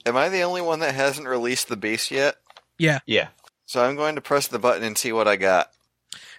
Am 0.06 0.18
I 0.18 0.30
the 0.30 0.42
only 0.42 0.62
one 0.62 0.80
that 0.80 0.96
hasn't 0.96 1.28
released 1.28 1.70
the 1.70 1.78
beast 1.78 2.12
yet? 2.12 2.36
Yeah. 2.78 3.00
Yeah. 3.06 3.30
So 3.66 3.84
I'm 3.84 3.96
going 3.96 4.16
to 4.16 4.22
press 4.22 4.48
the 4.48 4.60
button 4.60 4.84
and 4.84 4.98
see 4.98 5.14
what 5.14 5.28
I 5.28 5.36
got. 5.36 5.70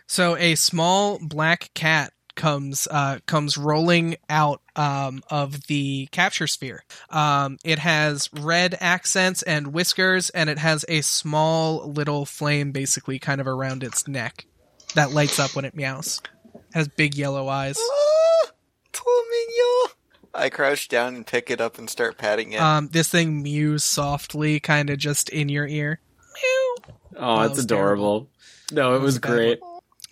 So 0.07 0.37
a 0.37 0.57
small 0.57 1.19
black 1.23 1.71
cat 1.73 2.13
comes 2.35 2.89
uh, 2.91 3.21
comes 3.27 3.57
rolling 3.57 4.17
out 4.29 4.61
um, 4.75 5.23
of 5.31 5.67
the 5.67 6.09
capture 6.13 6.47
sphere. 6.47 6.85
Um, 7.11 7.59
it 7.65 7.79
has 7.79 8.29
red 8.33 8.77
accents 8.81 9.43
and 9.43 9.69
whiskers, 9.69 10.31
and 10.31 10.51
it 10.51 10.59
has 10.59 10.85
a 10.89 11.03
small 11.03 11.91
little 11.91 12.27
flame, 12.27 12.73
basically, 12.73 13.19
kind 13.19 13.41
of 13.41 13.47
around 13.47 13.83
its 13.83 14.09
neck 14.09 14.47
that 14.95 15.13
lights 15.13 15.39
up 15.39 15.55
when 15.57 15.65
it 15.65 15.75
meows. 15.75 16.21
It 16.55 16.61
has 16.75 16.89
big 16.89 17.15
yellow 17.17 17.49
eyes. 17.49 17.77
Ah, 17.79 18.51
Flamingo! 18.93 19.95
I 20.35 20.49
crouch 20.49 20.89
down 20.89 21.15
and 21.15 21.27
pick 21.27 21.51
it 21.51 21.61
up 21.61 21.79
and 21.79 21.89
start 21.91 22.17
patting 22.19 22.53
it. 22.53 22.61
Um, 22.61 22.89
this 22.93 23.09
thing 23.09 23.43
mews 23.43 23.85
softly, 23.85 24.61
kind 24.61 24.89
of 24.91 24.99
just 24.99 25.29
in 25.29 25.49
your 25.49 25.67
ear. 25.67 26.01
Meow. 26.35 26.93
Oh, 27.19 27.39
That 27.41 27.47
it's 27.47 27.57
was 27.57 27.65
adorable. 27.67 28.29
No, 28.71 28.91
it 28.95 29.01
was 29.01 29.15
was 29.15 29.19
great. 29.19 29.61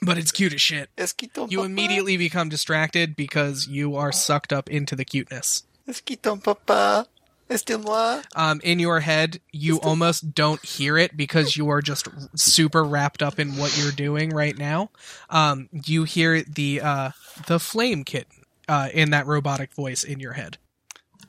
But 0.02 0.16
it's 0.18 0.32
cute 0.32 0.54
as 0.54 0.60
shit. 0.62 0.88
Esquito 0.98 1.46
You 1.48 1.58
papa. 1.58 1.66
immediately 1.70 2.16
become 2.16 2.48
distracted 2.48 3.16
because 3.16 3.66
you 3.68 3.96
are 3.96 4.12
sucked 4.12 4.52
up 4.52 4.68
into 4.70 4.96
the 4.96 5.04
cuteness. 5.04 5.64
Esquito 5.88 6.36
papa. 6.36 7.06
Este 7.50 7.76
moi. 7.78 8.22
um, 8.36 8.60
in 8.62 8.78
your 8.78 9.00
head, 9.00 9.40
you 9.50 9.78
almost 9.80 10.34
don't 10.34 10.64
hear 10.64 10.96
it 10.96 11.16
because 11.16 11.56
you 11.56 11.68
are 11.68 11.82
just 11.82 12.06
super 12.38 12.84
wrapped 12.84 13.22
up 13.22 13.38
in 13.40 13.56
what 13.56 13.76
you're 13.76 13.90
doing 13.92 14.30
right 14.30 14.56
now. 14.56 14.90
Um, 15.28 15.68
you 15.72 16.04
hear 16.04 16.42
the 16.42 16.80
uh, 16.80 17.10
the 17.48 17.58
flame 17.58 18.04
kitten 18.04 18.44
uh, 18.68 18.88
in 18.94 19.10
that 19.10 19.26
robotic 19.26 19.74
voice 19.74 20.04
in 20.04 20.20
your 20.20 20.34
head. 20.34 20.58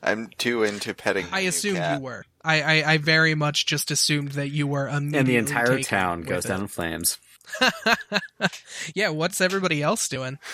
I'm 0.02 0.28
too 0.38 0.62
into 0.62 0.94
petting. 0.94 1.26
I 1.32 1.38
the 1.38 1.42
new 1.42 1.48
assumed 1.48 1.76
cat. 1.78 1.98
you 1.98 2.04
were. 2.04 2.24
I, 2.44 2.62
I, 2.82 2.92
I 2.92 2.98
very 2.98 3.34
much 3.34 3.66
just 3.66 3.90
assumed 3.90 4.32
that 4.32 4.50
you 4.50 4.66
were 4.66 4.88
immediately 4.88 5.18
And 5.18 5.28
the 5.28 5.36
entire 5.36 5.66
taken 5.66 5.82
town 5.84 6.22
goes 6.22 6.44
it. 6.44 6.48
down 6.48 6.60
in 6.62 6.66
flames. 6.68 7.18
yeah, 8.94 9.10
what's 9.10 9.40
everybody 9.40 9.82
else 9.82 10.08
doing? 10.08 10.38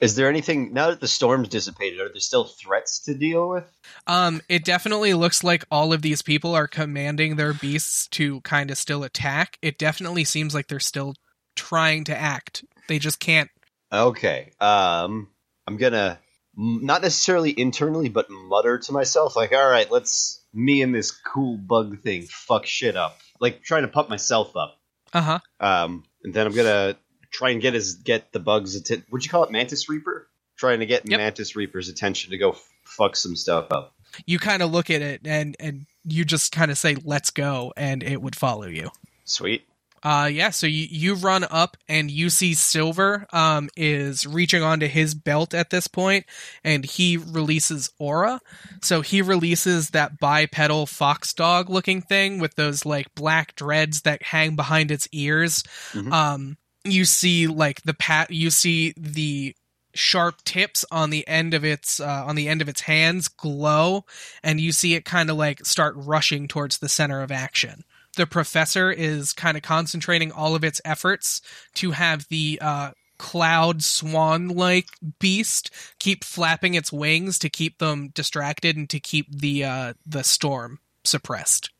Is 0.00 0.14
there 0.14 0.28
anything 0.28 0.74
now 0.74 0.90
that 0.90 1.00
the 1.00 1.08
storm's 1.08 1.48
dissipated? 1.48 2.00
Are 2.00 2.08
there 2.08 2.20
still 2.20 2.44
threats 2.44 3.00
to 3.04 3.14
deal 3.14 3.48
with? 3.48 3.64
Um, 4.06 4.42
it 4.48 4.64
definitely 4.64 5.14
looks 5.14 5.42
like 5.42 5.64
all 5.70 5.92
of 5.92 6.02
these 6.02 6.20
people 6.20 6.54
are 6.54 6.68
commanding 6.68 7.36
their 7.36 7.54
beasts 7.54 8.06
to 8.08 8.42
kind 8.42 8.70
of 8.70 8.76
still 8.76 9.04
attack. 9.04 9.58
It 9.62 9.78
definitely 9.78 10.24
seems 10.24 10.54
like 10.54 10.68
they're 10.68 10.80
still 10.80 11.14
trying 11.54 12.04
to 12.04 12.16
act. 12.16 12.64
They 12.88 12.98
just 12.98 13.20
can't. 13.20 13.50
Okay. 13.90 14.52
Um, 14.60 15.28
I'm 15.66 15.78
gonna 15.78 16.18
not 16.56 17.02
necessarily 17.02 17.58
internally, 17.58 18.08
but 18.08 18.30
mutter 18.30 18.78
to 18.78 18.92
myself 18.92 19.34
like, 19.34 19.52
"All 19.52 19.68
right, 19.68 19.90
let's 19.90 20.42
me 20.52 20.82
and 20.82 20.94
this 20.94 21.10
cool 21.10 21.56
bug 21.56 22.02
thing 22.02 22.26
fuck 22.28 22.66
shit 22.66 22.96
up." 22.96 23.18
Like 23.40 23.62
trying 23.62 23.82
to 23.82 23.88
pump 23.88 24.08
myself 24.08 24.56
up. 24.56 24.78
Uh 25.12 25.20
huh. 25.22 25.38
Um, 25.60 26.04
and 26.22 26.34
then 26.34 26.46
I'm 26.46 26.54
gonna 26.54 26.96
try 27.30 27.50
and 27.50 27.60
get 27.60 27.74
his 27.74 27.94
get 27.94 28.32
the 28.32 28.40
bugs. 28.40 28.76
Atten- 28.76 29.04
Would 29.10 29.24
you 29.24 29.30
call 29.30 29.44
it 29.44 29.50
Mantis 29.50 29.88
Reaper? 29.88 30.28
Trying 30.56 30.80
to 30.80 30.86
get 30.86 31.08
Yep. 31.08 31.18
Mantis 31.18 31.54
Reaper's 31.56 31.88
attention 31.88 32.30
to 32.30 32.38
go 32.38 32.50
f- 32.52 32.68
fuck 32.84 33.14
some 33.16 33.36
stuff 33.36 33.66
up. 33.70 33.94
You 34.24 34.38
kind 34.38 34.62
of 34.62 34.70
look 34.70 34.88
at 34.90 35.02
it 35.02 35.20
and 35.26 35.54
and 35.60 35.86
you 36.04 36.24
just 36.24 36.52
kind 36.52 36.70
of 36.70 36.78
say, 36.78 36.96
"Let's 37.04 37.30
go," 37.30 37.72
and 37.76 38.02
it 38.02 38.22
would 38.22 38.36
follow 38.36 38.66
you. 38.66 38.90
Sweet. 39.24 39.66
Uh, 40.02 40.30
yeah. 40.32 40.50
So 40.50 40.66
you 40.68 40.86
you 40.88 41.14
run 41.14 41.44
up 41.50 41.76
and 41.88 42.10
you 42.10 42.30
see 42.30 42.54
Silver 42.54 43.26
um 43.32 43.68
is 43.76 44.24
reaching 44.24 44.62
onto 44.62 44.86
his 44.86 45.14
belt 45.14 45.52
at 45.52 45.70
this 45.70 45.88
point, 45.88 46.24
and 46.62 46.84
he 46.84 47.16
releases 47.16 47.90
Aura. 47.98 48.40
So 48.82 49.00
he 49.00 49.20
releases 49.20 49.90
that 49.90 50.20
bipedal 50.20 50.86
fox 50.86 51.32
dog 51.34 51.68
looking 51.68 52.00
thing 52.02 52.38
with 52.38 52.54
those 52.54 52.86
like 52.86 53.14
black 53.14 53.56
dreads 53.56 54.02
that 54.02 54.22
hang 54.22 54.54
behind 54.54 54.90
its 54.92 55.08
ears. 55.12 55.64
Mhm. 55.92 56.12
Um, 56.12 56.56
you 56.92 57.04
see 57.04 57.46
like 57.46 57.82
the 57.82 57.94
pat. 57.94 58.30
You 58.30 58.50
see 58.50 58.94
the 58.96 59.54
sharp 59.94 60.42
tips 60.44 60.84
on 60.90 61.10
the 61.10 61.26
end 61.26 61.54
of 61.54 61.64
its 61.64 62.00
uh, 62.00 62.24
on 62.26 62.36
the 62.36 62.48
end 62.48 62.60
of 62.60 62.68
its 62.68 62.82
hands 62.82 63.28
glow 63.28 64.04
and 64.42 64.60
you 64.60 64.70
see 64.70 64.94
it 64.94 65.06
kind 65.06 65.30
of 65.30 65.36
like 65.36 65.64
start 65.64 65.94
rushing 65.96 66.46
towards 66.46 66.78
the 66.78 66.88
center 66.88 67.22
of 67.22 67.32
action 67.32 67.82
the 68.16 68.26
professor 68.26 68.90
is 68.90 69.32
kind 69.32 69.56
of 69.56 69.62
concentrating 69.62 70.30
all 70.30 70.54
of 70.54 70.62
its 70.62 70.82
efforts 70.84 71.40
to 71.72 71.92
have 71.92 72.28
the 72.28 72.58
uh, 72.60 72.90
cloud 73.18 73.82
swan 73.82 74.48
like 74.48 74.88
beast 75.18 75.70
keep 75.98 76.24
flapping 76.24 76.74
its 76.74 76.92
wings 76.92 77.38
to 77.38 77.48
keep 77.48 77.78
them 77.78 78.08
distracted 78.08 78.76
and 78.76 78.90
to 78.90 79.00
keep 79.00 79.30
the 79.30 79.64
uh, 79.64 79.94
the 80.04 80.22
storm 80.22 80.78
suppressed. 81.04 81.70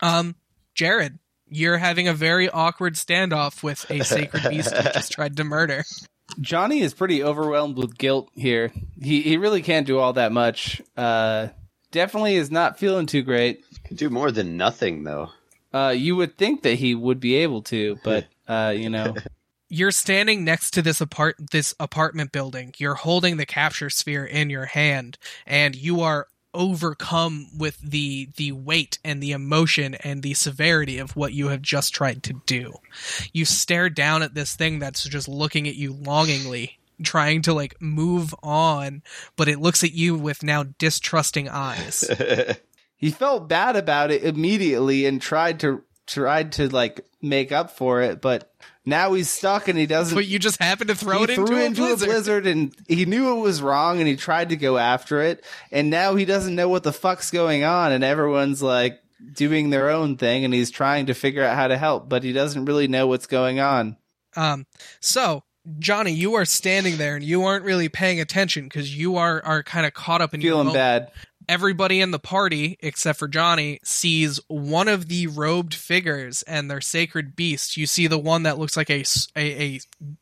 Um, 0.00 0.36
Jared, 0.74 1.18
you're 1.54 1.78
having 1.78 2.08
a 2.08 2.14
very 2.14 2.48
awkward 2.48 2.94
standoff 2.94 3.62
with 3.62 3.88
a 3.90 4.04
sacred 4.04 4.48
beast 4.48 4.74
you 4.74 4.82
just 4.92 5.12
tried 5.12 5.36
to 5.36 5.44
murder. 5.44 5.84
Johnny 6.40 6.80
is 6.80 6.94
pretty 6.94 7.22
overwhelmed 7.22 7.76
with 7.76 7.96
guilt 7.96 8.30
here. 8.34 8.72
He 9.00 9.22
he 9.22 9.36
really 9.36 9.62
can't 9.62 9.86
do 9.86 9.98
all 9.98 10.14
that 10.14 10.32
much. 10.32 10.82
Uh, 10.96 11.48
definitely 11.90 12.36
is 12.36 12.50
not 12.50 12.78
feeling 12.78 13.06
too 13.06 13.22
great. 13.22 13.64
Could 13.84 13.96
do 13.96 14.10
more 14.10 14.32
than 14.32 14.56
nothing 14.56 15.04
though. 15.04 15.30
Uh, 15.72 15.94
you 15.96 16.16
would 16.16 16.36
think 16.36 16.62
that 16.62 16.74
he 16.74 16.94
would 16.94 17.20
be 17.20 17.36
able 17.36 17.62
to, 17.62 17.98
but 18.04 18.26
uh, 18.48 18.72
you 18.76 18.88
know, 18.88 19.14
you're 19.68 19.90
standing 19.90 20.44
next 20.44 20.72
to 20.72 20.82
this 20.82 21.00
apart 21.00 21.36
this 21.50 21.74
apartment 21.78 22.32
building. 22.32 22.72
You're 22.78 22.94
holding 22.94 23.36
the 23.36 23.46
capture 23.46 23.90
sphere 23.90 24.24
in 24.24 24.50
your 24.50 24.66
hand, 24.66 25.18
and 25.46 25.74
you 25.74 26.00
are 26.00 26.26
overcome 26.54 27.48
with 27.56 27.78
the 27.80 28.28
the 28.36 28.52
weight 28.52 28.98
and 29.04 29.22
the 29.22 29.32
emotion 29.32 29.94
and 29.96 30.22
the 30.22 30.34
severity 30.34 30.98
of 30.98 31.16
what 31.16 31.32
you 31.32 31.48
have 31.48 31.62
just 31.62 31.92
tried 31.92 32.22
to 32.24 32.40
do. 32.46 32.74
You 33.32 33.44
stare 33.44 33.90
down 33.90 34.22
at 34.22 34.34
this 34.34 34.56
thing 34.56 34.78
that's 34.78 35.04
just 35.04 35.28
looking 35.28 35.68
at 35.68 35.74
you 35.74 35.92
longingly, 35.92 36.78
trying 37.02 37.42
to 37.42 37.52
like 37.52 37.80
move 37.80 38.34
on, 38.42 39.02
but 39.36 39.48
it 39.48 39.60
looks 39.60 39.84
at 39.84 39.92
you 39.92 40.16
with 40.16 40.42
now 40.42 40.64
distrusting 40.78 41.48
eyes. 41.48 42.04
He 42.96 43.10
felt 43.10 43.48
bad 43.50 43.76
about 43.76 44.10
it 44.10 44.24
immediately 44.24 45.04
and 45.04 45.20
tried 45.20 45.60
to 45.60 45.82
tried 46.06 46.52
to 46.52 46.68
like 46.68 47.06
make 47.22 47.52
up 47.52 47.70
for 47.70 48.02
it, 48.02 48.20
but 48.20 48.52
now 48.84 49.12
he's 49.14 49.30
stuck 49.30 49.68
and 49.68 49.78
he 49.78 49.86
doesn't. 49.86 50.14
but 50.14 50.26
you 50.26 50.38
just 50.38 50.62
happen 50.62 50.88
to 50.88 50.94
throw 50.94 51.22
it 51.22 51.30
into, 51.30 51.46
threw 51.46 51.56
a, 51.58 51.64
into 51.64 51.80
blizzard. 51.80 52.08
a 52.08 52.12
blizzard 52.12 52.46
and 52.46 52.74
he 52.86 53.06
knew 53.06 53.36
it 53.36 53.40
was 53.40 53.62
wrong 53.62 53.98
and 53.98 54.06
he 54.06 54.16
tried 54.16 54.50
to 54.50 54.56
go 54.56 54.76
after 54.76 55.22
it 55.22 55.42
and 55.72 55.88
now 55.88 56.14
he 56.14 56.24
doesn't 56.26 56.54
know 56.54 56.68
what 56.68 56.82
the 56.82 56.92
fuck's 56.92 57.30
going 57.30 57.64
on 57.64 57.92
and 57.92 58.04
everyone's 58.04 58.62
like 58.62 59.00
doing 59.32 59.70
their 59.70 59.88
own 59.88 60.18
thing 60.18 60.44
and 60.44 60.52
he's 60.52 60.70
trying 60.70 61.06
to 61.06 61.14
figure 61.14 61.42
out 61.42 61.56
how 61.56 61.66
to 61.66 61.78
help 61.78 62.10
but 62.10 62.22
he 62.22 62.32
doesn't 62.32 62.66
really 62.66 62.86
know 62.88 63.06
what's 63.06 63.26
going 63.26 63.58
on 63.58 63.96
Um, 64.36 64.66
so 65.00 65.44
Johnny, 65.78 66.12
you 66.12 66.34
are 66.34 66.44
standing 66.44 66.98
there 66.98 67.16
and 67.16 67.24
you 67.24 67.42
aren't 67.44 67.64
really 67.64 67.88
paying 67.88 68.20
attention 68.20 68.64
because 68.64 68.94
you 68.94 69.16
are 69.16 69.42
are 69.46 69.62
kind 69.62 69.86
of 69.86 69.94
caught 69.94 70.20
up 70.20 70.34
in 70.34 70.42
your 70.42 70.52
feeling 70.52 70.74
bad 70.74 71.10
Everybody 71.48 72.00
in 72.00 72.10
the 72.10 72.18
party, 72.18 72.76
except 72.80 73.18
for 73.18 73.28
Johnny, 73.28 73.80
sees 73.84 74.40
one 74.48 74.88
of 74.88 75.08
the 75.08 75.26
robed 75.26 75.74
figures 75.74 76.42
and 76.42 76.70
their 76.70 76.80
sacred 76.80 77.36
beast. 77.36 77.76
You 77.76 77.86
see 77.86 78.06
the 78.06 78.18
one 78.18 78.44
that 78.44 78.58
looks 78.58 78.76
like 78.76 78.90
a 78.90 79.04
a 79.36 79.80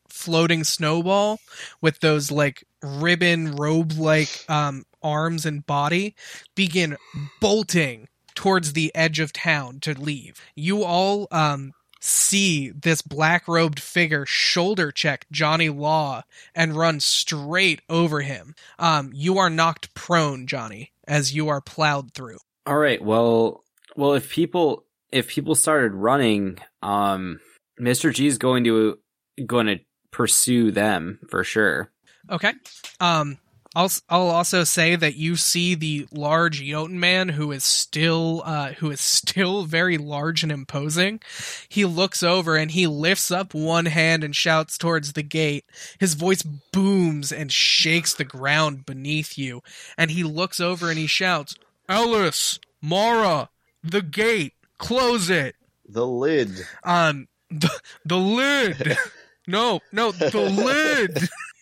floating 0.09 0.63
snowball 0.63 1.39
with 1.81 1.99
those 1.99 2.31
like 2.31 2.63
ribbon 2.81 3.55
robe 3.55 3.93
like 3.93 4.45
um, 4.49 4.85
arms 5.01 5.45
and 5.45 5.65
body 5.65 6.15
begin 6.55 6.97
bolting 7.39 8.07
towards 8.35 8.73
the 8.73 8.93
edge 8.95 9.19
of 9.19 9.33
town 9.33 9.79
to 9.81 9.99
leave. 9.99 10.41
You 10.55 10.83
all 10.83 11.27
um, 11.31 11.73
see 11.99 12.69
this 12.71 13.01
black 13.01 13.47
robed 13.47 13.79
figure 13.79 14.25
shoulder 14.25 14.91
check 14.91 15.25
Johnny 15.31 15.69
Law 15.69 16.23
and 16.55 16.75
run 16.75 16.99
straight 16.99 17.81
over 17.89 18.21
him. 18.21 18.55
Um, 18.79 19.11
you 19.13 19.37
are 19.37 19.49
knocked 19.49 19.93
prone, 19.93 20.47
Johnny, 20.47 20.91
as 21.07 21.33
you 21.33 21.49
are 21.49 21.61
plowed 21.61 22.13
through. 22.13 22.37
All 22.65 22.77
right. 22.77 23.03
Well, 23.03 23.63
well, 23.95 24.13
if 24.13 24.29
people 24.29 24.85
if 25.11 25.27
people 25.27 25.55
started 25.55 25.93
running, 25.93 26.57
um, 26.81 27.39
Mr. 27.79 28.13
G 28.13 28.27
is 28.27 28.37
going 28.37 28.63
to 28.63 28.97
going 29.45 29.67
to 29.67 29.79
pursue 30.11 30.71
them 30.71 31.19
for 31.29 31.43
sure. 31.43 31.91
Okay. 32.29 32.53
Um, 32.99 33.37
I'll 33.75 33.91
I'll 34.09 34.29
also 34.29 34.63
say 34.63 34.95
that 34.95 35.15
you 35.15 35.35
see 35.35 35.73
the 35.73 36.07
large 36.11 36.61
Jotun 36.61 36.99
man 36.99 37.29
who 37.29 37.51
is 37.51 37.63
still 37.63 38.43
uh, 38.45 38.73
who 38.73 38.91
is 38.91 39.01
still 39.01 39.63
very 39.63 39.97
large 39.97 40.43
and 40.43 40.51
imposing. 40.51 41.21
He 41.67 41.85
looks 41.85 42.21
over 42.21 42.55
and 42.55 42.71
he 42.71 42.85
lifts 42.85 43.31
up 43.31 43.53
one 43.53 43.87
hand 43.87 44.23
and 44.23 44.35
shouts 44.35 44.77
towards 44.77 45.13
the 45.13 45.23
gate. 45.23 45.65
His 45.99 46.13
voice 46.13 46.43
booms 46.43 47.31
and 47.31 47.51
shakes 47.51 48.13
the 48.13 48.23
ground 48.23 48.85
beneath 48.85 49.37
you. 49.37 49.61
And 49.97 50.11
he 50.11 50.23
looks 50.23 50.59
over 50.59 50.89
and 50.89 50.99
he 50.99 51.07
shouts, 51.07 51.55
"Ellis, 51.89 52.59
Mara, 52.81 53.49
the 53.83 54.01
gate, 54.01 54.53
close 54.77 55.29
it." 55.29 55.55
the 55.87 56.07
lid. 56.07 56.49
um 56.83 57.27
the, 57.49 57.69
the 58.05 58.17
lid 58.17 58.97
no 59.47 59.79
no 59.91 60.11
the 60.11 60.39
lid 60.39 61.29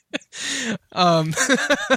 um 0.93 1.33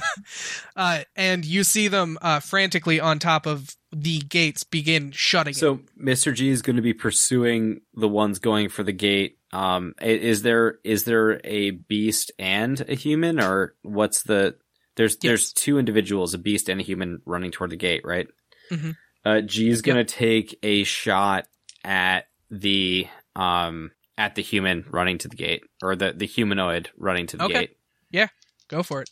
uh 0.75 1.03
and 1.15 1.45
you 1.45 1.63
see 1.63 1.87
them 1.87 2.17
uh 2.21 2.39
frantically 2.39 2.99
on 2.99 3.19
top 3.19 3.45
of 3.45 3.75
the 3.91 4.19
gates 4.19 4.63
begin 4.63 5.11
shutting 5.11 5.51
it. 5.51 5.57
So 5.57 5.79
Mr. 6.01 6.33
G 6.33 6.49
is 6.49 6.61
going 6.61 6.75
to 6.75 6.81
be 6.81 6.93
pursuing 6.93 7.81
the 7.93 8.09
ones 8.09 8.39
going 8.39 8.69
for 8.69 8.83
the 8.83 8.91
gate. 8.91 9.37
Um, 9.53 9.93
is 10.01 10.41
there 10.41 10.79
is 10.83 11.05
there 11.05 11.39
a 11.45 11.71
beast 11.71 12.31
and 12.37 12.79
a 12.89 12.95
human, 12.95 13.39
or 13.39 13.75
what's 13.83 14.23
the 14.23 14.55
there's 14.97 15.15
there's 15.17 15.43
Yes. 15.43 15.53
two 15.53 15.79
individuals, 15.79 16.33
a 16.33 16.37
beast 16.37 16.67
and 16.69 16.81
a 16.81 16.83
human, 16.83 17.21
running 17.25 17.51
toward 17.51 17.69
the 17.69 17.77
gate, 17.77 18.01
right? 18.03 18.27
Mhm. 18.71 18.97
Uh, 19.23 19.41
G 19.41 19.69
is 19.69 19.81
going 19.81 19.97
to 19.97 20.03
take 20.03 20.59
a 20.61 20.83
shot 20.83 21.47
at 21.85 22.27
the 22.51 23.07
um 23.35 23.91
at 24.17 24.35
the 24.35 24.41
human 24.41 24.85
running 24.89 25.17
to 25.19 25.29
the 25.29 25.37
gate, 25.37 25.63
or 25.81 25.95
the 25.95 26.11
the 26.11 26.25
humanoid 26.27 26.89
running 26.97 27.27
to 27.27 27.37
the 27.37 27.43
Okay. 27.45 27.53
gate. 27.53 27.77
Go 28.69 28.81
for 28.83 29.01
it 29.01 29.09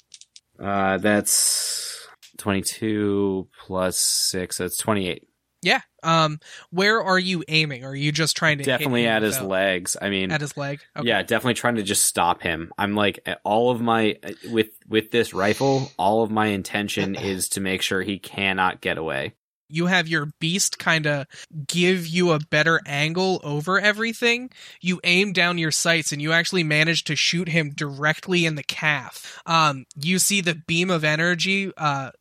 Uh, 0.60 0.98
that's 0.98 2.08
twenty 2.38 2.62
two 2.62 3.48
plus 3.66 3.98
six. 3.98 4.58
That's 4.58 4.78
twenty 4.78 5.08
eight. 5.10 5.28
yeah 5.62 5.82
um 6.04 6.40
where 6.72 7.02
are 7.02 7.18
you 7.20 7.44
aiming 7.48 7.86
are 7.86 7.96
you 7.96 8.12
just 8.12 8.36
trying 8.36 8.58
to 8.58 8.64
hit 8.64 8.68
Definitely 8.68 9.08
at 9.08 9.22
his 9.22 9.36
without- 9.36 9.48
legs. 9.50 9.98
I 10.02 10.10
mean, 10.10 10.32
at 10.32 10.42
his 10.42 10.58
leg 10.58 10.82
okay. 10.98 11.08
Yeah, 11.08 11.22
definitely 11.22 11.54
trying 11.56 11.76
to 11.76 11.84
just 11.84 12.04
stop 12.06 12.42
him. 12.42 12.74
I'm 12.78 12.94
like 12.96 13.26
all 13.44 13.72
of 13.72 13.80
my 13.82 14.18
with 14.52 14.70
with 14.88 15.12
this 15.12 15.34
rifle, 15.34 15.92
all 15.98 16.22
of 16.24 16.30
my 16.32 16.48
intention 16.48 17.16
is 17.16 17.50
to 17.50 17.62
make 17.62 17.82
sure 17.82 18.02
he 18.02 18.20
cannot 18.20 18.82
get 18.82 18.98
away. 18.98 19.34
You 19.74 19.88
have 19.88 20.08
your 20.08 20.28
beast 20.40 20.78
kind 20.78 21.08
of 21.08 21.26
give 21.66 22.06
you 22.06 22.32
a 22.32 22.40
better 22.40 22.80
angle 22.86 23.42
over 23.44 23.80
everything. 23.80 24.52
You 24.82 25.00
aim 25.04 25.34
down 25.34 25.58
your 25.58 25.72
sights 25.72 26.12
and 26.12 26.22
you 26.22 26.32
actually 26.32 26.64
manage 26.64 27.06
to 27.06 27.16
shoot 27.16 27.50
him 27.50 27.72
directly 27.72 28.46
in 28.46 28.54
the 28.54 28.64
calf. 28.64 29.42
Um, 29.48 29.86
you 30.00 30.20
see 30.20 30.42
the 30.42 30.54
beam 30.54 30.92
of 30.92 31.04
energy 31.04 31.72
uh, 31.76 32.12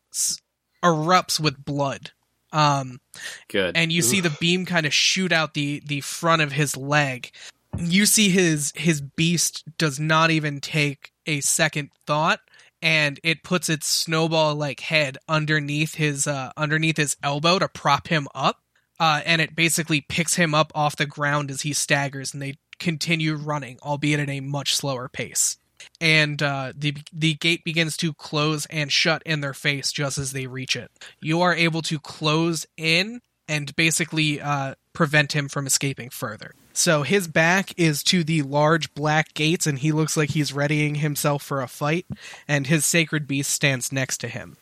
erupts 0.83 1.39
with 1.39 1.63
blood. 1.63 2.13
Um, 2.53 3.01
Good. 3.49 3.77
and 3.77 3.93
you 3.93 4.01
see 4.01 4.21
the 4.21 4.37
beam 4.41 4.65
kind 4.65 4.87
of 4.87 4.93
shoot 4.93 5.33
out 5.33 5.55
the 5.55 5.83
the 5.87 6.01
front 6.01 6.43
of 6.43 6.53
his 6.53 6.77
leg. 6.77 7.31
You 7.79 8.07
see 8.07 8.31
his 8.31 8.73
his 8.77 9.01
beast 9.01 9.65
does 9.79 9.99
not 9.99 10.31
even 10.31 10.61
take 10.61 11.13
a 11.27 11.41
second 11.41 11.91
thought 12.07 12.41
and 12.83 13.19
it 13.23 13.43
puts 13.43 13.69
its 13.69 13.87
snowball 13.87 14.55
like 14.55 14.81
head 14.81 15.17
underneath 15.29 15.95
his 15.95 16.27
uh 16.27 16.51
underneath 16.57 16.97
his 16.97 17.17
elbow 17.23 17.59
to 17.59 17.69
prop 17.69 18.09
him 18.09 18.29
up. 18.35 18.61
Uh 19.01 19.23
and 19.25 19.41
it 19.41 19.55
basically 19.55 20.01
picks 20.01 20.35
him 20.35 20.55
up 20.55 20.73
off 20.75 20.97
the 20.97 21.07
ground 21.07 21.51
as 21.51 21.63
he 21.63 21.73
staggers 21.73 22.35
and 22.35 22.43
they 22.43 22.57
continue 22.83 23.35
running, 23.35 23.79
albeit 23.83 24.21
at 24.21 24.29
a 24.29 24.41
much 24.41 24.75
slower 24.75 25.09
pace. 25.09 25.57
And 26.01 26.43
uh, 26.43 26.73
the 26.77 26.97
the 27.13 27.35
gate 27.35 27.65
begins 27.65 27.97
to 27.99 28.13
close 28.13 28.67
and 28.67 28.91
shut 28.93 29.23
in 29.25 29.41
their 29.41 29.55
face 29.55 29.91
just 29.93 30.19
as 30.19 30.33
they 30.33 30.47
reach 30.47 30.77
it. 30.77 30.91
You 31.21 31.41
are 31.41 31.55
able 31.55 31.83
to 31.83 31.99
close 31.99 32.67
in 32.77 33.21
and 33.49 33.75
basically 33.75 34.41
uh, 34.41 34.75
prevent 34.93 35.33
him 35.33 35.49
from 35.49 35.67
escaping 35.67 36.11
further. 36.11 36.53
So 36.73 37.03
his 37.03 37.29
back 37.29 37.79
is 37.79 38.03
to 38.05 38.25
the 38.25 38.43
large 38.43 38.93
black 38.95 39.35
gates, 39.35 39.67
and 39.67 39.79
he 39.79 39.93
looks 39.93 40.17
like 40.17 40.31
he's 40.31 40.53
readying 40.53 40.97
himself 40.97 41.43
for 41.43 41.61
a 41.61 41.69
fight. 41.69 42.07
And 42.49 42.67
his 42.67 42.87
sacred 42.87 43.27
beast 43.27 43.51
stands 43.51 43.93
next 43.93 44.19
to 44.19 44.29
him. 44.29 44.57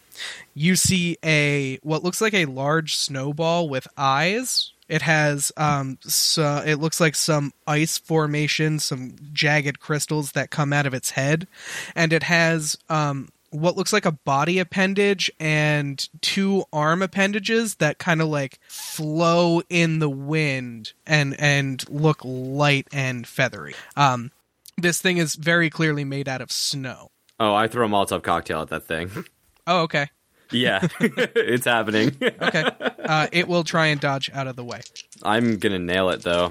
You 0.54 0.76
see 0.76 1.16
a 1.24 1.78
what 1.82 2.02
looks 2.02 2.20
like 2.20 2.34
a 2.34 2.46
large 2.46 2.96
snowball 2.96 3.68
with 3.68 3.88
eyes. 3.96 4.72
It 4.88 5.02
has 5.02 5.52
um, 5.56 5.98
so 6.02 6.62
it 6.66 6.76
looks 6.76 7.00
like 7.00 7.14
some 7.14 7.52
ice 7.66 7.96
formation, 7.96 8.80
some 8.80 9.14
jagged 9.32 9.78
crystals 9.78 10.32
that 10.32 10.50
come 10.50 10.72
out 10.72 10.84
of 10.84 10.94
its 10.94 11.10
head, 11.10 11.46
and 11.94 12.12
it 12.12 12.24
has 12.24 12.76
um, 12.88 13.28
what 13.50 13.76
looks 13.76 13.92
like 13.92 14.04
a 14.06 14.12
body 14.12 14.58
appendage 14.58 15.30
and 15.40 16.08
two 16.22 16.64
arm 16.72 17.02
appendages 17.02 17.74
that 17.76 17.98
kind 17.98 18.20
of 18.22 18.28
like 18.28 18.58
flow 18.68 19.60
in 19.68 19.98
the 19.98 20.08
wind 20.08 20.92
and 21.06 21.34
and 21.40 21.84
look 21.90 22.20
light 22.24 22.86
and 22.92 23.26
feathery. 23.26 23.74
Um, 23.96 24.30
this 24.78 25.00
thing 25.00 25.18
is 25.18 25.34
very 25.34 25.68
clearly 25.70 26.04
made 26.04 26.28
out 26.28 26.40
of 26.40 26.50
snow. 26.52 27.10
oh, 27.38 27.54
I 27.54 27.66
throw 27.68 27.86
a 27.86 27.88
Molotov 27.88 28.22
cocktail 28.22 28.62
at 28.62 28.68
that 28.68 28.84
thing. 28.86 29.24
Oh, 29.66 29.82
okay, 29.82 30.08
yeah, 30.50 30.86
it's 31.00 31.64
happening. 31.66 32.16
okay. 32.22 32.64
Uh, 32.98 33.26
it 33.32 33.46
will 33.48 33.64
try 33.64 33.86
and 33.86 34.00
dodge 34.00 34.30
out 34.32 34.46
of 34.46 34.56
the 34.56 34.64
way. 34.64 34.80
I'm 35.22 35.58
gonna 35.58 35.78
nail 35.78 36.08
it 36.10 36.22
though. 36.22 36.50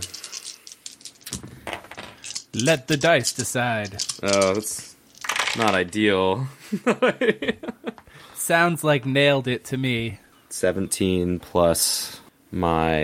let 2.54 2.88
the 2.88 2.98
dice 2.98 3.32
decide 3.34 4.04
Oh, 4.24 4.54
that's 4.56 4.96
not 5.58 5.74
ideal. 5.74 6.48
sounds 8.36 8.84
like 8.84 9.06
nailed 9.06 9.48
it 9.48 9.66
to 9.66 9.78
me 9.78 10.20
17 10.50 11.40
plus 11.40 12.20
my 12.52 13.00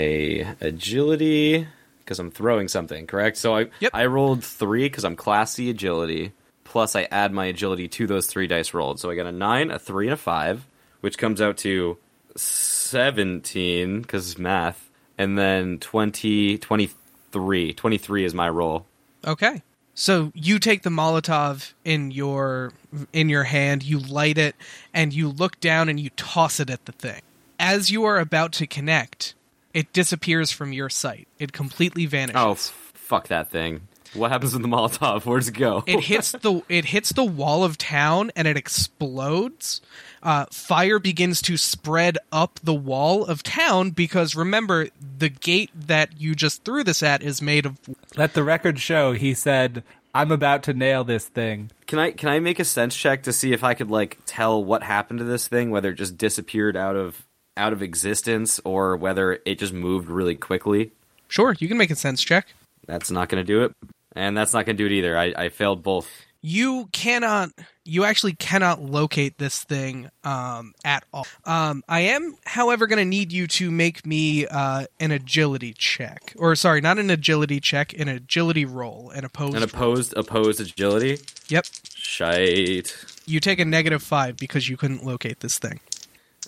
agility 0.61 1.67
because 1.99 2.19
I'm 2.19 2.31
throwing 2.31 2.67
something, 2.67 3.07
correct? 3.07 3.37
So 3.37 3.55
I 3.55 3.67
Yep. 3.79 3.91
I 3.93 4.05
rolled 4.05 4.43
3 4.43 4.89
cuz 4.89 5.03
I'm 5.05 5.15
classy 5.15 5.69
agility 5.69 6.33
plus 6.63 6.95
I 6.95 7.03
add 7.11 7.31
my 7.31 7.45
agility 7.45 7.87
to 7.87 8.07
those 8.07 8.27
3 8.27 8.47
dice 8.47 8.73
rolled. 8.73 8.99
So 8.99 9.09
I 9.09 9.15
got 9.15 9.25
a 9.27 9.31
9, 9.31 9.71
a 9.71 9.79
3 9.79 10.07
and 10.07 10.13
a 10.13 10.17
5, 10.17 10.67
which 11.01 11.17
comes 11.17 11.41
out 11.41 11.57
to 11.57 11.97
17 12.35 14.03
cuz 14.05 14.37
math 14.37 14.89
and 15.17 15.37
then 15.37 15.79
20 15.79 16.57
23. 16.57 17.73
23 17.73 18.25
is 18.25 18.33
my 18.33 18.49
roll. 18.49 18.85
Okay. 19.25 19.61
So 19.95 20.31
you 20.35 20.59
take 20.59 20.83
the 20.83 20.89
Molotov 20.89 21.73
in 21.85 22.11
your 22.11 22.73
in 23.13 23.29
your 23.29 23.45
hand, 23.45 23.81
you 23.81 23.97
light 23.97 24.37
it, 24.37 24.55
and 24.93 25.13
you 25.13 25.29
look 25.29 25.59
down 25.61 25.87
and 25.87 25.99
you 25.99 26.09
toss 26.11 26.59
it 26.59 26.69
at 26.69 26.85
the 26.85 26.91
thing. 26.91 27.21
As 27.57 27.89
you 27.89 28.03
are 28.03 28.19
about 28.19 28.51
to 28.53 28.67
connect, 28.67 29.33
it 29.73 29.91
disappears 29.93 30.51
from 30.51 30.73
your 30.73 30.89
sight. 30.89 31.27
It 31.39 31.53
completely 31.53 32.05
vanishes. 32.05 32.41
Oh, 32.41 32.51
f- 32.51 32.91
fuck 32.93 33.29
that 33.29 33.49
thing. 33.49 33.87
What 34.13 34.31
happens 34.31 34.53
with 34.53 34.61
the 34.61 34.67
Molotov? 34.67 35.25
Where 35.25 35.39
does 35.39 35.47
it 35.47 35.53
go? 35.53 35.83
it 35.87 36.01
hits 36.01 36.33
the 36.33 36.61
it 36.67 36.85
hits 36.85 37.13
the 37.13 37.23
wall 37.23 37.63
of 37.63 37.77
town 37.77 38.31
and 38.35 38.47
it 38.49 38.57
explodes. 38.57 39.81
Uh, 40.25 40.45
fire 40.51 40.97
begins 40.97 41.39
to 41.43 41.55
spread 41.55 42.17
up 42.31 42.59
the 42.63 42.73
wall 42.73 43.23
of 43.23 43.43
town 43.43 43.91
because 43.91 44.35
remember 44.35 44.87
the 45.19 45.29
gate 45.29 45.69
that 45.75 46.19
you 46.19 46.33
just 46.33 46.65
threw 46.65 46.83
this 46.83 47.03
at 47.03 47.21
is 47.21 47.43
made 47.43 47.67
of 47.67 47.77
Let 48.17 48.33
the 48.33 48.43
record 48.43 48.79
show 48.79 49.13
he 49.13 49.35
said, 49.35 49.83
I'm 50.15 50.31
about 50.31 50.63
to 50.63 50.73
nail 50.73 51.03
this 51.03 51.27
thing. 51.27 51.69
Can 51.85 51.99
I 51.99 52.11
can 52.11 52.29
I 52.29 52.39
make 52.39 52.59
a 52.59 52.65
sense 52.65 52.95
check 52.95 53.21
to 53.23 53.31
see 53.31 53.53
if 53.53 53.63
I 53.63 53.75
could 53.75 53.91
like 53.91 54.17
tell 54.25 54.63
what 54.63 54.81
happened 54.81 55.19
to 55.19 55.25
this 55.25 55.47
thing, 55.47 55.69
whether 55.69 55.91
it 55.91 55.95
just 55.95 56.17
disappeared 56.17 56.75
out 56.75 56.95
of 56.95 57.23
out 57.55 57.71
of 57.71 57.83
existence 57.83 58.59
or 58.65 58.97
whether 58.97 59.39
it 59.45 59.59
just 59.59 59.73
moved 59.73 60.09
really 60.09 60.35
quickly? 60.35 60.91
sure 61.27 61.55
you 61.59 61.67
can 61.67 61.77
make 61.77 61.91
a 61.91 61.95
sense 61.95 62.23
check. 62.23 62.53
That's 62.87 63.11
not 63.11 63.29
going 63.29 63.45
to 63.45 63.47
do 63.47 63.63
it, 63.63 63.73
and 64.15 64.35
that's 64.37 64.53
not 64.53 64.65
going 64.65 64.77
to 64.77 64.83
do 64.83 64.91
it 64.91 64.97
either. 64.97 65.17
I, 65.17 65.33
I 65.37 65.49
failed 65.49 65.83
both. 65.83 66.24
You 66.47 66.87
cannot 66.91 67.49
you 67.85 68.03
actually 68.03 68.33
cannot 68.33 68.79
locate 68.79 69.39
this 69.39 69.63
thing 69.63 70.11
um, 70.23 70.73
at 70.83 71.03
all 71.11 71.25
um, 71.45 71.81
i 71.89 72.01
am 72.01 72.35
however 72.45 72.85
going 72.85 72.99
to 72.99 73.05
need 73.05 73.31
you 73.31 73.47
to 73.47 73.71
make 73.71 74.05
me 74.05 74.45
uh, 74.45 74.85
an 74.99 75.09
agility 75.11 75.73
check 75.73 76.33
or 76.37 76.55
sorry 76.55 76.81
not 76.81 76.99
an 76.99 77.09
agility 77.09 77.59
check 77.59 77.97
an 77.97 78.07
agility 78.07 78.63
roll 78.63 79.09
an 79.15 79.25
opposed 79.25 79.55
An 79.55 79.61
roll. 79.61 79.69
opposed 79.69 80.13
opposed 80.15 80.61
agility. 80.61 81.17
yep 81.47 81.65
Shite. 81.95 82.95
you 83.25 83.39
take 83.39 83.57
a 83.59 83.65
negative 83.65 84.03
five 84.03 84.37
because 84.37 84.69
you 84.69 84.77
couldn't 84.77 85.03
locate 85.03 85.39
this 85.39 85.57
thing 85.57 85.79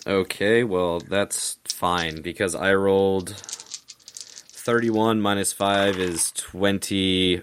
Okay, 0.06 0.62
well 0.62 1.00
that's 1.00 1.58
fine 1.66 2.22
because 2.22 2.54
I 2.54 2.72
rolled 2.72 3.30
thirty-one 3.30 5.20
minus 5.20 5.52
five 5.52 5.98
is 5.98 6.30
twenty-six. 6.32 7.42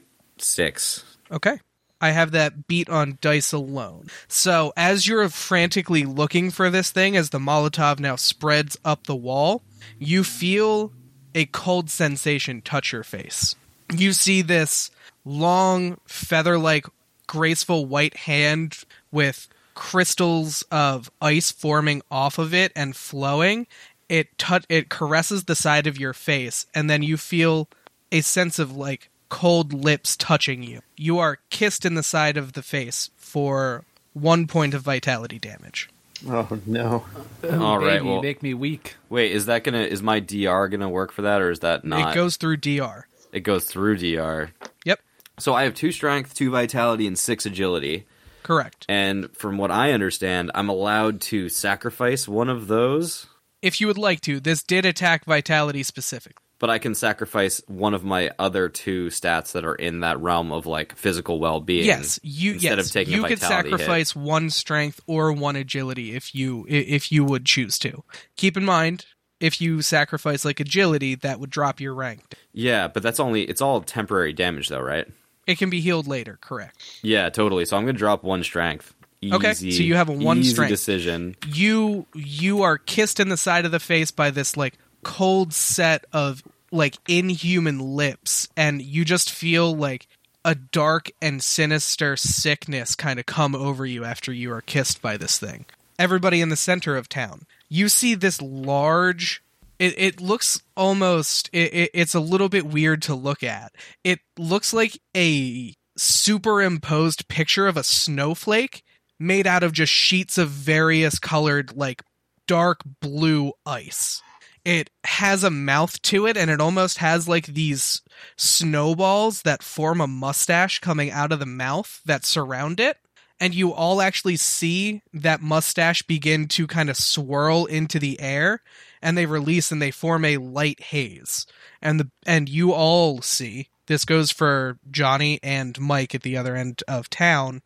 Okay. 1.32 1.60
I 2.06 2.12
have 2.12 2.32
that 2.32 2.68
beat 2.68 2.88
on 2.88 3.18
dice 3.20 3.51
alone. 3.51 4.10
So, 4.28 4.74
as 4.78 5.08
you're 5.08 5.28
frantically 5.30 6.06
looking 6.06 6.51
for 6.51 6.70
this 6.70 6.91
thing, 6.91 7.18
as 7.18 7.32
the 7.32 7.39
Molotov 7.39 7.99
now 7.99 8.16
spreads 8.16 8.78
up 8.86 9.08
the 9.08 9.16
wall, 9.16 9.64
you 9.97 10.24
feel 10.24 10.93
a 11.34 11.47
cold 11.47 11.89
sensation 11.89 12.62
touch 12.62 12.93
your 12.93 13.03
face. 13.03 13.56
You 13.91 14.14
see 14.14 14.43
this 14.43 14.91
long, 15.26 15.97
feather 16.06 16.60
like, 16.60 16.86
graceful 17.26 17.88
white 17.88 18.16
hand 18.16 18.84
with 19.12 19.47
crystals 19.74 20.64
of 20.70 21.10
ice 21.20 21.51
forming 21.51 22.03
off 22.12 22.38
of 22.38 22.53
it 22.53 22.72
and 22.76 22.95
flowing. 22.95 23.66
It 24.10 24.28
it 24.70 24.89
caresses 24.89 25.45
the 25.45 25.56
side 25.56 25.88
of 25.88 25.99
your 25.99 26.14
face, 26.14 26.68
and 26.76 26.88
then 26.88 27.01
you 27.01 27.18
feel 27.18 27.68
a 28.12 28.22
sense 28.22 28.60
of 28.60 28.78
like 28.78 29.10
cold 29.30 29.74
lips 29.74 30.16
touching 30.16 30.64
you. 30.64 30.82
You 30.98 31.20
are 31.20 31.40
kissed 31.50 31.86
in 31.86 31.96
the 31.96 32.04
side 32.04 32.38
of 32.38 32.54
the 32.54 32.62
face 32.64 33.10
for 33.18 33.84
one 34.14 34.48
point 34.48 34.74
of 34.74 34.82
vitality 34.82 35.40
damage. 35.40 35.90
Oh 36.28 36.58
no. 36.66 37.06
Oh, 37.44 37.64
All 37.64 37.78
right, 37.80 37.98
Baby, 38.00 38.06
well- 38.10 38.22
make 38.22 38.42
me 38.42 38.54
weak. 38.54 38.96
Wait, 39.10 39.32
is 39.32 39.48
that 39.48 39.64
gonna 39.64 39.82
is 39.82 40.02
my 40.02 40.20
DR 40.20 40.68
gonna 40.70 40.90
work 40.90 41.12
for 41.12 41.24
that 41.24 41.42
or 41.42 41.52
is 41.52 41.60
that 41.60 41.84
not? 41.84 42.12
It 42.12 42.16
goes 42.16 42.38
through 42.38 42.58
DR. 42.58 43.08
It 43.34 43.42
goes 43.42 43.66
through 43.66 43.98
DR. 43.98 44.52
Yep, 44.86 45.00
So 45.40 45.54
I 45.54 45.64
have 45.64 45.74
two 45.76 45.92
strength, 45.92 46.34
two 46.34 46.50
vitality, 46.52 47.06
and 47.06 47.20
six 47.20 47.46
agility. 47.46 48.06
correct. 48.44 48.86
And 48.88 49.36
from 49.36 49.58
what 49.58 49.72
I 49.72 49.92
understand, 49.92 50.52
I'm 50.56 50.70
allowed 50.70 51.20
to 51.22 51.50
sacrifice 51.50 52.28
one 52.30 52.48
of 52.50 52.68
those, 52.68 53.26
If 53.62 53.82
you 53.82 53.88
would 53.88 53.98
like 53.98 54.22
to, 54.22 54.40
this 54.40 54.64
did 54.64 54.86
attack 54.86 55.26
vitality 55.26 55.84
specifically. 55.84 56.45
But 56.60 56.70
I 56.70 56.78
can 56.80 56.95
sacrifice 56.95 57.62
one 57.68 57.93
of 57.93 58.03
my 58.03 58.32
other 58.39 58.70
two 58.70 59.08
stats 59.08 59.51
that 59.53 59.66
are 59.66 59.76
in 59.76 59.99
that 60.01 60.20
realm 60.20 60.51
of 60.51 60.66
like 60.66 60.95
physical 60.95 61.39
well-being. 61.39 61.86
Yes, 61.86 62.20
you 62.24 62.53
instead 62.53 62.78
yes, 62.78 62.88
of 62.88 62.93
taking 62.93 63.14
you 63.14 63.24
could 63.24 63.39
vitality 63.39 63.70
hit. 63.70 63.80
sacrifice 63.80 64.16
one 64.16 64.49
strength 64.49 64.99
or 65.08 65.32
one 65.34 65.56
agility 65.56 66.16
if 66.16 66.34
you 66.34 66.66
if 66.70 67.12
you 67.12 67.24
would 67.26 67.45
choose 67.45 67.78
to. 67.80 68.03
Keep 68.38 68.58
in 68.58 68.66
mind, 68.66 69.06
if 69.39 69.60
you 69.60 69.82
sacrifice 69.82 70.45
like 70.45 70.60
agility, 70.60 71.16
that 71.16 71.39
would 71.39 71.49
drop 71.49 71.80
your 71.82 71.93
rank. 71.93 72.22
Yeah, 72.53 72.88
but 72.88 73.03
that's 73.03 73.20
only 73.20 73.43
it's 73.43 73.62
all 73.62 73.82
temporary 73.82 74.34
damage 74.34 74.70
though, 74.70 74.82
right? 74.82 75.08
It 75.47 75.58
can 75.60 75.70
be 75.70 75.80
healed 75.82 76.08
later, 76.08 76.39
correct? 76.41 76.99
Yeah, 77.03 77.30
totally. 77.30 77.66
So 77.66 77.78
I'm 77.78 77.86
gonna 77.86 77.97
drop 77.97 78.24
one 78.24 78.43
strength. 78.43 78.93
Easy, 79.22 79.36
Okay, 79.36 79.53
so 79.53 79.66
you 79.66 79.95
have 79.95 80.10
a 80.10 80.12
one 80.12 80.43
strength. 80.43 80.70
decision. 80.70 81.36
you 81.47 82.06
you 82.14 82.62
are 82.64 82.78
kissed 82.78 83.20
in 83.20 83.30
the 83.30 83.38
side 83.38 83.66
of 83.66 83.72
the 83.72 83.80
face 83.80 84.12
by 84.12 84.30
this 84.30 84.56
like 84.58 84.78
cold 85.06 85.53
set 85.53 86.03
of 86.12 86.43
like 86.72 86.97
inhuman 87.08 87.80
lips 87.80 88.49
and 88.58 88.82
you 88.82 89.06
just 89.06 89.32
feel 89.32 89.74
like 89.74 90.08
a 90.43 90.56
dark 90.56 91.12
and 91.22 91.41
sinister 91.43 92.18
sickness 92.18 92.95
kind 92.95 93.20
of 93.20 93.26
come 93.28 93.56
over 93.56 93.86
you 93.86 94.03
after 94.03 94.34
you 94.34 94.51
are 94.51 94.62
kissed 94.62 95.03
by 95.03 95.16
this 95.16 95.38
thing. 95.38 95.66
Everybody 95.99 96.41
in 96.41 96.49
the 96.49 96.56
center 96.56 96.97
of 96.97 97.08
town. 97.08 97.45
You 97.70 97.88
see 97.88 98.16
this 98.16 98.41
large 98.41 99.41
it, 99.78 99.93
it 99.97 100.22
looks 100.22 100.62
almost 100.76 101.49
it, 101.53 101.74
it, 101.74 101.91
it's 101.93 102.16
a 102.16 102.20
little 102.20 102.49
bit 102.49 102.66
weird 102.66 103.03
to 103.03 103.14
look 103.14 103.43
at. 103.43 103.74
It 104.03 104.20
looks 104.38 104.74
like 104.74 104.99
a 105.16 105.76
superimposed 105.95 107.28
picture 107.28 107.68
of 107.68 107.78
a 107.78 107.84
snowflake 107.84 108.84
made 109.20 109.45
out 109.45 109.64
of 109.64 109.72
just 109.72 109.93
sheets 109.93 110.39
of 110.39 110.49
various 110.49 111.20
colored 111.20 111.78
like 111.78 112.01
dark 112.47 112.82
blue 113.01 113.53
ice 113.68 114.24
it 114.66 114.89
has 115.05 115.43
a 115.43 115.51
mouth 115.51 116.01
to 116.01 116.26
it 116.26 116.36
and 116.36 116.49
it 116.49 116.59
almost 116.59 116.97
has 116.97 117.28
like 117.28 117.45
these 117.45 118.01
snowballs 118.36 119.43
that 119.43 119.63
form 119.63 120.01
a 120.01 120.07
mustache 120.07 120.80
coming 120.80 121.11
out 121.11 121.32
of 121.32 121.39
the 121.39 121.45
mouth 121.45 122.01
that 122.05 122.26
surround 122.26 122.80
it. 122.80 122.97
And 123.39 123.53
you 123.53 123.74
all 123.74 124.01
actually 124.01 124.38
see 124.38 125.01
that 125.13 125.41
mustache 125.41 126.01
begin 126.01 126.47
to 126.49 126.68
kind 126.68 126.89
of 126.89 126.95
swirl 126.95 127.66
into 127.66 127.99
the 127.99 128.20
air 128.20 128.61
and 129.01 129.18
they 129.18 129.26
release 129.26 129.72
and 129.72 129.82
they 129.82 129.91
form 129.91 130.26
a 130.26 130.38
light 130.38 130.80
haze. 130.80 131.45
And 131.82 131.99
the 131.99 132.11
and 132.26 132.49
you 132.49 132.74
all 132.74 133.22
see 133.22 133.70
this 133.88 134.05
goes 134.05 134.32
for 134.32 134.80
Johnny 134.89 135.39
and 135.43 135.80
Mike 135.80 136.16
at 136.16 136.24
the 136.24 136.38
other 136.38 136.55
end 136.55 136.82
of 136.88 137.09
town 137.09 137.61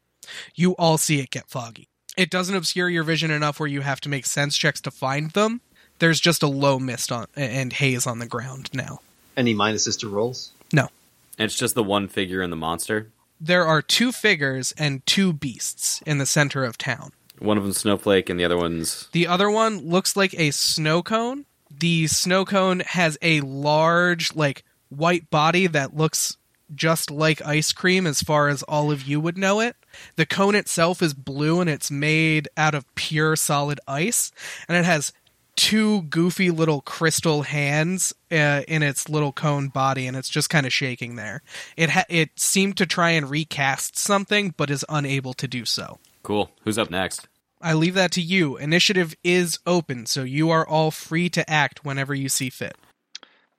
you 0.55 0.73
all 0.73 0.97
see 0.97 1.19
it 1.19 1.31
get 1.31 1.49
foggy. 1.49 1.87
It 2.17 2.29
doesn't 2.29 2.55
obscure 2.55 2.89
your 2.89 3.03
vision 3.03 3.31
enough 3.31 3.59
where 3.59 3.67
you 3.67 3.81
have 3.81 4.01
to 4.01 4.09
make 4.09 4.25
sense 4.25 4.57
checks 4.57 4.81
to 4.81 4.91
find 4.91 5.31
them 5.31 5.61
there's 5.99 6.19
just 6.19 6.43
a 6.43 6.47
low 6.47 6.79
mist 6.79 7.11
on 7.11 7.27
and 7.35 7.73
haze 7.73 8.07
on 8.07 8.19
the 8.19 8.25
ground 8.25 8.69
now 8.73 8.99
Any 9.37 9.53
minuses 9.53 9.99
to 9.99 10.09
rolls? 10.09 10.51
no 10.73 10.89
And 11.37 11.45
it's 11.45 11.55
just 11.57 11.75
the 11.75 11.83
one 11.83 12.07
figure 12.07 12.41
in 12.41 12.49
the 12.49 12.55
monster. 12.55 13.07
there 13.39 13.65
are 13.65 13.81
two 13.81 14.11
figures 14.11 14.73
and 14.77 15.05
two 15.05 15.31
beasts 15.33 16.01
in 16.05 16.17
the 16.17 16.25
center 16.25 16.63
of 16.65 16.77
town 16.77 17.11
One 17.39 17.57
of 17.57 17.63
them 17.63 17.73
snowflake, 17.73 18.29
and 18.29 18.39
the 18.39 18.45
other 18.45 18.57
one's 18.57 19.07
The 19.11 19.27
other 19.27 19.49
one 19.49 19.77
looks 19.87 20.15
like 20.17 20.33
a 20.37 20.51
snow 20.51 21.01
cone. 21.01 21.45
The 21.71 22.07
snow 22.07 22.43
cone 22.45 22.79
has 22.81 23.17
a 23.21 23.39
large, 23.41 24.35
like, 24.35 24.63
white 24.89 25.29
body 25.29 25.67
that 25.67 25.95
looks 25.95 26.35
just 26.75 27.09
like 27.09 27.45
ice 27.45 27.71
cream 27.71 28.05
as 28.05 28.21
far 28.21 28.49
as 28.49 28.61
all 28.63 28.91
of 28.91 29.03
you 29.03 29.19
would 29.21 29.37
know 29.37 29.59
it. 29.59 29.75
The 30.17 30.25
cone 30.25 30.55
itself 30.55 31.01
is 31.01 31.13
blue 31.13 31.61
and 31.61 31.69
it's 31.69 31.89
made 31.89 32.47
out 32.57 32.75
of 32.75 32.93
pure 32.95 33.35
solid 33.35 33.79
ice. 33.87 34.31
And 34.67 34.75
it 34.77 34.83
has 34.85 35.13
two 35.59 36.03
goofy 36.03 36.51
little 36.51 36.79
crystal 36.79 37.41
hands 37.41 38.13
uh, 38.31 38.61
in 38.65 38.81
its 38.81 39.09
little 39.09 39.33
cone 39.33 39.67
body 39.67 40.07
and 40.07 40.15
it's 40.15 40.29
just 40.29 40.49
kind 40.49 40.65
of 40.65 40.71
shaking 40.71 41.17
there. 41.17 41.41
It 41.75 41.89
ha- 41.89 42.05
it 42.07 42.29
seemed 42.39 42.77
to 42.77 42.85
try 42.85 43.09
and 43.09 43.29
recast 43.29 43.97
something 43.97 44.53
but 44.55 44.69
is 44.69 44.85
unable 44.87 45.33
to 45.33 45.49
do 45.49 45.65
so. 45.65 45.99
cool. 46.23 46.51
Who's 46.63 46.77
up 46.77 46.89
next? 46.89 47.27
I 47.61 47.73
leave 47.73 47.95
that 47.95 48.13
to 48.13 48.21
you. 48.21 48.55
Initiative 48.55 49.13
is 49.21 49.59
open, 49.67 50.05
so 50.05 50.23
you 50.23 50.49
are 50.49 50.65
all 50.65 50.91
free 50.91 51.27
to 51.31 51.49
act 51.49 51.83
whenever 51.83 52.15
you 52.15 52.29
see 52.29 52.49
fit. 52.49 52.77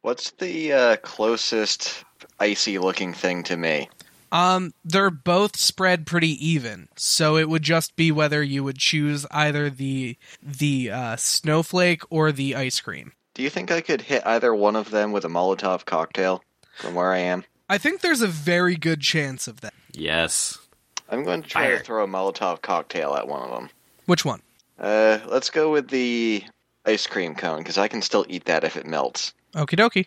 What's 0.00 0.30
the 0.30 0.72
uh, 0.72 0.96
closest 1.02 2.02
icy 2.38 2.78
looking 2.78 3.12
thing 3.12 3.42
to 3.42 3.58
me? 3.58 3.90
Um, 4.32 4.74
they're 4.84 5.10
both 5.10 5.56
spread 5.56 6.06
pretty 6.06 6.46
even, 6.46 6.88
so 6.96 7.36
it 7.36 7.48
would 7.48 7.62
just 7.62 7.96
be 7.96 8.12
whether 8.12 8.42
you 8.42 8.62
would 8.62 8.78
choose 8.78 9.26
either 9.30 9.70
the 9.70 10.16
the 10.42 10.90
uh, 10.90 11.16
snowflake 11.16 12.02
or 12.10 12.30
the 12.30 12.54
ice 12.54 12.80
cream. 12.80 13.12
Do 13.34 13.42
you 13.42 13.50
think 13.50 13.70
I 13.70 13.80
could 13.80 14.02
hit 14.02 14.26
either 14.26 14.54
one 14.54 14.76
of 14.76 14.90
them 14.90 15.12
with 15.12 15.24
a 15.24 15.28
Molotov 15.28 15.84
cocktail 15.84 16.44
from 16.76 16.94
where 16.94 17.12
I 17.12 17.18
am? 17.18 17.44
I 17.68 17.78
think 17.78 18.00
there's 18.00 18.22
a 18.22 18.26
very 18.26 18.76
good 18.76 19.00
chance 19.00 19.46
of 19.48 19.60
that. 19.60 19.74
Yes. 19.92 20.58
I'm 21.08 21.24
going 21.24 21.42
to 21.42 21.48
try 21.48 21.66
Fire. 21.66 21.78
to 21.78 21.84
throw 21.84 22.04
a 22.04 22.08
Molotov 22.08 22.62
cocktail 22.62 23.14
at 23.14 23.26
one 23.26 23.42
of 23.42 23.50
them. 23.50 23.70
Which 24.06 24.24
one? 24.24 24.42
Uh, 24.78 25.18
let's 25.28 25.50
go 25.50 25.70
with 25.70 25.88
the 25.88 26.44
ice 26.86 27.06
cream 27.06 27.34
cone 27.34 27.58
because 27.58 27.78
I 27.78 27.88
can 27.88 28.02
still 28.02 28.24
eat 28.28 28.44
that 28.46 28.64
if 28.64 28.76
it 28.76 28.86
melts. 28.86 29.32
Okie 29.54 29.78
dokie. 29.78 30.06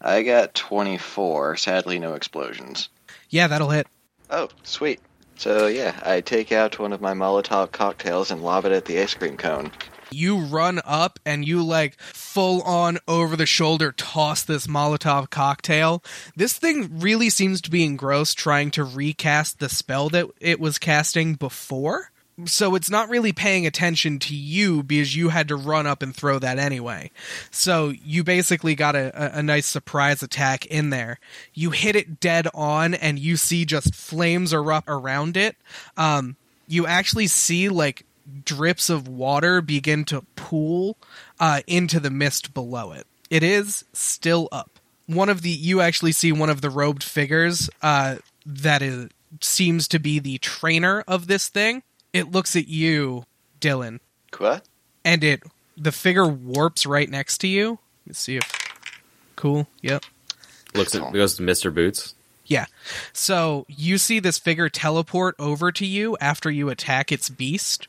I 0.00 0.22
got 0.22 0.54
24. 0.54 1.56
Sadly, 1.56 1.98
no 1.98 2.14
explosions. 2.14 2.88
Yeah, 3.30 3.48
that'll 3.48 3.70
hit. 3.70 3.86
Oh, 4.30 4.48
sweet. 4.62 5.00
So, 5.36 5.66
yeah, 5.66 5.98
I 6.02 6.20
take 6.20 6.52
out 6.52 6.78
one 6.78 6.92
of 6.92 7.00
my 7.00 7.14
Molotov 7.14 7.72
cocktails 7.72 8.30
and 8.30 8.42
lob 8.42 8.64
it 8.64 8.72
at 8.72 8.84
the 8.86 9.00
ice 9.00 9.14
cream 9.14 9.36
cone. 9.36 9.70
You 10.10 10.38
run 10.38 10.80
up 10.84 11.18
and 11.26 11.46
you 11.46 11.62
like 11.62 12.00
full 12.00 12.62
on 12.62 12.98
over 13.06 13.36
the 13.36 13.46
shoulder 13.46 13.92
toss 13.92 14.42
this 14.42 14.66
Molotov 14.66 15.30
cocktail. 15.30 16.02
This 16.34 16.54
thing 16.54 16.98
really 17.00 17.30
seems 17.30 17.60
to 17.62 17.70
be 17.70 17.84
engrossed 17.84 18.38
trying 18.38 18.70
to 18.72 18.84
recast 18.84 19.58
the 19.58 19.68
spell 19.68 20.08
that 20.10 20.26
it 20.40 20.60
was 20.60 20.78
casting 20.78 21.34
before. 21.34 22.10
So 22.44 22.74
it's 22.76 22.90
not 22.90 23.08
really 23.08 23.32
paying 23.32 23.66
attention 23.66 24.18
to 24.20 24.34
you 24.34 24.82
because 24.82 25.16
you 25.16 25.30
had 25.30 25.48
to 25.48 25.56
run 25.56 25.86
up 25.86 26.02
and 26.02 26.14
throw 26.14 26.38
that 26.38 26.58
anyway. 26.58 27.10
So 27.50 27.88
you 27.88 28.22
basically 28.22 28.76
got 28.76 28.94
a, 28.94 29.38
a, 29.38 29.42
nice 29.42 29.66
surprise 29.66 30.22
attack 30.22 30.64
in 30.66 30.90
there. 30.90 31.18
You 31.52 31.70
hit 31.70 31.96
it 31.96 32.20
dead 32.20 32.46
on 32.54 32.94
and 32.94 33.18
you 33.18 33.36
see 33.36 33.64
just 33.64 33.94
flames 33.94 34.52
erupt 34.52 34.88
around 34.88 35.36
it. 35.36 35.56
Um, 35.96 36.36
you 36.68 36.86
actually 36.86 37.26
see 37.26 37.68
like 37.68 38.04
drips 38.44 38.88
of 38.88 39.08
water 39.08 39.60
begin 39.60 40.04
to 40.04 40.22
pool 40.36 40.96
uh, 41.40 41.62
into 41.66 41.98
the 41.98 42.10
mist 42.10 42.54
below 42.54 42.92
it. 42.92 43.06
It 43.30 43.42
is 43.42 43.84
still 43.92 44.48
up. 44.52 44.78
One 45.06 45.28
of 45.28 45.42
the 45.42 45.50
you 45.50 45.80
actually 45.80 46.12
see 46.12 46.32
one 46.32 46.50
of 46.50 46.60
the 46.60 46.70
robed 46.70 47.02
figures 47.02 47.68
uh, 47.82 48.16
that 48.46 48.82
is 48.82 49.08
seems 49.40 49.88
to 49.88 49.98
be 49.98 50.18
the 50.18 50.38
trainer 50.38 51.02
of 51.06 51.26
this 51.26 51.48
thing. 51.48 51.82
It 52.18 52.32
looks 52.32 52.56
at 52.56 52.68
you, 52.68 53.24
Dylan, 53.60 54.00
What? 54.38 54.64
and 55.04 55.22
it 55.24 55.42
the 55.76 55.92
figure 55.92 56.26
warps 56.26 56.84
right 56.86 57.08
next 57.08 57.38
to 57.38 57.48
you. 57.48 57.78
Let's 58.06 58.18
see 58.18 58.36
if 58.36 58.42
cool. 59.36 59.68
Yep. 59.82 60.04
Looks 60.74 60.94
at 60.94 61.12
goes 61.12 61.36
to 61.36 61.42
Mr. 61.42 61.72
Boots. 61.74 62.14
Yeah. 62.46 62.66
So 63.12 63.64
you 63.68 63.98
see 63.98 64.18
this 64.20 64.38
figure 64.38 64.68
teleport 64.68 65.34
over 65.38 65.70
to 65.72 65.86
you 65.86 66.16
after 66.20 66.50
you 66.50 66.68
attack 66.70 67.12
its 67.12 67.28
beast. 67.28 67.86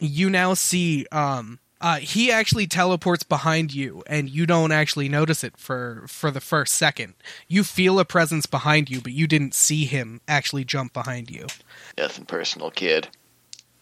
You 0.00 0.28
now 0.30 0.54
see 0.54 1.06
um 1.12 1.60
uh 1.80 1.96
he 1.96 2.32
actually 2.32 2.66
teleports 2.66 3.22
behind 3.22 3.72
you 3.74 4.02
and 4.06 4.28
you 4.28 4.46
don't 4.46 4.72
actually 4.72 5.08
notice 5.08 5.44
it 5.44 5.56
for 5.56 6.04
for 6.08 6.30
the 6.30 6.40
first 6.40 6.74
second. 6.74 7.14
You 7.46 7.62
feel 7.62 7.98
a 8.00 8.04
presence 8.04 8.46
behind 8.46 8.90
you 8.90 9.00
but 9.00 9.12
you 9.12 9.26
didn't 9.26 9.54
see 9.54 9.84
him 9.84 10.20
actually 10.26 10.64
jump 10.64 10.92
behind 10.92 11.30
you. 11.30 11.46
Nothing 11.96 12.24
personal, 12.24 12.70
kid. 12.70 13.08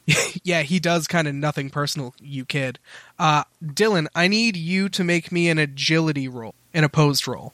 yeah, 0.44 0.62
he 0.62 0.78
does 0.80 1.06
kind 1.06 1.28
of 1.28 1.34
nothing 1.34 1.70
personal, 1.70 2.14
you 2.20 2.44
kid. 2.44 2.78
Uh 3.18 3.44
Dylan, 3.64 4.06
I 4.14 4.28
need 4.28 4.56
you 4.56 4.88
to 4.90 5.04
make 5.04 5.32
me 5.32 5.48
an 5.48 5.58
agility 5.58 6.28
roll, 6.28 6.54
an 6.74 6.84
opposed 6.84 7.26
roll. 7.28 7.52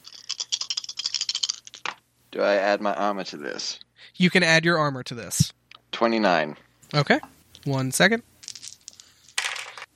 Do 2.31 2.41
I 2.41 2.55
add 2.55 2.81
my 2.81 2.93
armor 2.93 3.23
to 3.25 3.37
this? 3.37 3.79
You 4.15 4.29
can 4.29 4.43
add 4.43 4.65
your 4.65 4.77
armor 4.77 5.03
to 5.03 5.15
this. 5.15 5.51
29. 5.91 6.57
Okay. 6.93 7.19
One 7.65 7.91
second. 7.91 8.23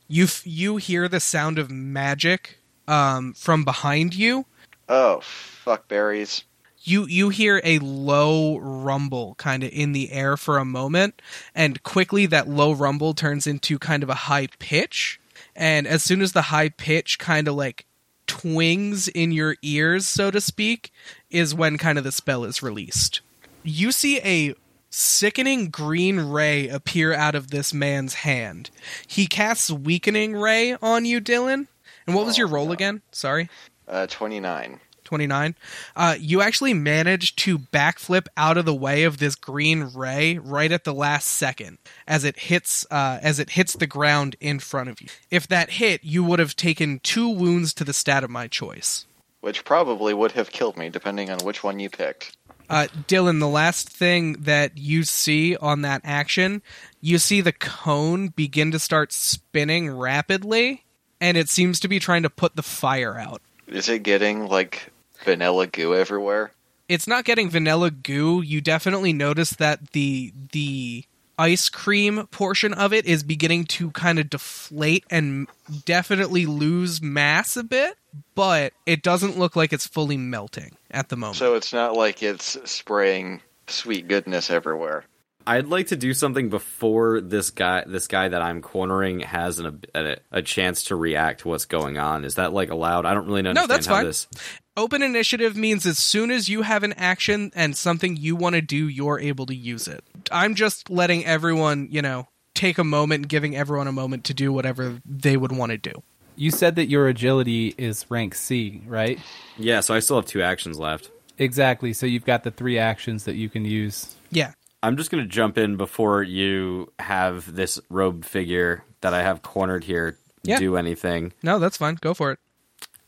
You 0.08 0.26
f- 0.26 0.46
you 0.46 0.78
hear 0.78 1.08
the 1.08 1.20
sound 1.20 1.60
of 1.60 1.70
magic 1.72 2.58
um, 2.88 3.34
from 3.34 3.64
behind 3.64 4.16
you. 4.16 4.46
Oh, 4.90 5.22
fuck 5.22 5.88
berries. 5.88 6.44
You 6.84 7.06
you 7.08 7.30
hear 7.30 7.62
a 7.64 7.80
low 7.80 8.58
rumble 8.58 9.36
kind 9.36 9.64
of 9.64 9.72
in 9.72 9.94
the 9.94 10.12
air 10.12 10.36
for 10.36 10.58
a 10.58 10.66
moment, 10.66 11.22
and 11.56 11.82
quickly 11.84 12.26
that 12.28 12.50
low 12.50 12.74
rumble 12.74 13.14
turns 13.14 13.48
into 13.48 13.80
kind 13.80 14.04
of 14.04 14.10
a 14.10 14.14
high 14.14 14.48
pitch. 14.60 15.20
And 15.56 15.88
as 15.88 16.04
soon 16.04 16.22
as 16.22 16.34
the 16.34 16.44
high 16.44 16.70
pitch 16.70 17.20
kind 17.20 17.48
of 17.48 17.56
like 17.56 17.86
twings 18.28 19.08
in 19.08 19.32
your 19.32 19.56
ears, 19.62 20.08
so 20.08 20.32
to 20.32 20.42
speak, 20.42 20.92
is 21.30 21.56
when 21.56 21.78
kind 21.78 21.98
of 21.98 22.04
the 22.04 22.12
spell 22.12 22.44
is 22.44 22.62
released. 22.64 23.22
You 23.64 23.92
see 23.92 24.20
a 24.20 24.56
sickening 24.90 25.70
green 25.70 26.20
ray 26.20 26.68
appear 26.68 27.14
out 27.14 27.36
of 27.36 27.50
this 27.50 27.74
man's 27.74 28.16
hand. 28.16 28.70
He 29.08 29.26
casts 29.26 29.72
weakening 29.72 30.36
ray 30.36 30.76
on 30.82 31.06
you, 31.06 31.22
Dylan. 31.22 31.68
And 32.06 32.16
what 32.16 32.26
was 32.26 32.38
your 32.38 32.48
roll 32.48 32.72
again? 32.72 33.02
Sorry. 33.12 33.50
Uh, 33.88 34.08
29. 34.08 34.80
29 35.14 35.54
uh, 35.96 36.16
you 36.20 36.42
actually 36.42 36.74
manage 36.74 37.36
to 37.36 37.60
backflip 37.60 38.26
out 38.36 38.58
of 38.58 38.66
the 38.66 38.74
way 38.74 39.04
of 39.04 39.20
this 39.20 39.36
green 39.36 39.92
ray 39.94 40.40
right 40.40 40.72
at 40.72 40.86
the 40.86 40.94
last 40.94 41.28
second 41.28 41.78
as 42.08 42.24
it 42.24 42.40
hits 42.40 42.84
uh, 42.90 43.20
as 43.22 43.38
it 43.38 43.52
hits 43.52 43.74
the 43.74 43.86
ground 43.86 44.36
in 44.40 44.58
front 44.58 44.90
of 44.90 45.00
you. 45.02 45.08
If 45.30 45.48
that 45.50 45.70
hit 45.70 46.04
you 46.04 46.24
would 46.24 46.40
have 46.40 46.56
taken 46.56 47.00
two 47.00 47.30
wounds 47.30 47.76
to 47.76 47.84
the 47.84 47.94
stat 47.94 48.24
of 48.24 48.32
my 48.32 48.48
choice. 48.48 49.06
Which 49.42 49.64
probably 49.64 50.16
would 50.16 50.32
have 50.32 50.52
killed 50.52 50.78
me, 50.78 50.90
depending 50.90 51.30
on 51.30 51.38
which 51.40 51.64
one 51.64 51.80
you 51.80 51.92
picked. 51.92 52.36
uh, 52.72 52.88
dylan 53.08 53.40
the 53.40 53.48
last 53.48 53.88
thing 53.88 54.34
that 54.40 54.80
you 54.80 55.04
see 55.04 55.56
on 55.58 55.84
that 55.84 56.02
action 56.04 56.64
you 57.02 57.20
see 57.20 57.40
the 57.40 57.52
cone 57.52 58.30
begin 58.30 58.72
to 58.72 58.80
start 58.80 59.14
spinning 59.14 59.92
rapidly 59.92 60.84
and 61.24 61.38
it 61.38 61.48
seems 61.48 61.80
to 61.80 61.88
be 61.88 62.00
trying 62.00 62.24
to 62.24 62.30
put 62.30 62.58
the 62.58 62.62
fire 62.64 63.18
out. 63.18 63.42
Is 63.68 63.88
it 63.88 64.04
getting, 64.04 64.50
like, 64.50 64.92
vanilla 65.24 65.68
goo 65.68 65.96
everywhere? 65.96 66.52
it's 66.90 67.08
not 67.08 67.24
getting 67.24 67.50
vanilla 67.50 67.90
goo. 67.90 68.42
You 68.42 68.60
definitely 68.60 69.14
notice 69.14 69.52
that 69.52 69.92
the 69.92 70.34
the 70.52 71.06
ice 71.40 71.70
cream 71.70 72.28
portion 72.28 72.74
of 72.74 72.94
it 72.94 73.06
is 73.06 73.24
beginning 73.24 73.64
to 73.66 73.90
kind 73.92 74.20
of 74.20 74.30
deflate 74.30 75.06
and 75.10 75.48
definitely 75.86 76.46
lose 76.46 77.02
mass 77.02 77.56
a 77.58 77.64
bit, 77.64 77.96
but 78.36 78.74
it 78.86 79.02
doesn't 79.02 79.40
look 79.40 79.56
like 79.56 79.74
it's 79.74 79.88
fully 79.88 80.18
melting 80.18 80.76
at 80.92 81.10
the 81.10 81.16
moment. 81.16 81.38
So 81.38 81.56
it's 81.56 81.74
not 81.74 81.96
like 81.96 82.22
it's 82.22 82.58
spraying 82.70 83.42
sweet 83.68 84.08
goodness 84.08 84.52
everywhere. 84.52 85.06
I'd 85.46 85.68
like 85.68 85.88
to 85.88 85.98
do 85.98 86.14
something 86.14 86.50
before 86.50 87.20
this 87.20 87.50
guy, 87.50 87.84
this 87.86 88.08
guy 88.08 88.30
that 88.30 88.42
I'm 88.42 88.62
cornering, 88.62 89.22
has 89.22 89.60
an, 89.60 89.84
a, 89.94 90.16
a 90.32 90.42
chance 90.42 90.84
to 90.86 90.96
react 90.96 91.42
to 91.42 91.50
what's 91.50 91.66
going 91.66 91.98
on. 91.98 92.24
Is 92.24 92.36
that 92.36 92.54
like 92.54 92.70
allowed? 92.70 93.06
I 93.06 93.14
don't 93.14 93.26
really 93.26 93.40
understand 93.40 93.68
No, 93.70 93.74
that's 93.74 93.86
how 93.86 93.96
fine. 93.96 94.06
this. 94.06 94.28
Open 94.76 95.04
initiative 95.04 95.56
means 95.56 95.86
as 95.86 96.00
soon 96.00 96.32
as 96.32 96.50
you 96.50 96.64
have 96.64 96.82
an 96.82 96.94
action 96.94 97.52
and 97.56 97.78
something 97.78 98.16
you 98.18 98.36
want 98.36 98.56
to 98.56 98.62
do, 98.62 98.88
you're 98.88 99.20
able 99.20 99.46
to 99.46 99.54
use 99.56 99.88
it. 99.88 100.04
I'm 100.32 100.56
just 100.56 100.90
letting 100.90 101.24
everyone, 101.26 101.90
you 101.92 102.02
know, 102.02 102.28
take 102.56 102.80
a 102.80 102.84
moment 102.84 103.20
and 103.24 103.30
giving 103.30 103.56
everyone 103.56 103.88
a 103.88 103.92
moment 103.92 104.24
to 104.26 104.34
do 104.34 104.52
whatever 104.52 105.00
they 105.06 105.38
would 105.38 105.52
want 105.52 105.72
to 105.74 105.78
do. 105.78 106.02
You 106.36 106.50
said 106.50 106.76
that 106.78 106.88
your 106.90 107.08
agility 107.08 107.76
is 107.78 108.10
rank 108.10 108.34
C, 108.34 108.82
right? 108.88 109.20
Yeah, 109.60 109.82
so 109.82 109.94
I 109.94 110.00
still 110.00 110.16
have 110.16 110.26
two 110.26 110.42
actions 110.42 110.80
left. 110.80 111.12
Exactly. 111.38 111.94
So 111.94 112.08
you've 112.08 112.26
got 112.26 112.44
the 112.44 112.50
three 112.52 112.80
actions 112.80 113.26
that 113.26 113.36
you 113.36 113.50
can 113.50 113.66
use. 113.66 114.16
Yeah. 114.32 114.54
I'm 114.82 114.98
just 114.98 115.12
going 115.12 115.24
to 115.24 115.30
jump 115.30 115.60
in 115.60 115.78
before 115.78 116.24
you 116.24 116.92
have 116.98 117.54
this 117.54 117.80
robed 117.92 118.26
figure 118.26 118.84
that 119.02 119.14
I 119.14 119.22
have 119.22 119.44
cornered 119.44 119.84
here 119.84 120.18
Yeah. 120.42 120.58
do 120.58 120.78
anything. 120.78 121.34
No, 121.44 121.60
that's 121.60 121.78
fine. 121.78 122.00
Go 122.02 122.16
for 122.16 122.32
it. 122.32 122.40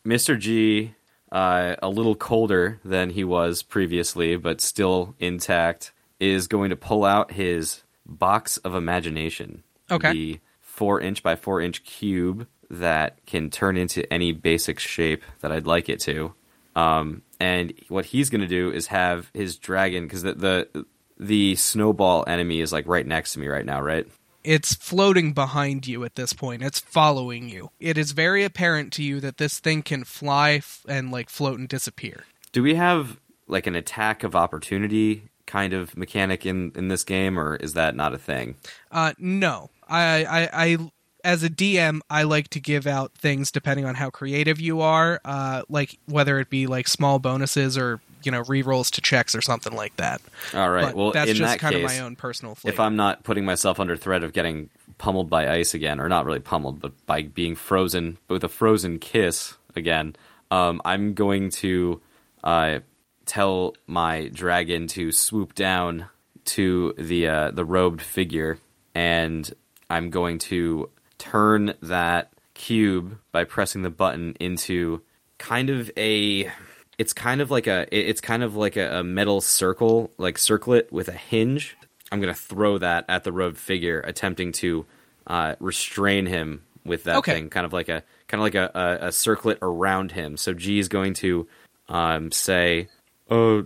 Mr. 0.06 0.38
G, 0.40 0.94
uh, 1.36 1.76
a 1.84 1.90
little 1.90 2.16
colder 2.16 2.80
than 2.86 3.10
he 3.10 3.26
was 3.26 3.62
previously, 3.62 4.38
but 4.38 4.62
still 4.62 5.16
intact, 5.20 5.92
is 6.18 6.48
going 6.48 6.70
to 6.70 6.78
pull 6.78 7.04
out 7.04 7.34
his 7.34 7.84
box 8.06 8.56
of 8.58 8.74
imagination. 8.74 9.64
Okay. 9.92 10.14
The 10.14 10.40
four 10.62 11.02
inch 11.02 11.22
by 11.22 11.36
four 11.36 11.60
inch 11.60 11.84
cube 11.84 12.48
that 12.70 13.24
can 13.26 13.50
turn 13.50 13.76
into 13.76 14.12
any 14.12 14.32
basic 14.32 14.80
shape 14.80 15.24
that 15.42 15.52
I'd 15.52 15.68
like 15.68 15.90
it 15.90 16.00
to. 16.02 16.34
Um, 16.76 17.22
and 17.40 17.74
what 17.90 18.06
he's 18.06 18.30
going 18.30 18.42
to 18.42 18.48
do 18.48 18.72
is 18.72 18.88
have 18.88 19.30
his 19.34 19.58
dragon, 19.58 20.06
because 20.06 20.24
the, 20.24 20.34
the 20.34 20.86
the 21.20 21.56
snowball 21.56 22.24
enemy 22.28 22.62
is 22.62 22.72
like 22.72 22.88
right 22.88 23.06
next 23.06 23.34
to 23.34 23.40
me 23.40 23.48
right 23.48 23.66
now, 23.66 23.82
right? 23.82 24.08
It's 24.46 24.76
floating 24.76 25.34
behind 25.34 25.88
you 25.88 26.04
at 26.04 26.16
this 26.16 26.34
point. 26.34 26.64
It's 26.64 26.80
following 26.80 27.50
you. 27.50 27.72
It 27.80 27.98
is 27.98 28.12
very 28.12 28.44
apparent 28.44 28.94
to 28.94 29.04
you 29.04 29.20
that 29.22 29.38
this 29.38 29.60
thing 29.60 29.82
can 29.82 30.04
fly 30.04 30.54
f- 30.54 30.86
and 30.88 31.12
like 31.12 31.30
float 31.30 31.60
and 31.60 31.68
disappear. 31.68 32.26
Do 32.52 32.62
we 32.62 32.76
have 32.76 33.18
like 33.48 33.68
an 33.68 33.76
attack 33.76 34.24
of 34.24 34.36
opportunity 34.36 35.30
kind 35.46 35.74
of 35.74 35.96
mechanic 35.98 36.46
in 36.46 36.72
in 36.76 36.88
this 36.88 37.04
game, 37.04 37.40
or 37.40 37.56
is 37.56 37.74
that 37.74 37.96
not 37.96 38.14
a 38.14 38.18
thing? 38.18 38.56
Uh, 38.92 39.14
no, 39.18 39.70
I, 39.88 40.26
I, 40.26 40.50
I, 40.66 40.92
as 41.24 41.44
a 41.44 41.50
DM, 41.50 42.02
I 42.10 42.24
like 42.24 42.50
to 42.50 42.60
give 42.60 42.88
out 42.88 43.14
things 43.14 43.52
depending 43.52 43.86
on 43.86 43.96
how 43.96 44.10
creative 44.10 44.60
you 44.60 44.82
are. 44.82 45.20
Uh, 45.26 45.64
like 45.70 45.98
whether 46.06 46.40
it 46.40 46.50
be 46.50 46.68
like 46.68 46.88
small 46.88 47.20
bonuses 47.20 47.78
or 47.78 48.00
you 48.26 48.32
know 48.32 48.42
rerolls 48.44 48.92
to 48.92 49.02
checks 49.02 49.36
or 49.36 49.42
something 49.42 49.74
like 49.74 49.96
that. 49.98 50.22
All 50.54 50.70
right. 50.70 50.86
But 50.86 50.96
well, 50.96 51.12
that's 51.12 51.32
in 51.32 51.38
just 51.38 51.54
that 51.54 51.60
kind 51.60 51.76
case, 51.76 51.84
of 51.84 51.98
my 51.98 52.04
own 52.04 52.16
personal 52.16 52.56
flavor. 52.56 52.74
if 52.74 52.80
I'm 52.80 52.96
not 52.96 53.24
putting 53.24 53.46
myself 53.46 53.80
under 53.80 53.96
threat 53.96 54.24
of 54.24 54.34
getting 54.34 54.70
pummeled 54.98 55.30
by 55.30 55.50
ice 55.50 55.74
again, 55.74 56.00
or 56.00 56.10
not 56.10 56.26
really 56.26 56.40
pummeled, 56.40 56.80
but 56.80 56.94
by 57.06 57.24
being 57.24 57.56
frozen 57.56 58.18
with 58.28 58.44
a 58.44 58.50
frozen 58.50 59.00
kiss 59.00 59.56
again, 59.76 60.16
um, 60.52 60.82
I'm 60.86 61.14
going 61.14 61.50
to 61.52 62.02
uh, 62.44 62.80
tell 63.26 63.76
my 63.88 64.30
dragon 64.30 64.88
to 64.88 65.12
swoop 65.12 65.56
down 65.56 66.08
to 66.46 66.94
the 66.98 67.28
uh, 67.28 67.52
the 67.52 67.66
robed 67.66 68.02
figure, 68.02 68.60
and 68.94 69.52
I'm 69.90 70.10
going 70.10 70.40
to 70.40 70.90
turn 71.18 71.74
that 71.82 72.32
cube 72.54 73.20
by 73.32 73.44
pressing 73.44 73.82
the 73.82 73.90
button 73.90 74.36
into 74.40 75.02
kind 75.38 75.70
of 75.70 75.92
a 75.98 76.52
it's 76.98 77.14
kind 77.14 77.42
of 77.42 77.52
like 77.52 77.68
a 77.68 77.88
it's 77.92 78.22
kind 78.22 78.44
of 78.44 78.56
like 78.56 78.76
a, 78.78 79.00
a 79.00 79.04
metal 79.04 79.42
circle, 79.42 80.12
like 80.18 80.38
circlet 80.38 80.92
with 80.92 81.08
a 81.08 81.14
hinge. 81.14 81.76
I'm 82.12 82.20
gonna 82.22 82.34
throw 82.34 82.78
that 82.78 83.06
at 83.10 83.24
the 83.24 83.32
robed 83.32 83.58
figure, 83.58 84.00
attempting 84.02 84.52
to 84.54 84.86
uh, 85.28 85.56
restrain 85.60 86.26
him 86.28 86.64
with 86.86 87.04
that 87.06 87.18
Okay. 87.18 87.34
thing, 87.34 87.50
kind 87.50 87.66
of 87.66 87.74
like 87.74 87.90
a 87.90 88.04
kind 88.28 88.40
of 88.40 88.44
like 88.44 88.56
a, 88.56 88.72
a, 89.02 89.08
a 89.08 89.12
circlet 89.12 89.58
around 89.62 90.12
him. 90.12 90.38
So 90.38 90.54
G 90.54 90.80
is 90.80 90.88
going 90.88 91.14
to 91.16 91.48
um, 91.90 92.32
say, 92.32 92.88
"Oh, 93.30 93.66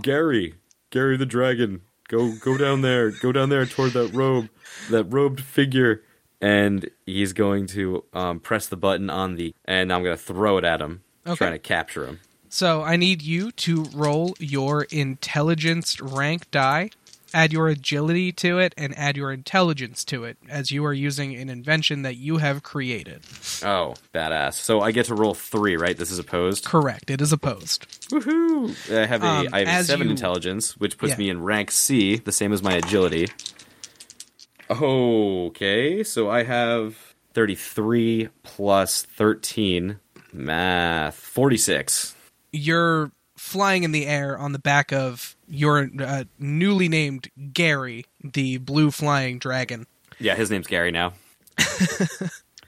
Gary, 0.00 0.54
Gary 0.90 1.16
the 1.16 1.26
dragon, 1.26 1.82
go 2.08 2.30
go 2.32 2.56
down 2.56 2.82
there, 2.82 3.10
go 3.10 3.32
down 3.32 3.48
there 3.48 3.66
toward 3.66 3.92
that 3.94 4.08
robe, 4.08 4.48
that 4.88 5.04
robed 5.04 5.40
figure." 5.40 6.02
And 6.42 6.88
he's 7.04 7.34
going 7.34 7.66
to 7.66 8.02
um, 8.14 8.40
press 8.40 8.66
the 8.66 8.76
button 8.76 9.10
on 9.10 9.34
the, 9.34 9.54
and 9.66 9.92
I'm 9.92 10.02
going 10.02 10.16
to 10.16 10.22
throw 10.22 10.56
it 10.56 10.64
at 10.64 10.80
him, 10.80 11.02
Okay. 11.26 11.36
trying 11.36 11.52
to 11.52 11.58
capture 11.58 12.06
him. 12.06 12.20
So 12.52 12.82
I 12.82 12.96
need 12.96 13.22
you 13.22 13.52
to 13.52 13.84
roll 13.94 14.34
your 14.40 14.82
intelligence 14.90 16.00
rank 16.00 16.50
die, 16.50 16.90
add 17.32 17.52
your 17.52 17.68
agility 17.68 18.32
to 18.32 18.58
it, 18.58 18.74
and 18.76 18.92
add 18.98 19.16
your 19.16 19.30
intelligence 19.30 20.04
to 20.06 20.24
it, 20.24 20.36
as 20.48 20.72
you 20.72 20.84
are 20.84 20.92
using 20.92 21.36
an 21.36 21.48
invention 21.48 22.02
that 22.02 22.16
you 22.16 22.38
have 22.38 22.64
created. 22.64 23.22
Oh, 23.62 23.94
badass! 24.12 24.54
So 24.54 24.80
I 24.80 24.90
get 24.90 25.06
to 25.06 25.14
roll 25.14 25.32
three, 25.34 25.76
right? 25.76 25.96
This 25.96 26.10
is 26.10 26.18
opposed. 26.18 26.64
Correct. 26.64 27.08
It 27.08 27.20
is 27.20 27.32
opposed. 27.32 27.86
Woohoo! 28.10 28.74
I 29.00 29.06
have 29.06 29.22
a 29.22 29.26
Um, 29.26 29.48
I 29.52 29.64
have 29.64 29.82
a 29.82 29.84
seven 29.84 30.08
you- 30.08 30.10
intelligence, 30.10 30.76
which 30.76 30.98
puts 30.98 31.10
Yeah. 31.12 31.18
me 31.18 31.30
in 31.30 31.40
rank 31.42 31.70
C, 31.70 32.16
the 32.16 32.32
same 32.32 32.52
as 32.52 32.64
my 32.64 32.72
agility. 32.74 33.28
Okay, 34.68 36.02
so 36.04 36.28
I 36.30 36.42
have 36.42 36.96
thirty-three 37.32 38.28
plus 38.42 39.02
thirteen. 39.02 39.98
Math 40.32 41.14
forty-six. 41.16 42.14
You're 42.52 43.10
flying 43.36 43.84
in 43.84 43.92
the 43.92 44.06
air 44.06 44.36
on 44.38 44.52
the 44.52 44.58
back 44.58 44.92
of 44.92 45.36
your 45.48 45.88
uh, 46.00 46.24
newly 46.38 46.88
named 46.88 47.28
Gary, 47.52 48.04
the 48.22 48.58
blue 48.58 48.90
flying 48.90 49.38
dragon. 49.38 49.86
Yeah, 50.18 50.34
his 50.34 50.50
name's 50.50 50.66
Gary 50.66 50.90
now. 50.90 51.14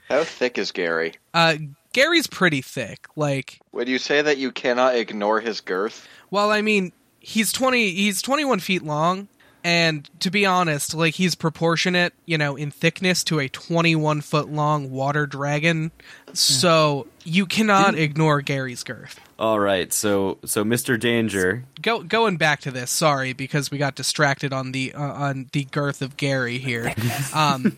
How 0.09 0.23
thick 0.23 0.57
is 0.57 0.71
Gary? 0.71 1.13
Uh, 1.33 1.55
Gary's 1.93 2.27
pretty 2.27 2.61
thick. 2.61 3.07
Like, 3.15 3.59
Would 3.71 3.87
you 3.87 3.99
say 3.99 4.21
that 4.21 4.37
you 4.37 4.51
cannot 4.51 4.95
ignore 4.95 5.39
his 5.39 5.61
girth? 5.61 6.07
well, 6.31 6.51
I 6.51 6.61
mean, 6.61 6.91
he's 7.19 7.51
twenty. 7.53 7.91
He's 7.91 8.21
twenty-one 8.21 8.59
feet 8.59 8.83
long, 8.83 9.27
and 9.63 10.09
to 10.19 10.29
be 10.29 10.45
honest, 10.45 10.93
like 10.93 11.15
he's 11.15 11.35
proportionate, 11.35 12.13
you 12.25 12.37
know, 12.37 12.55
in 12.55 12.71
thickness 12.71 13.23
to 13.25 13.39
a 13.39 13.47
twenty-one 13.47 14.21
foot 14.21 14.49
long 14.49 14.91
water 14.91 15.25
dragon. 15.25 15.91
So 16.33 17.07
you 17.23 17.45
cannot 17.45 17.95
ignore 17.95 18.41
Gary's 18.41 18.83
girth. 18.83 19.19
All 19.39 19.59
right, 19.59 19.91
so 19.91 20.37
so 20.45 20.63
Mr. 20.63 20.99
Danger. 20.99 21.63
Go, 21.81 22.03
going 22.03 22.37
back 22.37 22.61
to 22.61 22.71
this, 22.71 22.91
sorry 22.91 23.33
because 23.33 23.71
we 23.71 23.77
got 23.77 23.95
distracted 23.95 24.53
on 24.53 24.71
the 24.71 24.93
uh, 24.93 25.01
on 25.01 25.49
the 25.53 25.65
girth 25.65 26.01
of 26.01 26.17
Gary 26.17 26.57
here. 26.57 26.93
Um, 27.33 27.75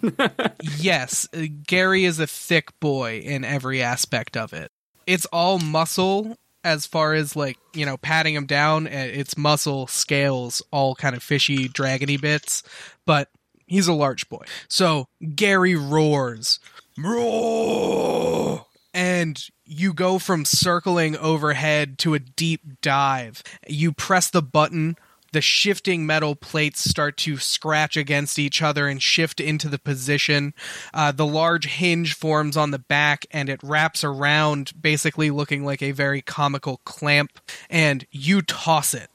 yes, 0.77 1.27
Gary 1.65 2.03
is 2.03 2.19
a 2.19 2.27
thick 2.27 2.77
boy 2.79 3.19
in 3.19 3.45
every 3.45 3.81
aspect 3.81 4.35
of 4.35 4.53
it. 4.53 4.69
It's 5.07 5.25
all 5.27 5.59
muscle 5.59 6.37
as 6.65 6.85
far 6.85 7.13
as 7.13 7.35
like 7.35 7.57
you 7.73 7.85
know 7.85 7.95
patting 7.95 8.35
him 8.35 8.45
down. 8.45 8.87
uh, 8.87 8.89
It's 8.91 9.37
muscle 9.37 9.87
scales, 9.87 10.61
all 10.71 10.95
kind 10.95 11.15
of 11.15 11.23
fishy, 11.23 11.69
dragony 11.69 12.19
bits, 12.19 12.63
but 13.05 13.29
he's 13.67 13.87
a 13.87 13.93
large 13.93 14.27
boy. 14.27 14.43
So 14.67 15.07
Gary 15.35 15.75
roars, 15.75 16.59
roar, 16.97 18.65
and 18.93 19.41
you 19.65 19.93
go 19.93 20.19
from 20.19 20.43
circling 20.43 21.15
overhead 21.17 21.97
to 21.99 22.13
a 22.15 22.19
deep 22.19 22.81
dive. 22.81 23.43
You 23.67 23.93
press 23.93 24.29
the 24.29 24.41
button. 24.41 24.97
The 25.35 25.41
shifting 25.41 26.05
metal 26.05 26.33
plates 26.33 26.89
start 26.89 27.17
to 27.17 27.35
scratch 27.35 27.97
against 27.97 28.39
each 28.39 28.61
other 28.61 28.87
and 28.87 29.03
shift 29.03 29.41
into 29.41 29.67
the 29.67 29.77
position. 29.77 30.53
Uh, 30.93 31.11
the 31.11 31.25
large 31.25 31.65
hinge 31.65 32.13
forms 32.13 32.55
on 32.55 32.71
the 32.71 32.79
back 32.79 33.25
and 33.31 33.49
it 33.49 33.59
wraps 33.61 34.01
around, 34.01 34.71
basically 34.81 35.31
looking 35.31 35.65
like 35.65 35.81
a 35.81 35.91
very 35.91 36.21
comical 36.21 36.79
clamp, 36.85 37.37
and 37.69 38.07
you 38.11 38.41
toss 38.41 38.93
it 38.93 39.09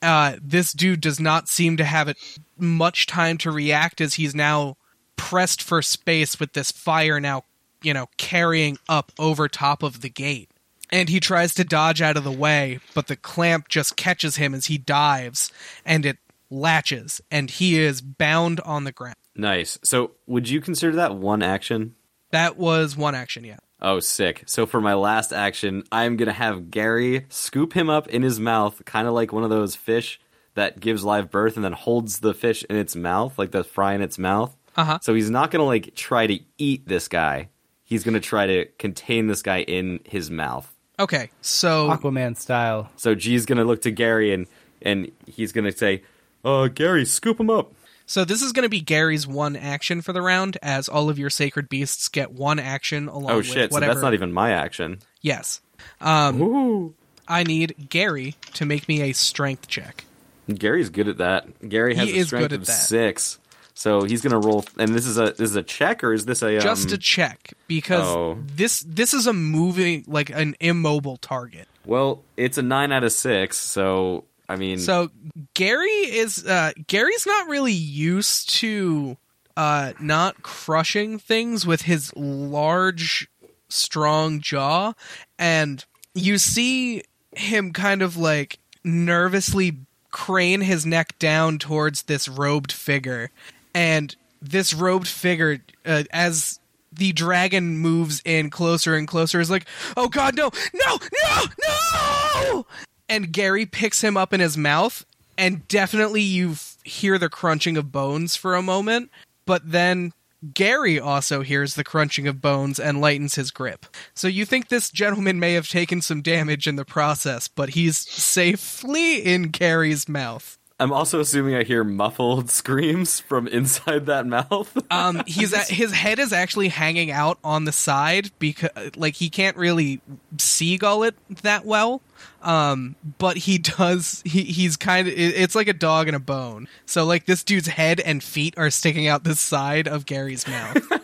uh, 0.00 0.36
this 0.40 0.72
dude 0.72 1.00
does 1.00 1.18
not 1.18 1.48
seem 1.48 1.76
to 1.76 1.84
have 1.84 2.06
it 2.06 2.16
much 2.56 3.08
time 3.08 3.36
to 3.38 3.50
react 3.50 4.00
as 4.00 4.14
he's 4.14 4.36
now 4.36 4.76
pressed 5.16 5.60
for 5.60 5.82
space 5.82 6.38
with 6.38 6.52
this 6.52 6.70
fire 6.70 7.18
now, 7.18 7.42
you 7.82 7.92
know, 7.92 8.06
carrying 8.16 8.78
up 8.88 9.10
over 9.18 9.48
top 9.48 9.82
of 9.82 10.02
the 10.02 10.08
gate. 10.08 10.51
And 10.92 11.08
he 11.08 11.18
tries 11.18 11.54
to 11.54 11.64
dodge 11.64 12.00
out 12.02 12.16
of 12.16 12.22
the 12.22 12.30
way, 12.30 12.78
but 12.94 13.06
the 13.08 13.16
clamp 13.16 13.68
just 13.68 13.96
catches 13.96 14.36
him 14.36 14.54
as 14.54 14.66
he 14.66 14.78
dives, 14.78 15.50
and 15.84 16.06
it 16.06 16.18
latches, 16.50 17.20
and 17.30 17.50
he 17.50 17.80
is 17.80 18.00
bound 18.00 18.60
on 18.60 18.84
the 18.84 18.92
ground. 18.92 19.16
Nice. 19.34 19.78
So 19.82 20.12
would 20.26 20.48
you 20.48 20.60
consider 20.60 20.96
that 20.96 21.16
one 21.16 21.42
action? 21.42 21.94
That 22.30 22.58
was 22.58 22.96
one 22.96 23.14
action, 23.14 23.44
yeah. 23.44 23.56
Oh, 23.80 24.00
sick. 24.00 24.44
So 24.46 24.66
for 24.66 24.80
my 24.80 24.94
last 24.94 25.32
action, 25.32 25.82
I'm 25.90 26.16
going 26.16 26.28
to 26.28 26.32
have 26.32 26.70
Gary 26.70 27.26
scoop 27.30 27.72
him 27.72 27.90
up 27.90 28.06
in 28.08 28.22
his 28.22 28.38
mouth, 28.38 28.84
kind 28.84 29.08
of 29.08 29.14
like 29.14 29.32
one 29.32 29.44
of 29.44 29.50
those 29.50 29.74
fish 29.74 30.20
that 30.54 30.78
gives 30.78 31.04
live 31.04 31.30
birth 31.30 31.56
and 31.56 31.64
then 31.64 31.72
holds 31.72 32.20
the 32.20 32.34
fish 32.34 32.64
in 32.70 32.76
its 32.76 32.94
mouth, 32.94 33.38
like 33.38 33.50
the 33.50 33.64
fry 33.64 33.94
in 33.94 34.02
its 34.02 34.18
mouth. 34.18 34.54
Uh-huh. 34.76 34.98
So 35.02 35.14
he's 35.14 35.30
not 35.30 35.50
going 35.50 35.60
to 35.60 35.66
like 35.66 35.94
try 35.94 36.26
to 36.26 36.38
eat 36.58 36.86
this 36.86 37.08
guy. 37.08 37.48
He's 37.82 38.04
going 38.04 38.14
to 38.14 38.20
try 38.20 38.46
to 38.46 38.66
contain 38.78 39.26
this 39.26 39.42
guy 39.42 39.62
in 39.62 40.00
his 40.04 40.30
mouth. 40.30 40.71
Okay, 41.02 41.30
so 41.40 41.88
Aquaman 41.88 42.36
style. 42.36 42.88
So 42.96 43.14
G's 43.16 43.44
going 43.44 43.58
to 43.58 43.64
look 43.64 43.82
to 43.82 43.90
Gary 43.90 44.32
and 44.32 44.46
and 44.80 45.10
he's 45.26 45.50
going 45.52 45.64
to 45.64 45.76
say, 45.76 46.02
"Uh, 46.44 46.68
Gary, 46.68 47.04
scoop 47.04 47.40
him 47.40 47.50
up." 47.50 47.72
So 48.06 48.24
this 48.24 48.40
is 48.42 48.52
going 48.52 48.64
to 48.64 48.68
be 48.68 48.80
Gary's 48.80 49.26
one 49.26 49.56
action 49.56 50.00
for 50.02 50.12
the 50.12 50.22
round, 50.22 50.58
as 50.62 50.88
all 50.88 51.08
of 51.10 51.18
your 51.18 51.30
sacred 51.30 51.68
beasts 51.68 52.08
get 52.08 52.30
one 52.32 52.58
action 52.60 53.08
along 53.08 53.30
Oh 53.32 53.36
with 53.38 53.46
shit! 53.46 53.72
So 53.72 53.80
that's 53.80 54.00
not 54.00 54.14
even 54.14 54.32
my 54.32 54.52
action. 54.52 54.98
Yes. 55.22 55.60
Um, 56.00 56.40
Ooh. 56.40 56.94
I 57.26 57.42
need 57.42 57.88
Gary 57.88 58.36
to 58.54 58.64
make 58.64 58.88
me 58.88 59.02
a 59.02 59.12
strength 59.12 59.66
check. 59.66 60.04
Gary's 60.52 60.90
good 60.90 61.08
at 61.08 61.18
that. 61.18 61.68
Gary 61.68 61.94
has 61.96 62.08
He 62.08 62.18
a 62.18 62.20
is 62.20 62.26
strength 62.28 62.50
good 62.50 62.52
at 62.52 62.60
of 62.60 62.66
that. 62.66 62.72
six, 62.72 63.38
so 63.74 64.02
he's 64.02 64.20
gonna 64.20 64.38
roll. 64.38 64.64
And 64.78 64.94
this 64.94 65.06
is 65.06 65.18
a 65.18 65.26
this 65.26 65.50
is 65.50 65.56
a 65.56 65.62
check 65.62 66.04
or 66.04 66.12
is 66.12 66.26
this 66.26 66.42
a 66.42 66.56
um, 66.56 66.62
Just 66.62 66.92
a 66.92 66.98
check 66.98 67.52
because 67.68 68.06
oh. 68.06 68.38
this 68.54 68.80
this 68.80 69.14
is 69.14 69.26
a 69.26 69.32
moving 69.32 70.04
like 70.06 70.30
an 70.30 70.54
immobile 70.60 71.16
target. 71.16 71.68
well, 71.84 72.22
it's 72.36 72.58
a 72.58 72.62
nine 72.62 72.92
out 72.92 73.04
of 73.04 73.12
six. 73.12 73.58
So 73.58 74.24
I 74.48 74.56
mean, 74.56 74.78
So 74.78 75.10
Gary 75.54 75.88
is 75.88 76.46
uh 76.46 76.72
Gary's 76.86 77.26
not 77.26 77.48
really 77.48 77.72
used 77.72 78.50
to 78.56 79.16
uh 79.56 79.92
not 80.00 80.42
crushing 80.42 81.18
things 81.18 81.66
with 81.66 81.82
his 81.82 82.14
large 82.16 83.28
strong 83.68 84.40
jaw 84.40 84.92
and 85.38 85.84
you 86.14 86.36
see 86.36 87.02
him 87.34 87.72
kind 87.72 88.02
of 88.02 88.16
like 88.16 88.58
nervously 88.84 89.78
crane 90.10 90.60
his 90.60 90.84
neck 90.84 91.18
down 91.18 91.58
towards 91.58 92.02
this 92.02 92.28
robed 92.28 92.70
figure 92.70 93.30
and 93.74 94.14
this 94.40 94.74
robed 94.74 95.08
figure 95.08 95.62
uh, 95.86 96.04
as 96.12 96.58
the 96.92 97.12
dragon 97.12 97.78
moves 97.78 98.20
in 98.24 98.50
closer 98.50 98.94
and 98.94 99.08
closer 99.08 99.40
is 99.40 99.50
like 99.50 99.66
oh 99.96 100.08
god 100.08 100.36
no 100.36 100.50
no 100.74 100.98
no 101.24 101.44
no 101.64 102.66
and 103.12 103.30
Gary 103.30 103.66
picks 103.66 104.02
him 104.02 104.16
up 104.16 104.32
in 104.32 104.40
his 104.40 104.56
mouth, 104.56 105.04
and 105.36 105.68
definitely 105.68 106.22
you 106.22 106.52
f- 106.52 106.78
hear 106.82 107.18
the 107.18 107.28
crunching 107.28 107.76
of 107.76 107.92
bones 107.92 108.36
for 108.36 108.54
a 108.54 108.62
moment, 108.62 109.10
but 109.44 109.70
then 109.70 110.14
Gary 110.54 110.98
also 110.98 111.42
hears 111.42 111.74
the 111.74 111.84
crunching 111.84 112.26
of 112.26 112.40
bones 112.40 112.80
and 112.80 113.02
lightens 113.02 113.34
his 113.34 113.50
grip. 113.50 113.84
So 114.14 114.28
you 114.28 114.46
think 114.46 114.68
this 114.68 114.90
gentleman 114.90 115.38
may 115.38 115.52
have 115.52 115.68
taken 115.68 116.00
some 116.00 116.22
damage 116.22 116.66
in 116.66 116.76
the 116.76 116.86
process, 116.86 117.48
but 117.48 117.70
he's 117.70 117.98
safely 117.98 119.18
in 119.18 119.50
Gary's 119.50 120.08
mouth. 120.08 120.58
I'm 120.82 120.92
also 120.92 121.20
assuming 121.20 121.54
I 121.54 121.62
hear 121.62 121.84
muffled 121.84 122.50
screams 122.50 123.20
from 123.20 123.46
inside 123.46 124.06
that 124.06 124.26
mouth. 124.26 124.76
Um, 124.90 125.22
he's 125.26 125.54
at, 125.54 125.68
his 125.68 125.90
head 125.92 126.18
is 126.18 126.32
actually 126.34 126.68
hanging 126.68 127.10
out 127.10 127.38
on 127.42 127.64
the 127.64 127.72
side 127.72 128.30
because, 128.38 128.70
like, 128.94 129.14
he 129.14 129.30
can't 129.30 129.56
really 129.56 130.02
seagull 130.36 131.02
it 131.04 131.14
that 131.42 131.64
well. 131.64 132.02
Um, 132.42 132.96
but 133.18 133.38
he 133.38 133.58
does. 133.58 134.22
He 134.26 134.42
he's 134.42 134.76
kind 134.76 135.08
of. 135.08 135.14
It's 135.16 135.54
like 135.54 135.68
a 135.68 135.72
dog 135.72 136.08
and 136.08 136.16
a 136.16 136.20
bone. 136.20 136.68
So 136.84 137.04
like 137.04 137.24
this 137.24 137.42
dude's 137.42 137.68
head 137.68 138.00
and 138.00 138.22
feet 138.22 138.54
are 138.58 138.70
sticking 138.70 139.06
out 139.06 139.24
the 139.24 139.34
side 139.34 139.88
of 139.88 140.04
Gary's 140.06 140.46
mouth. 140.46 140.86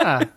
Ah, 0.00 0.28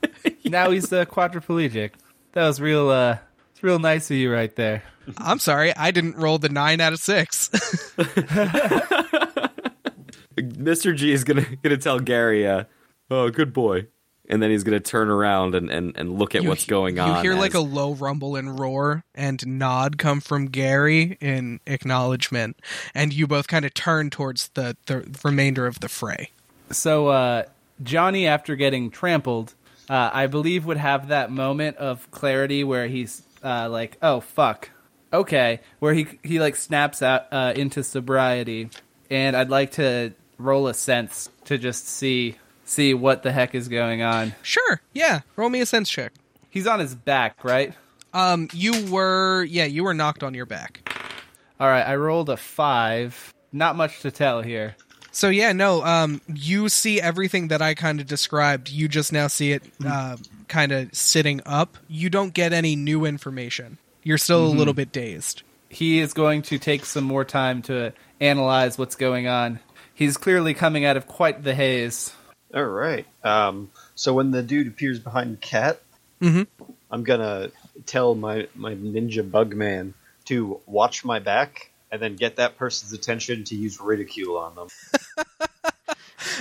now 0.43 0.71
he's 0.71 0.91
uh, 0.91 1.05
quadriplegic. 1.05 1.91
That 2.33 2.47
was 2.47 2.59
real. 2.59 2.89
Uh, 2.89 3.17
it's 3.62 3.64
real 3.64 3.78
nice 3.78 4.09
of 4.09 4.18
you 4.18 4.34
right 4.34 4.55
there. 4.55 4.82
I'm 5.20 5.38
sorry, 5.38 5.72
I 5.76 5.91
didn't 5.91 6.16
roll 6.18 6.39
the 6.39 6.49
nine 6.49 6.82
out 6.82 6.93
of 6.93 6.99
six. 6.99 7.49
Mr. 10.38 10.95
G 10.95 11.12
is 11.12 11.24
gonna 11.24 11.45
gonna 11.62 11.78
tell 11.78 11.99
Gary, 11.99 12.47
uh, 12.47 12.64
"Oh, 13.12 13.30
good 13.30 13.53
boy," 13.53 13.86
and 14.28 14.41
then 14.41 14.49
he's 14.49 14.64
gonna 14.64 14.80
turn 14.80 15.09
around 15.09 15.53
and, 15.53 15.70
and, 15.70 15.95
and 15.95 16.18
look 16.18 16.34
at 16.34 16.41
You 16.43 16.49
what's 16.49 16.64
he- 16.64 16.70
going 16.70 16.97
on. 16.99 17.18
You 17.18 17.22
hear 17.22 17.36
like 17.39 17.53
a 17.53 17.59
low 17.59 17.93
rumble 17.93 18.36
and 18.36 18.59
roar 18.59 19.03
and 19.14 19.45
nod 19.45 19.97
come 19.99 20.22
from 20.22 20.47
Gary 20.47 21.18
in 21.22 21.59
acknowledgement, 21.68 22.59
and 22.95 23.14
you 23.14 23.28
both 23.28 23.47
kind 23.47 23.66
of 23.66 23.74
turn 23.76 24.09
towards 24.09 24.47
the, 24.49 24.76
the 24.88 25.07
remainder 25.24 25.68
of 25.68 25.80
the 25.82 25.89
fray. 25.89 26.32
So 26.72 27.09
uh, 27.09 27.43
Johnny, 27.84 28.26
after 28.26 28.55
getting 28.55 28.89
trampled, 28.89 29.53
uh, 29.89 30.09
I 30.14 30.26
believe 30.28 30.66
would 30.66 30.78
have 30.78 31.09
that 31.09 31.30
moment 31.32 31.78
of 31.78 32.09
clarity 32.12 32.64
where 32.64 32.88
he's 32.88 33.22
uh, 33.43 33.69
like, 33.69 33.97
"Oh 34.01 34.19
fuck, 34.19 34.69
okay," 35.11 35.61
where 35.79 35.93
he 35.93 36.07
he 36.23 36.39
like 36.39 36.55
snaps 36.55 37.01
out 37.01 37.27
uh, 37.31 37.53
into 37.55 37.83
sobriety, 37.83 38.69
and 39.09 39.35
I'd 39.35 39.49
like 39.49 39.71
to 39.73 40.13
roll 40.37 40.67
a 40.67 40.73
sense 40.73 41.29
to 41.45 41.57
just 41.57 41.87
see 41.87 42.35
see 42.65 42.93
what 42.93 43.23
the 43.23 43.31
heck 43.31 43.53
is 43.53 43.67
going 43.67 44.01
on. 44.01 44.33
Sure, 44.41 44.81
yeah. 44.93 45.21
Roll 45.35 45.49
me 45.49 45.61
a 45.61 45.65
sense 45.65 45.89
check. 45.89 46.13
He's 46.49 46.67
on 46.67 46.79
his 46.79 46.95
back, 46.95 47.43
right? 47.43 47.73
Um, 48.13 48.49
you 48.53 48.87
were 48.91 49.43
yeah, 49.43 49.65
you 49.65 49.83
were 49.83 49.93
knocked 49.93 50.23
on 50.23 50.33
your 50.33 50.45
back. 50.45 50.89
All 51.59 51.67
right, 51.67 51.85
I 51.85 51.95
rolled 51.95 52.29
a 52.29 52.37
five. 52.37 53.33
Not 53.51 53.75
much 53.75 54.01
to 54.01 54.11
tell 54.11 54.41
here. 54.41 54.75
So 55.12 55.30
yeah, 55.30 55.51
no, 55.51 55.84
um, 55.84 56.22
you 56.34 56.70
see 56.70 57.01
everything 57.01 57.49
that 57.49 57.62
I 57.62 57.74
kind 57.74 57.99
of 57.99 58.07
described. 58.07 58.70
You 58.70 58.88
just 58.88 59.12
now 59.12 59.28
see 59.28 59.51
it 59.51 59.64
uh, 59.86 60.18
kind 60.47 60.72
of 60.72 60.93
sitting 60.95 61.41
up. 61.45 61.78
You 61.89 62.09
don't 62.09 62.34
get 62.34 62.53
any 62.53 62.76
new 62.76 63.05
information. 63.05 63.78
You're 64.03 64.18
still 64.18 64.45
a 64.45 64.47
little 64.47 64.74
bit 64.74 64.91
dazed. 64.91 65.43
he 65.70 65.99
is 65.99 66.14
going 66.14 66.41
to 66.43 66.57
take 66.59 66.86
some 66.86 67.03
more 67.03 67.24
time 67.26 67.62
to 67.64 67.93
analyze 68.20 68.78
what's 68.78 68.95
going 68.95 69.28
on. 69.28 69.59
He's 69.93 70.18
clearly 70.18 70.53
coming 70.53 70.84
out 70.86 70.97
of 70.97 71.07
quite 71.07 71.43
the 71.43 71.53
haze. 71.55 72.14
All 72.53 72.64
right. 72.66 73.05
Um, 73.24 73.70
so 73.95 74.14
when 74.14 74.32
the 74.32 74.43
dude 74.43 74.68
appears 74.68 74.99
behind 74.99 75.39
Cat, 75.41 75.80
Mhm. 76.22 76.47
I'm 76.91 77.03
gonna 77.03 77.51
tell 77.86 78.16
my 78.16 78.47
my 78.55 78.76
ninja 78.76 79.30
bug 79.30 79.55
man 79.55 79.93
to 80.26 80.59
watch 80.66 81.03
my 81.05 81.20
back 81.20 81.70
and 81.91 82.01
then 82.01 82.15
get 82.15 82.37
that 82.37 82.57
person's 82.57 82.93
attention 82.93 83.43
to 83.45 83.55
use 83.55 83.79
ridicule 83.79 84.37
on 84.37 84.55
them. 84.55 84.67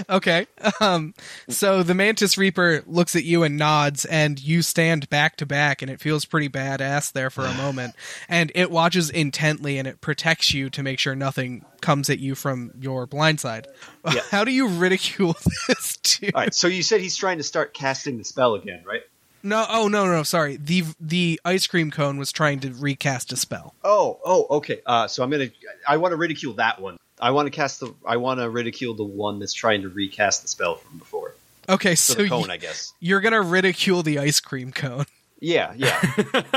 Okay. 0.08 0.46
Um, 0.80 1.14
so 1.48 1.82
the 1.82 1.94
Mantis 1.94 2.38
Reaper 2.38 2.82
looks 2.86 3.16
at 3.16 3.24
you 3.24 3.42
and 3.42 3.56
nods, 3.56 4.04
and 4.04 4.40
you 4.40 4.62
stand 4.62 5.08
back 5.10 5.36
to 5.36 5.46
back, 5.46 5.82
and 5.82 5.90
it 5.90 6.00
feels 6.00 6.24
pretty 6.24 6.48
badass 6.48 7.12
there 7.12 7.30
for 7.30 7.44
a 7.44 7.54
moment. 7.56 7.94
And 8.28 8.52
it 8.54 8.70
watches 8.70 9.10
intently, 9.10 9.78
and 9.78 9.86
it 9.86 10.00
protects 10.00 10.52
you 10.54 10.70
to 10.70 10.82
make 10.82 10.98
sure 10.98 11.14
nothing 11.14 11.64
comes 11.80 12.10
at 12.10 12.18
you 12.18 12.34
from 12.34 12.72
your 12.78 13.06
blind 13.06 13.40
side. 13.40 13.66
Yeah. 14.12 14.20
How 14.30 14.44
do 14.44 14.52
you 14.52 14.68
ridicule 14.68 15.36
this 15.68 15.96
dude? 15.98 16.34
All 16.34 16.42
right. 16.42 16.54
So 16.54 16.68
you 16.68 16.82
said 16.82 17.00
he's 17.00 17.16
trying 17.16 17.38
to 17.38 17.44
start 17.44 17.74
casting 17.74 18.18
the 18.18 18.24
spell 18.24 18.54
again, 18.54 18.82
right? 18.86 19.02
No, 19.42 19.64
oh 19.68 19.88
no, 19.88 20.06
no, 20.06 20.22
sorry. 20.22 20.56
The 20.56 20.84
the 21.00 21.40
ice 21.44 21.66
cream 21.66 21.90
cone 21.90 22.18
was 22.18 22.30
trying 22.32 22.60
to 22.60 22.72
recast 22.74 23.32
a 23.32 23.36
spell. 23.36 23.74
Oh, 23.82 24.18
oh, 24.24 24.46
okay. 24.58 24.80
Uh, 24.84 25.06
so 25.08 25.22
I'm 25.22 25.30
gonna. 25.30 25.48
I 25.88 25.96
want 25.96 26.12
to 26.12 26.16
ridicule 26.16 26.54
that 26.54 26.80
one. 26.80 26.98
I 27.20 27.30
want 27.30 27.46
to 27.46 27.50
cast 27.50 27.80
the. 27.80 27.94
I 28.06 28.16
want 28.18 28.40
to 28.40 28.50
ridicule 28.50 28.94
the 28.94 29.04
one 29.04 29.38
that's 29.38 29.54
trying 29.54 29.82
to 29.82 29.88
recast 29.88 30.42
the 30.42 30.48
spell 30.48 30.76
from 30.76 30.98
before. 30.98 31.34
Okay, 31.68 31.94
So, 31.94 32.14
so 32.14 32.22
the 32.22 32.28
cone, 32.28 32.46
you, 32.46 32.50
I 32.52 32.56
guess. 32.56 32.92
you're 33.00 33.20
gonna 33.20 33.42
ridicule 33.42 34.02
the 34.02 34.18
ice 34.18 34.40
cream 34.40 34.72
cone. 34.72 35.06
Yeah, 35.40 35.72
yeah. 35.76 35.98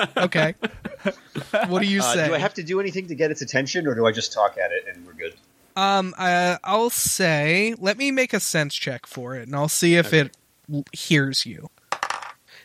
Okay. 0.18 0.56
what 1.68 1.82
do 1.82 1.88
you 1.88 2.00
Uh, 2.02 2.14
say? 2.14 2.28
do 2.28 2.34
I 2.34 2.38
have 2.40 2.54
to 2.56 2.64
do 2.64 2.80
anything 2.82 3.08
to 3.08 3.16
get 3.16 3.32
its 3.32 3.42
attention, 3.42 3.88
or 3.88 3.96
do 3.96 4.06
I 4.06 4.12
just 4.12 4.34
talk 4.34 4.58
at 4.58 4.72
it 4.72 4.86
and 4.94 5.06
we're 5.06 5.14
good? 5.14 5.34
Um, 5.76 6.14
uh, 6.18 6.58
I'll 6.64 6.90
say, 6.90 7.76
let 7.80 7.98
me 7.98 8.12
make 8.12 8.34
a 8.34 8.40
sense 8.42 8.76
check 8.76 9.06
for 9.08 9.36
it, 9.36 9.48
and 9.48 9.56
I'll 9.56 9.70
see 9.70 9.96
if 9.96 10.14
it 10.14 10.36
hears 10.92 11.46
you. 11.46 11.70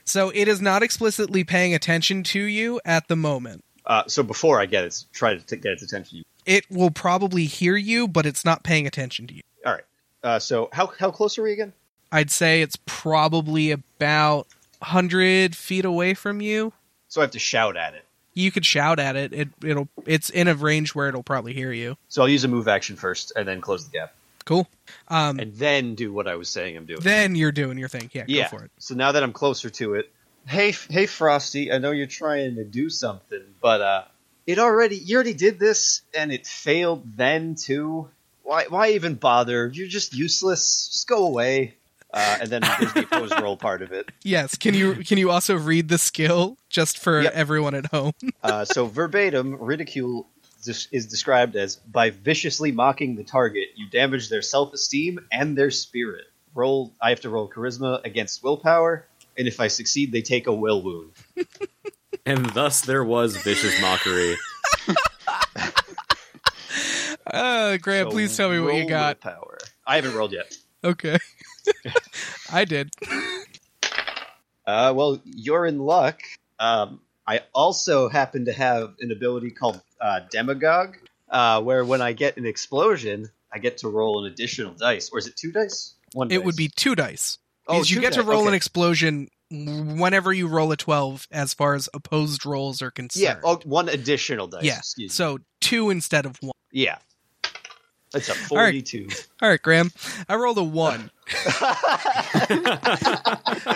So 0.08 0.30
it 0.34 0.48
is 0.48 0.60
not 0.60 0.82
explicitly 0.82 1.44
paying 1.44 1.74
attention 1.74 2.22
to 2.24 2.40
you 2.40 2.80
at 2.84 3.08
the 3.08 3.16
moment. 3.16 3.64
Uh, 3.84 4.04
so 4.06 4.22
before 4.22 4.60
I 4.60 4.66
get 4.66 4.84
its 4.84 5.06
try 5.12 5.34
to 5.34 5.40
t- 5.40 5.56
get 5.56 5.72
its 5.72 5.82
attention. 5.82 6.22
It 6.46 6.64
will 6.70 6.90
probably 6.90 7.44
hear 7.44 7.76
you, 7.76 8.08
but 8.08 8.26
it's 8.26 8.44
not 8.44 8.62
paying 8.62 8.86
attention 8.86 9.26
to 9.28 9.34
you. 9.34 9.42
All 9.66 9.72
right. 9.72 9.84
Uh, 10.22 10.38
so 10.38 10.68
how 10.72 10.86
how 10.86 11.10
close 11.10 11.38
are 11.38 11.42
we 11.42 11.52
again? 11.52 11.72
I'd 12.10 12.30
say 12.30 12.62
it's 12.62 12.76
probably 12.86 13.70
about 13.70 14.46
hundred 14.82 15.56
feet 15.56 15.84
away 15.84 16.14
from 16.14 16.40
you. 16.40 16.72
So 17.08 17.20
I 17.20 17.24
have 17.24 17.30
to 17.32 17.38
shout 17.38 17.76
at 17.76 17.94
it. 17.94 18.04
You 18.34 18.50
could 18.50 18.64
shout 18.64 18.98
at 18.98 19.16
it. 19.16 19.32
It 19.32 19.48
it'll 19.64 19.88
it's 20.06 20.30
in 20.30 20.48
a 20.48 20.54
range 20.54 20.94
where 20.94 21.08
it'll 21.08 21.22
probably 21.22 21.52
hear 21.52 21.72
you. 21.72 21.96
So 22.08 22.22
I'll 22.22 22.28
use 22.28 22.44
a 22.44 22.48
move 22.48 22.68
action 22.68 22.96
first, 22.96 23.32
and 23.36 23.48
then 23.48 23.60
close 23.60 23.84
the 23.84 23.90
gap, 23.90 24.14
Cool. 24.48 24.66
Um, 25.08 25.38
and 25.38 25.54
then 25.54 25.94
do 25.94 26.10
what 26.10 26.26
I 26.26 26.36
was 26.36 26.48
saying 26.48 26.74
I'm 26.74 26.86
doing. 26.86 27.00
then 27.02 27.34
you're 27.34 27.52
doing 27.52 27.76
your 27.76 27.90
thing. 27.90 28.08
Yeah, 28.14 28.24
yeah. 28.26 28.44
go 28.50 28.56
for 28.56 28.64
it. 28.64 28.70
So 28.78 28.94
now 28.94 29.12
that 29.12 29.22
I'm 29.22 29.34
closer 29.34 29.68
to 29.68 29.92
it, 29.92 30.10
hey, 30.46 30.70
hey, 30.88 31.04
Frosty, 31.04 31.70
I 31.70 31.76
know 31.76 31.90
you're 31.90 32.06
trying 32.06 32.54
to 32.54 32.64
do 32.64 32.88
something, 32.88 33.42
but 33.60 33.82
uh, 33.82 34.04
it 34.46 34.58
already 34.58 34.96
you 34.96 35.16
already 35.16 35.34
did 35.34 35.58
this, 35.58 36.00
and 36.14 36.32
it 36.32 36.46
failed 36.46 37.02
then 37.18 37.56
too. 37.56 38.08
Why 38.42 38.64
why 38.70 38.92
even 38.92 39.16
bother? 39.16 39.68
You're 39.68 39.86
just 39.86 40.14
useless. 40.14 40.88
Just 40.92 41.06
go 41.08 41.26
away. 41.26 41.74
Uh, 42.10 42.38
and 42.40 42.48
then 42.48 42.62
there's 42.62 42.94
the 42.94 43.00
opposed 43.02 43.38
roll 43.38 43.56
part 43.68 43.82
of 43.82 43.92
it. 43.92 44.08
Yes. 44.22 44.56
Can 44.56 44.72
you 44.72 44.94
can 45.04 45.18
you 45.18 45.30
also 45.30 45.58
read 45.58 45.88
the 45.90 45.98
skill 45.98 46.56
just 46.70 46.96
for 46.98 47.20
Yep. 47.20 47.34
everyone 47.34 47.74
at 47.74 47.84
home? 47.86 48.12
Uh, 48.42 48.64
so 48.64 48.86
verbatim, 48.86 49.56
ridicule 49.60 50.26
dis- 50.68 50.88
is 50.92 51.06
described 51.06 51.56
as 51.56 51.76
by 51.76 52.10
viciously 52.10 52.70
mocking 52.72 53.16
the 53.16 53.24
target, 53.24 53.68
you 53.74 53.88
damage 53.90 54.28
their 54.28 54.42
self-esteem 54.42 55.18
and 55.32 55.56
their 55.56 55.70
spirit. 55.70 56.26
Roll. 56.54 56.92
I 57.00 57.10
have 57.10 57.20
to 57.22 57.30
roll 57.30 57.48
charisma 57.48 58.04
against 58.04 58.42
willpower, 58.42 59.06
and 59.36 59.48
if 59.48 59.60
I 59.60 59.68
succeed, 59.68 60.12
they 60.12 60.22
take 60.22 60.46
a 60.46 60.52
will 60.52 60.82
wound. 60.82 61.12
and 62.26 62.46
thus 62.50 62.82
there 62.82 63.04
was 63.04 63.36
vicious 63.36 63.80
mockery. 63.80 64.36
Uh, 67.30 67.76
Grant, 67.76 68.06
So 68.06 68.10
please 68.10 68.34
tell 68.34 68.48
me 68.48 68.58
what 68.58 68.74
you 68.76 68.88
got. 68.88 69.22
Willpower. 69.22 69.58
I 69.86 69.96
haven't 69.96 70.14
rolled 70.14 70.32
yet. 70.32 70.56
Okay. 70.82 71.18
I 72.52 72.64
did. 72.64 72.90
Uh, 74.66 74.94
well, 74.96 75.20
you're 75.24 75.66
in 75.66 75.78
luck. 75.78 76.20
Um, 76.58 77.00
I 77.28 77.42
also 77.52 78.08
happen 78.08 78.46
to 78.46 78.52
have 78.54 78.94
an 79.00 79.12
ability 79.12 79.50
called 79.50 79.82
uh, 80.00 80.20
Demagogue, 80.30 80.96
uh, 81.28 81.60
where 81.60 81.84
when 81.84 82.00
I 82.00 82.14
get 82.14 82.38
an 82.38 82.46
explosion, 82.46 83.30
I 83.52 83.58
get 83.58 83.76
to 83.78 83.88
roll 83.88 84.24
an 84.24 84.32
additional 84.32 84.72
dice. 84.72 85.10
Or 85.12 85.18
is 85.18 85.26
it 85.26 85.36
two 85.36 85.52
dice? 85.52 85.94
One. 86.14 86.30
It 86.30 86.38
dice. 86.38 86.44
would 86.46 86.56
be 86.56 86.68
two 86.74 86.94
dice. 86.94 87.36
Oh, 87.66 87.74
Because 87.74 87.90
you 87.90 87.96
two 87.96 88.00
get 88.00 88.14
to 88.14 88.20
dice, 88.20 88.26
roll 88.28 88.48
an 88.48 88.54
explosion 88.54 89.28
whenever 89.50 90.32
you 90.32 90.48
roll 90.48 90.72
a 90.72 90.76
12 90.78 91.28
as 91.30 91.52
far 91.52 91.74
as 91.74 91.90
opposed 91.92 92.46
rolls 92.46 92.80
are 92.80 92.90
concerned. 92.90 93.22
Yeah, 93.22 93.40
oh, 93.44 93.60
one 93.64 93.90
additional 93.90 94.46
dice. 94.46 94.64
yeah. 94.64 94.78
Excuse 94.78 95.10
me. 95.10 95.14
So 95.14 95.38
two 95.60 95.90
instead 95.90 96.24
of 96.24 96.38
one. 96.40 96.52
Yeah. 96.72 96.96
That's 98.12 98.28
a 98.28 98.32
right. 98.32 98.48
42. 98.48 99.08
All 99.42 99.48
right, 99.48 99.60
Graham. 99.60 99.90
I 100.28 100.36
rolled 100.36 100.58
a 100.58 100.62
one. 100.62 101.10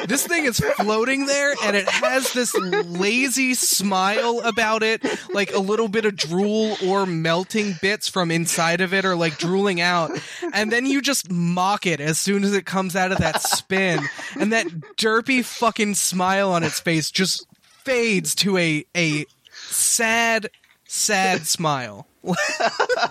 this 0.06 0.26
thing 0.26 0.46
is 0.46 0.58
floating 0.76 1.26
there 1.26 1.54
and 1.64 1.76
it 1.76 1.86
has 1.86 2.32
this 2.32 2.54
lazy 2.54 3.52
smile 3.52 4.40
about 4.42 4.82
it 4.82 5.04
like 5.34 5.52
a 5.52 5.58
little 5.58 5.88
bit 5.88 6.06
of 6.06 6.16
drool 6.16 6.78
or 6.86 7.04
melting 7.04 7.74
bits 7.82 8.08
from 8.08 8.30
inside 8.30 8.80
of 8.80 8.94
it 8.94 9.04
or 9.04 9.16
like 9.16 9.36
drooling 9.36 9.82
out 9.82 10.18
and 10.54 10.72
then 10.72 10.86
you 10.86 11.02
just 11.02 11.30
mock 11.30 11.84
it 11.84 12.00
as 12.00 12.18
soon 12.18 12.42
as 12.42 12.54
it 12.54 12.64
comes 12.64 12.96
out 12.96 13.12
of 13.12 13.18
that 13.18 13.42
spin 13.42 14.00
and 14.40 14.50
that 14.50 14.66
derpy 14.96 15.44
fucking 15.44 15.94
smile 15.94 16.52
on 16.52 16.62
its 16.62 16.80
face 16.80 17.10
just 17.10 17.46
fades 17.84 18.34
to 18.34 18.56
a 18.56 18.82
a 18.96 19.26
sad 19.52 20.48
sad 20.94 21.46
smile 21.46 22.06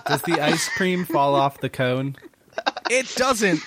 Does 0.06 0.22
the 0.22 0.38
ice 0.40 0.68
cream 0.76 1.04
fall 1.04 1.34
off 1.34 1.60
the 1.60 1.68
cone? 1.68 2.14
it 2.90 3.12
doesn't 3.16 3.60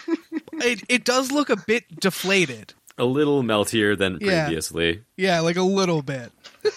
it, 0.54 0.84
it 0.88 1.04
does 1.04 1.32
look 1.34 1.50
a 1.50 1.58
bit 1.68 1.84
deflated 2.00 2.74
A 2.98 3.04
little 3.06 3.44
meltier 3.44 3.98
than 3.98 4.20
Yeah. 4.22 4.46
previously. 4.46 5.04
Yeah, 5.18 5.42
like 5.42 5.58
a 5.58 5.64
little 5.64 6.02
bit. 6.02 6.32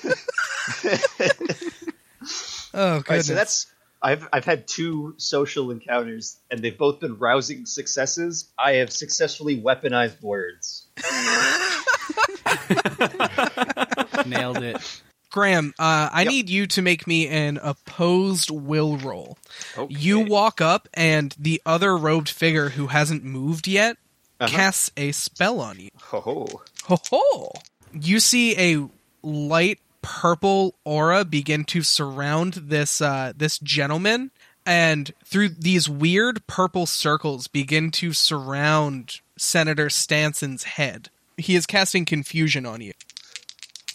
oh, 2.74 2.74
All 2.74 2.94
right, 2.96 3.04
goodness. 3.04 3.26
so 3.26 3.34
that's 3.34 3.66
I've 4.02 4.28
I've 4.32 4.44
had 4.44 4.66
two 4.68 5.14
social 5.18 5.70
encounters 5.70 6.38
and 6.50 6.60
they've 6.60 6.76
both 6.76 7.00
been 7.00 7.18
rousing 7.18 7.66
successes. 7.66 8.50
I 8.58 8.72
have 8.74 8.92
successfully 8.92 9.60
weaponized 9.60 10.20
words. 10.22 10.86
Nailed 14.26 14.62
it. 14.62 15.02
Graham, 15.30 15.74
uh, 15.78 16.08
I 16.12 16.22
Yep. 16.22 16.30
need 16.32 16.50
you 16.50 16.66
to 16.68 16.82
make 16.82 17.06
me 17.06 17.28
an 17.28 17.58
opposed 17.62 18.50
will 18.50 18.96
roll. 18.96 19.36
Okay. 19.76 19.94
You 19.94 20.20
walk 20.20 20.60
up, 20.60 20.88
and 20.94 21.34
the 21.38 21.60
other 21.66 21.96
robed 21.96 22.28
figure 22.28 22.70
who 22.70 22.86
hasn't 22.88 23.24
moved 23.24 23.68
yet 23.68 23.96
Uh-huh. 24.40 24.48
casts 24.56 24.90
a 24.96 25.12
spell 25.12 25.60
on 25.60 25.80
you. 25.80 25.90
Ho 26.04 26.20
ho. 26.20 26.62
Ho 26.84 26.98
ho! 27.10 27.52
You 27.92 28.20
see 28.20 28.56
a 28.58 28.88
light 29.22 29.80
purple 30.00 30.74
aura 30.84 31.24
begin 31.24 31.64
to 31.64 31.82
surround 31.82 32.54
this 32.54 33.00
uh, 33.00 33.32
this 33.36 33.58
gentleman, 33.58 34.30
and 34.64 35.12
through 35.24 35.48
these 35.50 35.88
weird 35.88 36.46
purple 36.46 36.86
circles 36.86 37.48
begin 37.48 37.90
to 37.90 38.12
surround 38.12 39.20
Senator 39.36 39.88
Stanson's 39.90 40.62
head. 40.64 41.10
he 41.36 41.54
is 41.54 41.66
casting 41.66 42.04
confusion 42.04 42.64
on 42.66 42.80
you. 42.80 42.92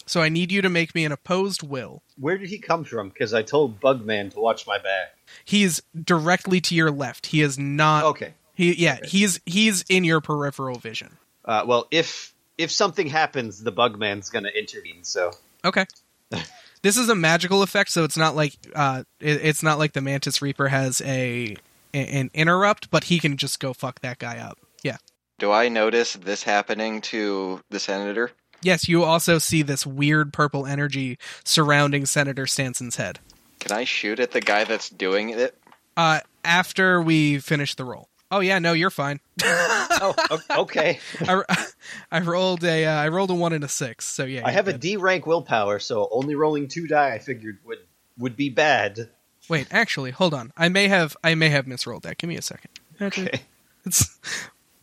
So 0.06 0.20
I 0.20 0.28
need 0.28 0.52
you 0.52 0.62
to 0.62 0.68
make 0.68 0.94
me 0.94 1.04
an 1.04 1.12
opposed 1.12 1.62
will. 1.62 2.02
Where 2.18 2.36
did 2.38 2.50
he 2.50 2.58
come 2.58 2.84
from? 2.84 3.08
Because 3.08 3.32
I 3.32 3.42
told 3.42 3.80
Bugman 3.80 4.32
to 4.34 4.40
watch 4.40 4.66
my 4.66 4.78
back. 4.78 5.16
He's 5.44 5.80
directly 6.02 6.60
to 6.62 6.74
your 6.74 6.90
left. 6.90 7.26
He 7.26 7.40
is 7.40 7.58
not. 7.58 8.04
Okay. 8.04 8.34
He 8.54 8.74
yeah. 8.74 8.98
He's 9.04 9.40
he's 9.46 9.84
in 9.88 10.04
your 10.04 10.20
peripheral 10.20 10.78
vision. 10.78 11.16
Uh, 11.44 11.64
well, 11.66 11.86
if 11.90 12.34
if 12.58 12.70
something 12.70 13.06
happens, 13.06 13.62
the 13.62 13.72
Bugman's 13.72 14.30
gonna 14.30 14.50
intervene. 14.50 15.02
So 15.02 15.32
Okay. 15.64 15.86
this 16.82 16.96
is 16.96 17.08
a 17.08 17.14
magical 17.14 17.62
effect, 17.62 17.90
so 17.90 18.04
it's 18.04 18.16
not 18.16 18.36
like 18.36 18.56
uh, 18.74 19.04
it, 19.20 19.40
it's 19.44 19.62
not 19.62 19.78
like 19.78 19.92
the 19.92 20.00
Mantis 20.00 20.42
Reaper 20.42 20.68
has 20.68 21.00
a 21.02 21.56
an 21.92 22.30
interrupt, 22.34 22.90
but 22.90 23.04
he 23.04 23.18
can 23.18 23.36
just 23.36 23.60
go 23.60 23.72
fuck 23.72 24.00
that 24.00 24.18
guy 24.18 24.38
up. 24.38 24.58
Yeah. 24.82 24.96
Do 25.38 25.50
I 25.50 25.68
notice 25.68 26.14
this 26.14 26.42
happening 26.42 27.00
to 27.02 27.60
the 27.70 27.80
senator? 27.80 28.30
Yes, 28.64 28.88
you 28.88 29.04
also 29.04 29.38
see 29.38 29.62
this 29.62 29.86
weird 29.86 30.32
purple 30.32 30.66
energy 30.66 31.18
surrounding 31.44 32.06
Senator 32.06 32.46
Stanson's 32.46 32.96
head. 32.96 33.20
Can 33.60 33.76
I 33.76 33.84
shoot 33.84 34.18
at 34.20 34.32
the 34.32 34.40
guy 34.40 34.64
that's 34.64 34.88
doing 34.88 35.30
it? 35.30 35.56
Uh, 35.96 36.20
after 36.44 37.00
we 37.00 37.38
finish 37.38 37.74
the 37.74 37.84
roll. 37.84 38.08
Oh 38.30 38.40
yeah, 38.40 38.58
no, 38.58 38.72
you're 38.72 38.90
fine. 38.90 39.20
oh, 39.44 40.14
okay. 40.50 40.98
I, 41.20 41.42
I 42.10 42.20
rolled 42.20 42.64
a 42.64 42.86
uh, 42.86 42.94
I 42.94 43.08
rolled 43.08 43.30
a 43.30 43.34
one 43.34 43.52
and 43.52 43.62
a 43.62 43.68
six, 43.68 44.06
so 44.06 44.24
yeah. 44.24 44.46
I 44.46 44.50
have 44.50 44.66
a 44.66 44.72
good. 44.72 44.80
D 44.80 44.96
rank 44.96 45.26
willpower, 45.26 45.78
so 45.78 46.08
only 46.10 46.34
rolling 46.34 46.66
two 46.66 46.86
die 46.86 47.12
I 47.12 47.18
figured 47.18 47.58
would 47.64 47.78
would 48.18 48.34
be 48.34 48.48
bad. 48.48 49.10
Wait, 49.48 49.68
actually, 49.70 50.10
hold 50.10 50.32
on. 50.32 50.52
I 50.56 50.68
may 50.68 50.88
have 50.88 51.16
I 51.22 51.34
may 51.34 51.50
have 51.50 51.66
misrolled 51.66 52.02
that. 52.02 52.18
Give 52.18 52.28
me 52.28 52.36
a 52.36 52.42
second. 52.42 52.70
Okay. 53.00 53.42
It's 53.84 54.18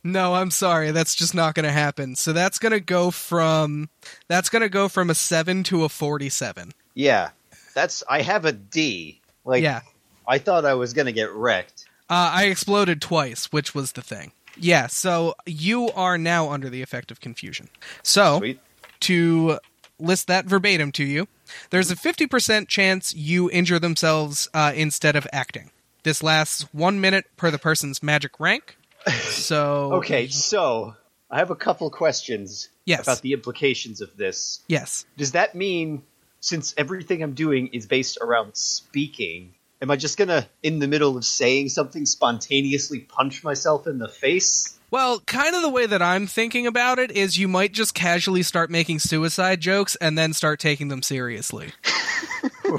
no, 0.03 0.33
I'm 0.35 0.51
sorry. 0.51 0.91
That's 0.91 1.15
just 1.15 1.33
not 1.35 1.55
going 1.55 1.65
to 1.65 1.71
happen. 1.71 2.15
So 2.15 2.33
that's 2.33 2.59
going 2.59 2.71
to 2.71 2.79
go 2.79 3.11
from 3.11 3.89
that's 4.27 4.49
going 4.49 4.61
to 4.63 4.69
go 4.69 4.87
from 4.89 5.09
a 5.09 5.15
seven 5.15 5.63
to 5.63 5.83
a 5.83 5.89
forty-seven. 5.89 6.71
Yeah, 6.93 7.29
that's. 7.73 8.03
I 8.09 8.21
have 8.21 8.45
a 8.45 8.51
D. 8.51 9.21
Like, 9.45 9.63
yeah, 9.63 9.81
I 10.27 10.37
thought 10.37 10.65
I 10.65 10.73
was 10.75 10.93
gonna 10.93 11.11
get 11.11 11.31
wrecked. 11.31 11.85
uh, 12.09 12.31
I 12.33 12.45
exploded 12.45 13.01
twice, 13.01 13.45
which 13.51 13.73
was 13.73 13.93
the 13.93 14.01
thing. 14.01 14.33
Yeah, 14.57 14.87
so 14.87 15.33
you 15.45 15.89
are 15.91 16.17
now 16.17 16.51
under 16.51 16.69
the 16.69 16.81
effect 16.81 17.09
of 17.09 17.19
confusion. 17.21 17.69
So 18.03 18.37
Sweet. 18.39 18.59
to 19.01 19.57
list 19.97 20.27
that 20.27 20.45
verbatim 20.45 20.91
to 20.93 21.03
you, 21.05 21.27
there's 21.69 21.89
a 21.89 21.95
50% 21.95 22.67
chance 22.67 23.15
you 23.15 23.49
injure 23.49 23.79
themselves 23.79 24.47
uh, 24.53 24.73
instead 24.75 25.15
of 25.15 25.25
acting. 25.31 25.71
This 26.03 26.21
lasts 26.21 26.67
one 26.73 26.99
minute 27.01 27.25
per 27.37 27.49
the 27.49 27.57
person's 27.59 28.03
magic 28.03 28.39
rank. 28.39 28.75
So 29.07 29.93
Okay, 29.93 30.27
so 30.27 30.95
I 31.29 31.39
have 31.39 31.51
a 31.51 31.55
couple 31.55 31.89
questions 31.89 32.69
Yes. 32.85 33.01
about 33.01 33.21
the 33.21 33.33
implications 33.33 34.01
of 34.01 34.15
this. 34.17 34.61
yes, 34.67 35.05
Does 35.17 35.31
that 35.33 35.55
mean 35.55 36.03
since 36.39 36.73
everything 36.77 37.21
I'm 37.23 37.33
doing 37.33 37.67
is 37.67 37.85
based 37.85 38.17
around 38.21 38.55
speaking, 38.55 39.53
am 39.81 39.91
I 39.91 39.95
just 39.95 40.17
gonna, 40.17 40.47
in 40.63 40.79
the 40.79 40.87
middle 40.87 41.15
of 41.17 41.25
saying 41.25 41.69
something, 41.69 42.05
spontaneously 42.05 42.99
punch 42.99 43.43
myself 43.43 43.87
in 43.87 43.97
the 43.99 44.09
face? 44.09 44.77
Well, 44.91 45.21
kind 45.21 45.55
of 45.55 45.61
the 45.61 45.69
way 45.69 45.85
that 45.85 46.01
I'm 46.01 46.27
thinking 46.27 46.67
about 46.67 46.99
it 46.99 47.11
is 47.11 47.37
you 47.39 47.47
might 47.47 47.71
just 47.71 47.93
casually 47.93 48.43
start 48.43 48.69
making 48.69 48.99
suicide 48.99 49.61
jokes 49.61 49.95
and 49.95 50.17
then 50.17 50.33
start 50.33 50.59
taking 50.59 50.89
them 50.89 51.01
seriously. 51.01 51.71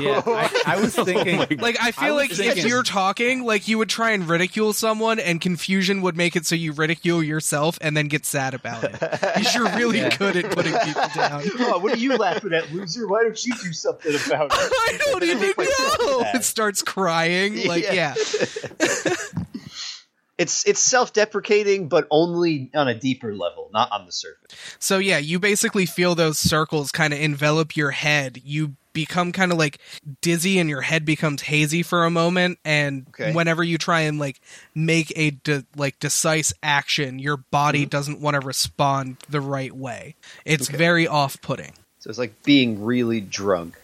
Yeah, 0.01 0.23
I, 0.25 0.63
I 0.67 0.81
was 0.81 0.99
oh 0.99 1.05
thinking. 1.05 1.59
Like 1.59 1.77
I 1.79 1.91
feel 1.93 2.15
was 2.15 2.23
like 2.23 2.31
thinking- 2.31 2.65
if 2.65 2.67
you're 2.67 2.83
talking, 2.83 3.45
like 3.45 3.69
you 3.69 3.77
would 3.77 3.91
try 3.91 4.13
and 4.13 4.27
ridicule 4.27 4.73
someone 4.73 5.19
and 5.19 5.39
confusion 5.39 6.01
would 6.01 6.17
make 6.17 6.35
it 6.35 6.47
so 6.47 6.55
you 6.55 6.73
ridicule 6.73 7.23
yourself 7.23 7.77
and 7.83 7.95
then 7.95 8.09
get 8.09 8.25
sad 8.25 8.55
about 8.55 8.85
it. 8.85 8.93
Because 9.01 9.55
you're 9.55 9.69
really 9.77 9.99
Yeah. 9.99 10.17
good 10.17 10.37
at 10.37 10.51
putting 10.51 10.73
people 10.79 11.03
down. 11.15 11.43
oh, 11.59 11.79
what 11.81 11.93
are 11.93 11.99
you 11.99 12.17
laughing 12.17 12.55
at, 12.55 12.73
loser? 12.73 13.07
Why 13.07 13.23
don't 13.25 13.45
you 13.47 13.53
do 13.63 13.71
something 13.75 14.15
about 14.27 14.47
it? 14.47 14.53
I 14.55 14.99
don't 15.05 15.23
even 15.25 15.41
Make 15.43 15.59
know. 15.59 16.25
It 16.37 16.45
starts 16.45 16.81
crying. 16.81 17.67
Like, 17.69 17.85
Yeah. 17.85 18.15
yeah. 18.81 19.15
It's 20.43 20.67
it's 20.67 20.81
self-deprecating, 20.81 21.89
but 21.89 22.07
only 22.11 22.71
on 22.75 22.89
a 22.89 22.95
deeper 22.95 23.35
level, 23.35 23.71
not 23.73 23.91
on 23.93 24.07
the 24.07 24.13
surface. 24.13 24.51
So 24.79 24.99
yeah, 24.99 25.19
you 25.19 25.39
basically 25.39 25.87
feel 25.87 26.15
those 26.15 26.39
circles 26.39 26.91
kind 26.91 27.13
of 27.13 27.21
envelop 27.21 27.77
your 27.77 27.91
head. 27.93 28.41
You 28.45 28.75
become 28.93 29.33
kind 29.33 29.53
of 29.53 29.59
like 29.59 29.79
dizzy 30.21 30.59
and 30.59 30.69
your 30.69 30.83
head 30.83 31.05
becomes 31.07 31.41
hazy 31.43 31.83
for 31.83 32.05
a 32.05 32.11
moment 32.11 32.59
and 32.65 33.07
Okay. 33.09 33.33
whenever 33.33 33.63
you 33.65 33.79
try 33.79 34.01
and 34.01 34.19
like 34.19 34.39
make 34.75 35.11
a 35.17 35.31
de- 35.31 35.65
like 35.77 35.99
decisive 35.99 36.59
action, 36.63 37.19
your 37.19 37.39
body 37.39 37.87
doesn't 37.87 38.21
want 38.21 38.35
to 38.39 38.47
respond 38.47 39.17
the 39.31 39.41
right 39.41 39.73
way. 39.75 40.15
It's 40.45 40.69
Okay. 40.69 40.77
very 40.77 41.07
off-putting. 41.07 41.73
So 42.01 42.11
it's 42.11 42.19
like 42.19 42.43
being 42.43 42.83
really 42.85 43.21
drunk. 43.23 43.77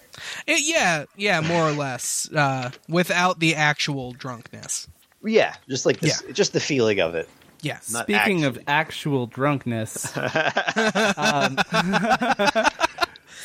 It, 0.47 0.61
yeah, 0.67 1.05
yeah, 1.17 1.41
more 1.41 1.67
or 1.69 1.73
less 1.73 2.29
uh 2.35 2.71
without 2.89 3.39
the 3.39 3.55
actual 3.55 4.13
drunkenness. 4.13 4.89
Yeah, 5.24 5.55
just 5.69 5.86
like 5.86 6.01
this, 6.01 6.23
just 6.32 6.53
the 6.53 6.61
feeling 6.61 7.01
of 7.01 7.15
it. 7.15 7.28
Yes. 7.61 7.93
Not 7.93 8.05
Speaking 8.05 8.45
of 8.45 8.59
actual 8.69 9.27
drunkenness, 9.27 10.16
um, 11.16 11.59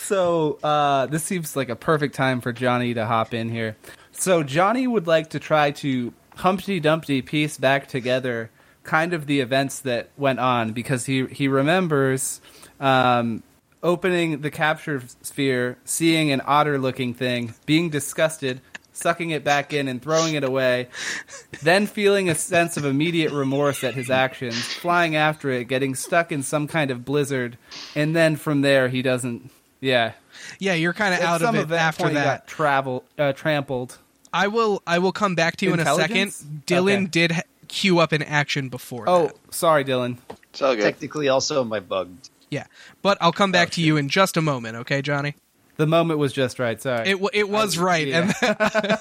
so 0.04 0.60
uh, 0.64 1.08
this 1.08 1.24
seems 1.24 1.56
like 1.56 1.70
a 1.70 1.76
perfect 1.76 2.14
time 2.14 2.40
for 2.42 2.54
Johnny 2.54 2.94
to 2.94 3.06
hop 3.06 3.34
in 3.34 3.50
here. 3.50 3.76
So 4.12 4.44
Johnny 4.44 4.86
would 4.86 5.08
like 5.08 5.32
to 5.32 5.40
try 5.40 5.72
to 5.72 6.14
Humpty 6.36 6.80
Dumpty 6.80 7.22
piece 7.22 7.58
back 7.58 7.88
together 7.88 8.52
kind 8.84 9.14
of 9.14 9.26
the 9.26 9.40
events 9.40 9.80
that 9.80 10.10
went 10.18 10.40
on 10.40 10.74
because 10.74 11.06
he 11.06 11.26
he 11.28 11.48
remembers 11.48 12.42
um, 12.80 13.44
opening 13.82 14.42
the 14.42 14.52
capture 14.52 15.02
sphere, 15.22 15.78
seeing 15.86 16.32
an 16.32 16.42
otter-looking 16.46 17.14
thing, 17.14 17.54
being 17.66 17.90
disgusted. 17.90 18.62
Sucking 19.04 19.32
it 19.32 19.44
back 19.44 19.74
in 19.74 19.90
and 19.90 20.02
throwing 20.02 20.36
it 20.36 20.46
away, 20.46 20.88
then 21.62 21.88
feeling 21.88 22.30
a 22.30 22.36
sense 22.36 22.78
of 22.78 22.86
immediate 22.86 23.34
remorse 23.34 23.84
at 23.84 23.96
his 23.96 24.10
actions, 24.10 24.64
flying 24.64 25.16
after 25.18 25.50
it, 25.52 25.66
getting 25.66 25.94
stuck 25.94 26.32
in 26.32 26.42
some 26.42 26.68
kind 26.68 26.90
of 26.90 27.04
blizzard, 27.04 27.58
and 27.96 28.16
then 28.16 28.38
from 28.38 28.62
there 28.62 28.88
he 28.88 29.02
doesn't. 29.02 29.50
Yeah, 29.82 30.14
Yeah, 30.60 30.74
you're 30.76 30.94
kind 30.94 31.14
of 31.14 31.20
out 31.20 31.42
of 31.42 31.54
it 31.56 31.60
event 31.64 31.82
after 31.82 32.10
that. 32.10 32.24
got 32.24 32.48
travel 32.48 33.04
uh, 33.20 33.34
trampled. 33.34 33.98
I 34.32 34.48
will 34.48 34.82
I 34.88 35.00
will 35.00 35.12
come 35.12 35.36
back 35.36 35.58
to 35.58 35.66
you 35.66 35.74
in 35.74 35.82
a 35.82 35.86
second. 35.96 36.30
Dylan 36.66 36.94
Okay. 37.04 37.06
did 37.08 37.32
ha- 37.34 37.42
queue 37.68 38.00
up 38.00 38.14
an 38.14 38.24
action 38.24 38.70
before 38.70 39.04
Oh, 39.08 39.28
that. 39.28 39.54
sorry, 39.54 39.84
Dylan. 39.84 40.18
It's 40.52 40.62
all 40.62 40.76
good. 40.76 40.84
Technically, 40.84 41.28
also 41.28 41.66
my 41.66 41.82
bugged. 41.82 42.30
Yeah. 42.50 42.68
But 43.02 43.18
I'll 43.20 43.34
come 43.34 43.52
back 43.52 43.72
to 43.72 43.82
you 43.82 43.98
in 43.98 44.08
just 44.08 44.38
a 44.38 44.42
moment, 44.42 44.78
okay, 44.78 45.02
Johnny? 45.02 45.36
The 45.78 45.88
moment 45.88 46.20
was 46.20 46.34
just 46.34 46.60
right. 46.60 46.80
Sorry, 46.82 47.10
It 47.10 47.14
w- 47.14 47.30
it 47.34 47.50
was 47.50 47.78
right 47.78 48.08
yeah. 48.08 48.22
and 48.22 48.30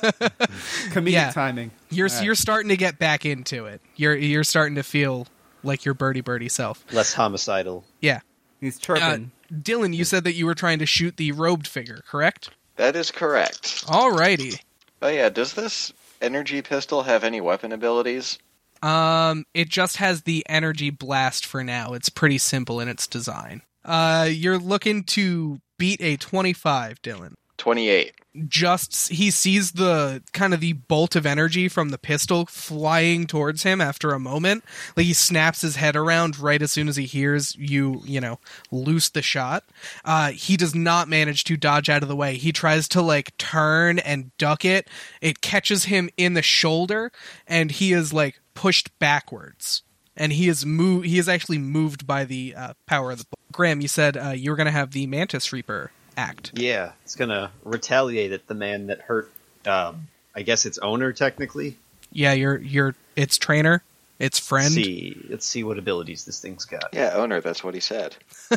comedic 0.91 1.11
yeah. 1.13 1.31
timing. 1.31 1.71
you're 1.91 2.09
All 2.09 2.15
right. 2.15 2.25
you're 2.25 2.35
starting 2.35 2.69
to 2.71 2.77
get 2.77 2.99
back 2.99 3.25
into 3.27 3.67
it. 3.67 3.81
You're 3.97 4.17
you're 4.17 4.45
starting 4.45 4.77
to 4.77 4.83
feel 4.83 5.27
like 5.63 5.85
your 5.85 5.95
birdie 5.95 6.21
birdie 6.23 6.49
self. 6.49 6.85
Less 6.93 7.13
homicidal. 7.13 7.85
Yeah. 8.01 8.21
He's 8.61 8.77
Uh, 8.79 8.81
chirping. 8.81 9.33
Dylan, 9.53 9.95
you 9.95 10.05
said 10.05 10.25
that 10.25 10.33
you 10.35 10.47
were 10.47 10.55
trying 10.55 10.79
to 10.79 10.87
shoot 10.87 11.17
the 11.19 11.33
robed 11.33 11.67
figure, 11.67 12.01
correct? 12.09 12.51
That 12.77 12.97
is 12.97 13.11
correct. 13.11 13.85
Alrighty. 13.87 14.59
Oh 15.03 15.09
yeah, 15.09 15.29
does 15.29 15.53
this 15.55 15.93
energy 16.23 16.63
pistol 16.63 17.03
have 17.03 17.23
any 17.25 17.41
weapon 17.41 17.73
abilities? 17.73 18.39
Um, 18.83 19.45
it 19.55 19.69
just 19.69 19.99
has 19.99 20.23
the 20.23 20.45
energy 20.49 20.91
blast 20.91 21.45
for 21.47 21.63
now. 21.63 21.93
It's 21.93 22.09
pretty 22.09 22.39
simple 22.39 22.81
in 22.81 22.89
its 22.89 23.07
design. 23.07 23.63
Uh, 23.85 24.29
you're 24.31 24.59
looking 24.59 25.05
to 25.05 25.61
beat 25.83 26.01
a 26.01 26.17
25, 26.17 27.03
Dylan. 27.03 27.35
28. 27.59 28.13
Just 28.47 29.09
he 29.09 29.33
sees 29.33 29.73
the 29.73 30.23
kind 30.33 30.55
of 30.55 30.61
the 30.61 30.75
bolt 30.75 31.17
of 31.17 31.27
energy 31.27 31.69
from 31.69 31.89
the 31.89 31.99
pistol 31.99 32.47
flying 32.47 33.27
towards 33.27 33.65
him 33.65 33.81
after 33.81 34.13
a 34.13 34.21
moment. 34.21 34.63
Like 34.97 35.07
he 35.07 35.13
snaps 35.13 35.63
his 35.63 35.75
head 35.75 35.97
around 35.97 36.39
right 36.39 36.63
as 36.63 36.71
soon 36.71 36.87
as 36.87 36.95
he 36.95 37.05
hears 37.07 37.57
you, 37.57 38.01
you 38.05 38.21
know, 38.21 38.39
loose 38.71 39.09
the 39.09 39.23
shot. 39.23 39.65
Uh, 40.05 40.31
he 40.31 40.57
does 40.57 40.73
not 40.73 41.09
manage 41.09 41.43
to 41.45 41.57
dodge 41.57 41.89
out 41.89 42.05
of 42.05 42.09
the 42.09 42.15
way. 42.15 42.37
He 42.37 42.53
tries 42.53 42.87
to 42.89 43.03
like 43.03 43.37
turn 43.39 43.99
and 43.99 44.31
duck 44.39 44.65
it. 44.65 44.87
It 45.21 45.41
catches 45.41 45.87
him 45.87 46.11
in 46.17 46.35
the 46.35 46.43
shoulder, 46.43 47.11
and 47.45 47.73
he 47.73 47.93
is 47.93 48.13
like 48.13 48.41
pushed 48.55 48.97
backwards. 49.01 49.83
And 50.17 50.33
he 50.33 50.49
is 50.49 50.67
move. 50.67 51.05
He 51.05 51.19
is 51.19 51.29
actually 51.29 51.59
moved 51.59 52.07
by 52.07 52.25
the 52.25 52.55
uh, 52.57 52.75
power 52.87 53.11
of 53.11 53.19
the. 53.19 53.25
Graham, 53.51 53.81
you 53.81 53.89
said 53.89 54.17
uh, 54.17 54.31
you 54.31 54.51
were 54.51 54.57
going 54.57 54.67
to 54.67 54.73
have 54.73 54.93
the 54.93 55.07
Mantis 55.07 55.53
Reaper 55.53 55.91
act. 56.17 56.53
Yeah, 56.55 56.93
it's 57.05 57.15
gonna 57.15 57.51
retaliate 57.65 58.33
at 58.33 58.47
the 58.47 58.55
man 58.55 58.87
that 58.89 59.01
hurt. 59.01 59.31
Um, 59.67 60.09
I 60.35 60.43
guess 60.43 60.67
its 60.67 60.79
owner 60.79 61.13
technically. 61.13 61.79
Yeah, 62.13 62.33
your 62.33 62.59
your 62.59 62.95
its 63.17 63.39
trainer, 63.39 63.83
its 64.19 64.39
friend. 64.39 64.73
See, 64.73 65.27
let's 65.29 65.47
see 65.47 65.65
what 65.65 65.79
abilities 65.79 66.25
this 66.25 66.41
thing's 66.41 66.65
got. 66.65 66.91
Yeah, 66.93 67.13
owner, 67.15 67.41
that's 67.41 67.63
what 67.65 67.75
he 67.75 67.81
said. 67.81 68.17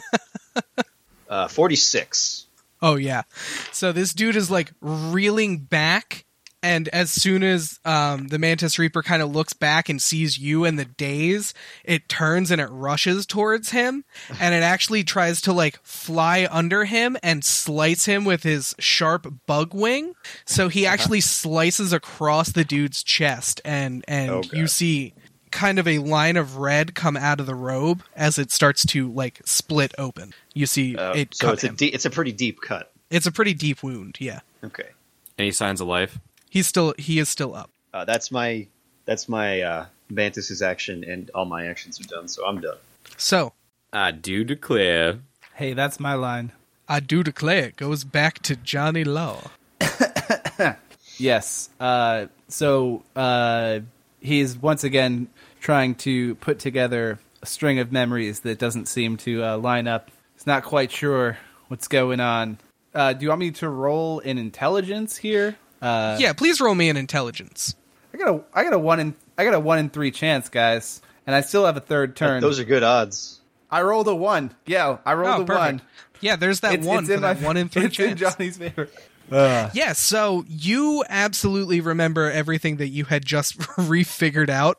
Uh, 1.28 1.48
Forty-six. 1.48 2.46
Oh 2.84 2.98
yeah. 2.98 3.24
So 3.72 3.92
this 3.92 4.14
dude 4.14 4.36
is 4.36 4.52
like 4.52 4.72
reeling 4.80 5.58
back 5.58 6.25
and 6.66 6.88
as 6.90 7.12
soon 7.12 7.44
as 7.44 7.80
um, 7.86 8.28
the 8.30 8.40
Mantis 8.40 8.80
Reaper 8.80 9.04
kind 9.04 9.22
of 9.22 9.32
looks 9.32 9.54
back 9.54 9.88
and 9.90 10.02
sees 10.02 10.38
you 10.38 10.66
in 10.66 10.76
the 10.76 10.86
daze, 10.86 11.54
it 11.84 12.10
turns 12.10 12.50
and 12.52 12.60
it 12.60 12.68
rushes 12.72 13.26
towards 13.26 13.70
him, 13.72 14.04
and 14.40 14.54
it 14.56 14.64
actually 14.64 15.04
tries 15.04 15.42
to 15.42 15.54
like 15.54 15.80
fly 15.84 16.48
under 16.50 16.86
him 16.86 17.16
and 17.24 17.46
slice 17.46 18.06
him 18.06 18.26
with 18.26 18.44
his 18.44 18.74
sharp 18.80 19.28
bug 19.46 19.74
wing. 19.74 20.16
So 20.46 20.68
he 20.68 20.86
actually 20.86 21.22
slices 21.22 21.94
across 21.94 22.52
the 22.52 22.64
dude's 22.66 23.04
chest, 23.04 23.62
and 23.64 24.04
and 24.08 24.32
Oh, 24.32 24.44
you 24.52 24.68
see 24.68 25.14
kind 25.52 25.80
of 25.80 25.88
a 25.88 26.00
line 26.00 26.36
of 26.36 26.58
red 26.58 26.94
come 26.96 27.16
out 27.16 27.40
of 27.40 27.46
the 27.46 27.56
robe 27.56 28.04
as 28.16 28.38
it 28.38 28.52
starts 28.52 28.86
to 28.88 29.10
like 29.14 29.40
split 29.46 29.94
open. 29.98 30.34
You 30.54 30.66
see 30.66 30.98
Uh, 30.98 31.14
it 31.14 31.34
so 31.36 31.48
cut 31.48 31.54
it's 31.54 31.64
a 31.64 31.68
him. 31.68 31.76
de- 31.76 31.94
it's 31.94 32.06
a 32.06 32.10
pretty 32.10 32.32
deep 32.34 32.60
cut. 32.62 32.92
it's 33.10 33.26
a 33.26 33.32
pretty 33.32 33.54
deep 33.54 33.82
wound. 33.84 34.18
Yeah, 34.20 34.40
Okay. 34.64 34.90
Any 35.38 35.52
signs 35.52 35.80
of 35.82 35.88
life? 35.88 36.18
He's 36.56 36.66
still 36.66 36.96
he 36.98 37.20
is 37.20 37.30
still 37.30 37.54
up. 37.54 37.70
Uh, 37.94 38.06
that's 38.06 38.32
my 38.32 38.66
that's 39.06 39.30
my 39.30 39.62
uh, 39.62 39.86
Mantis's 40.10 40.64
action, 40.64 41.04
and 41.04 41.30
all 41.36 41.46
my 41.46 41.68
actions 41.68 42.00
are 42.02 42.08
done. 42.08 42.28
So 42.28 42.48
I'm 42.48 42.60
done. 42.62 42.78
So 43.18 43.54
I 43.94 44.10
do 44.10 44.44
declare. 44.44 45.20
Hey, 45.54 45.74
that's 45.74 46.00
my 46.00 46.16
line. 46.16 46.52
I 46.88 47.00
do 47.00 47.24
declare 47.24 47.66
it 47.66 47.76
goes 47.76 48.04
back 48.04 48.40
to 48.44 48.56
Johnny 48.56 49.04
Law. 49.04 49.52
Yes. 51.18 51.70
Uh, 51.80 52.28
so 52.48 53.04
uh, 53.16 53.80
he's 54.20 54.58
once 54.58 54.84
again 54.84 55.30
trying 55.62 55.96
to 55.96 56.36
put 56.36 56.60
together 56.60 57.20
a 57.42 57.46
string 57.46 57.80
of 57.80 57.92
memories 57.92 58.42
that 58.42 58.60
doesn't 58.60 58.88
seem 58.88 59.18
to 59.18 59.44
uh, 59.44 59.58
line 59.58 59.88
up. 59.88 60.12
He's 60.34 60.48
not 60.48 60.64
quite 60.64 60.92
sure 60.92 61.38
what's 61.68 61.88
going 61.88 62.20
on. 62.20 62.58
Uh, 62.94 63.14
do 63.14 63.24
you 63.24 63.30
want 63.30 63.40
me 63.40 63.52
to 63.52 63.70
roll 63.70 64.20
in 64.20 64.38
intelligence 64.38 65.18
here? 65.18 65.56
Uh, 65.82 66.18
yeah, 66.20 66.34
please 66.34 66.60
roll 66.62 66.76
me 66.76 66.90
an 66.90 66.98
intelligence. 66.98 67.76
I 68.14 68.18
got 68.18 68.30
a 68.36 68.44
I 68.54 68.64
got 68.64 68.74
a 68.74 68.80
one 68.80 69.00
in 69.00 69.16
I 69.38 69.44
got 69.44 69.54
a 69.54 69.60
one 69.60 69.78
in 69.80 69.90
three 69.90 70.12
chance, 70.12 70.50
guys, 70.50 71.02
and 71.28 71.36
I 71.36 71.42
still 71.42 71.66
have 71.66 71.78
a 71.78 71.82
third 71.82 72.16
turn. 72.16 72.42
Those 72.42 72.60
are 72.60 72.64
good 72.64 72.84
odds. 72.84 73.40
I 73.70 73.82
rolled 73.82 74.08
a 74.08 74.16
one. 74.16 74.54
Yeah, 74.66 74.98
I 75.06 75.14
rolled 75.14 75.40
Oh, 75.40 75.44
a 75.44 75.46
perfect. 75.46 75.60
one. 75.60 75.82
Yeah, 76.22 76.38
there's 76.38 76.62
that 76.62 76.74
It's- 76.74 76.88
one 76.88 77.04
it's 77.04 77.10
in 77.10 77.22
that 77.22 77.42
my- 77.42 77.46
one 77.48 77.58
in 77.58 77.68
three 77.70 77.86
it's 77.86 78.00
in 78.00 78.16
chance. 78.18 78.20
Johnny's 78.36 78.58
favor. 78.58 78.88
Yeah, 79.32 79.94
so 79.94 80.46
you 80.48 81.04
absolutely 81.10 81.82
remember 81.82 82.30
everything 82.30 82.78
that 82.78 82.90
you 82.90 83.06
had 83.06 83.26
just 83.26 83.58
refigured 83.78 84.50
out. 84.50 84.78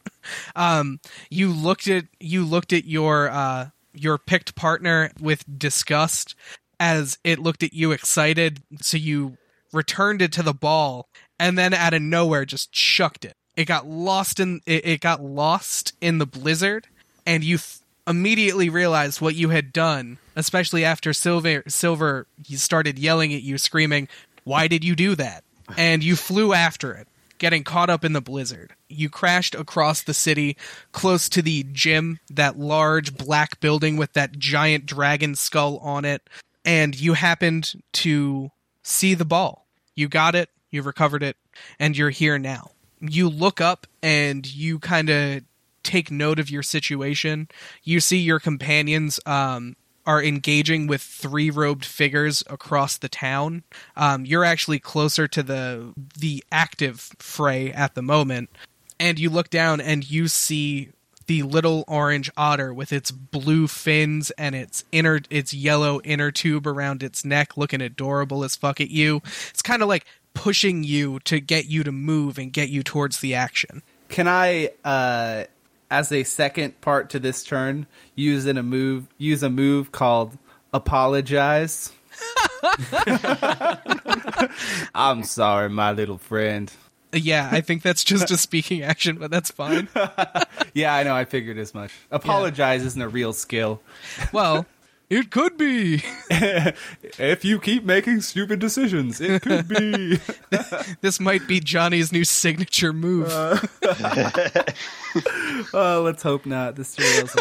Um, 0.54 1.00
you 1.30 1.50
looked 1.52 1.88
at 1.88 2.04
you 2.20 2.44
looked 2.44 2.72
at 2.72 2.84
your 2.84 3.28
uh, 3.28 3.68
your 3.92 4.18
picked 4.18 4.54
partner 4.54 5.10
with 5.20 5.44
disgust 5.58 6.34
as 6.78 7.18
it 7.24 7.38
looked 7.40 7.62
at 7.64 7.74
you 7.74 7.90
excited. 7.92 8.62
So 8.80 8.96
you 8.96 9.36
returned 9.72 10.22
it 10.22 10.32
to 10.32 10.42
the 10.42 10.54
ball, 10.54 11.08
and 11.38 11.56
then 11.58 11.74
out 11.74 11.94
of 11.94 12.02
nowhere 12.02 12.44
just 12.44 12.72
chucked 12.72 13.24
it. 13.24 13.34
It 13.56 13.64
got 13.64 13.86
lost 13.86 14.40
in 14.40 14.60
it, 14.66 14.86
it 14.86 15.00
got 15.00 15.22
lost 15.22 15.94
in 16.00 16.18
the 16.18 16.26
blizzard, 16.26 16.88
and 17.24 17.42
you 17.42 17.58
immediately 18.06 18.68
realized 18.68 19.20
what 19.20 19.34
you 19.34 19.48
had 19.48 19.72
done. 19.72 20.18
Especially 20.36 20.84
after 20.84 21.12
Silver 21.12 21.62
Silver 21.66 22.26
he 22.44 22.56
started 22.56 22.98
yelling 22.98 23.32
at 23.32 23.42
you, 23.42 23.58
screaming, 23.58 24.08
"Why 24.44 24.68
did 24.68 24.84
you 24.84 24.94
do 24.94 25.14
that?" 25.14 25.42
And 25.76 26.04
you 26.04 26.14
flew 26.16 26.52
after 26.52 26.92
it, 26.92 27.08
getting 27.38 27.64
caught 27.64 27.90
up 27.90 28.04
in 28.04 28.12
the 28.12 28.20
blizzard. 28.20 28.74
You 28.88 29.08
crashed 29.08 29.54
across 29.54 30.02
the 30.02 30.14
city, 30.14 30.56
close 30.92 31.28
to 31.30 31.42
the 31.42 31.64
gym, 31.72 32.20
that 32.30 32.58
large 32.58 33.16
black 33.16 33.58
building 33.60 33.96
with 33.96 34.12
that 34.12 34.38
giant 34.38 34.86
dragon 34.86 35.34
skull 35.34 35.78
on 35.78 36.04
it, 36.04 36.22
and 36.64 36.94
you 36.94 37.14
happened 37.14 37.82
to 37.94 38.50
see 38.86 39.14
the 39.14 39.24
ball. 39.24 39.66
You 39.94 40.08
got 40.08 40.34
it, 40.34 40.50
you 40.70 40.82
recovered 40.82 41.22
it, 41.22 41.36
and 41.78 41.96
you're 41.96 42.10
here 42.10 42.38
now. 42.38 42.70
You 43.00 43.28
look 43.28 43.60
up 43.60 43.86
and 44.02 44.46
you 44.46 44.78
kind 44.78 45.10
of 45.10 45.42
take 45.82 46.10
note 46.10 46.38
of 46.38 46.50
your 46.50 46.62
situation. 46.62 47.48
You 47.82 48.00
see 48.00 48.18
your 48.18 48.40
companions 48.40 49.20
um, 49.26 49.76
are 50.06 50.22
engaging 50.22 50.86
with 50.86 51.02
three 51.02 51.50
robed 51.50 51.84
figures 51.84 52.42
across 52.48 52.96
the 52.96 53.08
town. 53.08 53.64
Um, 53.96 54.24
you're 54.24 54.44
actually 54.44 54.78
closer 54.78 55.26
to 55.28 55.42
the 55.42 55.92
the 56.18 56.44
active 56.52 57.10
fray 57.18 57.72
at 57.72 57.94
the 57.94 58.02
moment, 58.02 58.50
and 58.98 59.18
you 59.18 59.30
look 59.30 59.50
down 59.50 59.80
and 59.80 60.08
you 60.08 60.28
see 60.28 60.90
the 61.26 61.42
little 61.42 61.84
orange 61.88 62.30
otter 62.36 62.72
with 62.72 62.92
its 62.92 63.10
blue 63.10 63.66
fins 63.66 64.30
and 64.32 64.54
its 64.54 64.84
inner 64.92 65.20
its 65.30 65.52
yellow 65.52 66.00
inner 66.02 66.30
tube 66.30 66.66
around 66.66 67.02
its 67.02 67.24
neck 67.24 67.56
looking 67.56 67.80
adorable 67.80 68.44
as 68.44 68.56
fuck 68.56 68.80
at 68.80 68.90
you. 68.90 69.22
It's 69.50 69.62
kind 69.62 69.82
of 69.82 69.88
like 69.88 70.04
pushing 70.34 70.84
you 70.84 71.20
to 71.20 71.40
get 71.40 71.66
you 71.66 71.82
to 71.82 71.92
move 71.92 72.38
and 72.38 72.52
get 72.52 72.68
you 72.68 72.82
towards 72.82 73.20
the 73.20 73.34
action. 73.34 73.82
Can 74.08 74.28
I, 74.28 74.70
uh, 74.84 75.44
as 75.90 76.12
a 76.12 76.24
second 76.24 76.80
part 76.80 77.10
to 77.10 77.18
this 77.18 77.42
turn, 77.42 77.86
use 78.14 78.46
in 78.46 78.56
a 78.56 78.62
move 78.62 79.08
use 79.18 79.42
a 79.42 79.50
move 79.50 79.92
called 79.92 80.38
apologize? 80.72 81.92
I'm 84.94 85.24
sorry, 85.24 85.68
my 85.68 85.92
little 85.92 86.18
friend. 86.18 86.72
Uh, 87.14 87.18
Yeah, 87.18 87.48
I 87.52 87.60
think 87.60 87.82
that's 87.82 88.04
just 88.04 88.30
a 88.32 88.36
speaking 88.36 88.82
action, 88.82 89.16
but 89.16 89.30
that's 89.30 89.50
fine. 89.50 89.88
Yeah, 90.74 90.94
I 90.94 91.04
know. 91.04 91.14
I 91.14 91.24
figured 91.24 91.56
as 91.56 91.72
much. 91.74 91.90
Apologize 92.10 92.84
isn't 92.84 93.00
a 93.00 93.08
real 93.08 93.32
skill. 93.32 93.80
Well, 94.32 94.66
it 95.08 95.30
could 95.30 95.56
be. 95.56 96.02
If 96.30 97.44
you 97.44 97.58
keep 97.60 97.84
making 97.84 98.20
stupid 98.22 98.58
decisions, 98.58 99.20
it 99.20 99.40
could 99.42 99.68
be. 99.68 100.18
This 101.00 101.18
might 101.20 101.46
be 101.46 101.60
Johnny's 101.60 102.12
new 102.12 102.24
signature 102.24 102.92
move. 102.92 103.28
oh, 105.72 106.02
let's 106.04 106.22
hope 106.22 106.46
not. 106.46 106.76
This 106.76 106.94
derails 106.96 107.34
a 107.36 107.40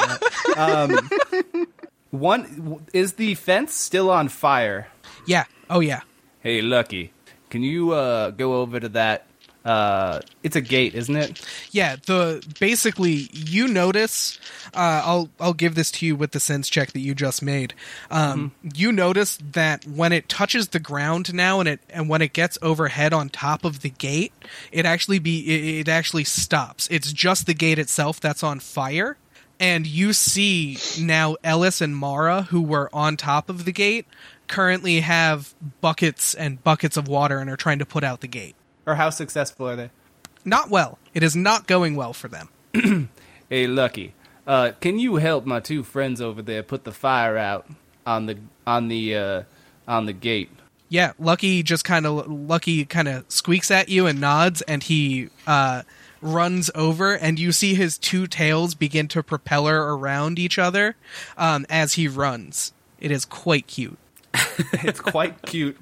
lot. 0.55 0.89
Um, 0.91 1.67
one 2.11 2.85
is 2.93 3.13
the 3.13 3.35
fence 3.35 3.73
still 3.73 4.09
on 4.09 4.29
fire? 4.29 4.87
yeah. 5.27 5.45
Oh 5.69 5.79
yeah. 5.79 6.01
Hey, 6.41 6.61
Lucky, 6.61 7.11
can 7.49 7.63
you 7.63 7.91
uh, 7.91 8.29
go 8.29 8.61
over 8.61 8.79
to 8.79 8.89
that? 8.89 9.25
Uh, 9.65 10.21
it's 10.43 10.55
a 10.55 10.61
gate, 10.61 10.93
isn't 10.93 11.15
it? 11.15 11.41
Yeah, 11.71 11.95
the 12.05 12.45
basically 12.59 13.29
you 13.33 13.67
notice 13.67 14.39
uh, 14.75 15.01
I'll 15.03 15.29
I'll 15.39 15.53
give 15.53 15.73
this 15.73 15.89
to 15.91 16.05
you 16.05 16.15
with 16.15 16.31
the 16.31 16.39
sense 16.39 16.69
check 16.69 16.91
that 16.91 16.99
you 16.99 17.15
just 17.15 17.41
made. 17.41 17.73
Um, 18.11 18.51
You 18.73 18.91
notice 18.91 19.39
that 19.53 19.85
when 19.87 20.13
it 20.13 20.29
touches 20.29 20.67
the 20.67 20.79
ground 20.79 21.33
now, 21.33 21.59
and 21.59 21.67
it 21.67 21.79
and 21.89 22.07
when 22.07 22.21
it 22.21 22.31
gets 22.31 22.59
overhead 22.61 23.11
on 23.11 23.29
top 23.29 23.65
of 23.65 23.81
the 23.81 23.89
gate, 23.89 24.33
it 24.71 24.85
actually 24.85 25.17
be 25.17 25.39
it, 25.39 25.79
it 25.79 25.89
actually 25.89 26.25
stops. 26.25 26.87
It's 26.91 27.11
just 27.11 27.47
the 27.47 27.55
gate 27.55 27.79
itself 27.79 28.19
that's 28.19 28.43
on 28.43 28.59
fire, 28.59 29.17
and 29.59 29.87
you 29.87 30.13
see 30.13 30.77
now 30.99 31.37
Ellis 31.43 31.81
and 31.81 31.97
Mara, 31.97 32.43
who 32.43 32.61
were 32.61 32.89
on 32.93 33.17
top 33.17 33.49
of 33.49 33.65
the 33.65 33.71
gate, 33.71 34.05
currently 34.47 34.99
have 34.99 35.55
buckets 35.81 36.35
and 36.35 36.63
buckets 36.63 36.97
of 36.97 37.07
water 37.07 37.39
and 37.39 37.49
are 37.49 37.57
trying 37.57 37.79
to 37.79 37.85
put 37.85 38.03
out 38.03 38.21
the 38.21 38.27
gate. 38.27 38.55
Or 38.86 38.95
how 38.95 39.10
successful 39.10 39.68
are 39.68 39.76
they? 39.76 39.90
Not 40.44 40.70
well. 40.70 40.99
It 41.14 41.24
is 41.24 41.36
not 41.36 41.68
going 41.68 41.95
well 41.95 42.14
for 42.14 42.28
them. 42.28 42.49
Hey, 43.48 43.68
Lucky, 43.68 44.16
uh, 44.48 44.72
can 44.82 44.98
you 44.98 45.18
help 45.18 45.45
my 45.45 45.60
two 45.60 45.84
friends 45.84 46.20
over 46.20 46.41
there 46.41 46.64
put 46.64 46.84
the 46.84 46.91
fire 46.91 47.38
out 47.38 47.68
on 48.06 48.26
the 48.26 48.38
on 48.66 48.88
the 48.88 49.16
uh, 49.16 49.44
on 49.88 50.07
the 50.07 50.14
gate? 50.14 50.49
Yeah, 50.90 51.14
Lucky 51.20 51.62
just 51.62 51.84
kind 51.84 52.07
of 52.07 52.28
Lucky 52.28 52.86
kind 52.86 53.07
of 53.07 53.26
squeaks 53.28 53.70
at 53.70 53.88
you 53.88 54.07
and 54.07 54.20
nods, 54.20 54.64
and 54.64 54.82
he 54.82 55.30
uh, 55.45 55.84
runs 56.22 56.72
over, 56.74 57.14
and 57.16 57.38
you 57.38 57.52
see 57.52 57.76
his 57.76 57.99
two 57.99 58.26
tails 58.26 58.74
begin 58.74 59.07
to 59.10 59.22
propeller 59.22 59.95
around 59.95 60.40
each 60.40 60.57
other 60.57 60.95
um, 61.38 61.66
as 61.70 61.94
he 61.94 62.07
runs. 62.07 62.74
It 62.99 63.12
is 63.12 63.26
quite 63.26 63.68
cute. 63.68 63.98
it's 64.74 64.99
quite 64.99 65.44
cute. 65.44 65.78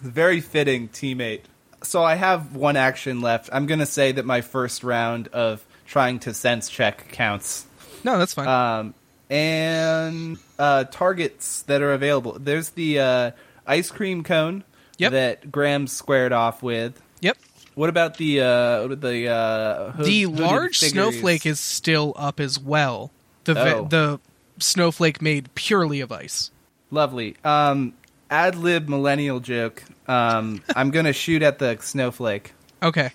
Very 0.00 0.40
fitting 0.40 0.88
teammate. 0.88 1.42
So 1.82 2.02
I 2.02 2.14
have 2.14 2.54
one 2.56 2.76
action 2.76 3.20
left. 3.20 3.48
I'm 3.52 3.66
gonna 3.66 3.86
say 3.86 4.12
that 4.12 4.24
my 4.24 4.40
first 4.40 4.84
round 4.84 5.28
of 5.28 5.64
trying 5.86 6.20
to 6.20 6.34
sense 6.34 6.68
check 6.68 7.08
counts. 7.12 7.66
No, 8.04 8.18
that's 8.18 8.34
fine. 8.34 8.48
Um, 8.48 8.94
and 9.30 10.38
uh, 10.58 10.84
targets 10.84 11.62
that 11.62 11.82
are 11.82 11.92
available. 11.92 12.36
There's 12.38 12.70
the 12.70 13.00
uh, 13.00 13.30
ice 13.66 13.90
cream 13.90 14.22
cone 14.24 14.64
Yep. 14.98 15.12
that 15.12 15.50
Graham 15.50 15.86
squared 15.88 16.32
off 16.32 16.62
with. 16.62 17.00
yep. 17.20 17.36
What 17.74 17.88
about 17.88 18.18
the 18.18 18.40
uh, 18.40 18.86
the 18.88 19.28
uh, 19.28 19.90
hood- 19.92 20.06
The 20.06 20.26
large 20.26 20.78
figures? 20.78 20.92
snowflake 20.92 21.46
is 21.46 21.58
still 21.58 22.12
up 22.16 22.38
as 22.38 22.58
well. 22.58 23.10
The 23.44 23.58
Oh. 23.76 23.84
the 23.88 24.20
snowflake 24.58 25.20
made 25.22 25.52
purely 25.54 26.00
of 26.00 26.12
ice. 26.12 26.50
lovely. 26.90 27.36
Um, 27.42 27.94
ad 28.30 28.54
lib 28.56 28.88
millennial 28.88 29.40
joke. 29.40 29.82
Um, 30.08 30.62
I'm 30.74 30.90
gonna 30.90 31.12
shoot 31.12 31.42
at 31.42 31.58
the 31.58 31.76
snowflake. 31.80 32.52
Okay. 32.82 33.10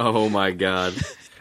Oh 0.00 0.28
my 0.28 0.50
god. 0.50 0.94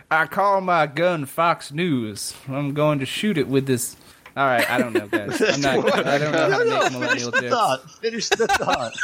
I 0.09 0.25
call 0.27 0.59
my 0.61 0.87
gun 0.87 1.25
Fox 1.25 1.71
News. 1.71 2.33
I'm 2.49 2.73
going 2.73 2.99
to 2.99 3.05
shoot 3.05 3.37
it 3.37 3.47
with 3.47 3.65
this. 3.65 3.95
All 4.35 4.45
right, 4.45 4.69
I 4.69 4.77
don't 4.77 4.93
know, 4.93 5.07
guys. 5.11 5.41
I'm 5.41 5.61
not. 5.61 6.05
I 6.05 6.17
don't 6.17 6.31
know 6.31 6.49
how 6.51 6.59
to 6.59 6.65
make 6.65 6.91
millennial 6.91 6.99
Finish 6.99 7.23
the 7.23 7.31
jokes. 7.41 7.49
thought. 7.53 7.91
Finish 8.01 8.29
the 8.29 8.47
thought. 8.47 8.93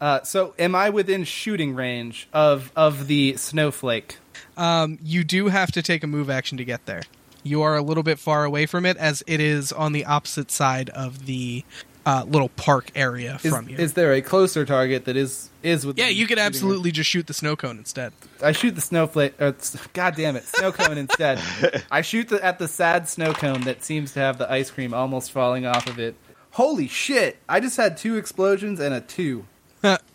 Uh, 0.00 0.22
so, 0.22 0.54
am 0.58 0.74
I 0.74 0.88
within 0.88 1.24
shooting 1.24 1.74
range 1.74 2.26
of 2.32 2.72
of 2.74 3.06
the 3.06 3.36
snowflake? 3.36 4.16
Um, 4.56 4.98
you 5.02 5.24
do 5.24 5.48
have 5.48 5.70
to 5.72 5.82
take 5.82 6.02
a 6.02 6.06
move 6.06 6.30
action 6.30 6.56
to 6.56 6.64
get 6.64 6.86
there. 6.86 7.02
You 7.42 7.60
are 7.60 7.76
a 7.76 7.82
little 7.82 8.02
bit 8.02 8.18
far 8.18 8.44
away 8.44 8.64
from 8.64 8.86
it, 8.86 8.96
as 8.96 9.22
it 9.26 9.40
is 9.40 9.72
on 9.72 9.92
the 9.92 10.06
opposite 10.06 10.50
side 10.50 10.88
of 10.90 11.26
the 11.26 11.64
uh, 12.10 12.24
little 12.24 12.48
park 12.50 12.90
area 12.94 13.38
Is, 13.42 13.52
from 13.52 13.68
you. 13.68 13.76
is 13.76 13.92
there 13.92 14.12
a 14.12 14.20
closer 14.20 14.64
target 14.64 15.04
that 15.04 15.16
is 15.16 15.50
is 15.62 15.86
within? 15.86 16.04
yeah, 16.04 16.10
you 16.10 16.26
could 16.26 16.38
shooting 16.38 16.46
absolutely 16.46 16.90
just 16.90 17.08
shoot 17.08 17.26
the 17.26 17.34
snow 17.34 17.54
cone 17.54 17.78
instead. 17.78 18.12
I 18.42 18.52
shoot 18.52 18.74
the 18.74 18.80
snowflake. 18.80 19.34
Uh, 19.40 19.52
God 19.92 20.16
damn 20.16 20.34
it, 20.34 20.44
snow 20.44 20.72
cone 20.72 20.98
instead. 20.98 21.40
I 21.90 22.00
shoot 22.00 22.28
the, 22.28 22.44
at 22.44 22.58
the 22.58 22.66
sad 22.66 23.08
snow 23.08 23.32
cone 23.32 23.62
that 23.62 23.84
seems 23.84 24.12
to 24.12 24.20
have 24.20 24.38
the 24.38 24.50
ice 24.50 24.70
cream 24.70 24.92
almost 24.92 25.30
falling 25.30 25.66
off 25.66 25.86
of 25.86 25.98
it. 25.98 26.16
Holy 26.52 26.88
shit! 26.88 27.38
I 27.48 27.60
just 27.60 27.76
had 27.76 27.96
two 27.96 28.16
explosions 28.16 28.80
and 28.80 28.92
a 28.92 29.00
two. 29.00 29.46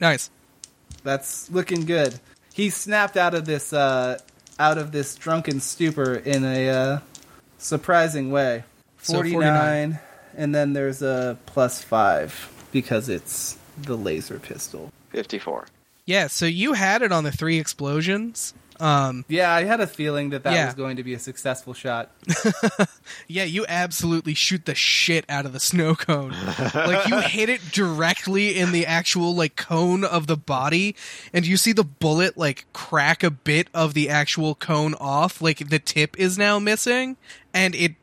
nice. 0.02 0.30
That's 1.04 1.50
looking 1.52 1.86
good. 1.86 2.20
He 2.54 2.70
snapped 2.70 3.16
out 3.16 3.34
of 3.34 3.46
this 3.46 3.72
uh, 3.72 4.20
out 4.60 4.78
of 4.78 4.92
this 4.92 5.16
drunken 5.16 5.62
stupor 5.62 6.16
in 6.16 6.44
a 6.44 6.70
uh, 6.70 7.00
surprising 7.58 8.32
way. 8.32 8.64
So 9.02 9.14
49, 9.14 9.92
49. 9.92 10.00
And 10.38 10.54
then 10.54 10.74
there's 10.74 11.02
a 11.02 11.38
plus 11.46 11.82
5 11.84 12.68
because 12.72 13.10
it's 13.10 13.58
the 13.78 13.96
laser 13.98 14.40
pistol. 14.40 14.92
54. 15.10 15.68
Yeah, 16.06 16.28
so 16.28 16.46
you 16.46 16.74
had 16.74 17.02
it 17.02 17.12
on 17.12 17.24
the 17.24 17.32
three 17.32 17.58
explosions. 17.60 18.54
Um, 18.78 19.24
Yeah, 19.30 19.52
I 19.54 19.64
had 19.64 19.80
a 19.80 19.88
feeling 19.88 20.32
that 20.32 20.44
that 20.44 20.54
Yeah. 20.54 20.66
was 20.66 20.74
going 20.76 20.98
to 20.98 21.04
be 21.04 21.14
a 21.14 21.20
successful 21.20 21.74
shot. 21.74 22.12
yeah, 23.28 23.46
you 23.46 23.66
absolutely 23.70 24.34
shoot 24.34 24.66
the 24.66 24.76
shit 24.76 25.24
out 25.30 25.46
of 25.46 25.54
the 25.54 25.60
snow 25.62 25.96
cone. 25.96 26.32
like 26.76 27.08
you 27.08 27.22
hit 27.22 27.48
it 27.50 27.62
directly 27.72 28.60
in 28.60 28.72
the 28.74 28.86
actual 28.86 29.34
like 29.34 29.56
cone 29.56 30.04
of 30.04 30.28
the 30.28 30.36
body, 30.38 30.96
and 31.34 31.48
you 31.48 31.56
see 31.58 31.72
the 31.72 31.86
bullet 31.86 32.38
like 32.38 32.66
crack 32.74 33.24
a 33.24 33.32
bit 33.32 33.70
of 33.74 33.94
the 33.94 34.10
actual 34.10 34.56
cone 34.56 34.94
off. 34.96 35.42
Like 35.42 35.70
the 35.70 35.80
tip 35.80 36.20
is 36.20 36.38
now 36.38 36.60
missing, 36.60 37.16
and 37.54 37.74
it 37.76 37.94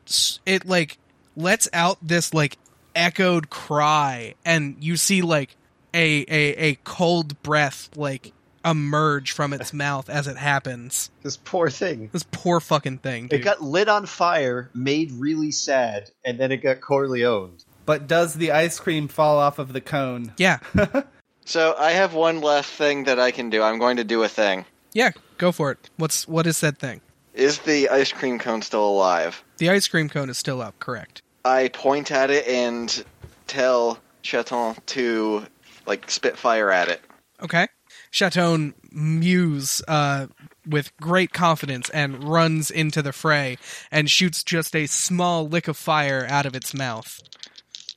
it 0.45 0.65
like 0.65 0.97
lets 1.35 1.67
out 1.73 1.97
this 2.01 2.33
like 2.33 2.57
echoed 2.95 3.49
cry, 3.49 4.35
and 4.45 4.75
you 4.79 4.97
see 4.97 5.21
like 5.21 5.55
a 5.93 6.21
a 6.27 6.55
a 6.71 6.75
cold 6.83 7.41
breath 7.43 7.89
like 7.95 8.33
emerge 8.65 9.31
from 9.31 9.51
its 9.53 9.73
mouth 9.85 10.09
as 10.09 10.27
it 10.27 10.37
happens. 10.37 11.09
This 11.21 11.37
poor 11.37 11.69
thing. 11.69 12.09
This 12.11 12.25
poor 12.31 12.59
fucking 12.59 12.99
thing. 12.99 13.27
It 13.31 13.39
got 13.39 13.61
lit 13.61 13.89
on 13.89 14.05
fire, 14.05 14.69
made 14.73 15.11
really 15.13 15.51
sad, 15.51 16.09
and 16.23 16.39
then 16.39 16.51
it 16.51 16.57
got 16.57 16.79
Corleoned. 16.79 17.65
But 17.85 18.07
does 18.07 18.35
the 18.35 18.51
ice 18.51 18.79
cream 18.79 19.09
fall 19.09 19.37
off 19.39 19.59
of 19.59 19.73
the 19.73 19.81
cone? 19.81 20.33
yeah, 20.37 20.59
So 21.45 21.75
I 21.77 21.91
have 21.91 22.13
one 22.13 22.39
last 22.39 22.69
thing 22.69 23.03
that 23.03 23.19
I 23.19 23.31
can 23.31 23.49
do. 23.49 23.61
I'm 23.61 23.77
going 23.79 23.97
to 23.97 24.05
do 24.05 24.23
a 24.23 24.29
thing. 24.29 24.65
yeah. 24.93 25.11
Go 25.39 25.51
for 25.51 25.71
it. 25.71 25.89
What's 25.97 26.25
what 26.27 26.47
is 26.47 26.61
that 26.61 26.77
thing? 26.77 27.01
Is 27.33 27.57
the 27.59 27.89
ice 27.89 28.11
cream 28.13 28.37
cone 28.39 28.61
still 28.61 28.87
alive? 28.87 29.43
The 29.57 29.71
ice 29.71 29.87
cream 29.89 30.07
cone 30.07 30.29
is 30.29 30.37
still 30.37 30.61
up. 30.61 30.77
Correct. 30.79 31.22
I 31.45 31.67
point 31.69 32.11
at 32.11 32.29
it 32.29 32.47
and 32.47 33.03
tell 33.47 33.99
Chaton 34.21 34.75
to 34.87 35.45
like 35.85 36.09
spit 36.09 36.37
fire 36.37 36.71
at 36.71 36.89
it. 36.89 37.01
Okay. 37.41 37.67
Chaton 38.11 38.73
mews 38.91 39.81
uh, 39.87 40.27
with 40.67 40.95
great 40.97 41.33
confidence 41.33 41.89
and 41.89 42.23
runs 42.23 42.69
into 42.71 43.01
the 43.01 43.11
fray 43.11 43.57
and 43.91 44.09
shoots 44.09 44.43
just 44.43 44.75
a 44.75 44.85
small 44.85 45.47
lick 45.47 45.67
of 45.67 45.75
fire 45.75 46.25
out 46.29 46.45
of 46.45 46.55
its 46.55 46.73
mouth. 46.73 47.21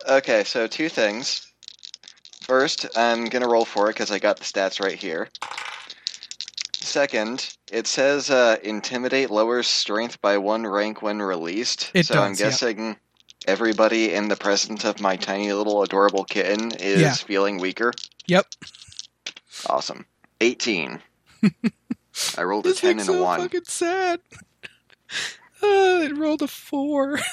Okay, 0.08 0.44
so 0.44 0.66
two 0.66 0.88
things. 0.88 1.52
First, 2.42 2.86
I'm 2.96 3.26
gonna 3.26 3.48
roll 3.48 3.64
for 3.64 3.90
it 3.90 3.94
because 3.94 4.10
I 4.10 4.18
got 4.18 4.38
the 4.38 4.44
stats 4.44 4.80
right 4.80 4.96
here. 4.96 5.28
Second, 6.72 7.56
it 7.72 7.86
says 7.86 8.30
uh, 8.30 8.56
intimidate 8.62 9.30
lowers 9.30 9.66
strength 9.66 10.20
by 10.22 10.38
one 10.38 10.64
rank 10.66 11.02
when 11.02 11.20
released. 11.20 11.90
It 11.92 12.06
so 12.06 12.22
I'm 12.22 12.34
guessing 12.34 12.78
yeah. 12.78 12.94
Everybody 13.46 14.12
in 14.12 14.28
the 14.28 14.36
presence 14.36 14.84
of 14.84 15.00
my 15.00 15.16
tiny 15.16 15.52
little 15.52 15.82
adorable 15.82 16.24
kitten 16.24 16.72
is 16.72 17.00
Yeah. 17.00 17.14
feeling 17.14 17.58
weaker. 17.58 17.92
Yep. 18.26 18.46
Awesome. 19.68 20.06
18. 20.40 21.00
I 22.38 22.42
rolled 22.42 22.66
a 22.66 22.72
10 22.74 22.96
makes 22.96 23.08
and 23.08 23.16
a 23.16 23.18
so 23.18 23.24
1. 23.24 23.40
fucking 23.40 23.64
sad. 23.64 24.20
Uh, 25.62 26.00
it 26.02 26.16
rolled 26.16 26.42
a 26.42 26.48
four. 26.48 27.18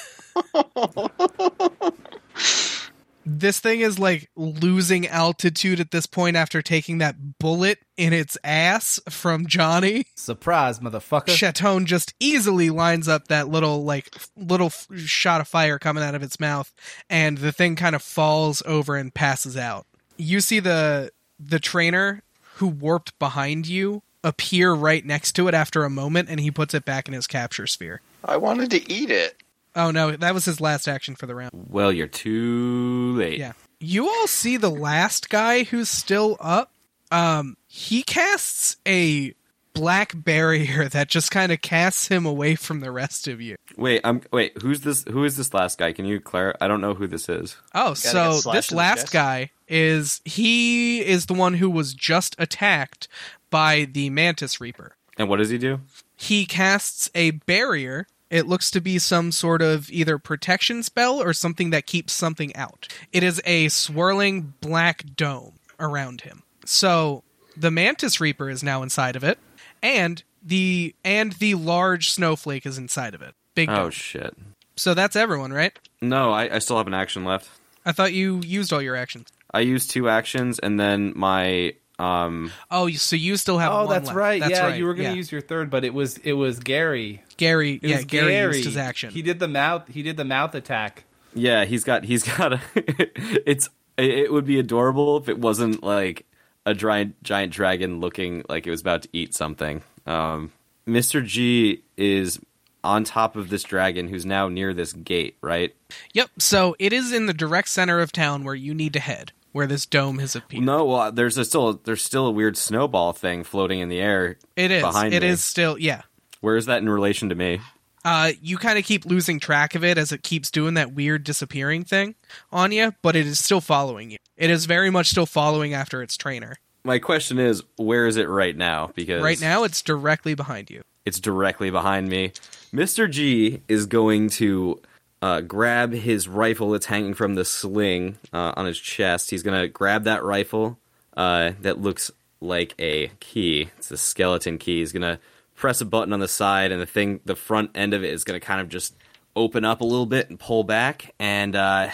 this 3.25 3.59
thing 3.59 3.81
is 3.81 3.99
like 3.99 4.29
losing 4.35 5.07
altitude 5.07 5.79
at 5.79 5.91
this 5.91 6.05
point 6.05 6.35
after 6.35 6.61
taking 6.61 6.97
that 6.99 7.39
bullet 7.39 7.79
in 7.97 8.13
its 8.13 8.37
ass 8.43 8.99
from 9.09 9.47
Johnny. 9.47 10.05
Surprise, 10.15 10.79
motherfucker. 10.79 11.27
Chaton 11.27 11.85
just 11.85 12.13
easily 12.19 12.69
lines 12.69 13.07
up 13.07 13.27
that 13.27 13.47
little 13.47 13.83
like 13.83 14.15
little 14.35 14.67
f- 14.67 14.87
shot 14.97 15.41
of 15.41 15.47
fire 15.47 15.79
coming 15.79 16.03
out 16.03 16.15
of 16.15 16.23
its 16.23 16.39
mouth, 16.39 16.73
and 17.09 17.37
the 17.37 17.51
thing 17.51 17.75
kind 17.75 17.95
of 17.95 18.01
falls 18.01 18.61
over 18.65 18.95
and 18.95 19.13
passes 19.13 19.57
out. 19.57 19.85
You 20.17 20.41
see 20.41 20.59
the 20.59 21.11
the 21.39 21.59
trainer 21.59 22.23
who 22.55 22.67
warped 22.67 23.17
behind 23.19 23.67
you 23.67 24.03
appear 24.23 24.73
right 24.73 25.05
next 25.05 25.33
to 25.33 25.47
it 25.47 25.53
after 25.53 25.83
a 25.83 25.89
moment, 25.89 26.29
and 26.29 26.39
he 26.39 26.51
puts 26.51 26.73
it 26.73 26.85
back 26.85 27.07
in 27.07 27.13
his 27.13 27.27
capture 27.27 27.67
sphere. 27.67 28.01
I 28.23 28.37
wanted 28.37 28.71
to 28.71 28.91
eat 28.91 29.11
it. 29.11 29.42
Oh 29.75 29.91
no, 29.91 30.11
that 30.11 30.33
was 30.33 30.45
his 30.45 30.61
last 30.61 30.87
action 30.87 31.15
for 31.15 31.25
the 31.25 31.35
round. 31.35 31.51
Well, 31.53 31.91
you're 31.91 32.07
too 32.07 33.13
late. 33.17 33.39
Yeah. 33.39 33.53
You 33.79 34.07
all 34.07 34.27
see 34.27 34.57
the 34.57 34.69
last 34.69 35.29
guy 35.29 35.63
who's 35.63 35.89
still 35.89 36.37
up. 36.39 36.71
Um, 37.11 37.57
he 37.67 38.01
casts 38.03 38.77
a 38.87 39.33
black 39.73 40.13
barrier 40.15 40.87
that 40.89 41.09
just 41.09 41.31
kind 41.31 41.51
of 41.51 41.61
casts 41.61 42.07
him 42.07 42.25
away 42.25 42.55
from 42.55 42.79
the 42.79 42.91
rest 42.91 43.27
of 43.27 43.41
you. 43.41 43.55
Wait, 43.75 44.01
I'm 44.03 44.21
wait. 44.31 44.61
Who's 44.61 44.81
this? 44.81 45.03
Who 45.05 45.23
is 45.23 45.37
this 45.37 45.53
last 45.53 45.77
guy? 45.77 45.91
Can 45.91 46.05
you 46.05 46.19
clarify? 46.19 46.57
I 46.61 46.67
don't 46.67 46.81
know 46.81 46.93
who 46.93 47.07
this 47.07 47.27
is. 47.27 47.57
Oh, 47.73 47.93
so 47.93 48.39
this 48.51 48.71
last 48.71 49.01
chest? 49.01 49.13
guy 49.13 49.51
is 49.67 50.21
he 50.23 51.03
is 51.05 51.25
the 51.25 51.33
one 51.33 51.55
who 51.55 51.69
was 51.69 51.93
just 51.93 52.35
attacked 52.39 53.07
by 53.49 53.85
the 53.91 54.09
Mantis 54.09 54.61
Reaper. 54.61 54.95
And 55.17 55.29
what 55.29 55.37
does 55.37 55.49
he 55.49 55.57
do? 55.57 55.81
He 56.15 56.45
casts 56.45 57.09
a 57.13 57.31
barrier. 57.31 58.07
It 58.34 58.47
looks 58.47 58.72
to 58.72 58.81
be 58.81 58.97
some 58.97 59.31
sort 59.31 59.61
of 59.61 59.91
either 59.91 60.18
protection 60.18 60.81
spell 60.81 61.22
or 61.22 61.34
something 61.34 61.69
that 61.69 61.85
keeps 61.85 62.14
something 62.14 62.55
out. 62.55 62.88
It 63.11 63.22
is 63.22 63.39
a 63.45 63.69
swirling 63.69 64.55
black 64.60 65.03
dome 65.15 65.60
around 65.80 66.22
him. 66.22 66.41
So 66.65 67.22
the 67.55 67.69
Mantis 67.69 68.19
Reaper 68.19 68.49
is 68.49 68.64
now 68.64 68.81
inside 68.81 69.15
of 69.15 69.23
it, 69.23 69.38
and 69.84 70.23
the 70.41 70.95
and 71.05 71.34
the 71.34 71.53
large 71.53 72.10
snowflake 72.10 72.65
is 72.65 72.80
inside 72.80 73.14
of 73.14 73.22
it. 73.22 73.35
Big 73.53 73.69
Oh 73.69 73.91
shit. 73.91 74.35
so 74.76 74.95
that's 74.95 75.15
everyone, 75.15 75.53
right? 75.53 75.77
No, 76.01 76.31
I, 76.31 76.55
I 76.55 76.57
still 76.57 76.77
have 76.77 76.88
an 76.88 76.95
action 76.95 77.23
left. 77.26 77.47
I 77.85 77.91
thought 77.91 78.14
you 78.14 78.41
used 78.43 78.73
all 78.73 78.81
your 78.81 78.95
actions. 78.95 79.27
I 79.53 79.60
used 79.60 79.91
two 79.91 80.10
actions, 80.10 80.57
and 80.57 80.80
then 80.80 81.14
my 81.15 81.76
um. 82.03 82.51
Oh, 82.71 82.89
so 82.89 83.15
you 83.15 83.38
still 83.38 83.57
have 83.57 83.71
Oh, 83.71 83.85
one 83.85 83.89
that's 83.89 84.07
left. 84.07 84.17
right. 84.17 84.39
That's 84.39 84.51
yeah, 84.51 84.65
right. 84.67 84.77
you 84.77 84.85
were 84.85 84.93
going 84.93 85.05
to 85.05 85.11
yeah. 85.11 85.17
use 85.17 85.31
your 85.31 85.41
third, 85.41 85.69
but 85.69 85.84
it 85.84 85.93
was 85.93 86.17
it 86.19 86.34
was 86.34 86.59
Gary. 86.59 87.23
Gary. 87.38 87.80
It 87.81 87.89
yeah, 87.89 88.01
Gary, 88.01 88.31
Gary 88.31 88.55
used 88.57 88.65
his 88.65 88.77
action. 88.77 89.11
He 89.11 89.21
did 89.21 89.39
the 89.39 89.47
mouth. 89.47 89.88
He 89.88 90.03
did 90.03 90.17
the 90.17 90.25
mouth 90.25 90.53
attack. 90.55 91.05
Yeah, 91.34 91.65
he's 91.65 91.84
got 91.84 92.03
he's 92.03 92.23
got 92.23 92.53
a. 92.53 92.61
it's 93.49 93.69
it 93.97 94.31
would 94.31 94.45
be 94.45 94.59
adorable 94.59 95.17
if 95.17 95.30
it 95.30 95.39
wasn't 95.39 95.84
like 95.84 96.25
a 96.65 96.73
giant 96.73 97.21
giant 97.23 97.51
dragon 97.53 97.99
looking 97.99 98.43
like 98.49 98.65
it 98.67 98.69
was 98.71 98.81
about 98.81 99.03
to 99.03 99.09
eat 99.13 99.34
something. 99.34 99.81
Um, 100.05 100.51
Mr. 100.88 101.23
G 101.25 101.84
is 101.97 102.39
on 102.84 103.03
top 103.05 103.35
of 103.38 103.49
this 103.49 103.63
dragon 103.63 104.09
who's 104.09 104.25
now 104.25 104.49
near 104.49 104.73
this 104.73 104.91
gate, 104.93 105.38
right? 105.41 105.73
Yep. 106.13 106.30
So 106.39 106.75
it 106.80 106.91
is 106.91 107.13
in 107.13 107.27
the 107.27 107.34
direct 107.34 107.69
center 107.69 107.99
of 107.99 108.11
town 108.11 108.43
where 108.43 108.55
you 108.55 108.73
need 108.73 108.93
to 108.93 108.99
head, 108.99 109.31
where 109.53 109.65
this 109.65 109.85
dome 109.85 110.19
has 110.19 110.35
appeared. 110.35 110.65
No, 110.65 110.84
well, 110.84 111.11
there's 111.11 111.38
a 111.38 111.45
still 111.45 111.80
there's 111.85 112.03
still 112.03 112.27
a 112.27 112.31
weird 112.31 112.57
snowball 112.57 113.13
thing 113.13 113.45
floating 113.45 113.80
in 113.80 113.88
the 113.88 113.99
air. 114.01 114.35
it 114.57 114.71
is. 114.71 114.84
behind 114.84 115.13
It 115.13 115.23
is 115.23 115.41
still. 115.43 115.77
Yeah. 115.77 116.01
Where 116.41 116.57
is 116.57 116.65
that 116.65 116.80
in 116.81 116.89
relation 116.89 117.30
to 117.30 117.35
me? 117.35 117.61
Uh, 118.03 118.34
you 118.41 118.57
kind 118.57 118.77
of 118.77 118.84
keep 118.84 119.05
losing 119.05 119.39
track 119.39 119.75
of 119.75 119.84
it 119.85 119.97
as 119.97 120.11
it 120.11 120.23
keeps 120.23 120.51
doing 120.51 120.73
that 120.73 120.91
weird 120.93 121.23
disappearing 121.23 121.85
thing 121.85 122.15
on 122.51 122.73
you, 122.73 122.93
but 123.01 123.15
it 123.15 123.25
is 123.25 123.39
still 123.39 123.61
following 123.61 124.11
you. 124.11 124.17
It 124.35 124.49
is 124.49 124.65
very 124.65 124.89
much 124.89 125.07
still 125.07 125.25
following 125.25 125.73
after 125.73 126.01
its 126.03 126.17
trainer. 126.17 126.57
My 126.84 126.99
question 126.99 127.39
is, 127.39 127.63
where 127.77 128.05
is 128.07 128.17
it 128.17 128.27
right 128.27 128.57
now? 128.57 128.91
Because 128.93 129.23
Right 129.23 129.39
now, 129.39 129.63
it's 129.63 129.81
directly 129.81 130.34
behind 130.35 130.69
you. 130.69 130.81
it's 131.05 131.19
directly 131.21 131.69
behind 131.69 132.09
me. 132.09 132.34
Mr. 132.73 133.09
G 133.09 133.61
is 133.69 133.85
going 133.85 134.30
to 134.31 134.81
uh, 135.23 135.39
grab 135.39 135.93
his 135.93 136.27
rifle 136.27 136.71
that's 136.71 136.85
hanging 136.85 137.13
from 137.13 137.35
the 137.35 137.45
sling 137.45 138.17
uh, 138.33 138.51
on 138.57 138.65
his 138.65 138.77
chest. 138.77 139.29
He's 139.29 139.41
to 139.57 139.69
grab 139.69 140.03
that 140.03 140.21
rifle 140.21 140.77
uh, 141.15 141.53
that 141.61 141.79
looks 141.79 142.11
like 142.41 142.75
a 142.77 143.07
key. 143.21 143.69
It's 143.77 143.89
a 143.89 143.95
skeleton 143.95 144.57
key. 144.57 144.79
He's 144.79 144.91
to 145.03 145.19
press 145.55 145.79
a 145.79 145.85
button 145.85 146.11
on 146.11 146.19
the 146.19 146.27
side, 146.27 146.73
and 146.73 146.81
the 146.81 146.85
thing, 146.85 147.21
the 147.23 147.37
front 147.37 147.71
end 147.73 147.93
of 147.93 148.03
it, 148.03 148.11
is 148.11 148.25
to 148.37 148.45
kind 148.45 148.59
of 148.59 148.67
just 148.67 148.95
open 149.33 149.63
up 149.63 149.79
a 149.79 149.85
little 149.85 150.05
bit 150.05 150.29
and 150.29 150.37
pull 150.37 150.65
back, 150.65 151.13
and 151.19 151.55
uh, 151.55 151.87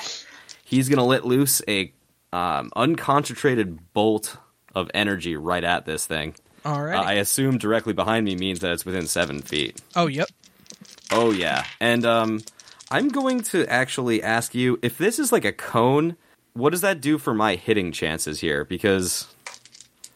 he's 0.65 0.89
to 0.97 1.05
let 1.05 1.23
loose 1.23 1.61
a 1.67 1.93
um, 2.33 2.71
unconcentrated 2.75 3.77
bolt 3.93 4.37
of 4.73 4.89
energy 4.95 5.37
right 5.37 5.63
at 5.63 5.85
this 5.85 6.07
thing. 6.07 6.33
All 6.65 6.81
right. 6.81 6.97
Uh. 6.97 7.03
I 7.03 7.13
assume 7.13 7.59
directly 7.59 7.93
behind 7.93 8.25
me 8.25 8.35
means 8.35 8.61
that 8.61 8.71
it's 8.71 8.87
within 8.87 9.05
seven 9.05 9.43
feet. 9.43 9.79
oh, 9.95 10.07
yep. 10.07 10.29
Oh 11.11 11.31
yeah, 11.31 11.65
and 11.79 12.05
um, 12.05 12.41
I'm 12.91 13.09
going 13.09 13.41
to 13.41 13.65
actually 13.67 14.23
ask 14.23 14.55
you 14.55 14.79
if 14.81 14.97
this 14.97 15.19
is 15.19 15.31
like 15.31 15.45
a 15.45 15.51
cone. 15.51 16.15
What 16.53 16.71
does 16.71 16.81
that 16.81 16.99
do 16.99 17.17
for 17.17 17.33
my 17.33 17.55
hitting 17.55 17.91
chances 17.91 18.39
here? 18.39 18.65
Because 18.65 19.27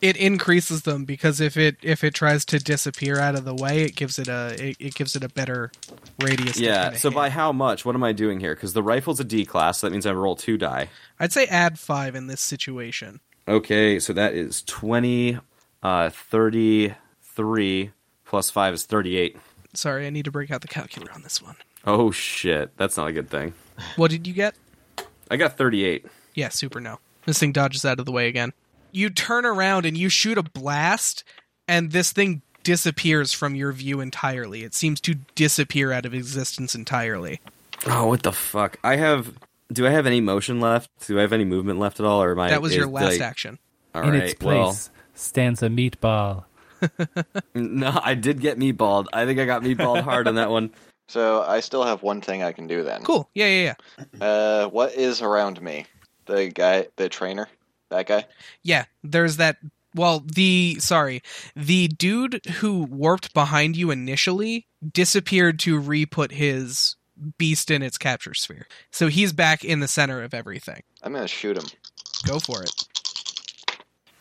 It 0.02 0.18
increases 0.18 0.82
them 0.82 1.06
because 1.06 1.40
if 1.40 1.56
it 1.56 1.78
if 1.84 2.04
it 2.04 2.14
tries 2.16 2.44
to 2.46 2.60
disappear 2.60 3.20
out 3.20 3.36
of 3.36 3.46
the 3.46 3.54
way, 3.54 3.84
it 3.84 3.96
gives 3.96 4.18
it 4.18 4.28
a 4.28 4.56
it, 4.60 4.78
it 4.80 4.96
gives 4.96 5.16
it 5.16 5.24
a 5.24 5.30
better 5.30 5.72
radius. 6.20 6.60
yeah, 6.60 6.94
so 6.94 7.10
hit. 7.10 7.16
by 7.16 7.30
how 7.30 7.52
much? 7.52 7.86
What 7.86 7.96
am 7.96 8.04
I 8.04 8.12
doing 8.12 8.40
here? 8.40 8.56
Because 8.56 8.74
the 8.74 8.84
rifle's 8.84 9.20
a 9.20 9.24
D 9.24 9.46
class, 9.46 9.80
so 9.80 9.88
that 9.88 9.92
means 9.92 10.06
I 10.06 10.14
roll 10.14 10.36
two 10.36 10.58
die. 10.58 10.90
I'd 11.20 11.32
say 11.32 11.46
add 11.46 11.78
five 11.80 12.16
in 12.16 12.28
this 12.28 12.42
situation. 12.42 13.20
Okay, 13.48 14.00
so 14.00 14.14
that 14.14 14.34
is 14.34 14.64
20, 14.64 15.38
uh, 15.84 16.10
33, 16.10 17.92
plus 18.24 18.50
5 18.50 18.74
is 18.74 18.86
38. 18.86 19.38
Sorry, 19.74 20.06
I 20.06 20.10
need 20.10 20.26
to 20.26 20.32
break 20.32 20.52
out 20.52 20.62
the 20.62 20.68
calculator 20.68 21.14
on 21.14 21.24
this 21.24 21.42
one. 21.42 21.56
Oh 21.86 22.12
shit, 22.12 22.76
that's 22.78 22.96
not 22.98 23.08
a 23.08 23.14
good 23.14 23.30
thing. 23.30 23.54
What 23.96 24.12
did 24.12 24.28
you 24.28 24.34
get? 24.34 24.56
I 25.32 25.38
got 25.38 25.58
38. 25.58 26.06
Yeah, 26.36 26.50
super 26.50 26.80
no. 26.80 27.00
This 27.26 27.40
thing 27.40 27.52
dodges 27.52 27.86
out 27.86 28.00
of 28.00 28.06
the 28.06 28.12
way 28.12 28.28
again. 28.28 28.54
You 28.92 29.10
turn 29.10 29.46
around 29.46 29.86
and 29.86 29.98
you 29.98 30.10
shoot 30.10 30.38
a 30.38 30.44
blast, 30.44 31.24
and 31.68 31.92
this 31.92 32.12
thing 32.12 32.42
disappears 32.64 33.34
from 33.34 33.56
your 33.56 33.72
view 33.72 34.00
entirely. 34.00 34.64
It 34.64 34.74
seems 34.74 35.02
to 35.02 35.16
disappear 35.36 35.92
out 35.92 36.06
of 36.06 36.14
existence 36.14 36.76
entirely. 36.76 37.42
Oh, 37.88 38.08
what 38.08 38.24
the 38.24 38.32
fuck? 38.32 38.78
I 38.84 38.96
have. 38.98 39.34
Do 39.72 39.88
I 39.88 39.90
have 39.90 40.06
any 40.06 40.22
motion 40.22 40.60
left? 40.62 40.90
Do 41.08 41.18
I 41.18 41.22
have 41.22 41.34
any 41.34 41.46
movement 41.46 41.80
left 41.80 42.00
at 42.00 42.06
all, 42.06 42.22
or 42.22 42.32
am 42.32 42.40
I? 42.40 42.50
That 42.50 42.62
was 42.62 42.76
your 42.76 42.88
last 42.88 43.14
like- 43.14 43.22
action. 43.22 43.58
All 43.96 44.04
In 44.04 44.12
right, 44.12 44.24
its 44.24 44.34
place 44.36 44.56
well, 44.56 44.78
stands 45.14 45.62
a 45.62 45.68
meatball. 45.68 46.46
No, 47.54 48.00
I 48.04 48.14
did 48.16 48.40
get 48.42 48.58
meatballed. 48.58 49.08
I 49.14 49.26
think 49.26 49.40
I 49.40 49.46
got 49.46 49.62
meatballed 49.64 50.02
hard 50.02 50.28
on 50.28 50.36
that 50.36 50.50
one. 50.50 50.72
So 51.10 51.44
I 51.44 51.60
still 51.60 51.84
have 51.84 52.02
one 52.02 52.22
thing 52.22 52.44
I 52.44 52.54
can 52.54 52.66
do 52.66 52.82
then. 52.82 53.04
Cool. 53.04 53.30
Yeah, 53.36 53.48
yeah, 53.48 53.76
yeah. 54.22 54.26
Uh, 54.26 54.68
what 54.70 54.94
is 54.94 55.22
around 55.22 55.62
me? 55.62 55.86
The 56.26 56.48
guy, 56.48 56.88
the 56.96 57.10
trainer, 57.10 57.50
that 57.90 58.08
guy. 58.08 58.26
Yeah, 58.64 58.86
there's 59.04 59.36
that. 59.38 59.58
Well, 59.94 60.24
the 60.26 60.78
sorry, 60.80 61.22
the 61.58 61.90
dude 61.90 62.44
who 62.46 62.84
warped 62.86 63.34
behind 63.34 63.76
you 63.76 63.92
initially 63.92 64.66
disappeared 64.94 65.60
to 65.60 65.78
re-put 65.78 66.32
his 66.32 66.96
beast 67.38 67.70
in 67.70 67.84
its 67.84 67.98
capture 67.98 68.34
sphere. 68.34 68.66
So 68.90 69.08
he's 69.08 69.34
back 69.34 69.64
in 69.66 69.82
the 69.82 69.90
center 69.90 70.24
of 70.24 70.34
everything. 70.34 70.82
I'm 71.04 71.14
gonna 71.14 71.28
shoot 71.28 71.58
him. 71.58 71.66
Go 72.26 72.40
for 72.40 72.64
it. 72.64 72.72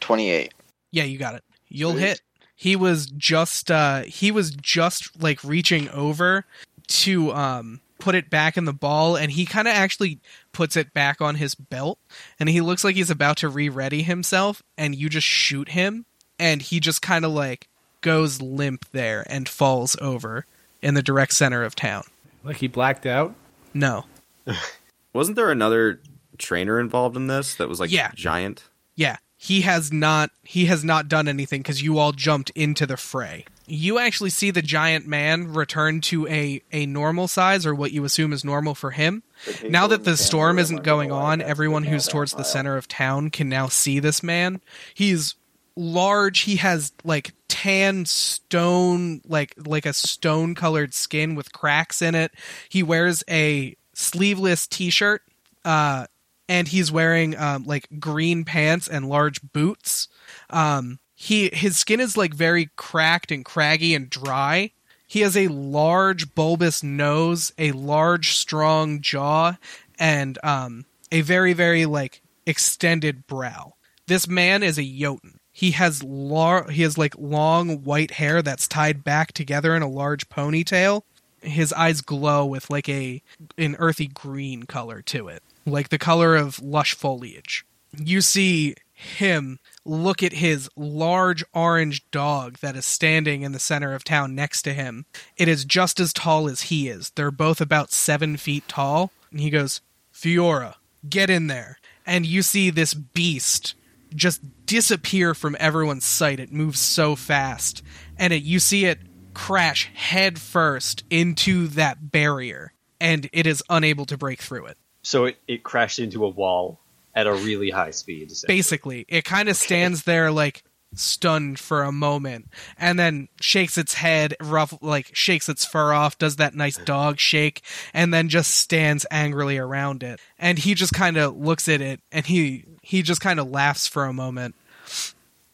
Twenty-eight. 0.00 0.52
Yeah, 0.90 1.04
you 1.04 1.16
got 1.16 1.36
it. 1.36 1.44
You'll 1.68 1.92
Sweet. 1.92 2.00
hit. 2.00 2.20
He 2.62 2.76
was 2.76 3.06
just 3.06 3.72
uh 3.72 4.02
he 4.02 4.30
was 4.30 4.52
just 4.52 5.20
like 5.20 5.42
reaching 5.42 5.88
over 5.88 6.44
to 6.86 7.32
um 7.32 7.80
put 7.98 8.14
it 8.14 8.30
back 8.30 8.56
in 8.56 8.66
the 8.66 8.72
ball 8.72 9.16
and 9.16 9.32
he 9.32 9.44
kind 9.44 9.66
of 9.66 9.74
actually 9.74 10.20
puts 10.52 10.76
it 10.76 10.94
back 10.94 11.20
on 11.20 11.34
his 11.34 11.56
belt 11.56 11.98
and 12.38 12.48
he 12.48 12.60
looks 12.60 12.84
like 12.84 12.94
he's 12.94 13.10
about 13.10 13.36
to 13.38 13.48
re-ready 13.48 14.02
himself 14.04 14.62
and 14.78 14.94
you 14.94 15.08
just 15.08 15.26
shoot 15.26 15.70
him 15.70 16.04
and 16.38 16.62
he 16.62 16.78
just 16.78 17.02
kind 17.02 17.24
of 17.24 17.32
like 17.32 17.68
goes 18.00 18.40
limp 18.40 18.84
there 18.92 19.24
and 19.28 19.48
falls 19.48 19.96
over 20.00 20.46
in 20.80 20.94
the 20.94 21.02
direct 21.02 21.32
center 21.32 21.64
of 21.64 21.74
town. 21.74 22.04
Like 22.44 22.58
he 22.58 22.68
blacked 22.68 23.06
out. 23.06 23.34
No. 23.74 24.04
Wasn't 25.12 25.34
there 25.36 25.50
another 25.50 26.00
trainer 26.38 26.78
involved 26.78 27.16
in 27.16 27.26
this 27.26 27.56
that 27.56 27.68
was 27.68 27.80
like 27.80 27.90
Yeah. 27.90 28.12
giant? 28.14 28.64
Yeah, 28.94 29.16
he 29.42 29.62
has 29.62 29.92
not 29.92 30.30
he 30.44 30.66
has 30.66 30.84
not 30.84 31.08
done 31.08 31.26
anything 31.26 31.64
cuz 31.64 31.82
you 31.82 31.98
all 31.98 32.12
jumped 32.12 32.50
into 32.50 32.86
the 32.86 32.96
fray. 32.96 33.44
You 33.66 33.98
actually 33.98 34.30
see 34.30 34.52
the 34.52 34.62
giant 34.62 35.08
man 35.08 35.52
return 35.52 36.00
to 36.02 36.28
a 36.28 36.62
a 36.70 36.86
normal 36.86 37.26
size 37.26 37.66
or 37.66 37.74
what 37.74 37.90
you 37.90 38.04
assume 38.04 38.32
is 38.32 38.44
normal 38.44 38.76
for 38.76 38.92
him. 38.92 39.24
Now 39.68 39.88
that 39.88 40.04
the 40.04 40.16
storm 40.16 40.60
isn't 40.60 40.84
going 40.84 41.10
on, 41.10 41.40
everyone 41.40 41.82
who's 41.82 42.06
towards 42.06 42.34
the 42.34 42.44
center 42.44 42.76
of 42.76 42.86
town 42.86 43.30
can 43.30 43.48
now 43.48 43.66
see 43.66 43.98
this 43.98 44.22
man. 44.22 44.60
He's 44.94 45.34
large. 45.74 46.40
He 46.42 46.56
has 46.56 46.92
like 47.02 47.34
tan 47.48 48.06
stone 48.06 49.22
like 49.26 49.54
like 49.66 49.86
a 49.86 49.92
stone 49.92 50.54
colored 50.54 50.94
skin 50.94 51.34
with 51.34 51.52
cracks 51.52 52.00
in 52.00 52.14
it. 52.14 52.30
He 52.68 52.84
wears 52.84 53.24
a 53.28 53.74
sleeveless 53.92 54.68
t-shirt 54.68 55.22
uh 55.64 56.06
and 56.52 56.68
he's 56.68 56.92
wearing 56.92 57.34
um, 57.38 57.64
like 57.64 57.88
green 57.98 58.44
pants 58.44 58.86
and 58.86 59.08
large 59.08 59.40
boots. 59.40 60.06
Um, 60.50 60.98
he 61.14 61.48
his 61.50 61.78
skin 61.78 61.98
is 61.98 62.14
like 62.14 62.34
very 62.34 62.68
cracked 62.76 63.32
and 63.32 63.42
craggy 63.42 63.94
and 63.94 64.10
dry. 64.10 64.72
He 65.06 65.20
has 65.20 65.34
a 65.34 65.48
large 65.48 66.34
bulbous 66.34 66.82
nose, 66.82 67.52
a 67.56 67.72
large 67.72 68.34
strong 68.34 69.00
jaw, 69.00 69.56
and 69.98 70.38
um, 70.42 70.84
a 71.10 71.22
very 71.22 71.54
very 71.54 71.86
like 71.86 72.20
extended 72.44 73.26
brow. 73.26 73.72
This 74.06 74.28
man 74.28 74.62
is 74.62 74.78
a 74.78 74.84
Jotun. 74.84 75.38
He 75.52 75.70
has 75.70 76.02
lar- 76.02 76.70
he 76.70 76.82
has 76.82 76.98
like 76.98 77.14
long 77.16 77.82
white 77.82 78.10
hair 78.10 78.42
that's 78.42 78.68
tied 78.68 79.04
back 79.04 79.32
together 79.32 79.74
in 79.74 79.80
a 79.80 79.88
large 79.88 80.28
ponytail. 80.28 81.00
His 81.40 81.72
eyes 81.72 82.02
glow 82.02 82.44
with 82.44 82.68
like 82.68 82.90
a 82.90 83.22
an 83.56 83.74
earthy 83.78 84.08
green 84.08 84.64
color 84.64 85.00
to 85.02 85.28
it, 85.28 85.42
like 85.66 85.88
the 85.88 85.98
color 85.98 86.36
of 86.36 86.62
lush 86.62 86.94
foliage. 86.94 87.64
You 87.96 88.20
see 88.20 88.74
him 89.02 89.58
look 89.84 90.22
at 90.22 90.32
his 90.32 90.68
large 90.76 91.44
orange 91.52 92.08
dog 92.10 92.58
that 92.58 92.76
is 92.76 92.86
standing 92.86 93.42
in 93.42 93.52
the 93.52 93.58
center 93.58 93.94
of 93.94 94.04
town 94.04 94.34
next 94.34 94.62
to 94.62 94.72
him. 94.72 95.06
It 95.36 95.48
is 95.48 95.64
just 95.64 96.00
as 96.00 96.12
tall 96.12 96.48
as 96.48 96.62
he 96.62 96.88
is. 96.88 97.10
They're 97.10 97.30
both 97.30 97.60
about 97.60 97.92
seven 97.92 98.36
feet 98.36 98.66
tall. 98.68 99.10
And 99.30 99.40
he 99.40 99.50
goes, 99.50 99.80
Fiora, 100.14 100.76
get 101.08 101.30
in 101.30 101.48
there. 101.48 101.78
And 102.06 102.26
you 102.26 102.42
see 102.42 102.70
this 102.70 102.94
beast 102.94 103.74
just 104.14 104.40
disappear 104.66 105.34
from 105.34 105.56
everyone's 105.58 106.04
sight. 106.04 106.40
It 106.40 106.52
moves 106.52 106.78
so 106.78 107.16
fast. 107.16 107.82
And 108.18 108.32
it, 108.32 108.42
you 108.42 108.60
see 108.60 108.84
it 108.84 109.00
crash 109.34 109.90
head 109.94 110.38
first 110.38 111.04
into 111.10 111.66
that 111.68 112.12
barrier. 112.12 112.72
And 113.00 113.28
it 113.32 113.46
is 113.46 113.64
unable 113.68 114.04
to 114.06 114.16
break 114.16 114.40
through 114.40 114.66
it. 114.66 114.78
So 115.02 115.26
it, 115.26 115.36
it 115.48 115.62
crashed 115.62 115.98
into 115.98 116.24
a 116.24 116.28
wall 116.28 116.80
at 117.14 117.26
a 117.26 117.32
really 117.32 117.70
high 117.70 117.90
speed. 117.90 118.32
basically 118.46 119.04
it 119.08 119.24
kind 119.24 119.48
of 119.48 119.56
stands 119.56 120.04
there 120.04 120.30
like 120.30 120.64
stunned 120.94 121.58
for 121.58 121.82
a 121.82 121.92
moment 121.92 122.48
and 122.76 122.98
then 122.98 123.28
shakes 123.40 123.78
its 123.78 123.94
head 123.94 124.34
rough 124.40 124.74
like 124.82 125.10
shakes 125.14 125.48
its 125.48 125.64
fur 125.64 125.92
off 125.92 126.18
does 126.18 126.36
that 126.36 126.54
nice 126.54 126.76
dog 126.76 127.18
shake 127.18 127.62
and 127.94 128.12
then 128.12 128.28
just 128.28 128.50
stands 128.50 129.06
angrily 129.10 129.58
around 129.58 130.02
it. 130.02 130.20
And 130.38 130.58
he 130.58 130.74
just 130.74 130.92
kind 130.92 131.16
of 131.16 131.36
looks 131.36 131.68
at 131.68 131.80
it 131.80 132.00
and 132.10 132.26
he 132.26 132.64
he 132.82 133.02
just 133.02 133.20
kind 133.20 133.40
of 133.40 133.50
laughs 133.50 133.86
for 133.86 134.04
a 134.04 134.12
moment. 134.12 134.54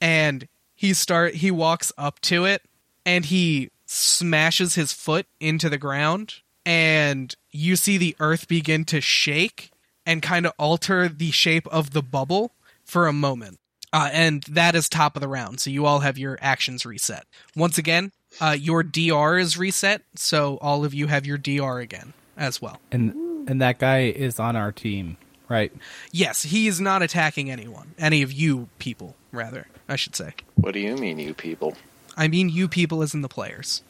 And 0.00 0.48
he 0.74 0.94
start 0.94 1.34
he 1.34 1.50
walks 1.50 1.92
up 1.96 2.20
to 2.22 2.44
it 2.44 2.62
and 3.04 3.24
he 3.24 3.70
smashes 3.86 4.74
his 4.74 4.92
foot 4.92 5.26
into 5.40 5.68
the 5.68 5.78
ground 5.78 6.36
and 6.68 7.34
you 7.50 7.76
see 7.76 7.96
the 7.96 8.14
earth 8.20 8.46
begin 8.46 8.84
to 8.84 9.00
shake 9.00 9.70
and 10.04 10.20
kind 10.20 10.44
of 10.44 10.52
alter 10.58 11.08
the 11.08 11.30
shape 11.30 11.66
of 11.68 11.92
the 11.92 12.02
bubble 12.02 12.52
for 12.84 13.06
a 13.06 13.12
moment. 13.12 13.58
Uh, 13.90 14.10
and 14.12 14.42
that 14.42 14.74
is 14.74 14.86
top 14.86 15.16
of 15.16 15.22
the 15.22 15.28
round. 15.28 15.60
So 15.60 15.70
you 15.70 15.86
all 15.86 16.00
have 16.00 16.18
your 16.18 16.36
actions 16.42 16.84
reset. 16.84 17.24
Once 17.56 17.78
again, 17.78 18.12
uh, 18.38 18.54
your 18.58 18.82
DR 18.82 19.38
is 19.38 19.56
reset. 19.56 20.02
So 20.14 20.58
all 20.60 20.84
of 20.84 20.92
you 20.92 21.06
have 21.06 21.24
your 21.24 21.38
DR 21.38 21.78
again 21.78 22.12
as 22.36 22.60
well. 22.60 22.80
And 22.92 23.14
and 23.48 23.62
that 23.62 23.78
guy 23.78 24.00
is 24.00 24.38
on 24.38 24.54
our 24.54 24.70
team, 24.70 25.16
right? 25.48 25.72
Yes, 26.12 26.42
he 26.42 26.66
is 26.66 26.82
not 26.82 27.00
attacking 27.00 27.50
anyone. 27.50 27.94
Any 27.98 28.20
of 28.20 28.30
you 28.30 28.68
people, 28.78 29.16
rather, 29.32 29.68
I 29.88 29.96
should 29.96 30.14
say. 30.14 30.34
What 30.56 30.74
do 30.74 30.80
you 30.80 30.96
mean, 30.96 31.18
you 31.18 31.32
people? 31.32 31.78
I 32.14 32.28
mean 32.28 32.50
you 32.50 32.68
people 32.68 33.00
as 33.00 33.14
in 33.14 33.22
the 33.22 33.28
players. 33.28 33.82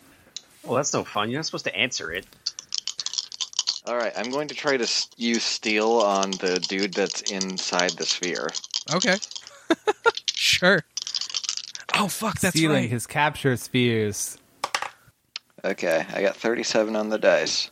Well, 0.62 0.76
that's 0.76 0.92
no 0.92 1.02
fun. 1.02 1.30
You're 1.30 1.38
not 1.38 1.46
supposed 1.46 1.64
to 1.64 1.74
answer 1.74 2.12
it. 2.12 2.26
All 3.88 3.96
right, 3.96 4.12
I'm 4.16 4.30
going 4.30 4.48
to 4.48 4.54
try 4.54 4.76
to 4.76 4.84
s- 4.84 5.08
use 5.16 5.42
steal 5.42 5.92
on 5.92 6.32
the 6.32 6.62
dude 6.68 6.92
that's 6.92 7.22
inside 7.32 7.92
the 7.92 8.04
sphere. 8.04 8.48
Okay. 8.92 9.16
sure. 10.34 10.84
Oh, 11.94 12.08
fuck, 12.08 12.38
that's 12.38 12.54
Stealing 12.54 12.82
right. 12.82 12.90
his 12.90 13.06
capture 13.06 13.56
spheres. 13.56 14.36
Okay, 15.64 16.06
I 16.12 16.20
got 16.20 16.36
37 16.36 16.94
on 16.96 17.08
the 17.08 17.18
dice. 17.18 17.70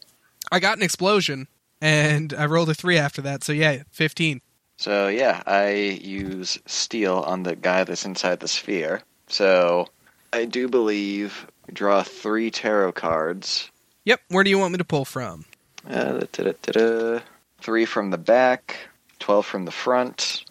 I 0.51 0.59
got 0.59 0.79
an 0.79 0.83
explosion, 0.83 1.49
and 1.83 2.33
I 2.33 2.47
rolled 2.47 2.71
a 2.71 2.75
3 2.75 2.97
after 2.97 3.21
that. 3.23 3.45
So 3.45 3.53
yeah, 3.53 3.83
15. 3.91 4.41
So 4.79 5.09
yeah, 5.09 5.43
I 5.47 5.71
use 5.71 6.59
steal 6.67 7.19
on 7.19 7.43
the 7.43 7.57
guy 7.57 7.85
that's 7.85 8.05
inside 8.07 8.41
the 8.41 8.49
sphere. 8.49 9.03
So 9.29 9.87
I 10.33 10.47
do 10.47 10.67
believe 10.69 11.47
draw 11.73 12.03
three 12.03 12.51
tarot 12.51 12.93
cards. 12.93 13.71
Yep, 14.05 14.21
where 14.29 14.45
do 14.45 14.51
you 14.51 14.59
want 14.59 14.73
me 14.73 14.79
to 14.79 14.85
pull 14.85 15.05
from? 15.05 15.45
Uh. 15.89 17.21
Three 17.61 17.85
from 17.85 18.11
the 18.11 18.19
back, 18.19 18.77
twelve 19.19 19.47
from 19.47 19.65
the 19.65 19.71
front, 19.71 20.45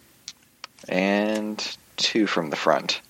and 0.88 1.76
two 1.96 2.26
from 2.26 2.50
the 2.50 2.56
front. 2.56 3.00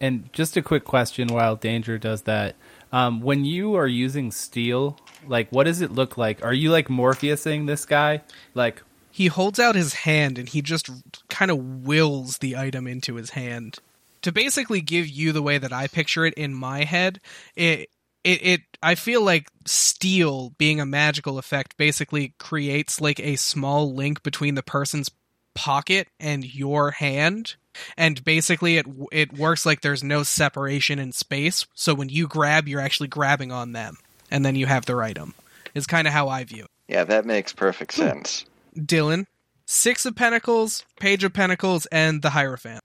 And 0.00 0.32
just 0.32 0.56
a 0.56 0.62
quick 0.62 0.84
question 0.84 1.28
while 1.28 1.54
Danger 1.54 1.98
does 1.98 2.22
that. 2.22 2.56
Um, 2.92 3.20
when 3.20 3.44
you 3.44 3.74
are 3.76 3.86
using 3.86 4.32
steal, 4.32 4.98
like 5.26 5.48
what 5.50 5.64
does 5.64 5.80
it 5.80 5.92
look 5.92 6.18
like? 6.18 6.44
Are 6.44 6.52
you 6.52 6.70
like 6.70 6.88
Morpheusing 6.88 7.66
this 7.66 7.84
guy? 7.84 8.22
Like 8.54 8.82
He 9.10 9.28
holds 9.28 9.58
out 9.58 9.74
his 9.74 9.94
hand 9.94 10.38
and 10.38 10.48
he 10.48 10.60
just 10.62 10.90
kind 11.28 11.50
of 11.50 11.84
wills 11.84 12.38
the 12.38 12.56
item 12.56 12.86
into 12.86 13.14
his 13.14 13.30
hand 13.30 13.78
to 14.22 14.32
basically 14.32 14.80
give 14.80 15.08
you 15.08 15.32
the 15.32 15.42
way 15.42 15.58
that 15.58 15.72
I 15.72 15.86
picture 15.86 16.24
it 16.26 16.34
in 16.34 16.54
my 16.54 16.84
head. 16.84 17.20
It 17.56 17.88
it, 18.24 18.46
it 18.46 18.60
I 18.82 18.94
feel 18.94 19.22
like 19.22 19.48
steal 19.64 20.50
being 20.58 20.80
a 20.80 20.86
magical 20.86 21.38
effect 21.38 21.76
basically 21.76 22.34
creates 22.38 23.00
like 23.00 23.20
a 23.20 23.36
small 23.36 23.94
link 23.94 24.22
between 24.22 24.54
the 24.54 24.62
person's 24.62 25.10
pocket 25.54 26.08
and 26.18 26.44
your 26.54 26.92
hand 26.92 27.56
and 27.96 28.24
basically 28.24 28.78
it 28.78 28.86
it 29.12 29.32
works 29.34 29.66
like 29.66 29.80
there's 29.80 30.02
no 30.02 30.22
separation 30.22 30.98
in 30.98 31.12
space 31.12 31.66
so 31.74 31.94
when 31.94 32.08
you 32.08 32.26
grab 32.26 32.66
you're 32.66 32.80
actually 32.80 33.08
grabbing 33.08 33.52
on 33.52 33.72
them 33.72 33.96
and 34.30 34.44
then 34.44 34.56
you 34.56 34.66
have 34.66 34.86
their 34.86 35.02
item 35.02 35.34
is 35.74 35.86
kind 35.86 36.06
of 36.06 36.12
how 36.12 36.28
I 36.28 36.44
view 36.44 36.64
it. 36.64 36.70
Yeah, 36.88 37.04
that 37.04 37.24
makes 37.24 37.52
perfect 37.52 37.94
hmm. 37.94 38.02
sense. 38.02 38.44
Dylan, 38.76 39.26
Six 39.66 40.04
of 40.06 40.16
Pentacles, 40.16 40.84
Page 40.98 41.24
of 41.24 41.32
Pentacles, 41.32 41.86
and 41.86 42.22
the 42.22 42.30
Hierophant. 42.30 42.82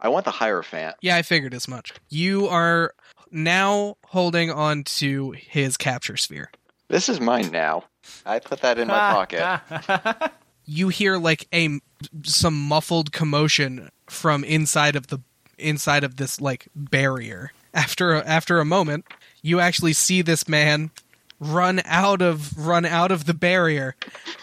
I 0.00 0.08
want 0.08 0.24
the 0.24 0.30
Hierophant. 0.30 0.96
Yeah, 1.00 1.16
I 1.16 1.22
figured 1.22 1.54
as 1.54 1.68
much. 1.68 1.92
You 2.08 2.48
are 2.48 2.94
now 3.30 3.96
holding 4.06 4.50
on 4.50 4.84
to 4.84 5.32
his 5.32 5.76
capture 5.76 6.16
sphere. 6.16 6.50
This 6.88 7.08
is 7.08 7.20
mine 7.20 7.50
now. 7.50 7.84
I 8.26 8.38
put 8.38 8.60
that 8.62 8.78
in 8.78 8.88
my 8.88 8.94
pocket. 9.12 10.32
You 10.64 10.88
hear 10.88 11.16
like 11.16 11.46
a 11.52 11.80
some 12.24 12.58
muffled 12.60 13.12
commotion 13.12 13.90
from 14.08 14.44
inside 14.44 14.96
of 14.96 15.08
the 15.08 15.18
inside 15.58 16.04
of 16.04 16.16
this 16.16 16.40
like 16.40 16.68
barrier. 16.74 17.52
After 17.72 18.14
a, 18.14 18.24
after 18.26 18.58
a 18.58 18.64
moment, 18.64 19.04
you 19.42 19.60
actually 19.60 19.92
see 19.92 20.22
this 20.22 20.48
man 20.48 20.90
run 21.38 21.80
out 21.84 22.22
of 22.22 22.56
run 22.58 22.84
out 22.84 23.12
of 23.12 23.26
the 23.26 23.34
barrier. 23.34 23.94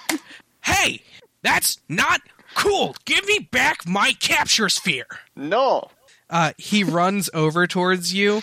Hey, 0.63 1.01
that's 1.43 1.79
not 1.87 2.19
cool. 2.55 2.93
Give 3.05 3.25
me 3.25 3.47
back 3.51 3.87
my 3.87 4.11
capture 4.19 4.67
sphere. 4.67 5.07
No. 5.33 5.89
Uh, 6.29 6.53
he 6.57 6.83
runs 6.83 7.29
over 7.33 7.67
towards 7.67 8.13
you, 8.13 8.41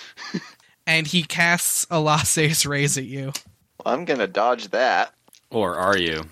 and 0.87 1.07
he 1.07 1.23
casts 1.23 1.87
a 1.91 2.01
Lasse's 2.01 2.65
raise 2.67 2.97
at 2.97 3.05
you. 3.05 3.33
I'm 3.85 4.05
gonna 4.05 4.27
dodge 4.27 4.69
that. 4.69 5.13
Or 5.51 5.77
are 5.77 5.97
you? 5.99 6.25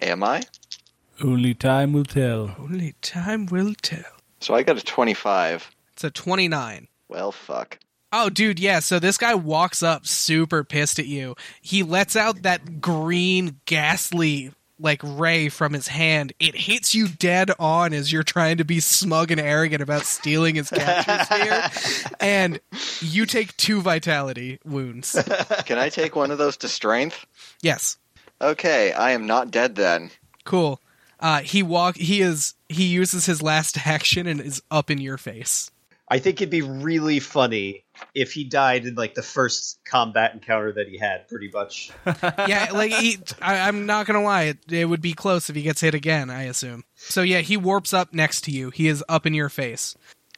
Am 0.00 0.22
I? 0.24 0.42
only 1.22 1.54
time 1.54 1.92
will 1.92 2.04
tell. 2.04 2.56
Only 2.58 2.94
time 3.00 3.46
will 3.46 3.74
tell. 3.80 4.02
So 4.40 4.54
I 4.54 4.62
got 4.64 4.76
a 4.76 4.84
25. 4.84 5.70
It's 5.92 6.04
a 6.04 6.10
twenty-nine. 6.10 6.88
Well, 7.08 7.30
fuck. 7.30 7.78
Oh, 8.12 8.28
dude, 8.28 8.58
yeah. 8.58 8.80
So 8.80 8.98
this 8.98 9.16
guy 9.18 9.34
walks 9.34 9.82
up 9.82 10.06
super 10.06 10.64
pissed 10.64 10.98
at 10.98 11.06
you. 11.06 11.34
He 11.60 11.82
lets 11.82 12.16
out 12.16 12.42
that 12.42 12.80
green, 12.80 13.60
ghastly, 13.66 14.50
like 14.78 15.00
ray 15.04 15.48
from 15.48 15.72
his 15.72 15.88
hand. 15.88 16.32
It 16.40 16.54
hits 16.56 16.94
you 16.94 17.08
dead 17.08 17.50
on 17.58 17.92
as 17.92 18.12
you're 18.12 18.22
trying 18.22 18.56
to 18.56 18.64
be 18.64 18.80
smug 18.80 19.30
and 19.30 19.40
arrogant 19.40 19.82
about 19.82 20.02
stealing 20.04 20.56
his 20.56 20.70
capture 20.70 21.24
sphere, 21.24 22.10
and 22.20 22.60
you 23.00 23.26
take 23.26 23.56
two 23.56 23.80
vitality 23.80 24.58
wounds. 24.64 25.12
Can 25.66 25.78
I 25.78 25.88
take 25.88 26.16
one 26.16 26.30
of 26.30 26.38
those 26.38 26.56
to 26.58 26.68
strength? 26.68 27.24
Yes, 27.62 27.96
Okay, 28.40 28.92
I 28.92 29.12
am 29.12 29.26
not 29.26 29.50
dead 29.52 29.76
then. 29.76 30.10
cool. 30.44 30.80
Uh, 31.20 31.40
he 31.42 31.62
walk. 31.62 31.96
He 31.96 32.20
is. 32.20 32.54
He 32.68 32.86
uses 32.86 33.26
his 33.26 33.40
last 33.40 33.78
action 33.86 34.26
and 34.26 34.40
is 34.40 34.60
up 34.72 34.90
in 34.90 34.98
your 34.98 35.16
face. 35.16 35.70
I 36.08 36.18
think 36.18 36.40
it'd 36.40 36.50
be 36.50 36.62
really 36.62 37.20
funny 37.20 37.84
if 38.14 38.32
he 38.32 38.44
died 38.44 38.86
in 38.86 38.94
like 38.94 39.14
the 39.14 39.22
first 39.22 39.78
combat 39.84 40.34
encounter 40.34 40.72
that 40.72 40.88
he 40.88 40.98
had, 40.98 41.28
pretty 41.28 41.50
much. 41.52 41.90
yeah, 42.06 42.68
like 42.72 42.92
he, 42.92 43.18
I, 43.40 43.68
I'm 43.68 43.86
not 43.86 44.06
gonna 44.06 44.22
lie, 44.22 44.44
it, 44.44 44.58
it 44.70 44.84
would 44.86 45.02
be 45.02 45.12
close 45.12 45.48
if 45.50 45.56
he 45.56 45.62
gets 45.62 45.80
hit 45.80 45.94
again. 45.94 46.30
I 46.30 46.44
assume. 46.44 46.84
So 46.96 47.22
yeah, 47.22 47.40
he 47.40 47.56
warps 47.56 47.92
up 47.92 48.12
next 48.12 48.42
to 48.44 48.50
you. 48.50 48.70
He 48.70 48.88
is 48.88 49.04
up 49.08 49.26
in 49.26 49.34
your 49.34 49.48
face. 49.48 49.94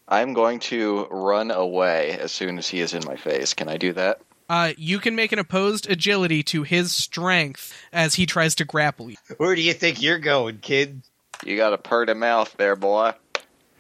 I'm 0.07 0.35
going 0.35 0.59
to 0.61 1.07
run 1.11 1.51
away 1.51 2.19
as 2.19 2.31
soon 2.31 2.59
as 2.59 2.69
he 2.69 2.81
is 2.81 2.93
in 2.93 3.05
my 3.07 3.17
face. 3.17 3.55
Can 3.55 3.69
I 3.69 3.79
do 3.79 3.93
that? 3.95 4.21
Uh, 4.51 4.73
you 4.77 4.99
can 4.99 5.17
make 5.17 5.33
an 5.33 5.39
opposed 5.39 5.89
agility 5.89 6.43
to 6.43 6.63
his 6.63 6.95
strength 6.95 7.73
as 7.93 8.15
he 8.17 8.27
tries 8.27 8.55
to 8.57 8.65
grapple 8.67 9.09
you. 9.11 9.17
Where 9.39 9.55
do 9.55 9.63
you 9.63 9.73
think 9.73 10.03
you're 10.03 10.19
going, 10.19 10.59
kid? 10.59 11.01
You 11.43 11.57
got 11.57 11.73
a 11.73 11.79
purty 11.79 12.13
mouth 12.13 12.55
there, 12.59 12.77
boy. 12.77 13.13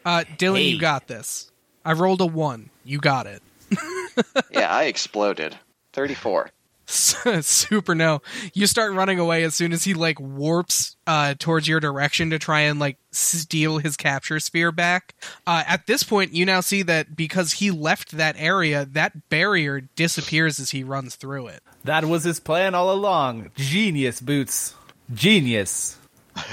Uh, 0.06 0.24
Dylan, 0.38 0.56
Hey. 0.56 0.68
you 0.68 0.80
got 0.80 1.06
this. 1.06 1.50
I 1.84 1.92
rolled 1.92 2.22
a 2.22 2.26
one. 2.26 2.70
You 2.84 2.98
got 2.98 3.26
it. 3.26 3.42
yeah, 4.50 4.68
I 4.74 4.84
exploded. 4.84 5.56
34. 5.92 6.50
Super 6.86 7.94
no. 7.94 8.20
You 8.52 8.66
start 8.66 8.92
running 8.92 9.18
away 9.18 9.42
as 9.44 9.54
soon 9.54 9.72
as 9.72 9.84
he 9.84 9.94
like 9.94 10.20
warps 10.20 10.96
uh 11.06 11.34
towards 11.38 11.66
your 11.66 11.80
direction 11.80 12.28
to 12.30 12.38
try 12.38 12.60
and 12.60 12.78
like 12.78 12.98
steal 13.10 13.78
his 13.78 13.96
capture 13.96 14.38
sphere 14.38 14.70
back. 14.70 15.14
Uh 15.46 15.64
at 15.66 15.86
this 15.86 16.02
point 16.02 16.34
you 16.34 16.44
now 16.44 16.60
see 16.60 16.82
that 16.82 17.16
because 17.16 17.54
he 17.54 17.70
left 17.70 18.12
that 18.12 18.36
area, 18.38 18.84
that 18.84 19.30
barrier 19.30 19.80
disappears 19.96 20.60
as 20.60 20.72
he 20.72 20.84
runs 20.84 21.16
through 21.16 21.46
it. 21.46 21.62
That 21.84 22.04
was 22.04 22.24
his 22.24 22.38
plan 22.38 22.74
all 22.74 22.92
along. 22.92 23.50
Genius, 23.56 24.20
Boots. 24.20 24.74
Genius. 25.12 25.98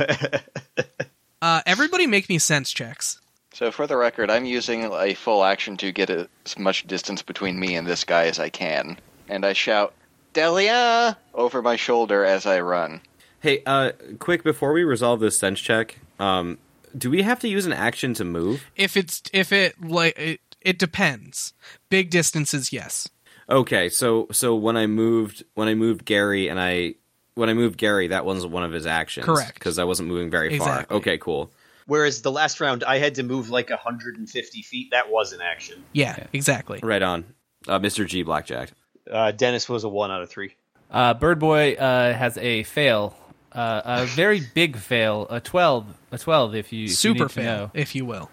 Uh 1.44 1.60
everybody 1.66 2.06
make 2.06 2.30
me 2.30 2.38
sense 2.38 2.72
checks. 2.72 3.20
So 3.54 3.72
for 3.72 3.86
the 3.86 3.98
record, 3.98 4.32
I'm 4.32 4.46
using 4.46 4.86
a 4.86 5.14
full 5.14 5.44
action 5.44 5.78
to 5.78 5.92
get 5.92 6.10
as 6.10 6.58
much 6.58 6.88
distance 6.88 7.22
between 7.22 7.60
me 7.60 7.76
and 7.76 7.86
this 7.86 8.04
guy 8.04 8.26
as 8.26 8.40
I 8.40 8.50
can. 8.50 8.98
And 9.28 9.46
I 9.46 9.54
shout, 9.54 9.94
Delia! 10.34 11.18
over 11.34 11.62
my 11.62 11.76
shoulder 11.76 12.24
as 12.24 12.46
I 12.46 12.62
run. 12.62 13.02
Hey, 13.42 13.62
uh, 13.66 13.92
quick 14.20 14.44
before 14.44 14.72
we 14.72 14.84
resolve 14.84 15.20
this 15.20 15.38
sense 15.38 15.60
check, 15.60 16.00
um, 16.20 16.60
do 16.98 17.10
we 17.10 17.24
have 17.24 17.40
to 17.40 17.48
use 17.48 17.66
an 17.66 17.74
action 17.74 18.14
to 18.16 18.24
move? 18.24 18.64
If 18.76 18.96
it's 18.96 19.22
if 19.34 19.52
it 19.52 19.84
like 19.84 20.18
it, 20.18 20.42
it 20.62 20.78
depends. 20.78 21.54
Big 21.90 22.10
distances, 22.10 22.72
yes. 22.72 23.10
Okay, 23.50 23.90
so 23.90 24.28
so 24.32 24.56
when 24.56 24.78
I 24.78 24.88
moved 24.88 25.44
when 25.56 25.68
I 25.68 25.74
moved 25.74 26.06
Gary 26.06 26.48
and 26.48 26.60
I 26.60 26.96
when 27.36 27.50
I 27.50 27.54
moved 27.54 27.78
Gary, 27.78 28.08
that 28.08 28.26
wasn't 28.26 28.54
one 28.54 28.64
of 28.64 28.72
his 28.72 28.86
actions, 28.86 29.26
Correct. 29.26 29.56
Because 29.56 29.80
I 29.80 29.84
wasn't 29.84 30.10
moving 30.10 30.30
very 30.30 30.54
Exactly. 30.54 30.86
far. 30.86 30.98
Okay, 30.98 31.18
cool. 31.18 31.52
Whereas 31.92 32.22
the 32.22 32.32
last 32.32 32.62
round, 32.62 32.86
I 32.86 33.00
had 33.00 33.16
to 33.16 33.24
move 33.24 33.50
like 33.50 33.70
150 33.70 34.62
feet. 34.62 34.92
That 34.92 35.12
was 35.12 35.34
an 35.34 35.42
action. 35.42 35.84
Yeah, 35.92 36.26
exactly. 36.32 36.80
Right 36.82 37.02
on, 37.02 37.26
uh, 37.68 37.80
Mr. 37.80 38.08
G 38.08 38.24
Blackjack. 38.24 38.70
Uh, 39.12 39.32
Dennis 39.34 39.68
was 39.68 39.84
a 39.84 39.90
one 39.90 40.10
out 40.10 40.22
of 40.22 40.30
three. 40.30 40.56
Uh, 40.90 41.14
Bird 41.16 41.38
Boy 41.38 41.74
uh, 41.74 42.14
has 42.14 42.38
a 42.38 42.64
fail. 42.64 43.14
Uh, 43.52 43.82
a 43.84 44.06
very 44.16 44.40
big 44.56 44.78
fail. 44.78 45.28
A 45.30 45.42
12. 45.42 45.86
A 46.14 46.18
12 46.18 46.56
if 46.56 46.72
you, 46.72 46.86
if 46.86 46.90
you 46.92 46.96
Super 46.96 47.14
need 47.14 47.20
to 47.24 47.28
fail, 47.28 47.58
know. 47.58 47.72
if 47.74 47.94
you 47.94 48.06
will. 48.06 48.32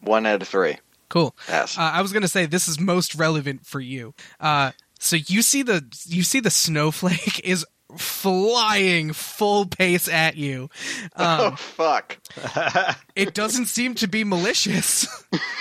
One 0.00 0.24
out 0.24 0.40
of 0.40 0.48
three. 0.48 0.78
Cool. 1.10 1.36
Yes. 1.46 1.76
Uh, 1.76 1.82
I 1.82 2.00
was 2.00 2.14
gonna 2.14 2.26
say 2.26 2.46
this 2.46 2.68
is 2.68 2.80
most 2.80 3.14
relevant 3.16 3.66
for 3.66 3.80
you. 3.80 4.14
Uh, 4.40 4.72
so 4.98 5.16
you 5.16 5.42
see 5.42 5.62
the 5.62 5.84
you 6.06 6.22
see 6.22 6.40
the 6.40 6.48
snowflake 6.50 7.40
is 7.44 7.66
flying 7.96 9.12
full 9.12 9.66
pace 9.66 10.08
at 10.08 10.36
you. 10.36 10.68
oh, 11.16 11.46
Um, 11.48 11.56
fuck. 11.56 12.18
it 13.16 13.34
doesn't 13.34 13.66
seem 13.66 13.94
to 13.96 14.06
be 14.06 14.24
malicious. 14.24 15.06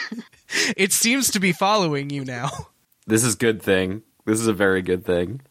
it 0.78 0.92
seems 0.92 1.32
to 1.32 1.40
be 1.40 1.52
following 1.52 2.10
you 2.10 2.26
now. 2.26 2.50
This 3.06 3.24
is 3.24 3.36
good 3.36 3.62
thing. 3.62 4.02
This 4.26 4.40
is 4.40 4.48
a 4.48 4.54
very 4.54 4.82
good 4.82 5.06
thing. 5.06 5.42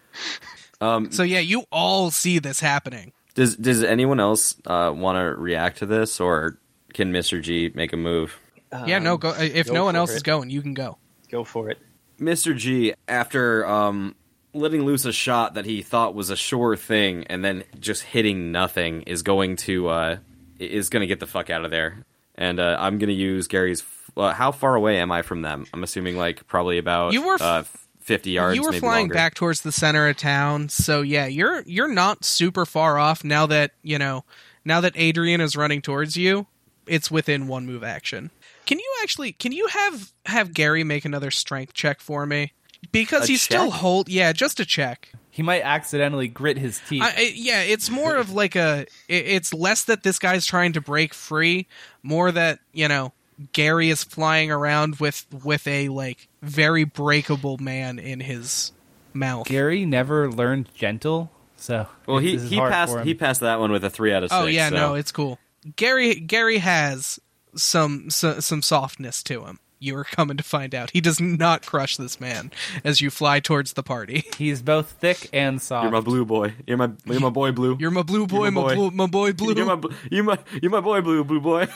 Um, 0.81 1.11
So 1.11 1.23
yeah, 1.23 1.41
you 1.41 1.65
all 1.73 2.11
see 2.11 2.39
this 2.39 2.61
happening. 2.61 3.13
does 3.35 3.57
does 3.57 3.83
anyone 3.83 4.21
else 4.21 4.57
uh, 4.67 4.93
want 4.95 5.17
to 5.17 5.35
react 5.41 5.79
to 5.79 5.87
this, 5.87 6.21
or 6.21 6.59
can 6.93 7.13
Mr. 7.13 7.41
G 7.41 7.71
make 7.75 7.93
a 7.95 7.97
move? 7.97 8.39
yeah, 8.87 8.99
no. 8.99 9.17
Go 9.17 9.31
if 9.39 9.69
go 9.69 9.73
no 9.73 9.85
one 9.87 9.97
else 9.97 10.13
it. 10.13 10.17
is 10.17 10.23
going, 10.23 10.51
you 10.51 10.61
can 10.61 10.75
go. 10.75 10.99
Go 11.31 11.45
for 11.45 11.71
it. 11.71 11.79
Mr. 12.21 12.55
G, 12.57 12.93
after 13.09 13.67
um, 13.67 14.15
letting 14.57 14.83
loose 14.85 15.05
a 15.05 15.13
shot 15.13 15.55
that 15.55 15.65
he 15.65 15.83
thought 15.83 16.15
was 16.15 16.31
a 16.31 16.37
sure 16.37 16.77
thing, 16.77 17.25
and 17.29 17.45
then 17.45 17.65
just 17.79 18.03
hitting 18.03 18.53
nothing, 18.53 19.03
is 19.03 19.23
going 19.23 19.57
to 19.57 19.89
uh, 19.89 20.17
is 20.59 20.89
going 20.89 21.03
to 21.03 21.07
get 21.07 21.21
the 21.21 21.27
fuck 21.27 21.51
out 21.51 21.65
of 21.65 21.71
there. 21.71 22.05
And 22.35 22.61
uh, 22.61 22.77
I'm 22.79 22.99
going 22.99 23.09
to 23.09 23.15
use 23.15 23.47
Gary's. 23.47 23.83
Uh, 24.17 24.33
how 24.33 24.51
far 24.53 24.75
away 24.75 24.99
am 24.99 25.13
I 25.13 25.23
from 25.23 25.43
them? 25.43 25.67
I'm 25.75 25.83
assuming 25.83 26.17
like 26.17 26.47
probably 26.47 26.79
about 26.79 27.13
You 27.13 27.27
were 27.27 27.35
f- 27.35 27.43
uh, 27.43 27.63
50 28.01 28.31
yards. 28.31 28.57
you 28.57 28.63
were 28.63 28.73
flying 28.73 29.05
longer. 29.05 29.15
back 29.15 29.35
towards 29.35 29.61
the 29.61 29.73
center 29.73 30.09
of 30.09 30.17
town, 30.17 30.69
so 30.69 31.03
yeah, 31.03 31.27
you're 31.27 31.63
you're 31.67 31.93
not 31.93 32.25
super 32.25 32.65
far 32.65 32.99
off 32.99 33.25
now 33.25 33.47
that 33.47 33.73
you 33.83 33.99
know 33.99 34.25
now 34.65 34.81
that 34.81 34.97
Adrien 34.97 35.41
is 35.41 35.57
running 35.57 35.83
towards 35.83 36.17
you. 36.17 36.47
It's 36.87 37.11
within 37.11 37.49
one 37.49 37.67
move 37.67 37.83
action. 37.83 38.31
Can 38.65 38.79
you 38.79 38.95
actually? 39.03 39.33
Can 39.33 39.53
you 39.53 39.67
have 39.69 40.13
have 40.27 40.53
Gary 40.55 40.85
make 40.85 41.05
another 41.05 41.31
strength 41.31 41.73
check 41.75 42.01
for 42.01 42.27
me? 42.27 42.53
Because 42.93 43.25
A 43.25 43.27
he's 43.33 43.43
still 43.43 43.71
check? 43.71 43.81
hold. 43.81 44.09
Yeah, 44.09 44.33
just 44.33 44.61
a 44.61 44.65
check. 44.65 45.13
He 45.31 45.43
might 45.43 45.63
accidentally 45.63 46.29
grit 46.29 46.57
his 46.57 46.81
teeth. 46.89 47.03
I, 47.03 47.09
I, 47.11 47.33
yeah, 47.35 47.61
it's 47.63 47.91
more 47.91 48.17
of 48.17 48.31
like 48.33 48.57
a. 48.57 48.87
it- 49.09 49.27
It's 49.27 49.53
less 49.53 49.85
that 49.85 50.03
this 50.03 50.19
guy's 50.19 50.47
trying 50.47 50.73
to 50.75 50.81
break 50.81 51.13
free, 51.13 51.67
more 52.03 52.33
that 52.33 52.59
you 52.73 52.89
know 52.89 53.13
Gary 53.53 53.91
is 53.91 54.03
flying 54.03 54.51
around 54.51 54.97
with 54.97 55.27
with 55.45 55.67
a 55.67 55.89
like 55.91 56.29
very 56.43 56.85
breakable 56.85 57.59
man 57.59 57.99
in 57.99 58.21
his 58.21 58.73
mouth. 59.13 59.47
Gary 59.47 59.85
never 59.85 60.31
learned 60.31 60.71
gentle, 60.75 61.31
so 61.57 61.87
Well, 62.07 62.19
he 62.19 62.39
he 62.39 62.59
passed 62.59 62.99
he 63.01 63.15
passed 63.15 63.41
that 63.43 63.61
one 63.61 63.73
with 63.73 63.85
a 63.85 63.91
three 63.91 64.13
out 64.15 64.23
of 64.23 64.31
oh, 64.33 64.37
six. 64.37 64.45
oh 64.45 64.47
yeah, 64.47 64.69
so- 64.71 64.75
no, 64.77 64.95
it's 64.95 65.13
cool. 65.13 65.39
Gary 65.77 66.15
Gary 66.15 66.59
has 66.59 67.19
some 67.55 68.09
some, 68.09 68.41
some 68.41 68.63
softness 68.63 69.23
to 69.25 69.45
him. 69.45 69.59
You 69.87 69.97
are 69.97 70.05
coming 70.05 70.37
to 70.37 70.43
find 70.43 70.75
out. 70.75 70.91
He 70.91 71.01
does 71.01 71.21
not 71.21 71.65
crush 71.65 71.97
this 71.97 72.21
man 72.21 72.51
as 72.83 73.01
you 73.01 73.09
fly 73.09 73.39
towards 73.39 73.75
the 73.75 73.85
party. 73.85 74.25
He's 74.37 74.61
both 74.63 74.91
thick 74.91 75.29
and 75.33 75.63
soft. 75.63 75.85
You're 75.85 75.93
my 75.93 76.01
blue 76.01 76.25
boy. 76.25 76.55
You're 76.67 76.77
my 76.77 76.91
you're 77.05 77.21
my 77.21 77.31
boy 77.31 77.53
blue. 77.53 77.77
You're 77.79 77.93
my 77.93 78.03
blue 78.03 78.27
boy, 78.27 78.45
You're 78.45 78.51
my 78.53 78.61
my, 78.63 78.69
boy. 78.69 78.75
blue, 78.75 78.91
my 78.91 79.07
boy 79.07 79.33
blue. 79.33 79.55
You're 79.55 79.67
my 79.67 79.77
bl- 79.77 79.93
you 80.11 80.23
my 80.25 80.39
you 80.61 80.71
my 80.71 80.81
boy 80.81 81.01
blue 81.03 81.23
blue 81.25 81.41
boy. 81.41 81.69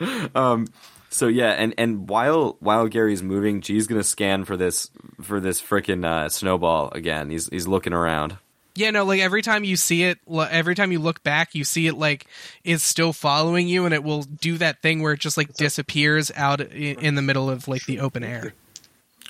um. 0.34 0.66
So 1.10 1.26
yeah, 1.26 1.50
and 1.52 1.74
and 1.78 2.08
while 2.08 2.56
while 2.60 2.86
Gary's 2.86 3.22
moving, 3.22 3.60
G's 3.60 3.86
gonna 3.86 4.02
scan 4.02 4.44
for 4.44 4.56
this 4.56 4.90
for 5.22 5.40
this 5.40 5.60
freaking 5.60 6.04
uh, 6.04 6.28
snowball 6.28 6.90
again. 6.92 7.30
He's 7.30 7.48
he's 7.48 7.66
looking 7.66 7.92
around. 7.92 8.36
Yeah, 8.78 8.90
no, 8.92 9.04
like 9.04 9.20
every 9.20 9.42
time 9.42 9.64
you 9.64 9.76
see 9.76 10.04
it, 10.04 10.18
every 10.30 10.76
time 10.76 10.92
you 10.92 11.00
look 11.00 11.24
back, 11.24 11.54
you 11.56 11.64
see 11.64 11.88
it 11.88 11.94
like 11.94 12.26
is 12.62 12.80
still 12.80 13.12
following 13.12 13.66
you, 13.66 13.86
and 13.86 13.92
it 13.92 14.04
will 14.04 14.22
do 14.22 14.56
that 14.58 14.82
thing 14.82 15.02
where 15.02 15.14
it 15.14 15.18
just 15.18 15.36
like 15.36 15.52
disappears 15.54 16.30
out 16.36 16.60
in 16.60 17.16
the 17.16 17.22
middle 17.22 17.50
of 17.50 17.66
like 17.66 17.84
the 17.86 17.98
open 17.98 18.22
air. 18.22 18.54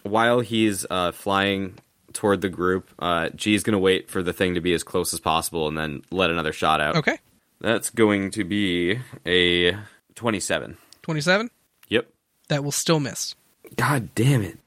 While 0.03 0.41
he's 0.41 0.85
uh, 0.91 1.13
flying 1.13 1.75
toward 2.13 2.43
the 2.43 2.51
group, 2.51 2.91
uh, 2.99 3.31
G's 3.31 3.63
gonna 3.63 3.79
wait 3.79 4.11
for 4.11 4.23
the 4.23 4.35
thing 4.35 4.55
to 4.55 4.61
be 4.61 4.75
as 4.75 4.83
close 4.83 5.15
as 5.15 5.21
possible, 5.21 5.67
and 5.67 5.79
then 5.79 6.03
let 6.11 6.29
another 6.31 6.53
shot 6.53 6.83
out. 6.83 6.97
Okay, 6.97 7.17
That's 7.61 7.89
going 7.89 8.31
to 8.33 8.45
be 8.45 9.01
a 9.25 9.77
twenty-seven. 10.15 10.77
twenty-seven. 11.01 11.51
Yep. 11.89 12.07
That 12.49 12.65
will 12.65 12.73
still 12.73 13.01
miss. 13.01 13.35
God 13.77 14.15
damn 14.15 14.43
it. 14.43 14.59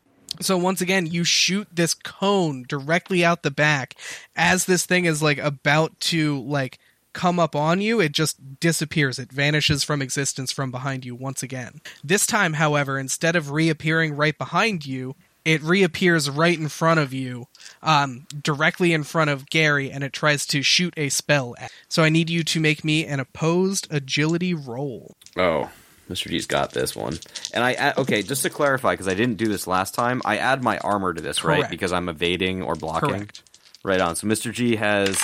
So 0.42 0.58
once 0.58 0.82
again, 0.82 1.06
you 1.06 1.24
shoot 1.24 1.68
this 1.72 1.94
cone 1.94 2.66
directly 2.68 3.24
out 3.24 3.44
the 3.44 3.52
back 3.52 3.96
as 4.36 4.66
this 4.66 4.86
thing 4.86 5.06
is 5.06 5.22
like 5.22 5.38
about 5.38 6.00
to 6.02 6.42
like 6.42 6.80
come 7.14 7.40
up 7.40 7.56
on 7.56 7.82
you, 7.82 8.00
it 8.00 8.12
just 8.12 8.60
disappears. 8.60 9.20
It 9.20 9.32
vanishes 9.32 9.84
from 9.84 10.02
existence 10.02 10.52
from 10.52 10.72
behind 10.72 11.06
you 11.06 11.16
once 11.16 11.44
again. 11.44 11.82
This 12.04 12.26
time, 12.26 12.54
however, 12.54 12.98
instead 12.98 13.36
of 13.36 13.52
reappearing 13.52 14.16
right 14.16 14.38
behind 14.38 14.86
you, 14.86 15.16
it 15.44 15.62
reappears 15.64 16.30
right 16.30 16.58
in 16.58 16.68
front 16.68 17.00
of 17.00 17.14
you, 17.14 17.48
um, 17.82 18.28
directly 18.44 18.94
in 18.94 19.04
front 19.04 19.32
of 19.32 19.50
Gary, 19.50 19.92
and 19.92 20.04
it 20.04 20.14
tries 20.14 20.46
to 20.48 20.62
shoot 20.62 20.94
a 20.96 21.10
spell. 21.10 21.56
At. 21.58 21.72
So 21.90 22.04
I 22.04 22.10
need 22.10 22.30
you 22.30 22.44
to 22.44 22.60
make 22.60 22.84
me 22.84 23.06
an 23.06 23.20
opposed 23.20 23.88
agility 23.90 24.54
roll. 24.54 25.16
Oh, 25.36 25.72
Mr. 26.12 26.30
G's 26.30 26.46
got 26.46 26.72
this 26.72 26.96
one. 26.96 27.18
And 27.54 27.64
I 27.64 27.74
add, 27.74 27.98
okay, 27.98 28.22
just 28.22 28.44
to 28.44 28.50
clarify, 28.50 28.94
because 28.94 29.08
I 29.08 29.14
didn't 29.14 29.36
do 29.38 29.48
this 29.48 29.68
last 29.68 29.94
time, 29.96 30.22
I 30.26 30.38
add 30.38 30.64
my 30.64 30.78
armor 30.80 31.14
to 31.14 31.22
this, 31.22 31.44
right? 31.44 31.70
Because 31.70 31.92
I'm 31.94 32.10
evading 32.10 32.62
or 32.62 32.76
blocking. 32.76 33.10
Correct. 33.10 33.44
Right 33.84 34.02
on. 34.02 34.16
So 34.16 34.28
Mr. 34.28 34.52
G 34.52 34.76
has 34.76 35.20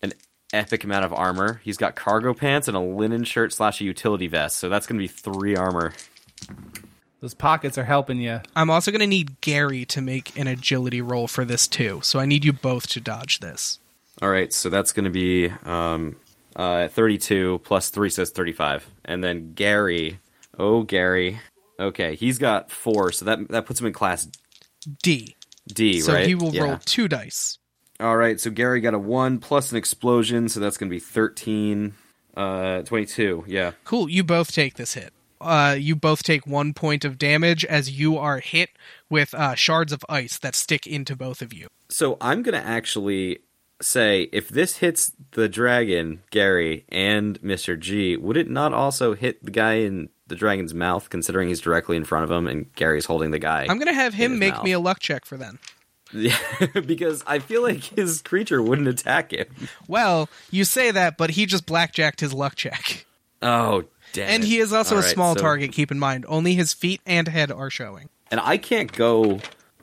an 0.00 0.12
epic 0.52 0.84
amount 0.84 1.04
of 1.04 1.12
armor. 1.12 1.60
He's 1.64 1.76
got 1.76 1.94
cargo 1.94 2.32
pants 2.32 2.68
and 2.68 2.76
a 2.76 2.80
linen 2.80 3.24
shirt 3.24 3.52
slash 3.52 3.80
a 3.80 3.84
utility 3.84 4.28
vest. 4.28 4.58
So 4.58 4.68
that's 4.68 4.86
going 4.86 4.98
to 4.98 5.02
be 5.02 5.08
three 5.08 5.56
armor. 5.56 5.92
Those 7.20 7.34
pockets 7.34 7.78
are 7.78 7.84
helping 7.84 8.18
you. 8.20 8.40
I'm 8.56 8.68
also 8.68 8.90
going 8.90 9.00
to 9.00 9.06
need 9.06 9.40
Gary 9.40 9.84
to 9.86 10.00
make 10.00 10.36
an 10.36 10.48
agility 10.48 11.00
roll 11.00 11.28
for 11.28 11.44
this 11.44 11.68
too. 11.68 12.00
So 12.02 12.18
I 12.18 12.26
need 12.26 12.44
you 12.44 12.52
both 12.52 12.88
to 12.88 13.00
dodge 13.00 13.38
this. 13.38 13.78
All 14.20 14.28
right, 14.28 14.52
so 14.52 14.68
that's 14.68 14.92
going 14.92 15.04
to 15.04 15.10
be 15.10 15.48
um, 15.64 16.16
uh, 16.56 16.88
32 16.88 17.60
plus 17.64 17.90
3 17.90 18.10
says 18.10 18.30
35. 18.30 18.86
And 19.04 19.22
then 19.22 19.52
Gary, 19.54 20.18
oh, 20.58 20.82
Gary. 20.82 21.40
Okay, 21.80 22.14
he's 22.14 22.38
got 22.38 22.70
four, 22.70 23.10
so 23.10 23.24
that 23.24 23.48
that 23.48 23.66
puts 23.66 23.80
him 23.80 23.86
in 23.86 23.92
class 23.92 24.28
D. 25.02 25.34
D, 25.66 26.00
so 26.00 26.12
right? 26.12 26.26
he 26.26 26.34
will 26.34 26.54
Yeah. 26.54 26.62
roll 26.64 26.78
two 26.84 27.08
dice. 27.08 27.58
All 27.98 28.16
right, 28.16 28.38
so 28.40 28.50
Gary 28.50 28.80
got 28.80 28.94
a 28.94 28.98
1 28.98 29.38
plus 29.38 29.70
an 29.70 29.78
explosion, 29.78 30.48
so 30.48 30.60
that's 30.60 30.76
going 30.76 30.88
to 30.90 30.94
be 30.94 30.98
13, 31.00 31.94
uh, 32.36 32.82
22, 32.82 33.44
yeah. 33.46 33.72
Cool. 33.84 34.08
You 34.08 34.24
both 34.24 34.50
take 34.52 34.74
this 34.74 34.94
hit. 34.94 35.12
Uh, 35.40 35.76
you 35.78 35.94
both 35.96 36.22
take 36.22 36.46
one 36.46 36.72
point 36.72 37.04
of 37.04 37.18
damage 37.18 37.64
as 37.64 37.90
you 37.90 38.16
are 38.18 38.38
hit 38.38 38.70
with 39.10 39.34
uh, 39.34 39.54
shards 39.54 39.92
of 39.92 40.04
ice 40.08 40.38
that 40.38 40.54
stick 40.54 40.86
into 40.86 41.14
both 41.16 41.42
of 41.42 41.52
you. 41.52 41.68
So 41.88 42.16
I'm 42.20 42.42
going 42.42 42.60
to 42.60 42.64
actually 42.66 43.38
say 43.82 44.22
if 44.32 44.48
this 44.48 44.78
hits 44.78 45.12
the 45.32 45.48
dragon, 45.48 46.22
Gary, 46.30 46.84
and 46.88 47.40
Mr. 47.42 47.78
G, 47.78 48.16
would 48.16 48.36
it 48.36 48.48
not 48.48 48.72
also 48.72 49.14
hit 49.14 49.44
the 49.44 49.50
guy 49.50 49.74
in 49.74 50.08
the 50.26 50.36
dragon's 50.36 50.72
mouth, 50.74 51.10
considering 51.10 51.48
he's 51.48 51.60
directly 51.60 51.96
in 51.96 52.04
front 52.04 52.24
of 52.24 52.30
him 52.30 52.46
and 52.46 52.72
Gary's 52.74 53.06
holding 53.06 53.30
the 53.32 53.38
guy? 53.38 53.66
I'm 53.68 53.78
to 53.80 53.92
have 53.92 54.14
him 54.14 54.38
make 54.38 54.54
mouth? 54.54 54.64
me 54.64 54.72
a 54.72 54.80
luck 54.80 54.98
check 55.00 55.24
for 55.24 55.36
then. 55.36 55.58
Yeah, 56.14 56.36
because 56.86 57.22
I 57.26 57.38
feel 57.38 57.62
like 57.62 57.82
his 57.84 58.20
creature 58.22 58.62
wouldn't 58.62 58.88
attack 58.88 59.32
him. 59.32 59.46
Well, 59.88 60.28
you 60.50 60.64
say 60.64 60.90
that, 60.90 61.16
but 61.16 61.30
he 61.30 61.46
just 61.46 61.64
blackjacked 61.66 62.20
his 62.20 62.34
luck 62.34 62.54
check. 62.54 63.06
Oh, 63.40 63.84
damn. 64.12 64.28
And 64.28 64.44
he 64.44 64.58
is 64.58 64.72
also 64.72 64.94
All 64.96 65.00
a 65.00 65.04
right, 65.04 65.12
small 65.14 65.34
so- 65.34 65.40
target, 65.40 65.72
keep 65.72 65.90
in 65.90 65.98
mind. 65.98 66.26
Only 66.28 66.54
his 66.54 66.72
feet 66.74 67.00
and 67.06 67.26
head 67.28 67.50
are 67.50 67.70
showing. 67.70 68.08
And 68.30 68.40
I 68.40 68.56
can't 68.58 68.92
go 68.92 69.40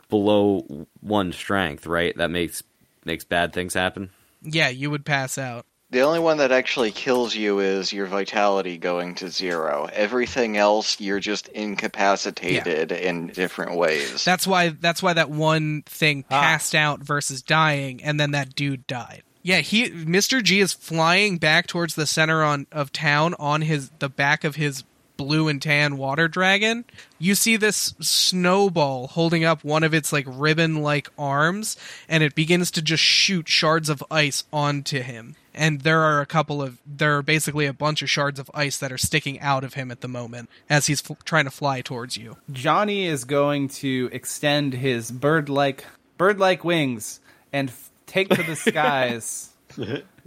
below 0.10 0.88
one 1.02 1.32
strength, 1.34 1.86
right? 1.86 2.16
That 2.18 2.32
makes 2.32 2.64
makes 3.06 3.24
bad 3.24 3.54
things 3.54 3.74
happen. 3.74 4.10
Yeah, 4.42 4.70
you 4.70 4.90
would 4.90 5.06
pass 5.06 5.38
out. 5.38 5.66
The 5.92 6.02
only 6.02 6.20
one 6.20 6.38
that 6.38 6.52
actually 6.52 6.92
kills 6.92 7.36
you 7.36 7.60
is 7.60 7.92
your 7.92 8.06
vitality 8.06 8.78
going 8.78 9.16
to 9.16 9.30
zero. 9.30 9.90
Everything 9.92 10.56
else, 10.56 11.00
you're 11.00 11.20
just 11.20 11.48
incapacitated 11.48 12.92
in 12.92 13.28
different 13.28 13.76
ways. 13.76 14.24
That's 14.24 14.46
why 14.46 14.70
that's 14.70 15.02
why 15.02 15.14
that 15.14 15.32
one 15.32 15.82
thing 15.88 16.26
ah. 16.30 16.42
passed 16.42 16.76
out 16.76 17.02
versus 17.02 17.42
dying, 17.42 18.04
and 18.04 18.20
then 18.20 18.32
that 18.32 18.54
dude 18.54 18.86
died. 18.86 19.24
Yeah, 19.42 19.62
he 19.62 19.90
Mr. 19.90 20.44
G 20.44 20.60
is 20.60 20.74
flying 20.74 21.38
back 21.38 21.66
towards 21.66 21.96
the 21.96 22.06
center 22.06 22.44
on 22.44 22.68
of 22.72 22.92
town 22.92 23.34
on 23.40 23.64
his 23.64 23.90
the 23.98 24.10
back 24.10 24.44
of 24.44 24.58
his 24.58 24.84
blue 25.20 25.50
and 25.50 25.62
tan 25.62 25.98
water 25.98 26.28
dragon. 26.30 26.86
You 27.20 27.36
see 27.36 27.58
this 27.58 27.94
snowball 28.00 29.08
holding 29.08 29.44
up 29.44 29.64
one 29.66 29.84
of 29.84 29.94
its 29.94 30.14
like 30.14 30.26
ribbon 30.28 30.82
like 30.82 31.10
arms, 31.18 31.76
and 32.08 32.24
it 32.24 32.34
begins 32.34 32.72
to 32.72 32.82
just 32.82 33.04
shoot 33.04 33.50
shards 33.50 33.90
of 33.90 34.02
ice 34.10 34.46
onto 34.54 35.02
him. 35.02 35.36
And 35.54 35.82
there 35.82 36.00
are 36.02 36.22
a 36.22 36.26
couple 36.26 36.62
of 36.62 36.78
there 36.86 37.18
are 37.18 37.22
basically 37.22 37.66
a 37.66 37.74
bunch 37.74 38.02
of 38.02 38.10
shards 38.10 38.40
of 38.40 38.50
ice 38.54 38.78
that 38.78 38.94
are 38.94 38.98
sticking 38.98 39.40
out 39.42 39.66
of 39.66 39.74
him 39.74 39.92
at 39.92 40.00
the 40.00 40.08
moment 40.08 40.50
as 40.70 40.88
he's 40.88 41.04
f- 41.12 41.18
trying 41.26 41.44
to 41.46 41.52
fly 41.52 41.82
towards 41.82 42.16
you. 42.16 42.38
Johnny 42.52 43.06
is 43.06 43.26
going 43.26 43.68
to 43.68 44.10
extend 44.14 44.74
his 44.74 45.12
bird-like 45.12 45.84
bird-like 46.18 46.64
wings 46.64 47.20
and 47.52 47.70
f- 47.70 47.90
take 48.06 48.30
to 48.30 48.42
the 48.44 48.56
skies. 48.70 49.50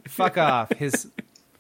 Fuck 0.07 0.37
off. 0.37 0.71
His 0.75 1.09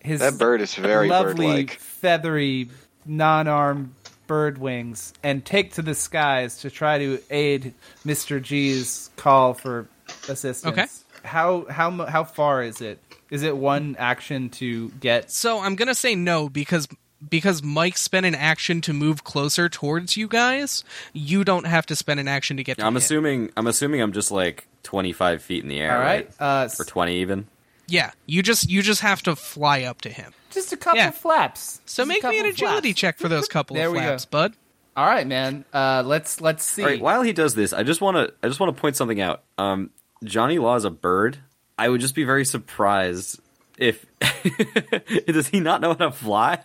his 0.00 0.20
that 0.20 0.36
bird 0.36 0.60
is 0.60 0.74
very 0.74 1.08
lovely 1.08 1.46
bird-like. 1.46 1.78
feathery 1.78 2.68
non-armed 3.04 3.94
bird 4.26 4.58
wings 4.58 5.12
and 5.22 5.44
take 5.44 5.74
to 5.74 5.82
the 5.82 5.94
skies 5.94 6.58
to 6.58 6.70
try 6.70 6.98
to 6.98 7.18
aid 7.30 7.74
Mr. 8.06 8.40
G's 8.42 9.10
call 9.16 9.54
for 9.54 9.86
assistance. 10.28 10.66
Okay. 10.66 10.86
How 11.24 11.66
how 11.68 11.90
how 12.06 12.24
far 12.24 12.62
is 12.62 12.80
it? 12.80 12.98
Is 13.30 13.42
it 13.42 13.56
one 13.56 13.96
action 13.98 14.48
to 14.50 14.88
get 15.00 15.30
So 15.30 15.60
I'm 15.60 15.76
gonna 15.76 15.94
say 15.94 16.14
no 16.14 16.48
because 16.48 16.88
because 17.28 17.62
Mike 17.62 17.96
spent 17.96 18.26
an 18.26 18.34
action 18.34 18.80
to 18.82 18.92
move 18.92 19.22
closer 19.22 19.68
towards 19.68 20.16
you 20.16 20.26
guys. 20.26 20.82
You 21.12 21.44
don't 21.44 21.66
have 21.66 21.86
to 21.86 21.96
spend 21.96 22.18
an 22.18 22.26
action 22.26 22.56
to 22.56 22.64
get. 22.64 22.78
To 22.78 22.82
I'm 22.84 22.88
him. 22.94 22.96
assuming 22.96 23.50
I'm 23.56 23.66
assuming 23.68 24.00
I'm 24.02 24.12
just 24.12 24.30
like 24.32 24.66
25 24.82 25.42
feet 25.42 25.62
in 25.62 25.68
the 25.68 25.78
air, 25.80 25.94
All 25.94 26.00
right. 26.00 26.28
Uh, 26.40 26.68
Or 26.78 26.84
20 26.84 27.16
even. 27.20 27.46
Yeah, 27.88 28.12
you 28.26 28.42
just 28.42 28.70
you 28.70 28.82
just 28.82 29.00
have 29.02 29.22
to 29.22 29.36
fly 29.36 29.82
up 29.82 30.00
to 30.02 30.08
him. 30.10 30.32
just 30.50 30.72
a 30.72 30.76
couple 30.76 30.98
Yeah. 30.98 31.10
flaps. 31.10 31.80
So 31.86 32.02
Just 32.02 32.08
make 32.08 32.22
me 32.24 32.38
an 32.40 32.46
agility 32.46 32.90
flaps. 32.90 33.00
check 33.00 33.18
for 33.18 33.28
those 33.28 33.48
couple 33.48 33.74
There 33.76 33.88
of 33.88 33.92
we 33.92 33.98
go. 33.98 34.04
flaps, 34.06 34.24
bud. 34.26 34.54
All 34.96 35.06
right, 35.06 35.26
man. 35.26 35.64
Uh, 35.72 36.02
let's 36.04 36.40
let's 36.40 36.64
see. 36.64 36.82
All 36.82 36.88
right, 36.88 37.00
while 37.00 37.22
he 37.22 37.32
does 37.32 37.54
this, 37.54 37.72
I 37.72 37.82
just 37.82 38.00
want 38.00 38.16
to 38.16 38.32
I 38.42 38.48
just 38.48 38.60
want 38.60 38.74
to 38.76 38.80
point 38.80 38.96
something 38.96 39.20
out. 39.20 39.42
Um, 39.58 39.90
Johnny 40.24 40.58
Law 40.58 40.76
is 40.76 40.84
a 40.84 40.90
bird. 40.90 41.38
I 41.78 41.88
would 41.88 42.00
just 42.00 42.14
be 42.14 42.24
very 42.24 42.44
surprised 42.44 43.40
if 43.78 44.04
does 45.26 45.48
he 45.48 45.60
not 45.60 45.80
know 45.80 45.88
how 45.90 46.06
to 46.06 46.10
fly? 46.12 46.60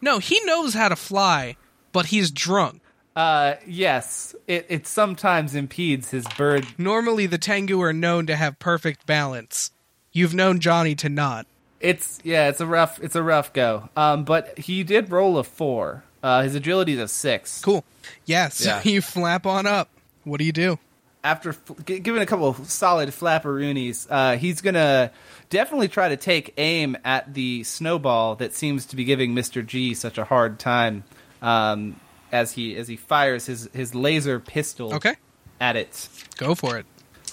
No, 0.00 0.18
he 0.18 0.40
knows 0.44 0.74
how 0.74 0.88
to 0.88 0.96
fly, 0.96 1.56
but 1.92 2.06
he's 2.06 2.30
drunk. 2.30 2.80
Uh, 3.16 3.54
yes, 3.66 4.34
it 4.46 4.66
it 4.68 4.86
sometimes 4.86 5.54
impedes 5.54 6.10
his 6.10 6.26
bird. 6.36 6.66
Normally, 6.78 7.26
the 7.26 7.38
Tengu 7.38 7.80
are 7.82 7.92
known 7.92 8.26
to 8.26 8.36
have 8.36 8.58
perfect 8.58 9.06
balance. 9.06 9.70
You've 10.14 10.32
known 10.32 10.60
Johnny 10.60 10.94
to 10.94 11.10
not. 11.10 11.46
It's 11.80 12.18
yeah, 12.24 12.48
it's 12.48 12.60
a 12.62 12.66
rough 12.66 12.98
it's 13.02 13.14
a 13.16 13.22
rough 13.22 13.52
go. 13.52 13.90
Um, 13.94 14.24
but 14.24 14.58
he 14.58 14.82
did 14.84 15.10
roll 15.10 15.36
a 15.36 15.44
four. 15.44 16.02
Uh, 16.22 16.42
his 16.42 16.54
agility 16.54 16.94
is 16.94 17.00
a 17.00 17.08
six. 17.08 17.60
Cool. 17.60 17.84
Yeah, 18.24 18.48
so 18.48 18.68
Yeah. 18.84 18.90
you 18.90 19.02
flap 19.02 19.44
on 19.44 19.66
up. 19.66 19.90
What 20.24 20.38
do 20.38 20.44
you 20.44 20.52
do? 20.52 20.78
after 21.22 21.50
f- 21.50 21.84
giving 21.86 22.20
a 22.20 22.26
couple 22.26 22.46
of 22.46 22.70
solid 22.70 23.08
flapperoonies, 23.08 24.06
uh, 24.10 24.36
he's 24.36 24.60
gonna 24.60 25.10
definitely 25.48 25.88
try 25.88 26.10
to 26.10 26.18
take 26.18 26.52
aim 26.58 26.96
at 27.02 27.32
the 27.32 27.64
snowball 27.64 28.34
that 28.36 28.52
seems 28.54 28.84
to 28.84 28.94
be 28.96 29.04
giving 29.04 29.34
Mr. 29.34 29.64
G 29.64 29.94
such 29.94 30.18
a 30.18 30.24
hard 30.24 30.58
time 30.58 31.02
um, 31.40 31.98
as 32.30 32.52
he 32.52 32.76
as 32.76 32.88
he 32.88 32.96
fires 32.96 33.46
his 33.46 33.68
his 33.72 33.94
laser 33.94 34.38
pistol 34.38 34.92
Okay, 34.94 35.14
at 35.60 35.76
it. 35.76 36.08
go 36.36 36.54
for 36.54 36.76
it. 36.76 36.84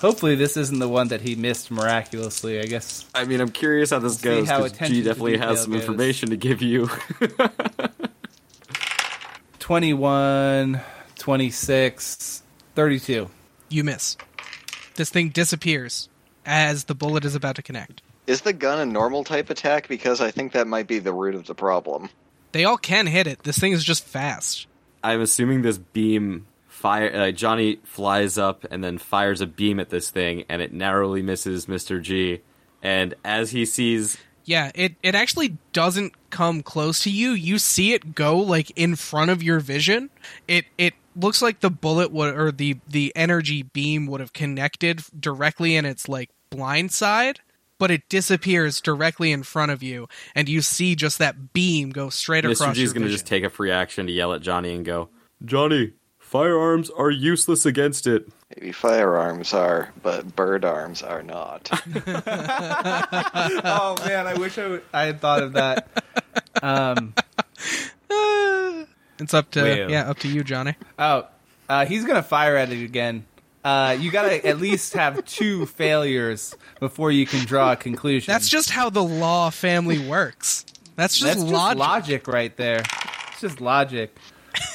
Hopefully, 0.02 0.34
this 0.34 0.58
isn't 0.58 0.80
the 0.80 0.90
one 0.90 1.10
that 1.10 1.22
he 1.22 1.36
missed 1.36 1.70
miraculously. 1.70 2.60
I 2.60 2.66
guess 2.66 3.06
I 3.14 3.24
mean, 3.24 3.40
I'm 3.40 3.52
curious 3.52 3.92
how 3.92 4.00
this 4.00 4.20
We'll 4.24 4.40
goes 4.40 4.50
how 4.50 4.64
because 4.64 4.90
G 4.90 5.04
definitely 5.04 5.38
has 5.38 5.62
some 5.62 5.74
goes. 5.74 5.82
information 5.82 6.32
to 6.32 6.38
give 6.38 6.64
you. 6.64 6.90
21, 9.60 10.82
26, 11.18 12.44
32. 12.74 13.30
You 13.70 13.84
miss. 13.84 14.18
This 14.96 15.12
thing 15.12 15.30
disappears 15.30 16.10
as 16.48 16.86
the 16.86 16.96
bullet 16.96 17.24
is 17.24 17.36
about 17.36 17.56
to 17.58 17.62
connect. 17.62 18.02
Is 18.26 18.42
the 18.42 18.54
gun 18.54 18.80
a 18.80 18.88
normal 18.88 19.24
type 19.24 19.52
attack? 19.52 19.88
Because 19.88 20.20
I 20.20 20.32
think 20.32 20.54
that 20.54 20.68
might 20.68 20.88
be 20.88 20.98
the 20.98 21.14
root 21.14 21.36
of 21.36 21.46
the 21.46 21.54
problem. 21.54 22.10
They 22.54 22.66
all 22.66 22.78
can 22.78 23.06
hit 23.06 23.28
it. 23.28 23.44
This 23.44 23.60
thing 23.60 23.72
is 23.72 23.84
just 23.84 24.04
fast. 24.04 24.66
I'm 25.04 25.22
assuming 25.22 25.62
this 25.62 25.78
beam 25.78 26.48
fire. 26.82 27.14
Uh, 27.14 27.32
Johnny 27.32 27.80
flies 27.84 28.38
up 28.38 28.66
and 28.72 28.84
then 28.84 28.98
fires 28.98 29.40
a 29.42 29.48
beam 29.48 29.80
at 29.80 29.90
this 29.90 30.10
thing, 30.10 30.44
and 30.50 30.62
it 30.62 30.74
narrowly 30.74 31.22
misses 31.22 31.68
Mr. 31.68 32.02
G. 32.02 32.42
And 32.84 33.14
as 33.24 33.52
he 33.52 33.66
sees, 33.66 34.18
Yeah, 34.44 34.72
it, 34.74 34.96
it 35.04 35.14
actually 35.16 35.58
doesn't 35.72 36.14
come 36.32 36.64
close 36.64 37.04
to 37.04 37.12
you. 37.12 37.32
You 37.32 37.60
see 37.60 37.94
it 37.94 38.16
go 38.16 38.38
like 38.38 38.72
in 38.76 38.96
front 38.96 39.32
of 39.32 39.44
your 39.44 39.60
vision. 39.60 40.10
It 40.48 40.66
it 40.78 40.94
looks 41.16 41.42
like 41.42 41.60
the 41.60 41.70
bullet 41.70 42.12
would 42.12 42.36
or 42.36 42.52
the 42.52 42.78
the 42.88 43.12
energy 43.16 43.62
beam 43.64 44.08
would 44.08 44.20
have 44.20 44.34
connected 44.34 45.04
directly 45.20 45.76
in 45.76 45.86
its 45.86 46.10
like 46.10 46.30
blind 46.50 46.92
side, 46.92 47.40
but 47.78 47.92
it 47.92 48.10
disappears 48.10 48.82
directly 48.82 49.32
in 49.32 49.44
front 49.44 49.72
of 49.72 49.84
you, 49.84 50.08
and 50.34 50.50
you 50.50 50.62
see 50.62 50.96
just 50.96 51.20
that 51.20 51.54
beam 51.54 51.92
go 51.92 52.10
straight 52.10 52.44
Mr. 52.44 52.54
across 52.54 52.76
G 52.76 52.84
is 52.84 52.88
your 52.88 52.94
going 52.94 53.02
to 53.04 53.08
vision. 53.10 53.16
just 53.18 53.28
take 53.28 53.44
a 53.44 53.50
free 53.50 53.72
action 53.72 54.08
to 54.08 54.12
yell 54.12 54.34
at 54.34 54.42
Johnny 54.42 54.74
and 54.74 54.84
go, 54.86 55.10
Johnny, 55.46 55.94
firearms 56.32 56.90
are 56.90 57.12
useless 57.12 57.66
against 57.66 58.08
it. 58.08 58.26
Maybe 58.56 58.72
firearms 58.72 59.54
are, 59.54 59.92
but 60.02 60.34
bird 60.36 60.64
arms 60.64 61.02
are 61.02 61.22
not. 61.22 61.70
oh 62.08 63.96
man, 64.06 64.28
I 64.28 64.36
wish 64.38 64.58
I, 64.58 64.62
w- 64.64 64.82
I 64.94 65.04
had 65.04 65.20
thought 65.20 65.44
of 65.44 65.54
that. 65.54 65.88
Um, 66.64 67.14
it's 69.20 69.34
up 69.34 69.52
to 69.52 69.62
Well. 69.62 69.92
yeah, 69.92 70.10
up 70.10 70.20
to 70.20 70.28
you, 70.28 70.44
Johnny. 70.44 70.76
oh, 70.98 71.28
uh, 71.70 71.86
he's 71.86 72.06
gonna 72.06 72.24
fire 72.24 72.56
at 72.56 72.72
it 72.72 72.84
again. 72.84 73.26
Uh, 73.64 73.96
you 74.00 74.10
gotta 74.12 74.46
at 74.46 74.58
least 74.60 74.94
have 74.94 75.24
two 75.26 75.66
failures 75.66 76.56
before 76.80 77.12
you 77.12 77.26
can 77.26 77.46
draw 77.46 77.74
a 77.74 77.76
conclusion. 77.76 78.32
That's 78.32 78.50
just 78.50 78.70
how 78.72 78.90
the 78.90 79.04
law 79.04 79.50
family 79.50 80.00
works. 80.08 80.66
That's 80.96 81.16
just 81.18 81.26
That's 81.38 81.42
just 81.42 81.54
logic. 81.54 81.80
logic 81.80 82.28
right 82.28 82.56
there. 82.58 82.84
It's 83.32 83.42
just 83.42 83.62
logic. 83.62 84.16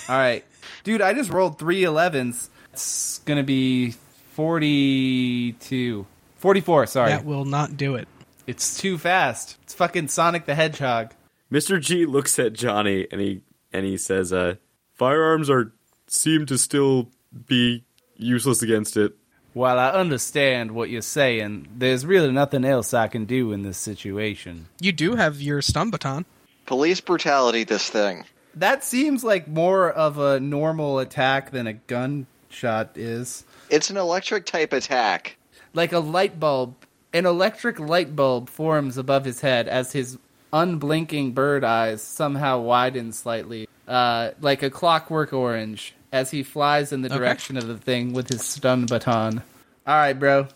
All 0.08 0.16
right, 0.16 0.44
dude, 0.86 1.02
I 1.02 1.12
just 1.14 1.30
rolled 1.30 1.58
three 1.58 1.82
11s. 1.82 2.48
It's 2.72 3.18
gonna 3.24 3.42
be 3.42 3.90
42. 4.34 6.06
44, 6.36 6.86
sorry. 6.86 7.10
That 7.10 7.24
will 7.24 7.44
not 7.44 7.76
do 7.76 7.96
it. 7.96 8.06
It's 8.46 8.78
too 8.78 8.96
fast. 8.96 9.56
It's 9.64 9.74
fucking 9.74 10.08
Sonic 10.08 10.46
the 10.46 10.54
Hedgehog. 10.54 11.12
Mr. 11.50 11.80
G 11.80 12.06
looks 12.06 12.38
at 12.38 12.52
Johnny 12.52 13.08
and 13.10 13.20
he 13.20 13.42
and 13.72 13.84
he 13.84 13.96
says, 13.96 14.32
uh, 14.32 14.54
firearms 14.94 15.50
are 15.50 15.72
seem 16.06 16.46
to 16.46 16.56
still 16.56 17.10
be 17.46 17.84
useless 18.16 18.62
against 18.62 18.96
it. 18.96 19.16
While 19.54 19.80
I 19.80 19.90
understand 19.90 20.70
what 20.70 20.88
you're 20.88 21.02
saying, 21.02 21.66
there's 21.76 22.06
really 22.06 22.30
nothing 22.30 22.64
else 22.64 22.94
I 22.94 23.08
can 23.08 23.24
do 23.24 23.52
in 23.52 23.62
this 23.62 23.78
situation. 23.78 24.68
You 24.80 24.92
do 24.92 25.16
have 25.16 25.40
your 25.40 25.62
stun 25.62 25.90
baton. 25.90 26.26
Police 26.66 27.00
brutality, 27.00 27.64
this 27.64 27.88
thing. 27.90 28.24
That 28.56 28.82
seems 28.82 29.22
like 29.22 29.46
more 29.46 29.90
of 29.90 30.18
a 30.18 30.40
normal 30.40 30.98
attack 30.98 31.50
than 31.50 31.66
a 31.66 31.74
gunshot 31.74 32.96
is. 32.96 33.44
It's 33.68 33.90
an 33.90 33.98
electric 33.98 34.46
type 34.46 34.72
attack. 34.72 35.36
Like 35.74 35.92
a 35.92 35.98
light 35.98 36.40
bulb, 36.40 36.74
an 37.12 37.26
electric 37.26 37.78
light 37.78 38.16
bulb 38.16 38.48
forms 38.48 38.96
above 38.96 39.26
his 39.26 39.42
head 39.42 39.68
as 39.68 39.92
his 39.92 40.18
unblinking 40.54 41.32
bird 41.32 41.64
eyes 41.64 42.00
somehow 42.02 42.60
widen 42.60 43.12
slightly, 43.12 43.68
uh, 43.86 44.30
like 44.40 44.62
a 44.62 44.70
clockwork 44.70 45.34
orange, 45.34 45.94
as 46.12 46.30
he 46.30 46.42
flies 46.42 46.92
in 46.92 47.02
the 47.02 47.08
Okay. 47.08 47.18
direction 47.18 47.58
of 47.58 47.66
the 47.66 47.76
thing 47.76 48.14
with 48.14 48.28
his 48.30 48.42
stun 48.42 48.86
baton. 48.86 49.42
All 49.86 49.94
right, 49.96 50.14
bro. 50.18 50.48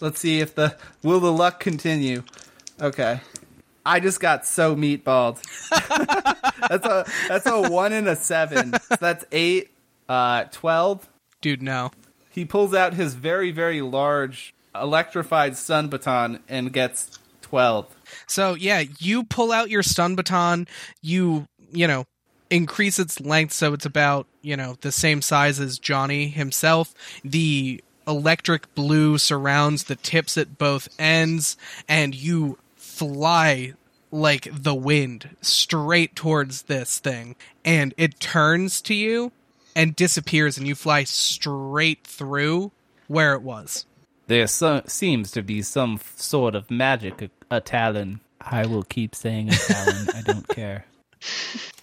Let's 0.00 0.18
see 0.18 0.40
if 0.40 0.56
the 0.56 0.76
will 1.04 1.20
the 1.20 1.32
luck 1.32 1.60
continue. 1.60 2.24
Okay. 2.80 3.20
I 3.86 4.00
just 4.00 4.20
got 4.20 4.46
so 4.46 4.74
meatballed. 4.74 5.42
that's 6.68 6.86
a 6.86 7.04
that's 7.28 7.46
a 7.46 7.70
one 7.70 7.92
and 7.92 8.08
a 8.08 8.16
seven. 8.16 8.72
So 8.72 8.96
that's 9.00 9.24
eight, 9.32 9.70
uh, 10.08 10.44
twelve. 10.50 11.08
Dude, 11.40 11.62
no. 11.62 11.90
He 12.30 12.44
pulls 12.44 12.74
out 12.74 12.94
his 12.94 13.14
very 13.14 13.50
very 13.50 13.82
large 13.82 14.54
electrified 14.74 15.56
stun 15.56 15.88
baton 15.88 16.40
and 16.48 16.72
gets 16.72 17.18
twelve. 17.42 17.94
So 18.26 18.54
yeah, 18.54 18.84
you 18.98 19.24
pull 19.24 19.52
out 19.52 19.70
your 19.70 19.82
stun 19.82 20.16
baton, 20.16 20.66
you 21.02 21.46
you 21.72 21.86
know, 21.86 22.06
increase 22.50 22.98
its 22.98 23.20
length 23.20 23.52
so 23.52 23.72
it's 23.72 23.86
about, 23.86 24.26
you 24.42 24.56
know, 24.56 24.76
the 24.80 24.92
same 24.92 25.20
size 25.20 25.60
as 25.60 25.78
Johnny 25.78 26.28
himself. 26.28 26.94
The 27.24 27.82
electric 28.06 28.74
blue 28.74 29.18
surrounds 29.18 29.84
the 29.84 29.96
tips 29.96 30.38
at 30.38 30.58
both 30.58 30.88
ends, 30.98 31.56
and 31.88 32.14
you 32.14 32.58
fly 32.94 33.72
like 34.10 34.48
the 34.52 34.74
wind 34.74 35.30
straight 35.40 36.14
towards 36.14 36.62
this 36.62 36.98
thing. 36.98 37.34
And 37.64 37.92
it 37.96 38.20
turns 38.20 38.80
to 38.82 38.94
you 38.94 39.32
and 39.74 39.96
disappears 39.96 40.56
and 40.56 40.66
you 40.68 40.74
fly 40.74 41.04
straight 41.04 42.06
through 42.06 42.70
where 43.08 43.34
it 43.34 43.42
was. 43.42 43.86
There 44.28 44.46
so- 44.46 44.82
seems 44.86 45.30
to 45.32 45.42
be 45.42 45.62
some 45.62 45.94
f- 45.94 46.14
sort 46.16 46.54
of 46.54 46.70
magic 46.70 47.22
a- 47.22 47.56
a 47.56 47.60
Talon. 47.60 48.20
I 48.40 48.66
will 48.66 48.84
keep 48.84 49.14
saying 49.14 49.48
a 49.50 49.52
Talon. 49.56 50.08
I 50.14 50.22
don't 50.22 50.48
care. 50.60 50.86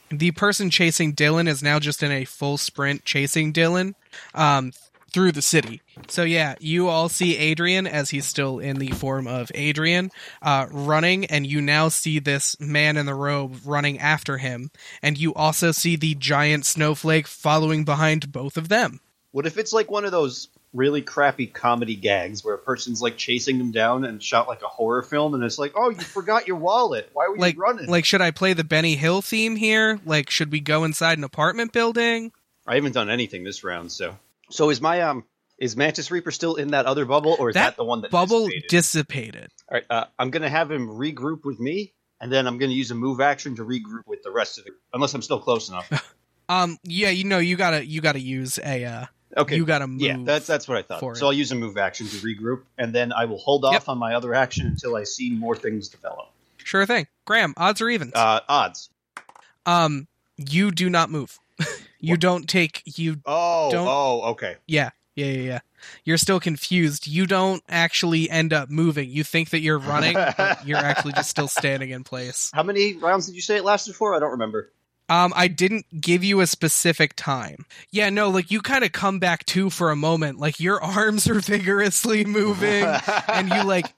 the 0.10 0.32
person 0.32 0.70
chasing 0.70 1.14
Dylan 1.14 1.48
is 1.48 1.62
now 1.62 1.80
just 1.80 2.02
in 2.02 2.12
a 2.12 2.26
full 2.26 2.58
sprint 2.58 3.04
chasing 3.06 3.52
Dylan 3.54 3.94
um, 4.34 4.72
through 5.14 5.32
the 5.34 5.42
city. 5.42 5.82
So 6.08 6.24
yeah, 6.24 6.56
you 6.60 6.88
all 6.88 7.10
see 7.10 7.52
Adrien 7.52 7.86
as 7.88 8.10
he's 8.10 8.26
still 8.26 8.60
in 8.60 8.78
the 8.78 8.92
form 8.92 9.28
of 9.28 9.52
Adrien 9.56 10.12
uh, 10.42 10.68
running, 10.72 11.26
and 11.26 11.46
you 11.46 11.62
now 11.62 11.90
see 11.90 12.20
this 12.20 12.60
man 12.60 12.98
in 12.98 13.06
the 13.06 13.16
robe 13.16 13.58
running 13.66 14.00
after 14.00 14.38
him, 14.38 14.72
and 15.02 15.18
you 15.18 15.34
also 15.34 15.72
see 15.72 15.96
the 15.96 16.16
giant 16.16 16.66
snowflake 16.66 17.28
following 17.28 17.84
behind 17.84 18.32
both 18.32 18.58
of 18.58 18.70
them. 18.70 19.00
What 19.32 19.46
if 19.46 19.58
it's 19.58 19.74
like 19.74 19.90
one 19.90 20.06
of 20.06 20.12
those 20.12 20.50
really 20.74 21.02
crappy 21.02 21.48
comedy 21.48 21.96
gags 21.96 22.44
where 22.46 22.54
a 22.56 22.58
person's 22.58 23.02
like 23.02 23.18
chasing 23.18 23.58
them 23.58 23.72
down 23.72 24.06
and 24.06 24.24
shot 24.24 24.48
like 24.48 24.62
a 24.62 24.68
horror 24.68 25.04
film, 25.04 25.34
and 25.34 25.44
it's 25.44 25.60
like, 25.60 25.74
oh, 25.76 25.90
you 25.90 25.98
forgot 26.00 26.48
your 26.48 26.58
wallet. 26.58 27.10
Why 27.14 27.28
were 27.28 27.38
Like, 27.38 27.56
you 27.56 27.62
running? 27.62 27.88
like, 27.88 28.06
should 28.06 28.22
I 28.22 28.32
play 28.32 28.54
the 28.54 28.64
Benny 28.64 28.96
Hill 28.96 29.22
theme 29.22 29.56
here? 29.58 30.00
Like, 30.06 30.30
should 30.30 30.52
we 30.52 30.60
go 30.62 30.84
inside 30.86 31.18
an 31.18 31.24
apartment 31.24 31.74
building? 31.74 32.32
I 32.68 32.76
haven't 32.76 32.94
done 32.94 33.10
anything 33.10 33.44
this 33.44 33.64
round, 33.64 33.92
so. 33.92 34.18
So 34.52 34.70
is 34.70 34.82
my 34.82 35.02
um 35.02 35.24
is 35.58 35.76
Mantis 35.78 36.10
Reaper 36.12 36.32
still 36.32 36.56
in 36.56 36.70
that 36.72 36.86
other 36.86 37.06
bubble, 37.06 37.36
or 37.40 37.50
is 37.50 37.54
that, 37.56 37.76
the 37.78 37.84
one 37.84 38.02
that 38.02 38.12
bubble 38.12 38.46
dissipated? 38.48 38.70
dissipated. 38.70 39.48
All 39.70 39.76
right, 39.76 39.86
uh, 39.90 40.06
I'm 40.18 40.30
gonna 40.32 40.50
have 40.50 40.72
him 40.72 40.88
regroup 40.88 41.46
with 41.46 41.60
me, 41.60 41.94
and 42.20 42.32
then 42.32 42.48
I'm 42.48 42.58
gonna 42.58 42.72
use 42.74 42.92
a 42.92 42.96
move 42.96 43.22
action 43.22 43.56
to 43.58 43.64
regroup 43.64 44.08
with 44.08 44.24
the 44.24 44.32
rest 44.32 44.58
of 44.58 44.66
the. 44.66 44.72
Unless 44.94 45.14
I'm 45.14 45.22
still 45.22 45.40
close 45.40 45.70
enough. 45.70 45.90
Um, 46.50 46.78
yeah, 46.84 47.12
you 47.12 47.24
know, 47.24 47.38
you 47.38 47.56
gotta 47.56 47.86
you 47.86 48.02
gotta 48.02 48.20
use 48.20 48.60
a 48.62 48.84
uh, 48.84 49.06
Okay. 49.38 49.56
you 49.56 49.66
gotta 49.66 49.88
move. 49.88 50.02
yeah, 50.02 50.18
that's 50.26 50.46
that's 50.48 50.68
what 50.68 50.78
I 50.78 50.82
thought. 50.82 51.00
So 51.00 51.26
it. 51.26 51.30
I'll 51.30 51.32
use 51.34 51.50
a 51.54 51.56
move 51.56 51.78
action 51.78 52.10
to 52.10 52.18
regroup, 52.18 52.64
and 52.78 52.94
then 52.94 53.14
I 53.14 53.24
will 53.24 53.38
hold 53.38 53.64
off 53.64 53.74
Yep. 53.74 53.84
on 53.90 53.98
my 53.98 54.16
other 54.16 54.34
action 54.34 54.68
until 54.68 54.98
I 54.98 55.06
see 55.06 55.30
more 55.30 55.56
things 55.56 55.88
develop. 55.88 56.28
Sure 56.58 56.86
thing. 56.86 57.08
Graham, 57.26 57.54
odds 57.56 57.80
or 57.80 57.88
evens? 57.90 58.12
Uh, 58.16 58.42
odds. 58.50 58.90
um, 59.66 60.10
you 60.36 60.72
do 60.72 60.90
not 60.90 61.10
move. 61.10 61.40
you 62.00 62.18
don't 62.18 62.48
take 62.48 62.82
you. 62.86 63.18
Oh, 63.26 63.70
Don't- 63.72 63.88
oh, 63.88 64.22
okay. 64.32 64.56
Yeah, 64.68 64.92
yeah, 65.16 65.26
yeah, 65.28 65.42
yeah. 65.42 65.60
You're 66.04 66.18
still 66.18 66.40
confused. 66.40 67.08
You 67.08 67.26
don't 67.26 67.64
actually 67.68 68.30
end 68.30 68.54
up 68.54 68.70
moving. 68.70 69.10
You 69.10 69.24
think 69.24 69.50
that 69.50 69.62
you're 69.62 69.80
running, 69.80 70.14
but 70.14 70.66
you're 70.66 70.78
actually 70.78 71.14
just 71.14 71.30
still 71.30 71.48
standing 71.48 71.90
in 71.90 72.04
place. 72.04 72.52
How 72.54 72.64
many 72.64 72.96
rounds 72.98 73.26
did 73.26 73.36
you 73.36 73.42
say 73.42 73.58
it 73.58 73.64
lasted 73.66 73.96
for? 73.96 74.16
I 74.16 74.20
don't 74.20 74.32
remember. 74.32 74.72
Um, 75.10 75.34
I 75.36 75.50
didn't 75.50 75.86
give 76.00 76.24
you 76.24 76.40
a 76.40 76.48
specific 76.48 77.16
time. 77.18 77.66
Yeah, 77.92 78.10
no, 78.10 78.30
like 78.30 78.50
you 78.50 78.62
kind 78.62 78.86
of 78.86 78.94
come 78.94 79.20
back 79.20 79.46
to 79.48 79.70
for 79.70 79.92
a 79.92 79.96
moment. 79.96 80.40
Like 80.40 80.60
your 80.60 80.82
arms 80.84 81.28
are 81.28 81.40
vigorously 81.40 82.24
moving, 82.24 82.86
and 83.28 83.50
you 83.50 83.64
like 83.64 83.94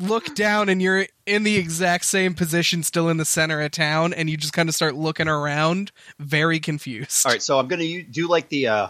look 0.00 0.34
down 0.34 0.68
and 0.68 0.82
you're 0.82 1.06
in 1.26 1.44
the 1.44 1.56
exact 1.56 2.04
same 2.04 2.34
position 2.34 2.82
still 2.82 3.08
in 3.08 3.16
the 3.18 3.24
center 3.24 3.60
of 3.62 3.70
town 3.70 4.12
and 4.12 4.28
you 4.28 4.36
just 4.36 4.52
kind 4.52 4.68
of 4.68 4.74
start 4.74 4.96
looking 4.96 5.28
around 5.28 5.92
very 6.18 6.58
confused 6.58 7.24
All 7.24 7.32
right, 7.32 7.40
so 7.42 7.58
I'm 7.58 7.68
gonna 7.68 8.02
do 8.02 8.26
like 8.28 8.48
the 8.48 8.66
uh, 8.66 8.88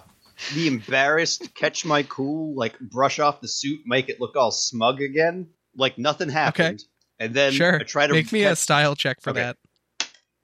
be 0.54 0.66
embarrassed, 0.66 1.54
catch 1.54 1.84
my 1.84 2.02
cool, 2.04 2.54
like 2.54 2.78
brush 2.80 3.18
off 3.18 3.40
the 3.40 3.48
suit, 3.48 3.80
make 3.86 4.08
it 4.08 4.20
look 4.20 4.36
all 4.36 4.50
smug 4.50 5.00
again, 5.02 5.48
like 5.76 5.98
nothing 5.98 6.28
happened. 6.28 6.80
okay. 6.80 6.84
And 7.18 7.32
then 7.34 7.52
sure. 7.52 7.80
I 7.80 7.82
try 7.84 8.06
to 8.06 8.12
make 8.12 8.30
me 8.32 8.44
a 8.44 8.54
style 8.56 8.94
check 8.94 9.20
for 9.22 9.30
Okay. 9.30 9.40
that. 9.40 9.56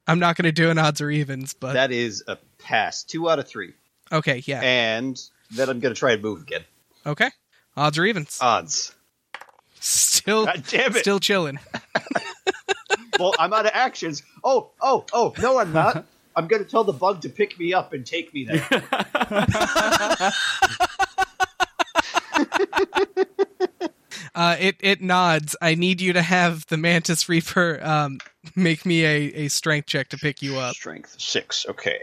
I'm 0.07 0.19
not 0.19 0.37
going 0.37 0.45
to 0.45 0.53
do 0.53 0.71
an 0.71 0.79
odds 0.79 1.01
or 1.03 1.11
evens, 1.11 1.53
but 1.55 1.75
that 1.75 1.93
is 1.93 2.25
a 2.27 2.37
pass, 2.59 3.05
two 3.05 3.29
out 3.31 3.39
of 3.39 3.47
three. 3.47 3.75
okay, 4.11 4.43
yeah, 4.47 4.61
And 4.63 5.21
then 5.51 5.69
I'm 5.69 5.81
gonna 5.81 5.95
try 5.95 6.13
and 6.13 6.23
move 6.23 6.41
again. 6.43 6.65
okay. 7.07 7.31
Odds 7.77 7.99
or 7.99 8.05
evens, 8.07 8.39
Odds. 8.41 8.95
Still, 9.83 10.47
God 10.47 10.65
damn 10.69 10.97
it! 10.97 11.01
still 11.01 11.21
chilling. 11.21 11.59
well, 13.19 13.35
I'm 13.39 13.53
out 13.53 13.67
of 13.67 13.73
actions. 13.75 14.23
Oh, 14.43 14.71
oh, 14.81 15.05
oh! 15.13 15.35
No, 15.41 15.59
I'm 15.59 15.73
not. 15.73 16.07
I'm 16.35 16.47
gonna 16.47 16.65
tell 16.65 16.85
the 16.85 16.93
bug 16.93 17.23
to 17.23 17.29
pick 17.29 17.59
me 17.59 17.75
up 17.75 17.93
and 17.93 18.07
take 18.07 18.33
me 18.33 18.45
there. 18.45 18.83
Uh, 24.35 24.57
it 24.59 24.77
it 24.81 25.03
nods. 25.03 25.55
I 25.61 25.75
need 25.75 26.01
you 26.01 26.15
to 26.15 26.23
have 26.23 26.67
the 26.69 26.79
Mantis 26.79 27.29
Reaper 27.29 27.79
um, 27.83 28.19
make 28.57 28.87
me 28.87 29.05
a, 29.05 29.17
a 29.45 29.49
strength 29.49 29.87
check 29.87 30.09
to 30.09 30.17
pick 30.17 30.41
you 30.41 30.59
up. 30.59 30.75
Strength 30.75 31.17
six. 31.21 31.67
Okay. 31.69 31.99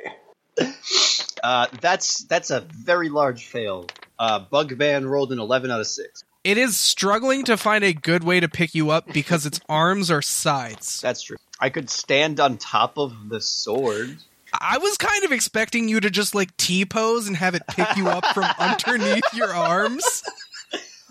Uh, 1.44 1.68
that's 1.82 2.24
that's 2.26 2.52
a 2.52 2.62
very 2.70 3.10
large 3.10 3.48
fail. 3.48 3.88
Uh, 4.20 4.46
Bugman 4.46 5.10
rolled 5.10 5.32
an 5.32 5.40
eleven 5.40 5.72
out 5.72 5.80
of 5.80 5.88
six. 5.88 6.24
It 6.44 6.58
is 6.58 6.78
struggling 6.78 7.44
to 7.46 7.58
find 7.58 7.84
a 7.84 7.94
good 7.94 8.24
way 8.24 8.40
to 8.40 8.48
pick 8.48 8.74
you 8.74 8.92
up 8.92 9.12
because 9.12 9.46
its 9.46 9.60
arms 9.70 10.10
are 10.10 10.22
sides. 10.22 11.02
That's 11.02 11.22
true. 11.22 11.38
I 11.60 11.70
could 11.70 11.90
stand 11.90 12.40
on 12.40 12.58
top 12.58 12.98
of 12.98 13.30
the 13.30 13.42
sword. 13.42 14.18
I 14.60 14.78
was 14.78 14.98
kind 14.98 15.24
of 15.26 15.32
expecting 15.32 15.90
you 15.90 16.00
to 16.00 16.10
just 16.10 16.34
like 16.34 16.56
T 16.58 16.86
pose 16.86 17.28
and 17.28 17.36
have 17.36 17.56
it 17.56 17.64
pick 17.68 17.96
you 17.98 18.08
up 18.08 18.26
from 18.28 18.46
underneath 18.60 19.34
your 19.34 19.54
arms. 19.54 20.24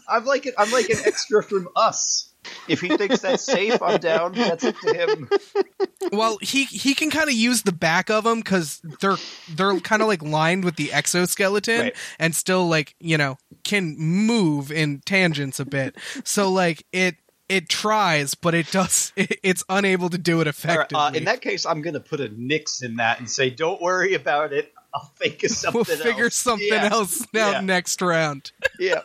I'm 0.08 0.24
like 0.24 0.46
an, 0.46 0.54
I'm 0.56 0.72
like 0.72 0.88
an 0.88 0.98
extra 1.04 1.42
from 1.42 1.68
us. 1.76 2.27
If 2.68 2.80
he 2.80 2.96
thinks 2.96 3.20
that's 3.20 3.42
safe, 3.44 3.80
I'm 3.82 3.98
down. 4.00 4.32
That's 4.32 4.64
up 4.64 4.76
to 4.80 4.94
him. 4.94 5.28
Well, 6.12 6.38
he 6.40 6.64
he 6.64 6.94
can 6.94 7.10
kind 7.10 7.28
of 7.28 7.34
use 7.34 7.62
the 7.62 7.72
back 7.72 8.10
of 8.10 8.24
them 8.24 8.38
because 8.40 8.80
they're 9.00 9.16
they're 9.50 9.78
kind 9.80 10.02
of 10.02 10.08
like 10.08 10.22
lined 10.22 10.64
with 10.64 10.76
the 10.76 10.92
exoskeleton 10.92 11.80
Right. 11.80 11.96
and 12.18 12.34
still 12.34 12.68
like 12.68 12.94
you 13.00 13.18
know 13.18 13.36
can 13.64 13.96
move 13.98 14.70
in 14.72 15.00
tangents 15.04 15.60
a 15.60 15.64
bit. 15.64 15.96
So 16.24 16.50
like 16.50 16.84
it 16.92 17.16
it 17.48 17.68
tries, 17.68 18.34
but 18.34 18.54
it 18.54 18.70
does 18.70 19.12
it, 19.16 19.38
it's 19.42 19.64
unable 19.68 20.10
to 20.10 20.18
do 20.18 20.36
it 20.40 20.40
All 20.40 20.44
right, 20.44 20.48
effectively. 20.48 20.98
uh, 21.00 21.10
in 21.12 21.24
that 21.24 21.40
case, 21.40 21.66
I'm 21.66 21.82
gonna 21.82 22.00
put 22.00 22.20
a 22.20 22.28
nix 22.28 22.82
in 22.82 22.96
that 22.96 23.18
and 23.18 23.28
say, 23.30 23.50
"Don't 23.50 23.80
worry 23.82 24.14
about 24.14 24.52
it. 24.52 24.72
I'll 24.94 25.12
think 25.18 25.42
of 25.44 25.50
something. 25.50 25.78
we'll 25.86 25.96
figure 25.96 26.24
else." 26.24 26.34
something 26.36 26.68
Yeah. 26.68 26.88
else 26.90 27.22
out 27.22 27.28
Yeah. 27.34 27.60
next 27.60 28.00
round. 28.02 28.52
Yeah. 28.78 29.02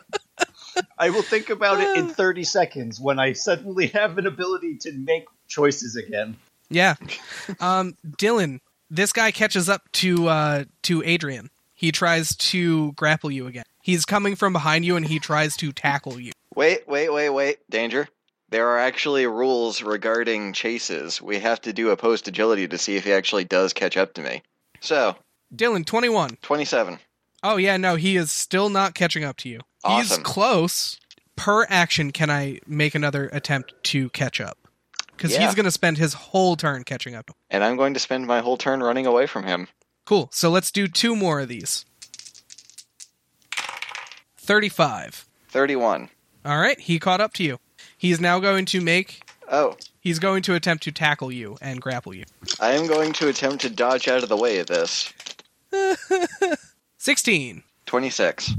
I 0.98 1.10
will 1.10 1.22
think 1.22 1.50
about 1.50 1.80
it 1.80 1.96
in 1.96 2.08
30 2.14 2.44
seconds 2.44 3.00
when 3.00 3.18
I 3.18 3.32
suddenly 3.32 3.86
have 3.94 4.18
an 4.18 4.26
ability 4.26 4.76
to 4.78 4.92
make 4.92 5.26
choices 5.48 5.96
again. 5.96 6.36
Yeah. 6.70 6.94
Um, 7.60 7.96
Dylan, 8.06 8.60
this 8.90 9.12
guy 9.12 9.30
catches 9.30 9.68
up 9.68 9.82
to 9.92 10.28
uh, 10.28 10.64
to 10.82 11.02
Adrien. 11.02 11.50
He 11.74 11.92
tries 11.92 12.34
to 12.36 12.92
grapple 12.92 13.30
you 13.30 13.46
again. 13.46 13.64
He's 13.82 14.04
coming 14.04 14.36
from 14.36 14.52
behind 14.52 14.84
you 14.84 14.96
and 14.96 15.06
he 15.06 15.18
tries 15.18 15.56
to 15.58 15.72
tackle 15.72 16.18
you. 16.18 16.32
Wait, 16.54 16.88
wait, 16.88 17.12
wait, 17.12 17.30
wait. 17.30 17.58
Danger. 17.68 18.08
There 18.48 18.68
are 18.68 18.78
actually 18.78 19.26
rules 19.26 19.82
regarding 19.82 20.52
chases. 20.52 21.20
We 21.20 21.40
have 21.40 21.60
to 21.62 21.72
do 21.72 21.90
opposed 21.90 22.28
agility 22.28 22.68
to 22.68 22.78
see 22.78 22.96
if 22.96 23.04
he 23.04 23.12
actually 23.12 23.44
does 23.44 23.72
catch 23.72 23.96
up 23.96 24.14
to 24.14 24.22
me. 24.22 24.42
So, 24.80 25.16
Dylan, 25.54 25.84
21. 25.84 26.38
27. 26.40 26.98
Oh, 27.44 27.56
yeah, 27.58 27.76
no, 27.76 27.94
he 27.96 28.16
is 28.16 28.32
still 28.32 28.70
not 28.70 28.94
catching 28.94 29.22
up 29.22 29.36
to 29.38 29.48
you. 29.48 29.60
Awesome. 29.84 30.18
He's 30.18 30.24
close. 30.26 30.98
Per 31.36 31.66
action, 31.68 32.10
can 32.10 32.30
I 32.30 32.58
make 32.66 32.94
another 32.94 33.28
attempt 33.32 33.74
to 33.84 34.08
catch 34.10 34.40
up? 34.40 34.56
Because 35.12 35.32
Yeah. 35.32 35.44
he's 35.44 35.54
going 35.54 35.64
to 35.64 35.70
spend 35.70 35.98
his 35.98 36.14
whole 36.14 36.56
turn 36.56 36.84
catching 36.84 37.14
up. 37.14 37.30
And 37.50 37.62
I'm 37.62 37.76
going 37.76 37.92
to 37.94 38.00
spend 38.00 38.26
my 38.26 38.40
whole 38.40 38.56
turn 38.56 38.82
running 38.82 39.04
away 39.06 39.26
from 39.26 39.44
him. 39.44 39.68
Cool. 40.06 40.28
So 40.32 40.48
let's 40.50 40.70
do 40.70 40.88
two 40.88 41.14
more 41.14 41.40
of 41.40 41.48
these. 41.48 41.84
35. 44.38 45.26
31. 45.48 46.08
All 46.44 46.58
right, 46.58 46.78
he 46.80 46.98
caught 46.98 47.20
up 47.20 47.32
to 47.34 47.44
you. 47.44 47.58
He's 47.96 48.20
now 48.20 48.38
going 48.38 48.64
to 48.66 48.80
make. 48.80 49.22
Oh, 49.50 49.76
He's 50.00 50.18
going 50.18 50.42
to 50.42 50.54
attempt 50.54 50.84
to 50.84 50.92
tackle 50.92 51.32
you 51.32 51.56
and 51.62 51.80
grapple 51.80 52.14
you. 52.14 52.24
I 52.60 52.72
am 52.72 52.86
going 52.86 53.12
to 53.14 53.28
attempt 53.28 53.62
to 53.62 53.70
dodge 53.70 54.06
out 54.08 54.22
of 54.22 54.28
the 54.28 54.36
way 54.36 54.58
of 54.58 54.66
this. 54.66 55.12
16. 57.04 57.62
26. 57.84 58.54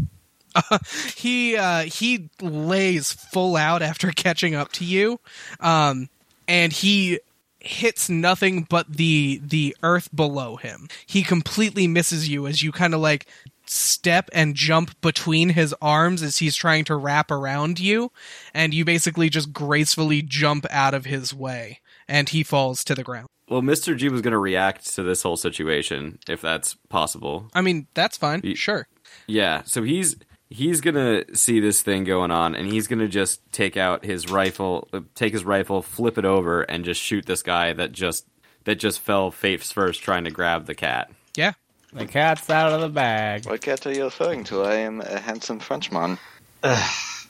he 1.16 1.58
uh 1.58 1.82
he 1.82 2.30
lays 2.40 3.12
full 3.12 3.56
out 3.56 3.82
after 3.82 4.12
catching 4.16 4.54
up 4.54 4.72
to 4.72 4.86
you 4.86 5.20
um 5.60 6.08
and 6.48 6.72
he 6.72 7.20
hits 7.60 8.08
nothing 8.08 8.62
but 8.70 8.88
the 8.88 9.42
the 9.44 9.76
earth 9.82 10.16
below 10.16 10.58
him 10.58 10.88
he 11.08 11.24
completely 11.24 11.88
misses 11.88 12.30
you 12.30 12.46
as 12.46 12.62
you 12.62 12.72
kind 12.72 12.94
of 12.94 13.02
like 13.02 13.26
step 13.66 14.30
and 14.32 14.54
jump 14.54 15.02
between 15.02 15.50
his 15.50 15.74
arms 15.82 16.22
as 16.22 16.38
he's 16.38 16.56
trying 16.56 16.86
to 16.86 16.96
wrap 16.96 17.32
around 17.32 17.80
you 17.80 18.12
and 18.54 18.76
you 18.76 18.86
basically 18.86 19.28
just 19.28 19.52
gracefully 19.52 20.22
jump 20.22 20.68
out 20.70 20.94
of 20.94 21.06
his 21.06 21.34
way 21.34 21.80
and 22.08 22.30
he 22.30 22.44
falls 22.44 22.84
to 22.84 22.94
the 22.94 23.04
ground 23.04 23.28
Well, 23.50 23.62
Mr. 23.62 23.96
G 23.96 24.10
was 24.10 24.22
going 24.22 24.32
to 24.32 24.40
react 24.40 24.94
to 24.96 25.04
this 25.04 25.22
whole 25.24 25.38
situation, 25.38 26.18
if 26.28 26.42
that's 26.42 26.76
possible. 26.90 27.48
i 27.54 27.62
mean 27.62 27.88
that's 27.94 28.18
fine 28.18 28.42
Ye- 28.44 28.56
sure 28.56 28.88
Yeah, 29.28 29.62
so 29.66 29.84
he's 29.84 30.16
he's 30.50 30.80
gonna 30.82 31.24
see 31.36 31.60
this 31.60 31.82
thing 31.82 32.04
going 32.06 32.32
on, 32.32 32.56
and 32.56 32.72
he's 32.72 32.88
gonna 32.88 33.08
just 33.08 33.42
take 33.52 33.78
out 33.78 34.06
his 34.06 34.30
rifle, 34.32 34.88
uh, 34.94 35.02
take 35.16 35.34
his 35.34 35.44
rifle, 35.44 35.82
flip 35.82 36.18
it 36.18 36.26
over, 36.26 36.62
and 36.62 36.86
just 36.86 37.02
shoot 37.02 37.26
this 37.26 37.42
guy 37.44 37.74
that 37.74 37.92
just 37.92 38.26
that 38.66 38.76
just 38.76 39.00
fell 39.00 39.32
face 39.32 39.72
first 39.72 40.02
trying 40.02 40.24
to 40.26 40.32
grab 40.32 40.66
the 40.66 40.76
cat. 40.76 41.12
yeah 41.36 41.54
The 41.94 42.06
cat's 42.08 42.50
out 42.50 42.74
of 42.74 42.82
the 42.82 42.90
bag. 42.90 43.46
What 43.46 43.62
cat 43.62 43.86
are 43.86 43.94
you 43.94 44.04
referring 44.06 44.44
to? 44.46 44.64
I 44.64 44.76
am 44.76 45.02
a 45.02 45.20
handsome 45.20 45.60
Frenchman. 45.60 46.18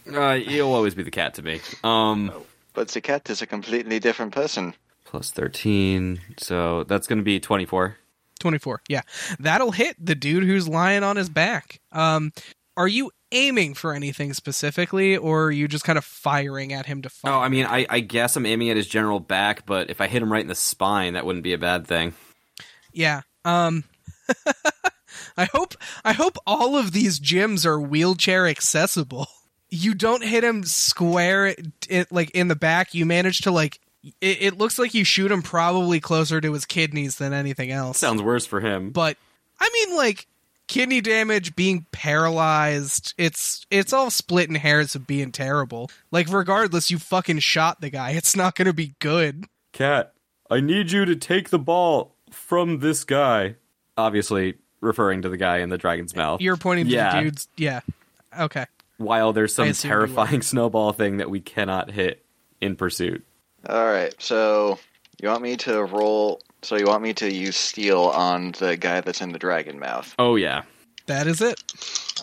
Uh, 0.07 0.35
he'll 0.35 0.71
always 0.71 0.93
be 0.93 1.01
the 1.03 1.09
cat 1.11 1.33
to 1.33 1.41
me. 1.41 1.59
Um, 1.83 2.31
But 2.73 2.89
the 2.89 3.01
cat 3.01 3.27
is 3.29 3.41
a 3.41 3.47
completely 3.47 3.99
different 3.99 4.33
person. 4.33 4.75
Plus 5.05 5.31
thirteen, 5.31 6.19
so 6.37 6.83
that's 6.83 7.07
gonna 7.07 7.21
be 7.23 7.39
twenty 7.39 7.65
four. 7.65 7.97
24 8.41 8.81
yeah. 8.89 9.01
That'll 9.39 9.71
hit 9.71 9.95
the 9.97 10.13
dude 10.13 10.43
who's 10.43 10.67
lying 10.67 11.03
on 11.03 11.15
his 11.15 11.29
back. 11.29 11.79
Um 11.93 12.33
are 12.77 12.87
you 12.87 13.11
aiming 13.31 13.73
for 13.73 13.93
anything 13.93 14.33
specifically 14.33 15.15
or 15.15 15.45
are 15.45 15.51
you 15.51 15.67
just 15.69 15.85
kind 15.85 15.97
of 15.97 16.03
firing 16.03 16.73
at 16.73 16.85
him 16.85 17.01
to 17.01 17.09
fire 17.09 17.31
Oh, 17.31 17.39
I 17.39 17.47
mean, 17.47 17.65
I, 17.65 17.85
I 17.89 18.01
guess 18.01 18.35
I'm 18.35 18.45
aiming 18.45 18.69
at 18.69 18.77
his 18.77 18.87
general 18.87 19.21
back, 19.21 19.65
but 19.65 19.89
if 19.89 20.01
I 20.01 20.07
hit 20.07 20.21
him 20.21 20.31
right 20.31 20.41
in 20.41 20.47
the 20.49 20.53
spine, 20.53 21.13
that 21.13 21.25
wouldn't 21.25 21.43
be 21.43 21.53
a 21.53 21.57
bad 21.57 21.87
thing. 21.87 22.13
yeah 22.91 23.21
um 23.45 23.85
i 25.37 25.45
hope 25.45 25.73
i 26.03 26.11
hope 26.13 26.37
all 26.45 26.77
of 26.77 26.91
these 26.91 27.19
gyms 27.19 27.65
are 27.65 27.79
wheelchair 27.79 28.47
accessible. 28.47 29.27
You 29.69 29.93
don't 29.95 30.23
hit 30.23 30.43
him 30.43 30.63
square 30.63 31.55
it, 31.89 32.11
like 32.11 32.29
in 32.31 32.47
the 32.49 32.55
back 32.55 32.93
you 32.93 33.05
manage 33.05 33.39
to 33.39 33.51
like 33.51 33.79
it, 34.21 34.37
it 34.41 34.57
looks 34.57 34.77
like 34.79 34.93
you 34.93 35.03
shoot 35.03 35.31
him 35.31 35.41
probably 35.41 35.99
closer 35.99 36.39
to 36.41 36.53
his 36.53 36.65
kidneys 36.65 37.17
than 37.17 37.33
anything 37.33 37.71
else 37.71 37.97
Sounds 37.97 38.21
worse 38.21 38.45
for 38.45 38.59
him. 38.59 38.91
but 38.91 39.17
I 39.59 39.69
mean, 39.73 39.97
like 39.97 40.27
kidney 40.67 41.01
damage, 41.01 41.55
being 41.55 41.85
paralyzed. 41.91 43.13
It's 43.17 43.65
it's 43.69 43.93
all 43.93 44.09
split 44.09 44.49
in 44.49 44.55
hairs 44.55 44.95
of 44.95 45.07
being 45.07 45.31
terrible. 45.31 45.89
Like, 46.11 46.31
regardless, 46.31 46.91
you 46.91 46.99
fucking 46.99 47.39
shot 47.39 47.81
the 47.81 47.89
guy. 47.89 48.11
It's 48.11 48.35
not 48.35 48.55
going 48.55 48.65
to 48.67 48.73
be 48.73 48.95
good. 48.99 49.45
Cat, 49.71 50.13
I 50.49 50.59
need 50.59 50.91
you 50.91 51.05
to 51.05 51.15
take 51.15 51.49
the 51.49 51.59
ball 51.59 52.15
from 52.31 52.79
this 52.79 53.03
guy. 53.03 53.55
Obviously, 53.97 54.55
referring 54.81 55.21
to 55.21 55.29
the 55.29 55.37
guy 55.37 55.59
in 55.59 55.69
the 55.69 55.77
dragon's 55.77 56.15
mouth. 56.15 56.41
You're 56.41 56.57
pointing 56.57 56.87
to 56.89 56.95
the 56.95 57.21
dudes. 57.21 57.47
Yeah. 57.57 57.81
Okay. 58.37 58.65
While 58.97 59.33
there's 59.33 59.53
some 59.53 59.67
assumed 59.67 59.89
you 59.91 59.97
were. 59.97 60.07
terrifying 60.07 60.41
snowball 60.41 60.93
thing 60.93 61.17
that 61.17 61.29
we 61.29 61.39
cannot 61.39 61.91
hit 61.91 62.25
in 62.61 62.75
pursuit. 62.75 63.25
Alright, 63.67 64.15
so 64.19 64.79
you 65.21 65.29
want 65.29 65.41
me 65.41 65.55
to 65.57 65.83
roll. 65.83 66.41
So 66.61 66.77
you 66.77 66.85
want 66.85 67.03
me 67.03 67.13
to 67.15 67.31
use 67.31 67.55
steal 67.55 68.01
on 68.01 68.51
the 68.59 68.75
guy 68.77 69.01
that's 69.01 69.21
in 69.21 69.31
the 69.31 69.39
dragon 69.39 69.79
mouth? 69.79 70.13
Oh 70.19 70.35
yeah. 70.35 70.63
That 71.07 71.27
is 71.27 71.41
it. 71.41 71.57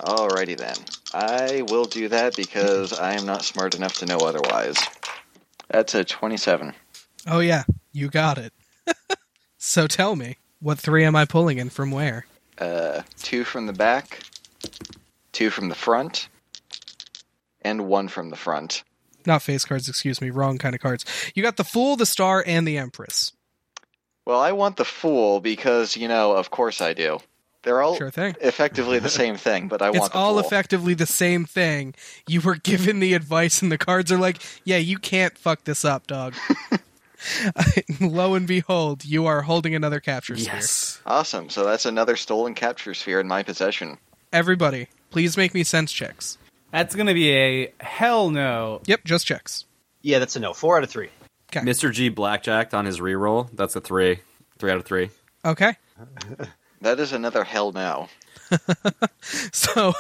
Alrighty 0.01 0.57
then. 0.57 0.77
I 1.15 1.63
will 1.63 1.85
do 1.85 2.09
that 2.09 2.35
because 2.37 2.93
I 2.93 3.13
am 3.15 3.27
not 3.27 3.45
smart 3.45 3.75
enough 3.75 3.95
to 3.99 4.07
know 4.07 4.19
otherwise. 4.19 4.77
That's 5.69 5.95
a 5.95 6.05
27. 6.05 6.75
Oh 7.27 7.41
yeah, 7.41 7.65
you 7.93 8.09
got 8.09 8.39
it. 8.39 8.53
so 9.59 9.87
tell 9.87 10.17
me, 10.17 10.39
what 10.61 10.79
three 10.79 11.05
am 11.05 11.15
I 11.15 11.25
pulling 11.25 11.59
in 11.59 11.71
from 11.71 11.91
where? 11.91 12.27
Uh, 12.59 13.03
two 13.19 13.45
from 13.45 13.67
the 13.67 13.73
back, 13.73 14.21
two 15.33 15.51
from 15.51 15.69
the 15.69 15.75
front, 15.75 16.29
and 17.63 17.87
one 17.87 18.09
from 18.09 18.31
the 18.31 18.37
front. 18.37 18.83
Not 19.27 19.43
face 19.43 19.65
cards, 19.65 19.89
excuse 19.89 20.21
me. 20.21 20.31
Wrong 20.31 20.59
kind 20.59 20.75
of 20.75 20.81
cards. 20.81 21.05
You 21.35 21.43
got 21.43 21.57
the 21.57 21.65
Fool, 21.65 21.97
the 21.97 22.07
Star, 22.07 22.43
and 22.47 22.67
the 22.67 22.79
Empress. 22.79 23.33
Well, 24.25 24.41
I 24.41 24.53
want 24.53 24.77
the 24.77 24.85
fool 24.85 25.41
because, 25.41 25.97
you 25.97 26.07
know, 26.09 26.33
of 26.33 26.51
course 26.51 26.81
I 26.81 26.93
do. 26.95 27.19
They're 27.65 27.81
all 27.83 27.97
Sure 27.97 28.11
thing. 28.11 28.35
effectively 28.41 28.99
the 28.99 29.09
same 29.23 29.37
thing, 29.37 29.69
but 29.69 29.83
I 29.83 29.91
It's 29.91 29.99
want 29.99 30.13
the 30.13 30.19
all 30.19 30.33
pool. 30.35 30.41
effectively 30.41 30.95
the 30.95 31.07
same 31.07 31.45
thing. 31.45 31.95
You 32.29 32.41
were 32.41 32.57
given 32.57 32.99
the 33.01 33.15
advice, 33.15 33.63
and 33.63 33.71
the 33.71 33.79
cards 33.79 34.11
are 34.11 34.19
like, 34.19 34.39
"Yeah, 34.65 34.79
you 34.79 34.99
can't 34.99 35.37
fuck 35.39 35.65
this 35.65 35.85
up, 35.85 36.07
dog." 36.09 36.35
Lo 38.01 38.35
and 38.35 38.47
behold, 38.49 39.05
you 39.05 39.27
are 39.27 39.43
holding 39.43 39.75
another 39.77 40.01
capture 40.01 40.37
sphere. 40.37 40.55
Yes. 40.55 41.01
Awesome. 41.07 41.51
So 41.51 41.65
that's 41.65 41.87
another 41.87 42.17
stolen 42.17 42.55
capture 42.55 42.95
sphere 42.95 43.21
in 43.21 43.29
my 43.29 43.43
possession. 43.45 43.99
Everybody, 44.33 44.89
please 45.11 45.37
make 45.37 45.55
me 45.55 45.63
sense 45.63 45.93
checks. 45.93 46.39
That's 46.73 46.97
gonna 46.97 47.15
be 47.15 47.31
a 47.31 47.73
hell 47.81 48.31
no. 48.31 48.81
Yep, 48.87 49.05
just 49.05 49.27
checks. 49.27 49.67
Yeah, 50.01 50.19
that's 50.19 50.35
a 50.35 50.41
no. 50.41 50.53
Four 50.53 50.79
out 50.79 50.83
of 50.83 50.91
three. 50.91 51.11
Okay. 51.55 51.65
Mr. 51.65 51.93
G 51.93 52.09
blackjacked 52.09 52.75
on 52.75 52.87
his 52.87 52.99
reroll. 52.99 53.49
That's 53.53 53.77
a 53.77 53.81
three. 53.81 54.21
Three 54.59 54.71
out 54.73 54.79
of 54.79 54.85
three. 54.85 55.11
Okay. 55.45 55.77
That 56.83 56.99
is 56.99 57.13
another 57.13 57.45
hell 57.45 57.71
no. 57.71 58.09
So, 59.53 59.93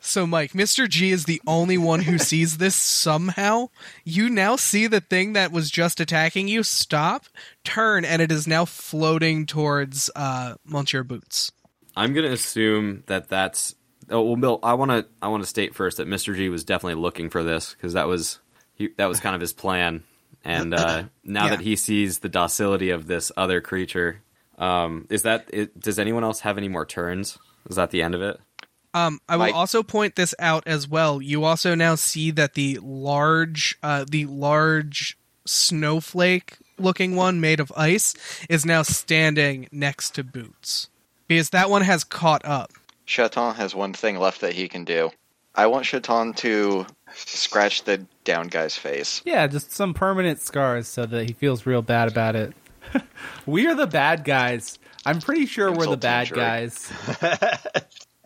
so 0.00 0.26
Mike, 0.26 0.52
Mr. 0.52 0.88
G 0.88 1.10
is 1.10 1.24
the 1.24 1.42
only 1.46 1.76
one 1.76 2.00
who 2.00 2.18
sees 2.18 2.56
this 2.56 2.74
somehow. 2.74 3.68
You 4.02 4.30
now 4.30 4.56
see 4.56 4.86
the 4.86 5.00
thing 5.00 5.34
that 5.34 5.52
was 5.52 5.70
just 5.70 6.00
attacking 6.00 6.48
you 6.48 6.62
stop, 6.62 7.26
turn, 7.64 8.04
and 8.04 8.22
it 8.22 8.32
is 8.32 8.46
now 8.46 8.64
floating 8.64 9.44
towards 9.46 10.10
uh, 10.16 10.54
Monsieur 10.64 11.02
Boots. 11.04 11.52
I'm 11.94 12.14
gonna 12.14 12.30
assume 12.30 13.04
that 13.06 13.28
that's. 13.28 13.74
Oh 14.10 14.22
well, 14.22 14.36
Bill. 14.36 14.58
I 14.62 14.74
want 14.74 14.90
to. 14.90 15.06
I 15.20 15.28
want 15.28 15.42
to 15.42 15.48
state 15.48 15.74
first 15.74 15.96
that 15.98 16.08
Mr. 16.08 16.34
G 16.34 16.48
was 16.48 16.64
definitely 16.64 17.00
looking 17.00 17.30
for 17.30 17.42
this 17.42 17.72
because 17.74 17.92
that 17.94 18.06
was 18.08 18.38
he, 18.74 18.88
that 18.96 19.06
was 19.06 19.20
kind 19.20 19.34
of 19.34 19.40
his 19.40 19.52
plan. 19.52 20.02
And 20.44 20.74
uh, 20.74 21.04
now 21.24 21.44
Yeah. 21.44 21.50
that 21.50 21.60
he 21.60 21.76
sees 21.76 22.18
the 22.18 22.28
docility 22.28 22.90
of 22.90 23.06
this 23.06 23.30
other 23.36 23.60
creature, 23.60 24.20
um, 24.58 25.06
is 25.10 25.22
that? 25.22 25.48
It, 25.52 25.78
does 25.78 25.98
anyone 25.98 26.24
else 26.24 26.40
have 26.40 26.58
any 26.58 26.68
more 26.68 26.84
turns? 26.84 27.38
Is 27.70 27.76
that 27.76 27.90
the 27.90 28.02
end 28.02 28.14
of 28.16 28.22
it? 28.22 28.40
Um, 28.94 29.20
I 29.28 29.36
will 29.36 29.46
Mike- 29.46 29.54
also 29.54 29.82
point 29.82 30.16
this 30.16 30.34
out 30.38 30.64
as 30.66 30.86
well. 30.88 31.22
You 31.22 31.44
also 31.44 31.74
now 31.74 31.94
see 31.94 32.30
that 32.32 32.54
the 32.54 32.78
large, 32.82 33.78
uh, 33.82 34.04
the 34.06 34.26
large 34.26 35.16
snowflake-looking 35.46 37.16
one 37.16 37.40
made 37.40 37.60
of 37.60 37.72
ice 37.76 38.14
is 38.48 38.66
now 38.66 38.82
standing 38.82 39.68
next 39.72 40.10
to 40.16 40.24
Boots 40.24 40.88
because 41.28 41.50
that 41.50 41.70
one 41.70 41.82
has 41.82 42.04
caught 42.04 42.44
up. 42.44 42.70
Chaton 43.06 43.54
has 43.56 43.74
one 43.74 43.92
thing 43.92 44.18
left 44.18 44.40
that 44.40 44.54
he 44.54 44.68
can 44.68 44.84
do. 44.84 45.10
I 45.54 45.66
want 45.66 45.84
Chaton 45.84 46.32
to 46.34 46.86
scratch 47.14 47.84
the 47.84 48.06
down 48.24 48.48
guy's 48.48 48.76
face. 48.76 49.20
Yeah, 49.24 49.46
just 49.46 49.70
some 49.72 49.92
permanent 49.92 50.40
scars 50.40 50.88
so 50.88 51.04
that 51.06 51.26
he 51.26 51.32
feels 51.34 51.66
real 51.66 51.82
bad 51.82 52.08
about 52.08 52.36
it. 52.36 52.54
we 53.46 53.66
are 53.66 53.74
the 53.74 53.86
bad 53.86 54.24
guys. 54.24 54.78
I'm 55.04 55.20
pretty 55.20 55.46
sure 55.46 55.70
we're 55.70 55.86
the 55.86 55.96
bad 55.96 56.28
injury. 56.28 56.38
guys. 56.38 56.92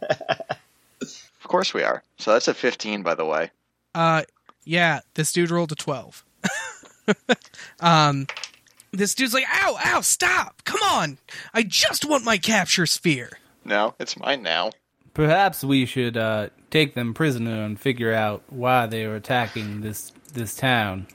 Of 1.46 1.48
course 1.48 1.72
we 1.72 1.84
are. 1.84 2.02
So 2.18 2.32
that's 2.32 2.48
a 2.48 2.54
15, 2.54 3.04
by 3.04 3.14
the 3.14 3.24
way. 3.24 3.52
Uh, 3.94 4.22
yeah, 4.64 4.98
this 5.14 5.32
dude 5.32 5.52
rolled 5.52 5.70
a 5.70 5.76
twelve. 5.76 6.24
um, 7.78 8.26
this 8.90 9.14
dude's 9.14 9.32
like, 9.32 9.44
"Ow, 9.48 9.78
ow, 9.82 10.00
stop! 10.00 10.64
Come 10.64 10.80
on! 10.82 11.18
I 11.54 11.62
just 11.62 12.04
want 12.04 12.24
my 12.24 12.36
capture 12.36 12.84
sphere." 12.84 13.38
No, 13.66 13.94
it's 13.98 14.16
mine 14.16 14.42
now. 14.42 14.70
Perhaps 15.12 15.64
we 15.64 15.86
should 15.86 16.16
uh, 16.16 16.48
take 16.70 16.94
them 16.94 17.14
prisoner 17.14 17.64
and 17.64 17.78
figure 17.80 18.12
out 18.12 18.42
why 18.48 18.86
they 18.86 19.06
were 19.06 19.16
attacking 19.16 19.80
this 19.80 20.12
this 20.32 20.54
town. 20.54 21.06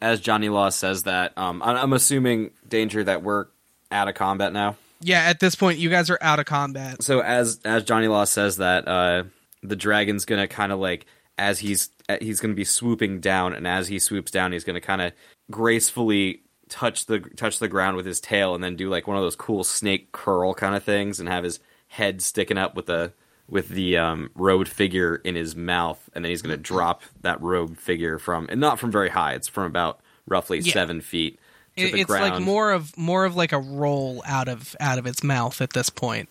As 0.00 0.20
Johnny 0.20 0.48
Law 0.48 0.68
says 0.70 1.02
that, 1.04 1.36
um, 1.36 1.62
I- 1.62 1.80
I'm 1.82 1.92
assuming 1.92 2.50
danger 2.68 3.04
that 3.04 3.22
we're 3.22 3.46
out 3.90 4.08
of 4.08 4.14
combat 4.14 4.52
now. 4.52 4.76
Yeah, 5.00 5.20
at 5.20 5.40
this 5.40 5.54
point, 5.56 5.78
you 5.78 5.90
guys 5.90 6.10
are 6.10 6.18
out 6.20 6.38
of 6.38 6.46
combat. 6.46 7.02
So 7.02 7.20
as 7.20 7.60
as 7.64 7.84
Johnny 7.84 8.08
Law 8.08 8.24
says 8.24 8.56
that, 8.58 8.86
uh, 8.88 9.24
the 9.62 9.76
dragon's 9.76 10.24
gonna 10.24 10.48
kind 10.48 10.70
of 10.72 10.78
like 10.78 11.06
as 11.36 11.58
he's 11.58 11.90
uh, 12.08 12.18
he's 12.20 12.40
gonna 12.40 12.54
be 12.54 12.64
swooping 12.64 13.20
down, 13.20 13.52
and 13.52 13.66
as 13.66 13.88
he 13.88 13.98
swoops 13.98 14.30
down, 14.30 14.52
he's 14.52 14.64
gonna 14.64 14.80
kind 14.80 15.02
of 15.02 15.12
gracefully 15.50 16.42
touch 16.72 17.06
the 17.06 17.20
touch 17.20 17.58
the 17.58 17.68
ground 17.68 17.96
with 17.96 18.06
his 18.06 18.20
tail, 18.20 18.54
and 18.54 18.64
then 18.64 18.76
do 18.76 18.88
like 18.88 19.06
one 19.06 19.16
of 19.16 19.22
those 19.22 19.36
cool 19.36 19.62
snake 19.64 20.10
curl 20.12 20.54
kind 20.54 20.74
of 20.74 20.82
things, 20.82 21.20
and 21.20 21.28
have 21.28 21.44
his 21.44 21.60
head 21.88 22.22
sticking 22.22 22.58
up 22.58 22.74
with 22.74 22.86
the 22.86 23.12
with 23.48 23.68
the 23.68 23.98
um, 23.98 24.30
figure 24.66 25.16
in 25.16 25.34
his 25.34 25.54
mouth, 25.54 26.00
and 26.14 26.24
then 26.24 26.30
he's 26.30 26.42
gonna 26.42 26.56
drop 26.56 27.02
that 27.20 27.40
robed 27.42 27.78
figure 27.78 28.18
from 28.18 28.46
and 28.48 28.60
not 28.60 28.78
from 28.78 28.90
very 28.90 29.10
high. 29.10 29.34
It's 29.34 29.48
from 29.48 29.64
about 29.64 30.00
roughly 30.26 30.58
Yeah. 30.60 30.72
seven 30.72 31.00
feet. 31.00 31.38
To 31.76 31.84
It- 31.84 31.92
the 31.92 32.00
it's 32.00 32.10
like 32.10 32.40
more 32.40 32.72
of 32.72 32.96
more 32.96 33.24
of 33.24 33.36
like 33.36 33.52
a 33.52 33.58
roll 33.58 34.22
out 34.26 34.48
of 34.48 34.74
out 34.80 34.98
of 34.98 35.06
its 35.06 35.22
mouth 35.22 35.60
at 35.60 35.72
this 35.72 35.90
point. 35.90 36.28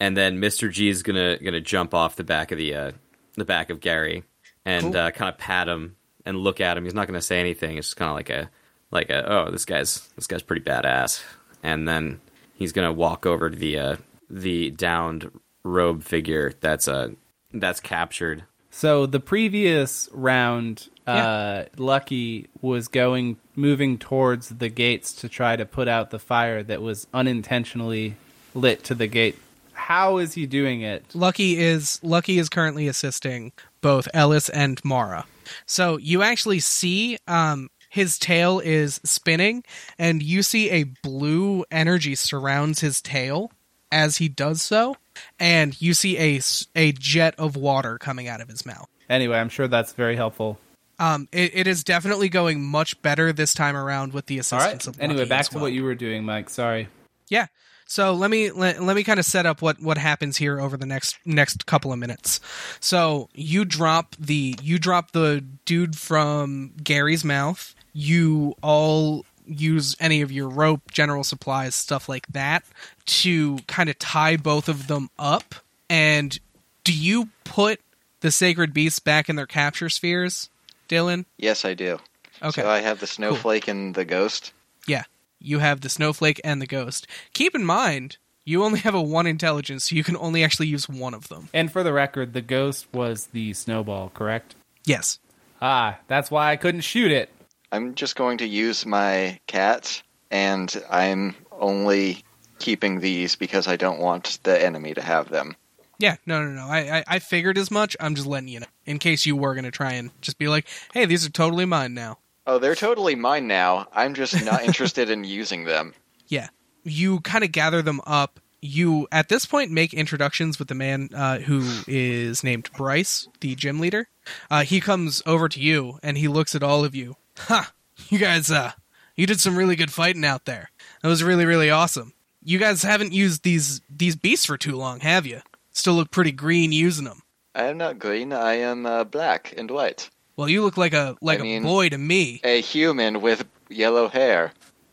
and 0.00 0.16
then 0.16 0.40
Mr. 0.40 0.70
G 0.70 0.88
is 0.88 1.02
gonna 1.02 1.38
gonna 1.38 1.60
jump 1.60 1.94
off 1.94 2.16
the 2.16 2.24
back 2.24 2.50
of 2.52 2.58
the 2.58 2.74
uh, 2.74 2.92
the 3.36 3.44
back 3.44 3.70
of 3.70 3.80
Gary 3.80 4.24
and 4.64 4.92
Cool. 4.92 4.96
uh, 4.96 5.10
kind 5.10 5.28
of 5.28 5.38
pat 5.38 5.68
him 5.68 5.96
and 6.24 6.38
look 6.38 6.60
at 6.60 6.76
him. 6.76 6.84
He's 6.84 6.94
not 6.94 7.06
gonna 7.06 7.20
say 7.22 7.40
anything. 7.40 7.76
It's 7.78 7.88
just 7.88 7.96
kind 7.96 8.10
of 8.10 8.16
like 8.16 8.30
a 8.30 8.50
like 8.92 9.10
a 9.10 9.28
oh 9.30 9.50
this 9.50 9.64
guy's 9.64 10.08
this 10.14 10.26
guy's 10.26 10.42
pretty 10.42 10.62
badass. 10.62 11.22
And 11.62 11.88
then 11.88 12.20
he's 12.54 12.72
gonna 12.72 12.92
walk 12.92 13.26
over 13.26 13.50
to 13.50 13.56
the 13.56 13.78
uh, 13.78 13.96
the 14.30 14.70
downed 14.70 15.30
robe 15.64 16.04
figure 16.04 16.52
that's 16.60 16.86
uh 16.86 17.10
that's 17.52 17.80
captured. 17.80 18.44
So 18.74 19.04
the 19.04 19.20
previous 19.20 20.08
round, 20.12 20.88
uh, 21.06 21.64
Lucky 21.76 22.48
was 22.62 22.88
going 22.88 23.36
moving 23.54 23.98
towards 23.98 24.48
the 24.48 24.70
gates 24.70 25.12
to 25.16 25.28
try 25.28 25.56
to 25.56 25.66
put 25.66 25.88
out 25.88 26.10
the 26.10 26.18
fire 26.18 26.62
that 26.62 26.80
was 26.80 27.06
unintentionally 27.12 28.16
lit 28.54 28.82
to 28.84 28.94
the 28.94 29.06
gate. 29.06 29.38
How 29.74 30.16
is 30.16 30.32
he 30.32 30.46
doing 30.46 30.80
it? 30.80 31.04
Lucky 31.14 31.58
is 31.58 32.00
Lucky 32.02 32.38
is 32.38 32.48
currently 32.48 32.88
assisting 32.88 33.52
both 33.82 34.08
Ellis 34.14 34.48
and 34.48 34.82
Mara. 34.84 35.26
So 35.66 35.98
you 35.98 36.22
actually 36.22 36.60
see 36.60 37.18
um 37.26 37.68
his 37.92 38.18
tail 38.18 38.58
is 38.58 39.02
spinning 39.04 39.62
and 39.98 40.22
you 40.22 40.42
see 40.42 40.70
a 40.70 40.84
blue 41.02 41.62
energy 41.70 42.14
surrounds 42.14 42.80
his 42.80 43.02
tail 43.02 43.52
as 43.90 44.16
he 44.16 44.30
does 44.30 44.62
so 44.62 44.96
and 45.38 45.78
you 45.78 45.92
see 45.92 46.16
a, 46.16 46.40
a 46.74 46.92
jet 46.92 47.34
of 47.36 47.54
water 47.54 47.98
coming 47.98 48.28
out 48.28 48.40
of 48.40 48.48
his 48.48 48.64
mouth. 48.64 48.88
Anyway, 49.10 49.36
I'm 49.36 49.50
sure 49.50 49.68
that's 49.68 49.92
very 49.92 50.16
helpful. 50.16 50.58
Um 50.98 51.28
it, 51.32 51.54
it 51.54 51.66
is 51.66 51.84
definitely 51.84 52.30
going 52.30 52.64
much 52.64 53.00
better 53.02 53.30
this 53.30 53.52
time 53.52 53.76
around 53.76 54.14
with 54.14 54.24
the 54.24 54.36
All 54.36 54.40
assistance 54.40 54.86
right. 54.86 54.96
of 54.96 55.02
Anyway, 55.02 55.26
back 55.26 55.40
as 55.40 55.48
to 55.50 55.58
what 55.58 55.74
you 55.74 55.84
were 55.84 55.94
doing, 55.94 56.24
Mike. 56.24 56.48
Sorry. 56.48 56.88
Yeah. 57.28 57.48
So 57.84 58.14
let 58.14 58.30
me 58.30 58.50
let, 58.50 58.82
let 58.82 58.96
me 58.96 59.04
kind 59.04 59.20
of 59.20 59.26
set 59.26 59.44
up 59.44 59.60
what 59.60 59.82
what 59.82 59.98
happens 59.98 60.38
here 60.38 60.58
over 60.58 60.78
the 60.78 60.86
next 60.86 61.18
next 61.26 61.66
couple 61.66 61.92
of 61.92 61.98
minutes. 61.98 62.40
So 62.80 63.28
you 63.34 63.66
drop 63.66 64.16
the 64.18 64.56
you 64.62 64.78
drop 64.78 65.10
the 65.10 65.44
dude 65.66 65.98
from 65.98 66.72
Gary's 66.82 67.22
mouth. 67.22 67.74
You 67.92 68.54
all 68.62 69.24
use 69.46 69.96
any 70.00 70.22
of 70.22 70.30
your 70.32 70.48
rope, 70.48 70.90
general 70.90 71.24
supplies, 71.24 71.74
stuff 71.74 72.08
like 72.08 72.26
that 72.28 72.64
to 73.04 73.58
kind 73.66 73.88
of 73.88 73.98
tie 73.98 74.36
both 74.36 74.68
of 74.68 74.86
them 74.86 75.10
up. 75.18 75.54
And 75.90 76.38
do 76.84 76.92
you 76.92 77.28
put 77.44 77.80
the 78.20 78.30
sacred 78.30 78.72
beasts 78.72 78.98
back 78.98 79.28
in 79.28 79.36
their 79.36 79.46
capture 79.46 79.88
spheres, 79.88 80.48
Dylan? 80.88 81.24
Yes, 81.36 81.64
I 81.64 81.74
do. 81.74 81.98
Okay. 82.42 82.62
So 82.62 82.68
I 82.68 82.80
have 82.80 83.00
the 83.00 83.06
snowflake 83.06 83.68
and 83.68 83.94
the 83.94 84.04
ghost. 84.04 84.52
Yeah, 84.86 85.04
you 85.38 85.58
have 85.60 85.80
the 85.80 85.88
snowflake 85.88 86.40
and 86.44 86.60
the 86.60 86.66
ghost. 86.66 87.06
Keep 87.34 87.54
in 87.54 87.64
mind, 87.64 88.16
you 88.44 88.64
only 88.64 88.80
have 88.80 88.94
a 88.94 89.02
one 89.02 89.26
intelligence, 89.26 89.88
so 89.88 89.96
you 89.96 90.02
can 90.02 90.16
only 90.16 90.42
actually 90.42 90.66
use 90.66 90.88
one 90.88 91.14
of 91.14 91.28
them. 91.28 91.48
And 91.52 91.70
for 91.70 91.82
the 91.82 91.92
record, 91.92 92.32
the 92.32 92.40
ghost 92.40 92.86
was 92.92 93.26
the 93.26 93.52
snowball, 93.52 94.10
correct? 94.10 94.56
Yes. 94.84 95.18
Ah, 95.60 95.98
that's 96.08 96.30
why 96.30 96.50
I 96.50 96.56
couldn't 96.56 96.80
shoot 96.80 97.12
it. 97.12 97.30
I'm 97.72 97.94
just 97.94 98.16
going 98.16 98.38
to 98.38 98.46
use 98.46 98.84
my 98.84 99.40
cat, 99.46 100.02
and 100.30 100.84
I'm 100.90 101.34
only 101.50 102.22
keeping 102.58 103.00
these 103.00 103.34
because 103.34 103.66
I 103.66 103.76
don't 103.76 103.98
want 103.98 104.38
the 104.42 104.62
enemy 104.62 104.92
to 104.92 105.00
have 105.00 105.30
them. 105.30 105.56
Yeah, 105.98 106.16
no, 106.26 106.44
no, 106.44 106.50
no. 106.50 106.66
I, 106.66 106.98
I, 106.98 107.04
I 107.08 107.18
figured 107.18 107.56
as 107.56 107.70
much. 107.70 107.96
I'm 107.98 108.14
just 108.14 108.26
letting 108.26 108.48
you 108.48 108.60
know 108.60 108.66
in 108.84 108.98
case 108.98 109.24
you 109.24 109.36
were 109.36 109.54
gonna 109.54 109.70
try 109.70 109.92
and 109.92 110.10
just 110.20 110.36
be 110.36 110.48
like, 110.48 110.66
"Hey, 110.92 111.06
these 111.06 111.24
are 111.24 111.30
totally 111.30 111.64
mine 111.64 111.94
now." 111.94 112.18
Oh, 112.46 112.58
they're 112.58 112.74
totally 112.74 113.14
mine 113.14 113.46
now. 113.46 113.88
I'm 113.92 114.12
just 114.14 114.44
not 114.44 114.62
interested 114.66 115.08
in 115.08 115.24
using 115.24 115.64
them. 115.64 115.94
Yeah, 116.28 116.48
you 116.84 117.20
kind 117.20 117.42
of 117.42 117.52
gather 117.52 117.80
them 117.80 118.00
up. 118.04 118.38
You 118.60 119.08
at 119.10 119.28
this 119.28 119.46
point 119.46 119.70
make 119.70 119.94
introductions 119.94 120.58
with 120.58 120.68
the 120.68 120.74
man 120.74 121.08
uh, 121.14 121.38
who 121.38 121.62
is 121.86 122.44
named 122.44 122.68
Bryce, 122.76 123.28
the 123.40 123.54
gym 123.54 123.80
leader. 123.80 124.08
Uh, 124.50 124.64
he 124.64 124.80
comes 124.80 125.22
over 125.24 125.48
to 125.48 125.60
you 125.60 125.98
and 126.02 126.18
he 126.18 126.28
looks 126.28 126.54
at 126.54 126.62
all 126.62 126.84
of 126.84 126.94
you. 126.94 127.16
Ha! 127.38 127.72
You 128.08 128.18
guys, 128.18 128.50
uh, 128.50 128.72
you 129.16 129.26
did 129.26 129.40
some 129.40 129.56
really 129.56 129.76
good 129.76 129.92
fighting 129.92 130.24
out 130.24 130.44
there. 130.44 130.70
That 131.02 131.08
was 131.08 131.22
really, 131.22 131.44
really 131.44 131.70
awesome. 131.70 132.12
You 132.44 132.58
guys 132.58 132.82
haven't 132.82 133.12
used 133.12 133.42
these 133.44 133.80
these 133.88 134.16
beasts 134.16 134.46
for 134.46 134.56
too 134.58 134.76
long, 134.76 135.00
have 135.00 135.26
you? 135.26 135.40
Still 135.70 135.94
look 135.94 136.10
pretty 136.10 136.32
green 136.32 136.72
using 136.72 137.04
them. 137.04 137.22
I 137.54 137.64
am 137.64 137.78
not 137.78 137.98
green. 137.98 138.32
I 138.32 138.54
am 138.54 138.84
uh, 138.86 139.04
black 139.04 139.54
and 139.56 139.70
white. 139.70 140.10
Well, 140.36 140.48
you 140.48 140.62
look 140.62 140.76
like 140.76 140.92
a 140.92 141.16
like 141.22 141.40
I 141.40 141.42
mean- 141.42 141.64
a 141.64 141.66
boy 141.66 141.88
to 141.90 141.98
me. 141.98 142.40
A 142.44 142.60
human 142.60 143.20
with 143.20 143.46
yellow 143.68 144.08
hair. 144.08 144.52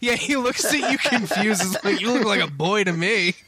yeah, 0.00 0.14
he 0.14 0.36
looks 0.36 0.64
at 0.64 0.90
you 0.92 0.98
confused. 0.98 1.76
Like 1.84 2.00
you 2.00 2.12
look 2.12 2.24
like 2.24 2.40
a 2.40 2.50
boy 2.50 2.84
to 2.84 2.92
me. 2.92 3.34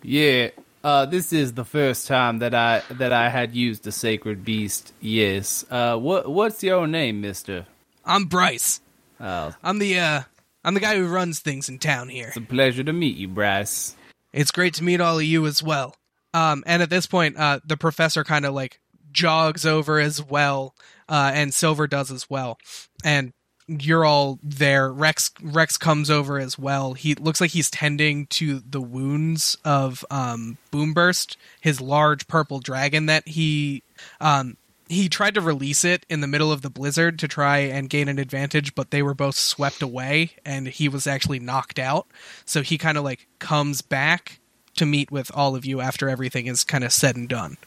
Yeah, 0.00 0.50
uh, 0.84 1.06
this 1.06 1.32
is 1.32 1.54
the 1.54 1.64
first 1.64 2.06
time 2.06 2.38
that 2.38 2.54
I 2.54 2.82
that 2.90 3.12
I 3.12 3.28
had 3.28 3.54
used 3.54 3.86
a 3.86 3.92
sacred 3.92 4.44
beast. 4.44 4.92
Yes. 5.00 5.64
Uh, 5.70 5.96
what 5.96 6.30
what's 6.30 6.62
your 6.62 6.86
name, 6.86 7.20
Mister? 7.20 7.66
I'm 8.04 8.24
Bryce. 8.24 8.80
Oh, 9.20 9.54
I'm 9.62 9.78
the 9.78 9.98
uh 9.98 10.22
I'm 10.64 10.74
the 10.74 10.80
guy 10.80 10.96
who 10.96 11.06
runs 11.06 11.40
things 11.40 11.68
in 11.68 11.78
town 11.78 12.08
here. 12.08 12.28
it's 12.28 12.36
a 12.36 12.40
pleasure 12.40 12.84
to 12.84 12.92
meet 12.92 13.16
you, 13.16 13.28
Bryce. 13.28 13.96
It's 14.32 14.50
great 14.50 14.74
to 14.74 14.84
meet 14.84 15.00
all 15.00 15.18
of 15.18 15.24
you 15.24 15.46
as 15.46 15.62
well. 15.62 15.96
Um, 16.34 16.62
and 16.66 16.82
at 16.82 16.90
this 16.90 17.06
point, 17.06 17.38
uh, 17.38 17.60
the 17.64 17.76
professor 17.76 18.22
kind 18.22 18.44
of 18.44 18.54
like 18.54 18.80
jogs 19.10 19.64
over 19.64 19.98
as 19.98 20.22
well, 20.22 20.74
uh, 21.08 21.32
and 21.34 21.54
Silver 21.54 21.86
does 21.86 22.10
as 22.10 22.28
well. 22.28 22.58
And 23.02 23.32
you're 23.68 24.04
all 24.04 24.38
there. 24.42 24.90
Rex 24.90 25.30
Rex 25.42 25.76
comes 25.76 26.10
over 26.10 26.38
as 26.38 26.58
well. 26.58 26.94
He 26.94 27.14
looks 27.14 27.40
like 27.40 27.50
he's 27.50 27.70
tending 27.70 28.26
to 28.28 28.60
the 28.60 28.80
wounds 28.80 29.56
of 29.64 30.04
um, 30.10 30.56
Boomburst, 30.72 31.36
his 31.60 31.80
large 31.80 32.26
purple 32.26 32.60
dragon 32.60 33.06
that 33.06 33.28
he 33.28 33.82
um, 34.20 34.56
he 34.88 35.08
tried 35.08 35.34
to 35.34 35.40
release 35.40 35.84
it 35.84 36.06
in 36.08 36.22
the 36.22 36.26
middle 36.26 36.50
of 36.50 36.62
the 36.62 36.70
blizzard 36.70 37.18
to 37.18 37.28
try 37.28 37.58
and 37.58 37.90
gain 37.90 38.08
an 38.08 38.18
advantage, 38.18 38.74
but 38.74 38.90
they 38.90 39.02
were 39.02 39.14
both 39.14 39.36
swept 39.36 39.82
away, 39.82 40.32
and 40.46 40.66
he 40.66 40.88
was 40.88 41.06
actually 41.06 41.38
knocked 41.38 41.78
out. 41.78 42.06
So 42.46 42.62
he 42.62 42.78
kind 42.78 42.96
of 42.96 43.04
like 43.04 43.26
comes 43.38 43.82
back 43.82 44.40
to 44.76 44.86
meet 44.86 45.10
with 45.10 45.30
all 45.34 45.54
of 45.54 45.66
you 45.66 45.80
after 45.80 46.08
everything 46.08 46.46
is 46.46 46.64
kind 46.64 46.84
of 46.84 46.92
said 46.92 47.16
and 47.16 47.28
done. 47.28 47.58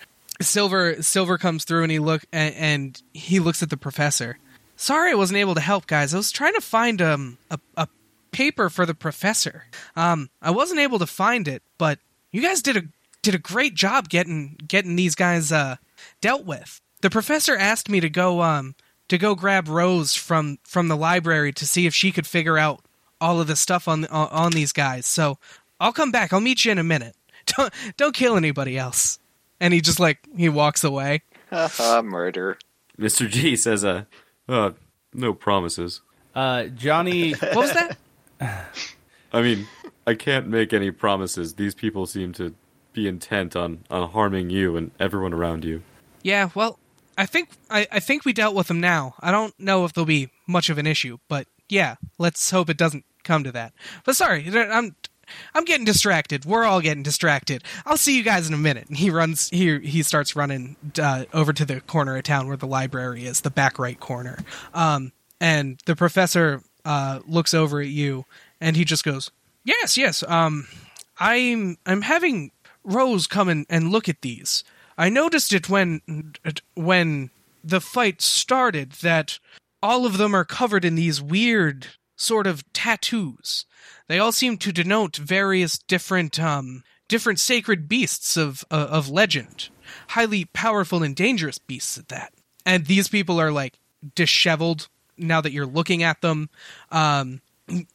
Silver 0.42 1.04
Silver 1.04 1.38
comes 1.38 1.66
through 1.66 1.84
and 1.84 1.92
he 1.92 2.00
look 2.00 2.24
and, 2.32 2.56
and 2.56 3.02
he 3.14 3.40
looks 3.40 3.62
at 3.62 3.70
the 3.70 3.78
professor. 3.78 4.40
Sorry, 4.82 5.12
I 5.12 5.14
wasn't 5.14 5.38
able 5.38 5.54
to 5.54 5.62
help, 5.62 5.86
guys. 5.86 6.12
I 6.12 6.18
was 6.18 6.32
trying 6.32 6.56
to 6.56 6.62
find 6.62 7.04
um 7.04 7.38
a, 7.52 7.60
a 7.78 7.88
paper 8.32 8.68
for 8.68 8.84
the 8.84 8.96
professor. 8.96 9.66
Um, 9.96 10.32
I 10.42 10.50
wasn't 10.50 10.80
able 10.80 10.98
to 10.98 11.06
find 11.06 11.48
it, 11.48 11.62
but 11.78 12.00
you 12.32 12.42
guys 12.42 12.64
did 12.64 12.78
a 12.78 12.82
did 13.22 13.36
a 13.36 13.38
great 13.38 13.76
job 13.76 14.10
getting 14.10 14.58
getting 14.68 14.96
these 14.96 15.14
guys 15.14 15.52
uh 15.52 15.76
dealt 16.20 16.46
with. 16.46 16.82
The 17.02 17.12
professor 17.12 17.56
asked 17.56 17.90
me 17.90 18.00
to 18.00 18.10
go 18.10 18.42
um 18.42 18.74
to 19.10 19.20
go 19.20 19.36
grab 19.36 19.68
Rose 19.68 20.16
from 20.16 20.58
from 20.64 20.88
the 20.88 20.98
library 20.98 21.54
to 21.54 21.68
see 21.68 21.86
if 21.86 21.94
she 21.94 22.12
could 22.12 22.26
figure 22.26 22.58
out 22.58 22.82
all 23.22 23.40
of 23.40 23.46
the 23.46 23.56
stuff 23.56 23.88
on 23.88 24.06
on, 24.06 24.30
on 24.30 24.52
these 24.52 24.72
guys. 24.74 25.06
So 25.06 25.38
I'll 25.80 25.94
come 25.94 26.12
back. 26.12 26.34
I'll 26.34 26.42
meet 26.42 26.66
you 26.66 26.72
in 26.72 26.80
a 26.80 26.84
minute. 26.84 27.16
Don't 27.46 27.72
don't 27.98 28.16
kill 28.16 28.36
anybody 28.36 28.80
else. 28.80 29.20
And 29.60 29.76
he 29.76 29.80
just 29.82 30.00
like 30.00 30.28
he 30.36 30.50
walks 30.50 30.84
away. 30.84 31.22
Haha, 31.52 32.02
murder. 32.02 32.58
Mr. 33.00 33.30
G 33.30 33.56
says, 33.56 33.86
"Uh, 33.86 34.06
uh, 34.52 34.72
no 35.14 35.34
promises. 35.34 36.02
Uh, 36.36 36.66
Johnny. 36.66 37.34
What 37.34 37.56
was 37.56 37.74
that? 37.74 37.98
I 39.34 39.42
mean, 39.42 39.68
I 40.06 40.14
can't 40.14 40.48
make 40.48 40.74
any 40.74 40.92
promises. 40.92 41.56
These 41.56 41.76
people 41.76 42.06
seem 42.06 42.34
to 42.34 42.54
be 42.94 43.08
intent 43.08 43.56
on 43.56 43.80
on 43.90 44.10
harming 44.10 44.50
you 44.50 44.76
and 44.76 44.92
everyone 45.00 45.34
around 45.34 45.64
you." 45.64 45.82
Yeah, 46.24 46.50
well, 46.54 46.78
I 47.18 47.26
think 47.26 47.50
I, 47.70 47.88
I 47.92 48.00
think 48.00 48.26
we 48.26 48.34
dealt 48.34 48.56
with 48.56 48.68
them 48.68 48.80
now. 48.80 49.16
I 49.20 49.32
don't 49.32 49.58
know 49.60 49.86
if 49.86 49.94
there'll 49.94 50.06
be 50.06 50.30
much 50.48 50.70
of 50.70 50.78
an 50.78 50.88
issue, 50.88 51.18
but 51.28 51.48
yeah, 51.70 51.96
let's 52.18 52.52
hope 52.52 52.70
it 52.70 52.78
doesn't 52.78 53.06
come 53.24 53.44
to 53.44 53.52
that. 53.54 53.74
But 54.06 54.16
sorry, 54.16 54.46
I'm 54.54 54.96
I'm 55.54 55.66
getting 55.66 55.86
distracted. 55.86 56.46
We're 56.46 56.64
all 56.64 56.82
getting 56.82 57.04
distracted. 57.04 57.64
I'll 57.86 57.98
see 57.98 58.18
you 58.18 58.24
guys 58.24 58.48
in 58.48 58.54
a 58.54 58.58
minute. 58.58 58.88
And 58.88 58.98
he 58.98 59.10
runs. 59.10 59.50
He 59.50 59.80
he 59.80 60.04
starts 60.04 60.36
running 60.36 60.76
uh, 61.02 61.26
over 61.34 61.54
to 61.54 61.66
the 61.66 61.82
corner 61.82 62.18
of 62.18 62.24
town 62.24 62.48
where 62.48 62.58
the 62.58 62.68
library 62.68 63.26
is, 63.26 63.42
the 63.42 63.52
back 63.52 63.80
right 63.80 64.00
corner. 64.00 64.40
Um, 64.74 65.12
and 65.40 65.80
the 65.86 65.96
professor 65.96 66.62
uh, 66.86 67.20
looks 67.26 67.54
over 67.54 67.82
at 67.82 67.88
you, 67.88 68.26
and 68.60 68.76
he 68.76 68.86
just 68.86 69.04
goes, 69.04 69.32
"Yes, 69.64 69.98
yes. 69.98 70.24
Um, 70.28 70.68
I'm 71.20 71.78
I'm 71.86 72.02
having 72.02 72.52
Rose 72.84 73.28
come 73.28 73.50
in 73.50 73.66
and 73.70 73.92
look 73.92 74.10
at 74.10 74.22
these. 74.22 74.64
I 74.98 75.10
noticed 75.10 75.54
it 75.54 75.70
when 75.70 76.02
when 76.76 77.30
the 77.64 77.82
fight 77.82 78.22
started 78.22 78.94
that 79.04 79.40
all 79.84 80.06
of 80.06 80.18
them 80.18 80.36
are 80.36 80.46
covered 80.46 80.86
in 80.86 80.96
these 80.96 81.22
weird 81.22 81.88
sort 82.22 82.48
of 82.48 82.64
tattoos. 82.74 83.66
They 84.08 84.20
all 84.20 84.32
seem 84.32 84.58
to 84.58 84.72
denote 84.72 85.18
various 85.18 85.78
different 85.78 86.40
um 86.40 86.84
different 87.08 87.40
sacred 87.40 87.90
beasts 87.90 88.38
of 88.38 88.64
uh, 88.72 88.88
of 88.90 89.10
legend, 89.10 89.70
highly 90.10 90.46
powerful 90.46 91.04
and 91.04 91.16
dangerous 91.16 91.58
beasts 91.58 91.98
at 91.98 92.10
that. 92.10 92.34
And 92.66 92.86
these 92.86 93.08
people 93.08 93.40
are 93.40 93.52
like 93.52 93.80
disheveled 94.16 94.88
now 95.18 95.42
that 95.42 95.52
you're 95.52 95.66
looking 95.66 96.04
at 96.04 96.22
them. 96.22 96.50
Um 96.92 97.42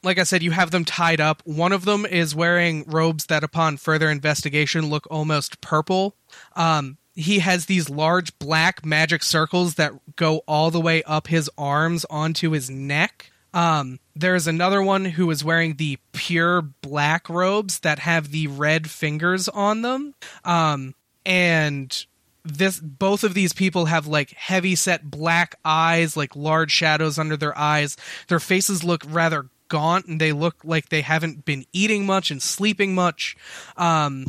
like 0.03 0.19
I 0.19 0.23
said, 0.23 0.43
you 0.43 0.53
have 0.53 0.71
them 0.71 0.85
tied 0.85 1.21
up. 1.21 1.43
One 1.45 1.73
of 1.73 1.85
them 1.85 2.07
is 2.07 2.35
wearing 2.35 2.85
robes 2.87 3.27
that, 3.27 3.45
upon 3.45 3.77
further 3.77 4.09
investigation, 4.09 4.89
look 4.89 5.07
almost 5.11 5.61
purple. 5.61 6.15
Um, 6.55 6.97
he 7.15 7.41
has 7.41 7.67
these 7.67 7.91
large 7.91 8.39
black 8.39 8.87
magic 8.87 9.23
circles 9.23 9.75
that 9.75 9.93
go 10.17 10.39
all 10.47 10.71
the 10.71 10.81
way 10.81 11.03
up 11.03 11.27
his 11.27 11.51
arms 11.59 12.07
onto 12.09 12.53
his 12.53 12.71
neck. 12.71 13.31
Um, 13.55 14.01
there's 14.15 14.47
another 14.47 14.83
one 14.83 15.05
who 15.05 15.31
is 15.31 15.45
wearing 15.45 15.77
the 15.77 15.99
pure 16.13 16.63
black 16.63 17.29
robes 17.29 17.81
that 17.81 18.01
have 18.01 18.31
the 18.31 18.47
red 18.49 18.91
fingers 18.91 19.49
on 19.49 19.83
them. 19.83 20.15
Um, 20.45 20.95
and 21.25 22.07
this 22.45 22.79
both 22.79 23.25
of 23.25 23.35
these 23.35 23.53
people 23.53 23.87
have 23.87 24.07
like 24.07 24.31
heavy 24.31 24.75
set 24.75 25.11
black 25.11 25.59
eyes, 25.65 26.17
like 26.17 26.37
large 26.37 26.71
shadows 26.71 27.19
under 27.19 27.37
their 27.37 27.57
eyes. 27.57 27.97
Their 28.29 28.41
faces 28.41 28.85
look 28.85 29.03
rather 29.09 29.47
gaunt 29.69 30.07
and 30.07 30.21
they 30.21 30.33
look 30.33 30.57
like 30.65 30.89
they 30.89 31.01
haven't 31.01 31.45
been 31.45 31.65
eating 31.73 32.07
much 32.07 32.31
and 32.31 32.41
sleeping 32.41 32.95
much. 32.95 33.37
Um, 33.77 34.27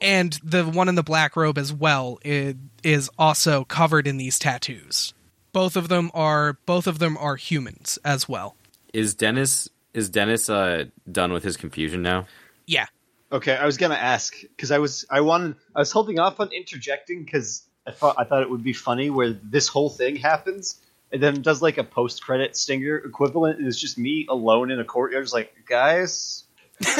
and 0.00 0.38
the 0.42 0.64
one 0.64 0.88
in 0.88 0.94
the 0.94 1.02
black 1.02 1.36
robe 1.36 1.58
as 1.58 1.72
well 1.72 2.18
is, 2.24 2.54
is 2.82 3.10
also 3.18 3.64
covered 3.64 4.06
in 4.06 4.16
these 4.16 4.38
tattoos. 4.38 5.12
Both 5.52 5.76
of 5.76 5.88
them 5.88 6.10
are 6.14 6.54
both 6.64 6.86
of 6.86 6.98
them 6.98 7.16
are 7.18 7.36
humans 7.36 7.98
as 8.04 8.28
well. 8.28 8.56
Is 8.92 9.14
Dennis 9.14 9.68
is 9.94 10.08
Dennis 10.08 10.48
uh 10.48 10.84
done 11.10 11.32
with 11.32 11.42
his 11.42 11.56
confusion 11.56 12.02
now? 12.02 12.26
Yeah. 12.66 12.86
Okay, 13.32 13.54
I 13.54 13.64
was 13.64 13.76
gonna 13.76 13.94
ask 13.94 14.40
because 14.40 14.70
I 14.70 14.78
was 14.78 15.04
I 15.10 15.20
wanted 15.20 15.56
I 15.74 15.80
was 15.80 15.92
holding 15.92 16.18
off 16.18 16.40
on 16.40 16.50
interjecting 16.52 17.24
because 17.24 17.62
I 17.86 17.92
thought 17.92 18.16
I 18.18 18.24
thought 18.24 18.42
it 18.42 18.50
would 18.50 18.64
be 18.64 18.72
funny 18.72 19.10
where 19.10 19.32
this 19.32 19.68
whole 19.68 19.90
thing 19.90 20.16
happens 20.16 20.80
and 21.12 21.22
then 21.22 21.42
does 21.42 21.62
like 21.62 21.78
a 21.78 21.84
post 21.84 22.22
credit 22.22 22.56
stinger 22.56 22.96
equivalent 22.96 23.58
and 23.58 23.66
it's 23.66 23.78
just 23.78 23.98
me 23.98 24.26
alone 24.28 24.70
in 24.70 24.80
a 24.80 24.84
courtyard, 24.84 25.24
just 25.24 25.34
like 25.34 25.54
guys. 25.68 26.44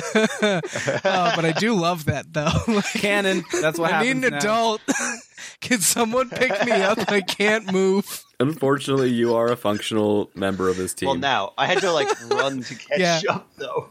oh, 0.00 1.32
but 1.34 1.44
I 1.44 1.52
do 1.58 1.74
love 1.74 2.06
that 2.06 2.26
though. 2.32 2.48
Like, 2.78 2.84
Canon. 2.94 3.42
That's 3.60 3.78
what 3.78 3.92
I 3.92 4.02
need 4.02 4.10
an 4.12 4.20
now. 4.20 4.36
adult. 4.38 4.80
Can 5.60 5.80
someone 5.80 6.28
pick 6.30 6.64
me 6.64 6.72
up? 6.72 7.10
I 7.10 7.20
can't 7.22 7.72
move. 7.72 8.24
Unfortunately, 8.38 9.10
you 9.10 9.34
are 9.34 9.46
a 9.50 9.56
functional 9.56 10.30
member 10.34 10.68
of 10.68 10.76
this 10.76 10.94
team. 10.94 11.08
Well, 11.08 11.16
now 11.18 11.52
I 11.58 11.66
had 11.66 11.78
to 11.80 11.90
like 11.92 12.08
run 12.30 12.62
to 12.62 12.74
catch 12.74 13.00
Yeah. 13.00 13.20
up 13.30 13.48
though. 13.56 13.88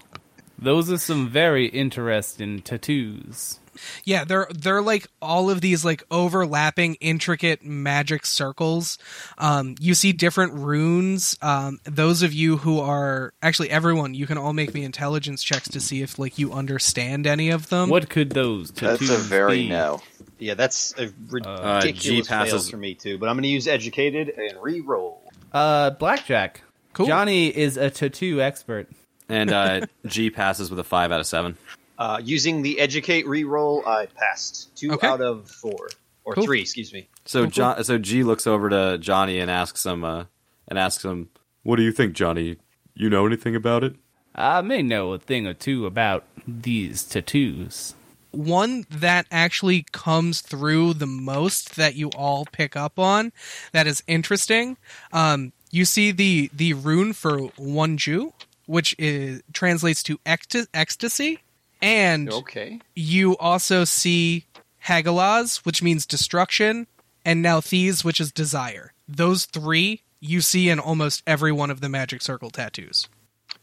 Those 0.60 0.90
are 0.92 0.98
some 0.98 1.28
very 1.30 1.68
interesting 1.68 2.62
tattoos. 2.62 3.60
Yeah, 4.06 4.24
they're 4.24 4.48
they're 4.54 4.82
like 4.82 5.08
all 5.22 5.50
of 5.50 5.62
these 5.62 5.84
like 5.86 6.04
overlapping 6.12 6.96
intricate 6.96 7.64
magic 7.64 8.26
circles. 8.26 8.98
Um, 9.38 9.76
you 9.80 9.94
see 9.94 10.12
different 10.12 10.54
runes. 10.54 11.38
Um, 11.42 11.80
those 11.84 12.22
of 12.22 12.34
you 12.34 12.58
who 12.58 12.80
are 12.80 13.34
actually 13.42 13.70
everyone, 13.70 14.14
you 14.14 14.28
can 14.28 14.38
all 14.38 14.54
make 14.54 14.74
me 14.74 14.84
intelligence 14.84 15.44
checks 15.44 15.70
to 15.70 15.80
see 15.80 16.02
if 16.02 16.18
like 16.20 16.38
you 16.38 16.54
understand 16.54 17.28
any 17.28 17.50
of 17.50 17.70
them. 17.70 17.90
What 17.90 18.10
could 18.10 18.32
those 18.32 18.72
tattoos 18.72 19.10
That's 19.10 19.22
a 19.22 19.24
very 19.24 19.64
be? 19.64 19.70
no. 19.70 20.02
Yeah, 20.40 20.54
that's 20.54 20.94
a 20.98 21.08
G 21.08 21.14
ridiculous 21.30 22.28
fail 22.28 22.38
passes- 22.46 22.70
for 22.70 22.78
me 22.78 22.94
too. 22.94 23.18
But 23.18 23.30
I'm 23.30 23.36
gonna 23.38 23.48
use 23.48 23.68
educated 23.68 24.30
and 24.30 24.62
re-roll. 24.62 25.24
Uh, 25.52 25.90
blackjack. 25.92 26.62
Cool. 26.94 27.08
Johnny 27.08 27.48
is 27.48 27.78
a 27.78 27.90
tattoo 27.90 28.42
expert. 28.42 28.88
and 29.30 29.52
uh, 29.52 29.82
G 30.06 30.30
passes 30.30 30.70
with 30.70 30.80
a 30.80 30.84
five 30.84 31.12
out 31.12 31.20
of 31.20 31.26
seven. 31.28 31.58
Uh, 31.98 32.20
using 32.24 32.62
the 32.62 32.80
educate 32.80 33.28
re-roll, 33.28 33.84
I 33.88 34.06
passed 34.06 34.76
two 34.76 34.92
Okay. 34.94 35.08
out 35.08 35.22
of 35.22 35.50
four 35.50 35.90
or 36.24 36.36
Cool. 36.36 36.44
three. 36.46 36.62
Excuse 36.62 36.94
me. 36.94 37.08
So 37.26 37.46
John, 37.48 37.84
so 37.84 37.98
G 37.98 38.24
looks 38.24 38.46
over 38.46 38.70
to 38.70 38.98
Johnny 39.00 39.40
and 39.40 39.50
asks 39.50 39.86
him, 39.86 40.04
uh, 40.04 40.26
and 40.68 40.78
asks 40.78 41.04
him, 41.04 41.30
"What 41.64 41.78
do 41.78 41.84
you 41.84 41.92
think, 41.92 42.14
Johnny? 42.14 42.58
You 42.94 43.10
know 43.10 43.26
anything 43.26 43.56
about 43.56 43.84
it?" 43.84 43.96
I 44.36 44.62
may 44.62 44.84
know 44.84 45.14
a 45.14 45.18
thing 45.20 45.48
or 45.48 45.54
two 45.56 45.86
about 45.88 46.24
these 46.48 47.04
tattoos. 47.04 47.94
one 48.32 48.86
that 48.92 49.26
actually 49.32 49.84
comes 49.94 50.42
through 50.42 50.94
the 50.94 51.08
most 51.08 51.76
that 51.78 51.96
you 51.96 52.10
all 52.10 52.46
pick 52.52 52.76
up 52.76 53.00
on 53.00 53.32
that 53.72 53.88
is 53.88 54.04
interesting. 54.06 54.78
Um, 55.12 55.54
you 55.72 55.86
see 55.86 56.12
the 56.12 56.52
the 56.54 56.74
rune 56.74 57.14
for 57.14 57.40
Wunjo, 57.58 58.34
which 58.68 58.94
is 59.00 59.42
translates 59.54 60.04
to 60.04 60.20
ecta- 60.20 60.68
ecstasy, 60.74 61.40
and 61.82 62.32
Okay. 62.32 62.80
you 62.96 63.38
also 63.38 63.84
see 63.84 64.46
Hagalaz, 64.86 65.66
which 65.66 65.82
means 65.84 66.06
destruction, 66.06 66.88
and 67.26 67.44
Nauthiz, 67.44 68.04
which 68.04 68.20
is 68.22 68.32
desire. 68.32 68.94
Those 69.08 69.46
three 69.46 70.02
you 70.20 70.42
see 70.42 70.70
in 70.70 70.80
almost 70.80 71.22
every 71.28 71.52
one 71.52 71.70
of 71.70 71.82
the 71.82 71.90
magic 71.90 72.22
circle 72.22 72.50
tattoos. 72.50 73.08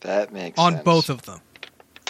That 0.00 0.32
makes 0.32 0.56
sense. 0.56 0.64
On 0.66 0.72
sense. 0.74 0.84
both 0.84 1.08
of 1.10 1.22
them. 1.22 1.40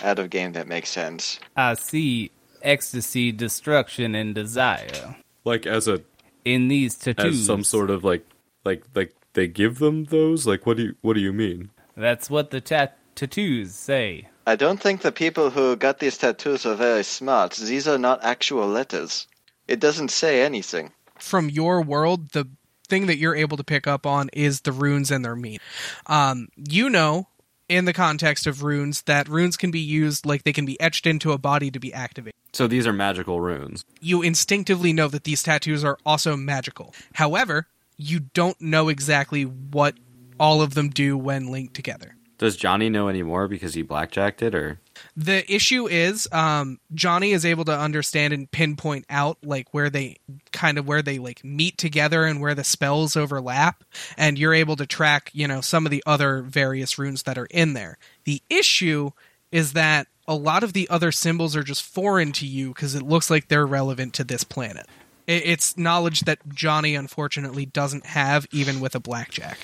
Out 0.03 0.19
of 0.19 0.31
game, 0.31 0.53
that 0.53 0.67
makes 0.67 0.91
sense. 0.91 1.39
I 1.57 1.75
see 1.75 2.31
ecstasy, 2.63 3.31
destruction, 3.33 4.15
and 4.15 4.35
desire 4.35 5.17
Like 5.45 5.67
as 5.67 5.87
a 5.89 6.03
in 6.45 6.69
these 6.69 6.97
tattoos. 6.97 7.41
as 7.41 7.47
some 7.47 7.63
sort 7.65 7.91
of 7.91 8.03
like 8.05 8.27
like 8.65 8.83
like 8.95 9.15
they 9.35 9.47
give 9.47 9.79
them 9.79 10.05
those. 10.07 10.47
Like 10.47 10.67
what 10.67 10.77
do 10.77 10.83
you 10.85 10.95
what 11.03 11.15
do 11.15 11.21
you 11.21 11.33
mean? 11.33 11.71
That's 11.97 12.29
what 12.29 12.51
the 12.51 12.61
tat- 12.61 12.99
tattoos 13.15 13.75
say. 13.75 14.29
I 14.47 14.57
don't 14.57 14.81
think 14.81 15.01
the 15.01 15.13
people 15.13 15.51
who 15.51 15.77
got 15.77 15.99
these 15.99 16.19
tattoos 16.19 16.67
are 16.67 16.75
very 16.75 17.05
smart. 17.05 17.53
These 17.55 17.89
are 17.89 17.99
not 17.99 18.23
actual 18.23 18.69
letters. 18.69 19.27
It 19.67 19.81
doesn't 19.81 20.11
say 20.11 20.43
anything. 20.43 20.93
From 21.19 21.49
your 21.49 21.81
world, 21.81 22.33
the 22.33 22.49
thing 22.89 23.07
that 23.07 23.17
you're 23.17 23.35
able 23.35 23.57
to 23.57 23.65
pick 23.65 23.87
up 23.87 24.05
on 24.05 24.29
is 24.33 24.61
the 24.61 24.73
runes 24.73 25.11
and 25.11 25.25
their 25.25 25.37
meaning. 25.37 25.61
Um, 26.07 26.49
you 26.57 26.91
know, 26.91 27.29
in 27.69 27.87
the 27.87 27.95
context 27.95 28.47
of 28.47 28.63
runes, 28.63 29.03
that 29.03 29.29
runes 29.29 29.57
can 29.57 29.71
be 29.71 29.81
used 29.81 30.27
like 30.27 30.43
they 30.43 30.53
can 30.53 30.67
be 30.67 30.79
etched 30.81 31.07
into 31.07 31.33
a 31.33 31.39
body 31.39 31.71
to 31.71 31.81
be 31.81 31.95
activated. 31.95 32.35
So 32.53 32.67
these 32.67 32.87
are 32.87 32.93
magical 32.93 33.41
runes. 33.41 33.85
you 34.01 34.23
instinctively 34.23 34.93
know 34.93 35.09
that 35.09 35.25
these 35.25 35.43
tattoos 35.43 35.83
are 35.83 35.99
also 36.07 36.37
magical. 36.37 36.95
However, 37.15 37.67
you 37.97 38.21
don't 38.21 38.61
know 38.61 38.89
exactly 38.89 39.43
what 39.43 39.95
all 40.39 40.63
of 40.63 40.75
them 40.75 40.91
do 40.91 41.17
when 41.17 41.51
linked 41.51 41.75
together. 41.75 42.17
Does 42.39 42.57
Johnny 42.57 42.91
know 42.91 43.09
any 43.09 43.23
more 43.23 43.47
because 43.47 43.75
he 43.75 43.83
blackjacked 43.83 44.43
it, 44.43 44.55
or 44.55 44.81
The 45.17 45.51
issue 45.53 45.87
is 45.87 46.29
um, 46.33 46.81
Johnny 46.93 47.33
is 47.33 47.45
able 47.45 47.65
to 47.67 47.79
understand 47.79 48.33
and 48.33 48.51
pinpoint 48.51 49.05
out 49.09 49.39
like 49.45 49.73
where 49.73 49.89
they 49.89 50.17
kind 50.53 50.79
of 50.79 50.87
where 50.87 51.03
they 51.03 51.19
like 51.19 51.45
meet 51.45 51.79
together 51.79 52.25
and 52.25 52.41
where 52.41 52.55
the 52.55 52.65
spells 52.65 53.17
overlap, 53.17 53.85
and 54.17 54.39
you're 54.39 54.55
able 54.55 54.77
to 54.77 54.87
track 54.87 55.31
you 55.33 55.47
know 55.47 55.61
some 55.61 55.87
of 55.87 55.91
the 55.91 56.03
other 56.07 56.43
various 56.43 56.99
runes 56.99 57.23
that 57.23 57.39
are 57.39 57.47
in 57.47 57.75
there. 57.75 57.99
The 58.25 58.43
issue 58.51 59.11
is 59.53 59.75
that 59.75 60.09
a 60.27 60.35
lot 60.35 60.65
of 60.65 60.73
the 60.73 60.89
other 60.91 61.13
symbols 61.13 61.55
are 61.55 61.63
just 61.63 61.83
foreign 61.83 62.33
to 62.33 62.47
you 62.47 62.69
because 62.69 62.95
it 62.95 63.03
looks 63.03 63.31
like 63.31 63.49
they're 63.49 63.67
relevant 63.67 64.15
to 64.15 64.25
this 64.25 64.43
planet. 64.43 64.87
It's 65.27 65.79
knowledge 65.79 66.21
that 66.23 66.41
Johnny 66.49 66.95
unfortunately 66.95 67.65
doesn't 67.65 68.05
have, 68.07 68.47
even 68.53 68.81
with 68.81 68.95
a 68.95 69.01
blackjack. 69.01 69.59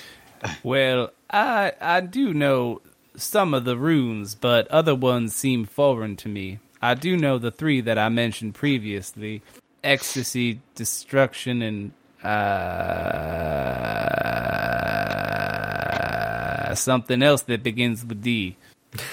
Well, 0.63 1.11
I 1.31 1.71
I 1.79 2.01
do 2.01 2.33
know 2.33 2.81
some 3.15 3.53
of 3.53 3.63
the 3.65 3.77
runes, 3.77 4.35
but 4.35 4.67
other 4.67 4.93
ones 4.95 5.35
seem 5.35 5.65
foreign 5.65 6.15
to 6.17 6.27
me. 6.29 6.59
I 6.81 6.93
do 6.95 7.15
know 7.17 7.37
the 7.37 7.51
three 7.51 7.79
that 7.81 7.97
I 7.97 8.09
mentioned 8.09 8.53
previously: 8.55 9.41
ecstasy, 9.83 10.59
destruction, 10.75 11.61
and 11.61 11.91
uh, 15.41 16.75
something 16.75 17.21
else 17.23 17.41
that 17.43 17.63
begins 17.63 18.05
with 18.05 18.21
D. 18.21 18.57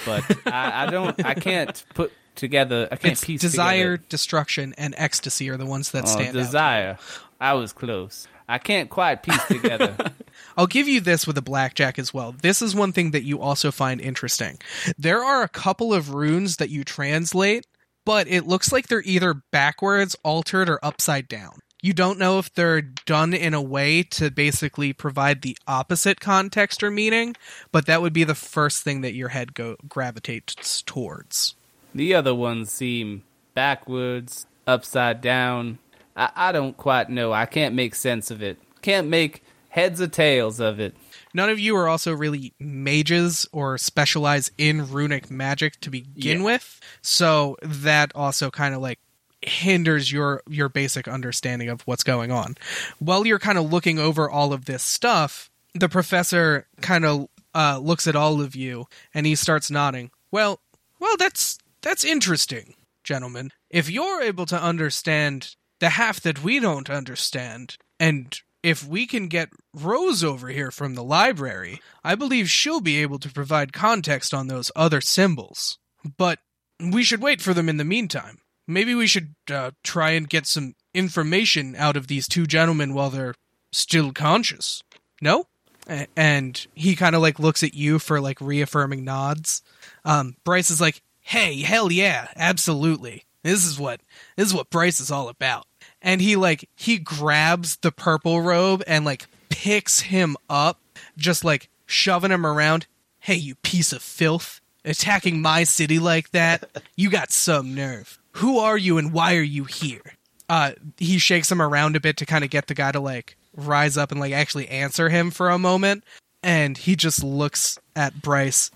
But 0.05 0.23
I, 0.47 0.85
I 0.87 0.91
don't. 0.91 1.23
I 1.25 1.33
can't 1.35 1.83
put 1.93 2.11
together. 2.35 2.87
I 2.91 2.95
can't 2.95 3.13
It's 3.13 3.23
piece 3.25 3.41
desire, 3.41 3.97
together. 3.97 4.05
destruction, 4.09 4.73
and 4.77 4.93
ecstasy 4.97 5.49
are 5.49 5.57
the 5.57 5.65
ones 5.65 5.91
that 5.91 6.03
Oh, 6.03 6.07
stand 6.07 6.29
out. 6.29 6.33
desire. 6.33 6.97
I 7.39 7.53
was 7.53 7.71
close. 7.73 8.27
I 8.47 8.57
can't 8.57 8.89
quite 8.89 9.23
piece 9.23 9.45
together. 9.45 9.95
I'll 10.59 10.67
give 10.67 10.89
you 10.89 10.99
this 10.99 11.25
with 11.25 11.37
a 11.37 11.41
blackjack 11.41 11.97
as 11.97 12.13
well. 12.13 12.33
This 12.33 12.61
is 12.61 12.75
one 12.75 12.91
thing 12.91 13.11
that 13.11 13.23
you 13.23 13.39
also 13.39 13.71
find 13.71 14.01
interesting. 14.01 14.59
There 14.97 15.23
are 15.23 15.41
a 15.41 15.47
couple 15.47 15.93
of 15.93 16.13
runes 16.13 16.57
that 16.57 16.69
you 16.69 16.83
translate, 16.83 17.65
but 18.05 18.27
it 18.27 18.45
looks 18.45 18.69
like 18.69 18.87
they're 18.87 19.01
either 19.05 19.35
backwards, 19.53 20.17
altered, 20.21 20.67
or 20.67 20.77
upside 20.83 21.29
down. 21.29 21.59
You 21.81 21.93
don't 21.93 22.19
know 22.19 22.39
if 22.39 22.53
they're 22.53 22.81
done 22.81 23.33
in 23.33 23.53
a 23.53 23.61
way 23.61 24.03
to 24.03 24.29
basically 24.31 24.91
provide 24.91 25.43
the 25.43 25.57
opposite 25.65 26.19
context 26.19 26.83
or 26.83 26.91
meaning, 26.91 27.37
but 27.71 27.85
that 27.85 28.01
would 28.01 28.11
be 28.11 28.25
the 28.25 28.35
first 28.35 28.83
thing 28.83 28.99
that 28.99 29.13
your 29.13 29.29
head 29.29 29.53
go 29.53 29.77
gravitates 29.87 30.81
towards. 30.81 31.55
The 31.95 32.13
other 32.13 32.35
ones 32.35 32.69
seem 32.69 33.23
backwards, 33.53 34.45
upside 34.67 35.21
down. 35.21 35.79
I, 36.17 36.31
I 36.35 36.51
don't 36.51 36.75
quite 36.75 37.09
know. 37.09 37.31
I 37.31 37.45
can't 37.45 37.75
make 37.75 37.95
sense 37.95 38.29
of 38.29 38.43
it. 38.43 38.57
Can't 38.81 39.07
make 39.07 39.41
heads 39.69 40.01
or 40.01 40.07
tails 40.07 40.59
of 40.59 40.79
it. 40.79 40.95
None 41.33 41.49
of 41.49 41.59
you 41.59 41.75
are 41.75 41.87
also 41.87 42.13
really 42.13 42.53
mages 42.59 43.47
or 43.51 43.77
specialize 43.77 44.51
in 44.57 44.89
runic 44.91 45.29
magic 45.29 45.79
to 45.81 45.89
begin 45.89 46.39
Yeah. 46.39 46.43
with, 46.45 46.79
so 47.01 47.55
that 47.61 48.11
also 48.15 48.49
kind 48.49 48.73
of 48.73 48.81
like 48.81 48.99
hinders 49.41 50.11
your 50.11 50.43
your 50.49 50.67
basic 50.69 51.07
understanding 51.07 51.69
of 51.69 51.81
what's 51.81 52.03
going 52.03 52.31
on. 52.31 52.57
While 52.99 53.25
you're 53.25 53.39
kind 53.39 53.57
of 53.57 53.71
looking 53.71 53.97
over 53.99 54.29
all 54.29 54.51
of 54.53 54.65
this 54.65 54.83
stuff, 54.83 55.49
the 55.73 55.87
professor 55.87 56.67
kind 56.81 57.05
of 57.05 57.27
uh, 57.55 57.79
looks 57.81 58.05
at 58.07 58.15
all 58.15 58.41
of 58.41 58.55
you 58.55 58.85
and 59.13 59.25
he 59.25 59.35
starts 59.35 59.71
nodding. 59.71 60.11
Well, 60.31 60.59
well, 60.99 61.15
that's 61.17 61.57
that's 61.81 62.03
interesting, 62.03 62.73
gentlemen. 63.03 63.51
If 63.69 63.89
you're 63.89 64.21
able 64.21 64.45
to 64.47 64.61
understand 64.61 65.55
the 65.79 65.89
half 65.89 66.19
that 66.21 66.43
we 66.43 66.59
don't 66.59 66.89
understand, 66.89 67.77
and 67.99 68.37
if 68.63 68.85
we 68.85 69.05
can 69.07 69.27
get 69.27 69.49
Rose 69.73 70.23
over 70.23 70.49
here 70.49 70.71
from 70.71 70.95
the 70.95 71.03
library, 71.03 71.79
I 72.03 72.15
believe 72.15 72.49
she'll 72.49 72.81
be 72.81 73.01
able 73.01 73.19
to 73.19 73.29
provide 73.31 73.73
context 73.73 74.33
on 74.33 74.47
those 74.47 74.71
other 74.75 75.01
symbols. 75.01 75.77
But 76.17 76.39
we 76.79 77.03
should 77.03 77.21
wait 77.21 77.41
for 77.41 77.53
them 77.53 77.69
in 77.69 77.77
the 77.77 77.83
meantime. 77.85 78.39
Maybe 78.67 78.93
we 78.93 79.07
should 79.07 79.33
uh, 79.51 79.71
try 79.83 80.11
and 80.11 80.29
get 80.29 80.45
some 80.45 80.73
information 80.93 81.75
out 81.75 81.97
of 81.97 82.07
these 82.07 82.27
two 82.27 82.45
gentlemen 82.45 82.93
while 82.93 83.09
they're 83.09 83.35
still 83.71 84.11
conscious. 84.11 84.83
No? 85.21 85.45
A- 85.87 86.07
And 86.15 86.65
he 86.75 86.95
kind 86.95 87.15
of 87.15 87.21
like 87.21 87.39
looks 87.39 87.63
at 87.63 87.73
you 87.73 87.97
for 87.99 88.21
like 88.21 88.39
reaffirming 88.41 89.03
nods. 89.03 89.61
Um, 90.05 90.35
Bryce 90.45 90.69
is 90.69 90.79
like, 90.81 91.01
"Hey, 91.21 91.61
hell 91.61 91.91
yeah, 91.91 92.27
absolutely. 92.35 93.23
This 93.43 93.65
is 93.65 93.79
what 93.79 94.01
this 94.37 94.47
is 94.47 94.53
what 94.53 94.69
Bryce 94.69 94.99
is 94.99 95.09
all 95.11 95.29
about." 95.29 95.65
And 96.01 96.21
he 96.21 96.35
like 96.35 96.69
he 96.75 96.97
grabs 96.97 97.77
the 97.77 97.91
purple 97.91 98.41
robe 98.41 98.83
and 98.87 99.05
like 99.05 99.27
picks 99.49 100.01
him 100.01 100.37
up, 100.49 100.79
just 101.17 101.43
like 101.43 101.69
shoving 101.85 102.31
him 102.31 102.45
around. 102.45 102.87
Hey, 103.19 103.35
you 103.35 103.55
piece 103.55 103.91
of 103.91 104.01
filth! 104.01 104.61
Attacking 104.85 105.41
my 105.41 105.65
city 105.65 105.99
like 105.99 106.31
that? 106.31 106.81
You 106.95 107.09
got 107.09 107.31
some 107.31 107.75
nerve. 107.75 108.19
Who 108.33 108.59
are 108.59 108.77
you 108.77 108.97
and 108.97 109.11
why 109.11 109.35
are 109.35 109.41
you 109.41 109.65
here? 109.65 110.01
Uh, 110.47 110.71
he 110.97 111.17
shakes 111.17 111.51
him 111.51 111.61
around 111.61 111.95
a 111.95 111.99
bit 111.99 112.17
to 112.17 112.25
kind 112.25 112.43
of 112.43 112.49
get 112.49 112.67
the 112.67 112.73
guy 112.73 112.91
to 112.91 112.99
like 112.99 113.35
rise 113.55 113.97
up 113.97 114.11
and 114.11 114.19
like 114.19 114.33
actually 114.33 114.67
answer 114.69 115.09
him 115.09 115.31
for 115.31 115.49
a 115.49 115.59
moment. 115.59 116.03
And 116.41 116.77
he 116.77 116.95
just 116.95 117.23
looks 117.23 117.77
at 117.95 118.21
Bryce. 118.21 118.71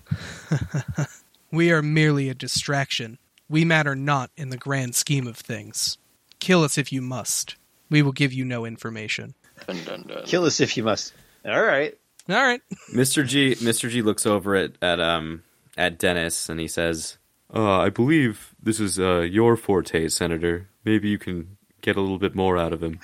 we 1.50 1.72
are 1.72 1.82
merely 1.82 2.28
a 2.28 2.34
distraction. 2.34 3.18
We 3.48 3.64
matter 3.64 3.96
not 3.96 4.30
in 4.36 4.50
the 4.50 4.58
grand 4.58 4.94
scheme 4.94 5.26
of 5.26 5.36
things. 5.36 5.96
Kill 6.44 6.62
us 6.62 6.76
if 6.76 6.92
you 6.92 7.00
must. 7.00 7.56
We 7.88 8.02
will 8.02 8.12
give 8.12 8.34
you 8.34 8.44
no 8.44 8.66
information. 8.66 9.32
Dun, 9.66 9.78
dun, 9.86 10.02
dun. 10.02 10.24
Kill 10.26 10.44
us 10.44 10.60
if 10.60 10.76
you 10.76 10.82
must. 10.82 11.14
All 11.46 11.62
right. 11.62 11.96
All 12.28 12.34
right. 12.36 12.60
Mr. 12.92 13.26
G? 13.26 13.54
Mr. 13.54 13.88
G 13.88 14.02
looks 14.02 14.26
over 14.26 14.54
at 14.54 14.72
at 14.82 15.00
um 15.00 15.42
at 15.78 15.98
Dennis 15.98 16.50
and 16.50 16.60
he 16.60 16.68
says, 16.68 17.16
Uh, 17.54 17.78
I 17.80 17.88
believe 17.88 18.54
this 18.62 18.78
is 18.78 19.00
uh, 19.00 19.20
your 19.20 19.56
forte, 19.56 20.06
Senator. 20.08 20.68
Maybe 20.84 21.08
you 21.08 21.16
can 21.18 21.56
get 21.80 21.96
a 21.96 22.00
little 22.02 22.18
bit 22.18 22.34
more 22.34 22.58
out 22.58 22.74
of 22.74 22.82
him. 22.82 23.00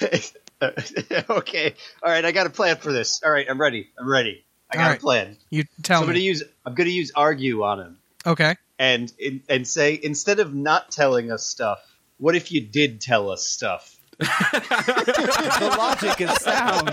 okay. 0.62 1.74
All 2.02 2.10
right. 2.12 2.24
I 2.24 2.30
got 2.30 2.46
a 2.46 2.50
plan 2.50 2.76
for 2.76 2.92
this. 2.92 3.20
All 3.24 3.30
right. 3.32 3.46
I'm 3.50 3.60
ready. 3.60 3.88
I'm 3.98 4.08
ready. 4.08 4.44
I 4.70 4.76
got 4.76 4.90
All 4.90 4.96
a 4.96 5.00
plan. 5.00 5.36
You 5.50 5.62
So 5.62 5.68
tell 5.82 6.00
I'm 6.02 6.06
gonna 6.06 6.18
use. 6.20 6.44
I'm 6.64 6.74
gonna 6.74 6.90
use 6.90 7.10
argue 7.16 7.64
on 7.64 7.80
him 7.80 7.98
Okay. 8.24 8.54
and 8.78 9.12
and 9.48 9.66
say 9.66 9.98
instead 10.00 10.38
of 10.40 10.54
not 10.54 10.90
telling 10.92 11.32
us 11.32 11.46
stuff, 11.46 11.80
what 12.18 12.34
if 12.36 12.52
you 12.52 12.60
did 12.60 13.00
tell 13.00 13.30
us 13.30 13.46
stuff? 13.46 13.94
The 14.18 15.74
logic 15.78 16.20
is 16.20 16.30
sound. 16.42 16.90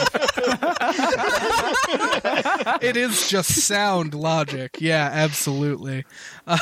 it 2.81 2.97
is 2.97 3.27
just 3.29 3.49
sound 3.51 4.13
logic. 4.13 4.77
Yeah, 4.79 5.09
absolutely. 5.11 6.05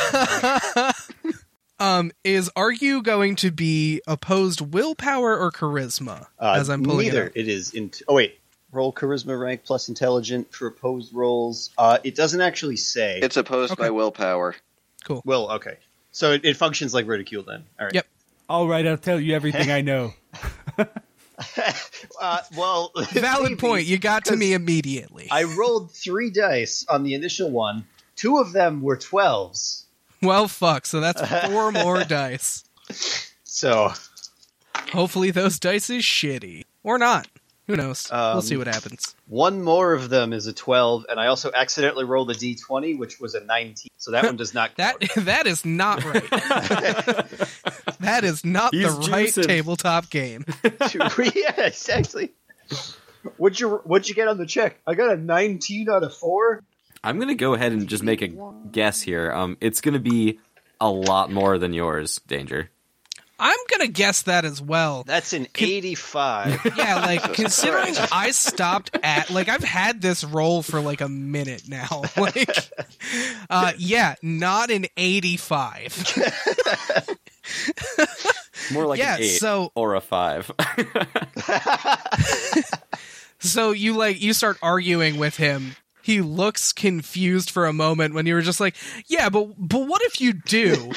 um, 1.79 2.11
is 2.23 2.49
argue 2.55 3.01
going 3.01 3.35
to 3.37 3.51
be 3.51 4.01
opposed 4.07 4.61
willpower 4.61 5.37
or 5.37 5.51
charisma? 5.51 6.27
Uh, 6.39 6.55
as 6.57 6.69
I'm 6.69 6.83
pulling 6.83 7.07
neither. 7.07 7.27
it. 7.27 7.33
It 7.35 7.47
is. 7.47 7.73
In, 7.73 7.91
oh 8.07 8.15
wait. 8.15 8.39
Roll 8.71 8.91
charisma 8.91 9.39
rank 9.39 9.61
plus 9.63 9.87
intelligent 9.87 10.51
for 10.51 10.65
opposed 10.65 11.13
rolls. 11.13 11.69
Uh, 11.77 11.99
it 12.03 12.15
doesn't 12.15 12.41
actually 12.41 12.77
say. 12.77 13.19
It's 13.21 13.37
opposed 13.37 13.73
Okay. 13.73 13.83
by 13.83 13.89
willpower. 13.91 14.55
Cool. 15.03 15.21
Well, 15.25 15.51
okay. 15.51 15.77
So 16.11 16.31
it, 16.31 16.43
it 16.43 16.57
functions 16.57 16.91
like 16.91 17.05
ridicule 17.07 17.43
then. 17.43 17.65
All 17.79 17.85
right. 17.85 17.93
Yep. 17.93 18.07
All 18.53 18.67
right, 18.67 18.85
I'll 18.85 18.97
tell 18.99 19.19
you 19.19 19.33
everything 19.33 19.71
I 19.71 19.81
know. 19.81 20.13
Uh, 22.21 22.39
well, 22.55 22.91
Valid 23.11 23.43
maybe, 23.43 23.55
point. 23.55 23.85
You 23.87 23.97
got 23.97 24.25
to 24.25 24.35
me 24.37 24.53
immediately. 24.53 25.27
I 25.31 25.43
rolled 25.43 25.91
three 25.91 26.29
dice 26.29 26.85
on 26.87 27.01
the 27.03 27.15
initial 27.15 27.49
one. 27.51 27.85
Two 28.15 28.37
of 28.37 28.53
them 28.53 28.81
were 28.81 28.95
twelves. 28.95 29.85
well, 30.21 30.47
fuck. 30.47 30.85
So 30.85 31.01
that's 31.01 31.21
four 31.47 31.71
more 31.71 32.03
dice. 32.03 32.63
So 33.43 33.91
Hopefully 34.91 35.31
those 35.31 35.59
dice 35.59 35.89
is 35.89 36.03
shitty. 36.03 36.65
Or 36.83 36.97
not. 36.97 37.27
Who 37.67 37.75
knows? 37.75 38.07
we'll 38.11 38.19
Um, 38.21 38.41
see 38.41 38.55
what 38.55 38.67
happens. 38.67 39.15
One 39.27 39.63
more 39.63 39.93
of 39.93 40.09
them 40.09 40.31
is 40.33 40.47
a 40.47 40.53
12, 40.53 41.05
and 41.09 41.17
I 41.19 41.27
also 41.27 41.49
accidentally 41.55 42.03
rolled 42.03 42.29
a 42.29 42.33
d20, 42.33 42.97
which 42.99 43.19
was 43.21 43.35
a 43.35 43.39
19. 43.43 43.87
So 43.97 44.11
that 44.11 44.25
one 44.25 44.35
does 44.35 44.53
not 44.53 44.75
That 44.75 44.99
that 45.17 45.47
is 45.47 45.63
not 45.65 46.03
right. 46.03 46.29
That 48.03 48.23
is 48.23 48.45
not 48.45 48.73
He's 48.73 48.83
the 48.83 49.11
right 49.11 49.27
juicing. 49.27 49.47
tabletop 49.47 50.09
game. 50.09 50.45
yeah, 50.63 51.65
exactly. 51.65 52.31
What'd 53.37 53.59
you 53.59 53.77
What'd 53.83 54.09
you 54.09 54.15
get 54.15 54.27
on 54.27 54.37
the 54.37 54.45
check? 54.45 54.79
I 54.85 54.95
got 54.95 55.11
a 55.13 55.17
19 55.17 55.89
out 55.89 56.03
of 56.03 56.13
four. 56.13 56.61
I'm 57.03 57.19
gonna 57.19 57.35
go 57.35 57.53
ahead 57.53 57.71
and 57.71 57.87
just 57.87 58.03
make 58.03 58.21
a 58.21 58.29
guess 58.71 59.01
here. 59.01 59.31
Um, 59.31 59.57
it's 59.59 59.81
gonna 59.81 59.99
be 59.99 60.39
a 60.79 60.89
lot 60.89 61.31
more 61.31 61.57
than 61.57 61.73
yours, 61.73 62.21
Danger. 62.27 62.69
I'm 63.39 63.57
gonna 63.69 63.87
guess 63.87 64.21
that 64.21 64.45
as 64.45 64.61
well. 64.61 65.03
That's 65.05 65.33
an 65.33 65.47
85. 65.55 66.61
Yeah, 66.77 67.01
like 67.01 67.33
considering 67.33 67.95
I 68.11 68.31
stopped 68.31 68.97
at 69.03 69.29
like 69.31 69.49
I've 69.49 69.63
had 69.63 70.01
this 70.01 70.23
roll 70.23 70.61
for 70.61 70.79
like 70.79 71.01
a 71.01 71.09
minute 71.09 71.63
now. 71.67 72.03
Like 72.15 72.49
uh 73.49 73.73
yeah, 73.77 74.15
not 74.21 74.69
an 74.71 74.85
85. 74.95 76.13
More 78.73 78.85
like 78.85 78.99
Yeah, 78.99 79.15
an 79.15 79.21
eight 79.23 79.39
so- 79.39 79.71
or 79.75 79.95
a 79.95 80.01
five. 80.01 80.51
So 83.39 83.71
you 83.71 83.93
like 83.97 84.21
you 84.21 84.31
start 84.33 84.57
arguing 84.61 85.17
with 85.17 85.35
him. 85.35 85.75
He 86.01 86.21
looks 86.21 86.71
confused 86.71 87.49
for 87.51 87.65
a 87.65 87.73
moment 87.73 88.13
when 88.13 88.25
you 88.25 88.35
were 88.35 88.41
just 88.41 88.61
like, 88.61 88.75
"Yeah, 89.07 89.27
but 89.29 89.49
but 89.57 89.85
what 89.85 90.01
if 90.03 90.21
you 90.21 90.31
do?" 90.31 90.91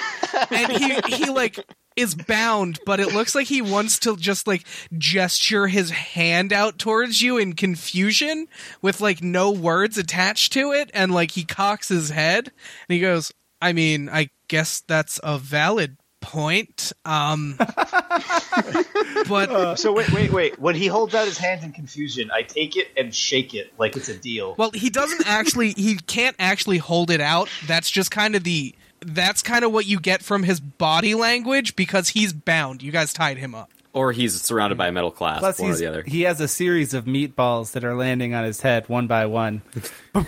and 0.53 0.71
he 0.71 0.95
he 1.17 1.25
like 1.29 1.59
is 1.97 2.15
bound, 2.15 2.79
but 2.87 3.01
it 3.01 3.13
looks 3.13 3.35
like 3.35 3.49
he 3.49 3.63
wants 3.63 3.99
to 4.01 4.17
just 4.17 4.47
like 4.47 4.65
gesture 4.97 5.67
his 5.67 5.91
hand 5.91 6.53
out 6.53 6.79
towards 6.79 7.21
you 7.21 7.37
in 7.37 7.55
confusion 7.55 8.47
with 8.81 9.01
like 9.01 9.21
no 9.25 9.51
words 9.51 9.99
attached 9.99 10.53
to 10.53 10.71
it 10.71 10.89
and 10.95 11.13
like 11.13 11.33
he 11.33 11.43
cocks 11.43 11.89
his 11.89 12.11
head 12.11 12.47
and 12.47 12.95
he 12.95 13.01
goes, 13.01 13.33
"I 13.61 13.73
mean, 13.73 14.09
I 14.09 14.29
guess 14.47 14.85
that's 14.87 15.19
a 15.25 15.37
valid 15.37 15.97
point." 16.27 16.93
Um 17.05 17.57
but 19.29 19.77
so 19.77 19.93
wait, 19.93 20.11
wait, 20.13 20.33
wait. 20.33 20.59
When 20.59 20.75
he 20.75 20.87
holds 20.87 21.15
out 21.15 21.27
his 21.27 21.39
hand 21.39 21.63
in 21.65 21.73
confusion, 21.73 22.31
I 22.33 22.43
take 22.43 22.77
it 22.77 22.89
and 22.97 23.15
shake 23.15 23.55
it 23.55 23.73
like 23.79 23.97
it's 23.97 24.09
a 24.09 24.17
deal. 24.17 24.55
Well, 24.59 24.71
he 24.73 24.91
doesn't 24.91 25.27
actually. 25.27 25.73
He 25.73 25.97
can't 25.97 26.37
actually 26.39 26.79
hold 26.79 27.11
it 27.11 27.21
out. 27.21 27.49
That's 27.67 27.91
just 27.91 28.11
kind 28.11 28.35
of 28.35 28.45
the. 28.45 28.75
That's 29.01 29.43
kind 29.43 29.65
of 29.65 29.73
what 29.73 29.87
you 29.87 30.01
get 30.01 30.23
from 30.23 30.43
his 30.43 30.59
body 30.59 31.15
language 31.15 31.77
because 31.77 32.09
he's 32.11 32.33
bound. 32.33 32.83
You 32.83 32.91
guys 32.91 33.13
tied 33.13 33.37
him 33.39 33.55
up. 33.55 33.71
or 33.93 34.11
he's 34.13 34.41
surrounded 34.41 34.77
by 34.79 34.89
a 34.89 34.93
metal 34.93 35.11
clasp, 35.11 35.41
Plus, 35.41 35.59
one 35.61 35.71
or 35.71 35.77
the 35.77 35.87
other. 35.87 36.03
he 36.03 36.23
has 36.23 36.41
a 36.41 36.49
series 36.49 36.93
of 36.95 37.05
meatballs 37.05 37.73
that 37.73 37.85
are 37.85 37.95
landing 37.95 38.35
on 38.35 38.45
his 38.45 38.61
head 38.63 38.89
one 38.89 39.07
by 39.07 39.27
one. 39.27 39.63
All 40.15 40.23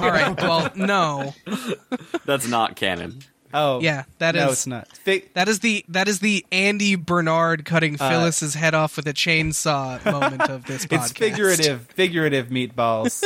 right. 0.00 0.34
Well, 0.40 0.70
no. 0.74 1.34
That's 2.24 2.48
not 2.48 2.74
canon. 2.74 3.20
Oh, 3.58 3.80
Yeah, 3.80 4.04
that 4.18 4.36
is. 4.36 4.42
no, 4.44 4.50
it's 4.52 4.66
not. 4.66 4.88
Fi- 4.98 5.24
That 5.34 5.48
is 5.48 5.60
the 5.60 5.84
that 5.88 6.08
is 6.08 6.20
the 6.20 6.44
Andy 6.52 6.94
Bernard 6.94 7.64
cutting 7.64 7.96
Phyllis's 7.96 8.54
head 8.54 8.74
off 8.74 8.96
with 8.96 9.06
a 9.08 9.12
chainsaw 9.12 10.04
moment 10.04 10.42
of 10.50 10.64
this 10.66 10.84
podcast. 10.86 11.04
it's 11.04 11.12
figurative, 11.12 11.86
figurative 11.94 12.48
meatballs. 12.48 13.24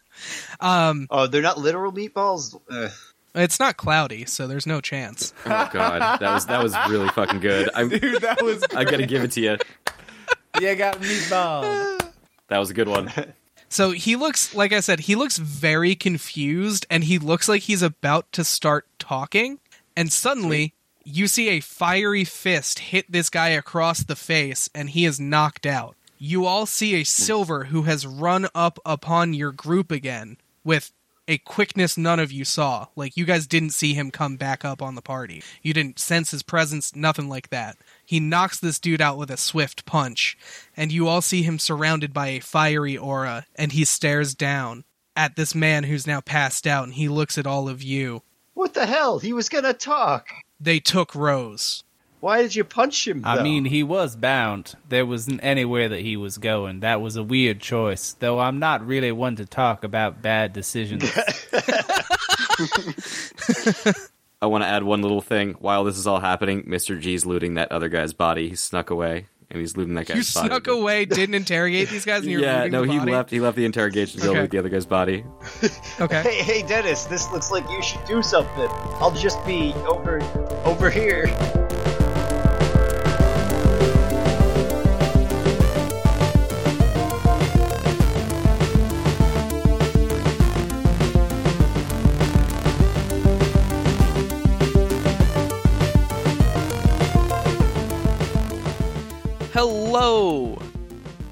um, 0.60 1.06
oh, 1.10 1.26
they're 1.26 1.42
not 1.42 1.58
literal 1.58 1.92
meatballs. 1.92 2.58
Ugh. 2.70 2.90
It's 3.36 3.58
not 3.58 3.76
cloudy, 3.76 4.26
so 4.26 4.46
there's 4.46 4.66
no 4.66 4.80
chance. 4.80 5.34
Oh 5.44 5.68
god, 5.72 6.20
that 6.20 6.32
was 6.32 6.46
that 6.46 6.62
was 6.62 6.74
really 6.88 7.08
fucking 7.08 7.40
good. 7.40 7.68
I'm, 7.74 7.88
Dude, 7.88 8.22
that 8.22 8.40
was. 8.42 8.62
I 8.76 8.84
gotta 8.84 9.06
give 9.06 9.24
it 9.24 9.32
to 9.32 9.40
you. 9.40 9.56
You 10.60 10.76
got 10.76 11.00
meatballs. 11.00 12.10
That 12.48 12.58
was 12.58 12.70
a 12.70 12.74
good 12.74 12.88
one. 12.88 13.10
So 13.70 13.90
he 13.90 14.14
looks, 14.14 14.54
like 14.54 14.72
I 14.72 14.78
said, 14.78 15.00
he 15.00 15.16
looks 15.16 15.36
very 15.36 15.96
confused 15.96 16.86
and 16.90 17.02
he 17.02 17.18
looks 17.18 17.48
like 17.48 17.62
he's 17.62 17.82
about 17.82 18.30
to 18.30 18.44
start 18.44 18.86
talking. 19.00 19.58
And 19.96 20.12
suddenly, 20.12 20.74
you 21.04 21.26
see 21.26 21.50
a 21.50 21.60
fiery 21.60 22.24
fist 22.24 22.78
hit 22.78 23.10
this 23.10 23.30
guy 23.30 23.50
across 23.50 24.02
the 24.02 24.16
face 24.16 24.70
and 24.74 24.90
he 24.90 25.04
is 25.04 25.20
knocked 25.20 25.66
out. 25.66 25.96
You 26.18 26.46
all 26.46 26.66
see 26.66 26.94
a 26.94 27.00
hmm. 27.00 27.04
silver 27.04 27.64
who 27.64 27.82
has 27.82 28.06
run 28.06 28.48
up 28.54 28.78
upon 28.84 29.34
your 29.34 29.52
group 29.52 29.90
again 29.90 30.38
with 30.64 30.92
a 31.26 31.38
quickness 31.38 31.96
none 31.96 32.20
of 32.20 32.32
you 32.32 32.44
saw. 32.44 32.86
Like, 32.96 33.16
you 33.16 33.24
guys 33.24 33.46
didn't 33.46 33.70
see 33.70 33.94
him 33.94 34.10
come 34.10 34.36
back 34.36 34.64
up 34.64 34.82
on 34.82 34.94
the 34.94 35.02
party. 35.02 35.42
You 35.62 35.72
didn't 35.72 35.98
sense 35.98 36.30
his 36.30 36.42
presence, 36.42 36.94
nothing 36.94 37.28
like 37.28 37.50
that. 37.50 37.76
He 38.04 38.20
knocks 38.20 38.58
this 38.58 38.78
dude 38.78 39.00
out 39.00 39.16
with 39.16 39.30
a 39.30 39.36
swift 39.36 39.86
punch, 39.86 40.36
and 40.76 40.92
you 40.92 41.08
all 41.08 41.22
see 41.22 41.42
him 41.42 41.58
surrounded 41.58 42.12
by 42.12 42.28
a 42.28 42.40
fiery 42.40 42.96
aura, 42.96 43.46
and 43.56 43.72
he 43.72 43.84
stares 43.84 44.34
down 44.34 44.84
at 45.16 45.36
this 45.36 45.54
man 45.54 45.84
who's 45.84 46.06
now 46.06 46.20
passed 46.20 46.66
out, 46.66 46.84
and 46.84 46.94
he 46.94 47.08
looks 47.08 47.38
at 47.38 47.46
all 47.46 47.68
of 47.68 47.82
you. 47.82 48.22
What 48.54 48.74
the 48.74 48.86
hell? 48.86 49.18
He 49.18 49.32
was 49.32 49.48
gonna 49.48 49.74
talk. 49.74 50.28
They 50.60 50.80
took 50.80 51.14
Rose. 51.14 51.84
Why 52.20 52.40
did 52.40 52.54
you 52.54 52.64
punch 52.64 53.06
him? 53.06 53.20
I 53.26 53.42
mean, 53.42 53.66
he 53.66 53.82
was 53.82 54.16
bound. 54.16 54.76
There 54.88 55.04
wasn't 55.04 55.44
anywhere 55.44 55.90
that 55.90 56.00
he 56.00 56.16
was 56.16 56.38
going. 56.38 56.80
That 56.80 57.02
was 57.02 57.16
a 57.16 57.22
weird 57.22 57.60
choice, 57.60 58.14
though 58.14 58.38
I'm 58.40 58.58
not 58.58 58.86
really 58.86 59.12
one 59.12 59.36
to 59.36 59.44
talk 59.44 59.84
about 59.84 60.22
bad 60.22 60.54
decisions. 60.54 61.04
I 64.40 64.46
want 64.46 64.64
to 64.64 64.68
add 64.68 64.84
one 64.84 65.02
little 65.02 65.20
thing. 65.20 65.52
While 65.58 65.84
this 65.84 65.98
is 65.98 66.06
all 66.06 66.20
happening, 66.20 66.62
Mr. 66.64 66.98
G's 66.98 67.26
looting 67.26 67.54
that 67.54 67.72
other 67.72 67.88
guy's 67.88 68.12
body. 68.14 68.50
He 68.50 68.56
snuck 68.56 68.90
away, 68.90 69.26
and 69.50 69.60
he's 69.60 69.76
looting 69.76 69.94
that 69.94 70.06
guy's 70.06 70.16
You 70.34 70.40
body. 70.40 70.48
snuck 70.48 70.66
away, 70.68 71.04
didn't 71.04 71.34
interrogate 71.34 71.88
these 71.88 72.04
guys, 72.04 72.22
and 72.22 72.30
you're 72.30 72.40
Yeah, 72.42 72.66
no, 72.66 72.84
the 72.84 72.92
he 72.92 73.00
left. 73.00 73.30
He 73.30 73.40
left 73.40 73.56
the 73.56 73.64
interrogation 73.64 74.20
to 74.20 74.26
go 74.26 74.32
Okay. 74.32 74.40
loot 74.42 74.50
the 74.50 74.58
other 74.58 74.68
guy's 74.68 74.86
body. 74.86 75.24
Okay. 76.00 76.22
Hey, 76.22 76.42
hey, 76.42 76.62
Dennis, 76.66 77.04
this 77.04 77.30
looks 77.30 77.50
like 77.52 77.68
you 77.70 77.80
should 77.82 78.04
do 78.04 78.20
something. 78.22 78.68
I'll 79.00 79.12
just 79.14 79.44
be 79.46 79.72
over, 79.86 80.20
over 80.64 80.90
here. 80.90 81.26
Hello, 99.54 100.58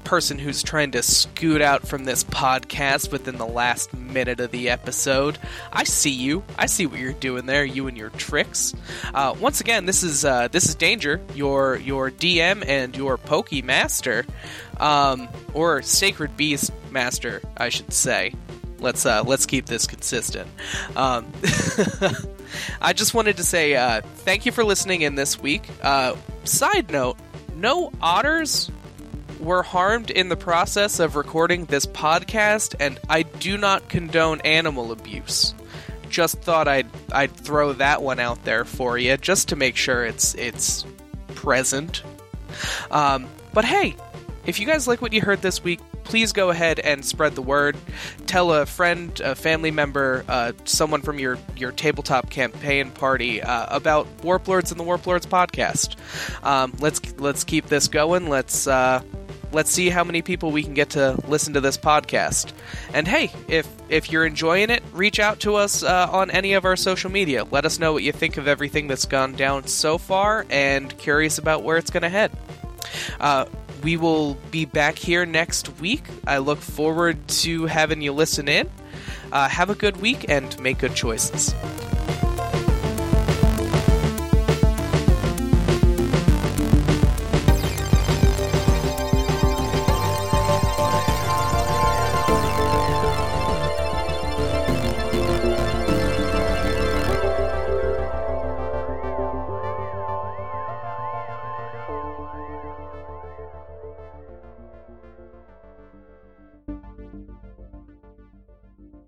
person 0.05 0.39
who's 0.39 0.63
trying 0.63 0.91
to 0.91 1.03
scoot 1.03 1.61
out 1.61 1.85
from 1.85 2.05
this 2.05 2.23
podcast 2.23 3.11
within 3.11 3.37
the 3.37 3.45
last 3.45 3.93
minute 3.93 4.39
of 4.39 4.49
the 4.51 4.69
episode. 4.69 5.37
I 5.73 5.83
see 5.83 6.11
you. 6.11 6.41
I 6.57 6.67
see 6.67 6.85
what 6.85 7.01
you're 7.01 7.11
doing 7.11 7.47
there. 7.47 7.65
You 7.65 7.89
and 7.89 7.97
your 7.97 8.11
tricks. 8.11 8.73
Uh, 9.13 9.35
once 9.41 9.59
again, 9.59 9.85
this 9.85 10.03
is 10.03 10.23
uh, 10.23 10.47
this 10.47 10.69
is 10.69 10.75
Danger, 10.75 11.19
your 11.35 11.75
your 11.75 12.11
DM 12.11 12.65
and 12.65 12.95
your 12.95 13.17
Pokey 13.17 13.61
Master, 13.61 14.25
um, 14.79 15.27
or 15.53 15.81
Sacred 15.81 16.37
Beast 16.37 16.71
Master, 16.91 17.41
I 17.57 17.67
should 17.67 17.91
say. 17.91 18.33
Let's 18.79 19.05
uh, 19.05 19.23
let's 19.25 19.45
keep 19.45 19.65
this 19.65 19.85
consistent. 19.85 20.47
Um, 20.95 21.29
I 22.81 22.93
just 22.93 23.13
wanted 23.13 23.35
to 23.35 23.43
say 23.43 23.75
uh, 23.75 23.99
thank 23.99 24.45
you 24.45 24.53
for 24.53 24.63
listening 24.63 25.01
in 25.01 25.15
this 25.15 25.37
week. 25.37 25.67
Uh, 25.81 26.15
side 26.45 26.89
note: 26.89 27.17
no 27.63 27.93
otters 28.01 28.69
were 29.39 29.63
harmed 29.63 30.11
in 30.11 30.27
the 30.27 30.35
process 30.35 30.99
of 30.99 31.15
recording 31.15 31.63
this 31.65 31.85
podcast, 31.85 32.75
and 32.79 32.99
I 33.09 33.23
do 33.23 33.57
not 33.57 33.87
condone 33.87 34.41
animal 34.41 34.91
abuse. 34.91 35.55
Just 36.09 36.39
thought 36.41 36.67
I'd 36.67 36.87
I'd 37.11 37.31
throw 37.31 37.73
that 37.73 38.03
one 38.03 38.19
out 38.19 38.43
there 38.43 38.65
for 38.65 38.97
you, 38.97 39.15
just 39.17 39.47
to 39.49 39.55
make 39.55 39.77
sure 39.77 40.05
it's 40.05 40.35
it's 40.35 40.85
present. 41.35 42.03
Um, 42.91 43.27
but 43.53 43.65
hey, 43.65 43.95
if 44.45 44.59
you 44.59 44.67
guys 44.67 44.87
like 44.87 45.01
what 45.01 45.13
you 45.13 45.21
heard 45.21 45.41
this 45.41 45.63
week, 45.63 45.79
please 46.03 46.31
go 46.31 46.49
ahead 46.49 46.79
and 46.79 47.03
spread 47.03 47.35
the 47.35 47.41
word. 47.41 47.77
Tell 48.25 48.53
a 48.53 48.65
friend, 48.65 49.19
a 49.21 49.35
family 49.35 49.71
member, 49.71 50.23
uh, 50.27 50.53
someone 50.65 51.01
from 51.01 51.19
your, 51.19 51.37
your 51.57 51.71
tabletop 51.71 52.29
campaign 52.29 52.91
party 52.91 53.41
uh, 53.41 53.75
about 53.75 54.07
Warplords 54.17 54.71
and 54.71 54.79
the 54.79 54.83
Warplords 54.83 55.27
podcast. 55.27 55.95
Um, 56.45 56.73
let's 56.79 57.01
let's 57.19 57.43
keep 57.43 57.67
this 57.67 57.87
going. 57.87 58.29
Let's 58.29 58.67
uh, 58.67 59.01
let's 59.53 59.71
see 59.71 59.89
how 59.89 60.03
many 60.03 60.21
people 60.21 60.51
we 60.51 60.63
can 60.63 60.73
get 60.73 60.91
to 60.91 61.17
listen 61.27 61.53
to 61.53 61.61
this 61.61 61.77
podcast. 61.77 62.51
And 62.93 63.07
hey, 63.07 63.31
if 63.47 63.67
if 63.89 64.11
you're 64.11 64.25
enjoying 64.25 64.69
it, 64.69 64.83
reach 64.91 65.19
out 65.19 65.39
to 65.41 65.55
us 65.55 65.83
uh, 65.83 66.09
on 66.11 66.31
any 66.31 66.53
of 66.53 66.65
our 66.65 66.75
social 66.75 67.11
media. 67.11 67.45
Let 67.45 67.65
us 67.65 67.79
know 67.79 67.93
what 67.93 68.03
you 68.03 68.11
think 68.11 68.37
of 68.37 68.47
everything 68.47 68.87
that's 68.87 69.05
gone 69.05 69.33
down 69.33 69.67
so 69.67 69.97
far, 69.97 70.45
and 70.49 70.95
curious 70.97 71.37
about 71.37 71.63
where 71.63 71.77
it's 71.77 71.91
going 71.91 72.03
to 72.03 72.09
head. 72.09 72.31
Uh, 73.19 73.45
we 73.83 73.97
will 73.97 74.35
be 74.49 74.65
back 74.65 74.97
here 74.97 75.25
next 75.25 75.79
week. 75.79 76.03
I 76.25 76.37
look 76.37 76.59
forward 76.59 77.27
to 77.43 77.65
having 77.65 78.01
you 78.01 78.13
listen 78.13 78.47
in. 78.47 78.69
Uh, 79.31 79.49
have 79.49 79.69
a 79.69 79.75
good 79.75 79.97
week 79.97 80.25
and 80.29 80.57
make 80.59 80.79
good 80.79 80.95
choices. 80.95 81.53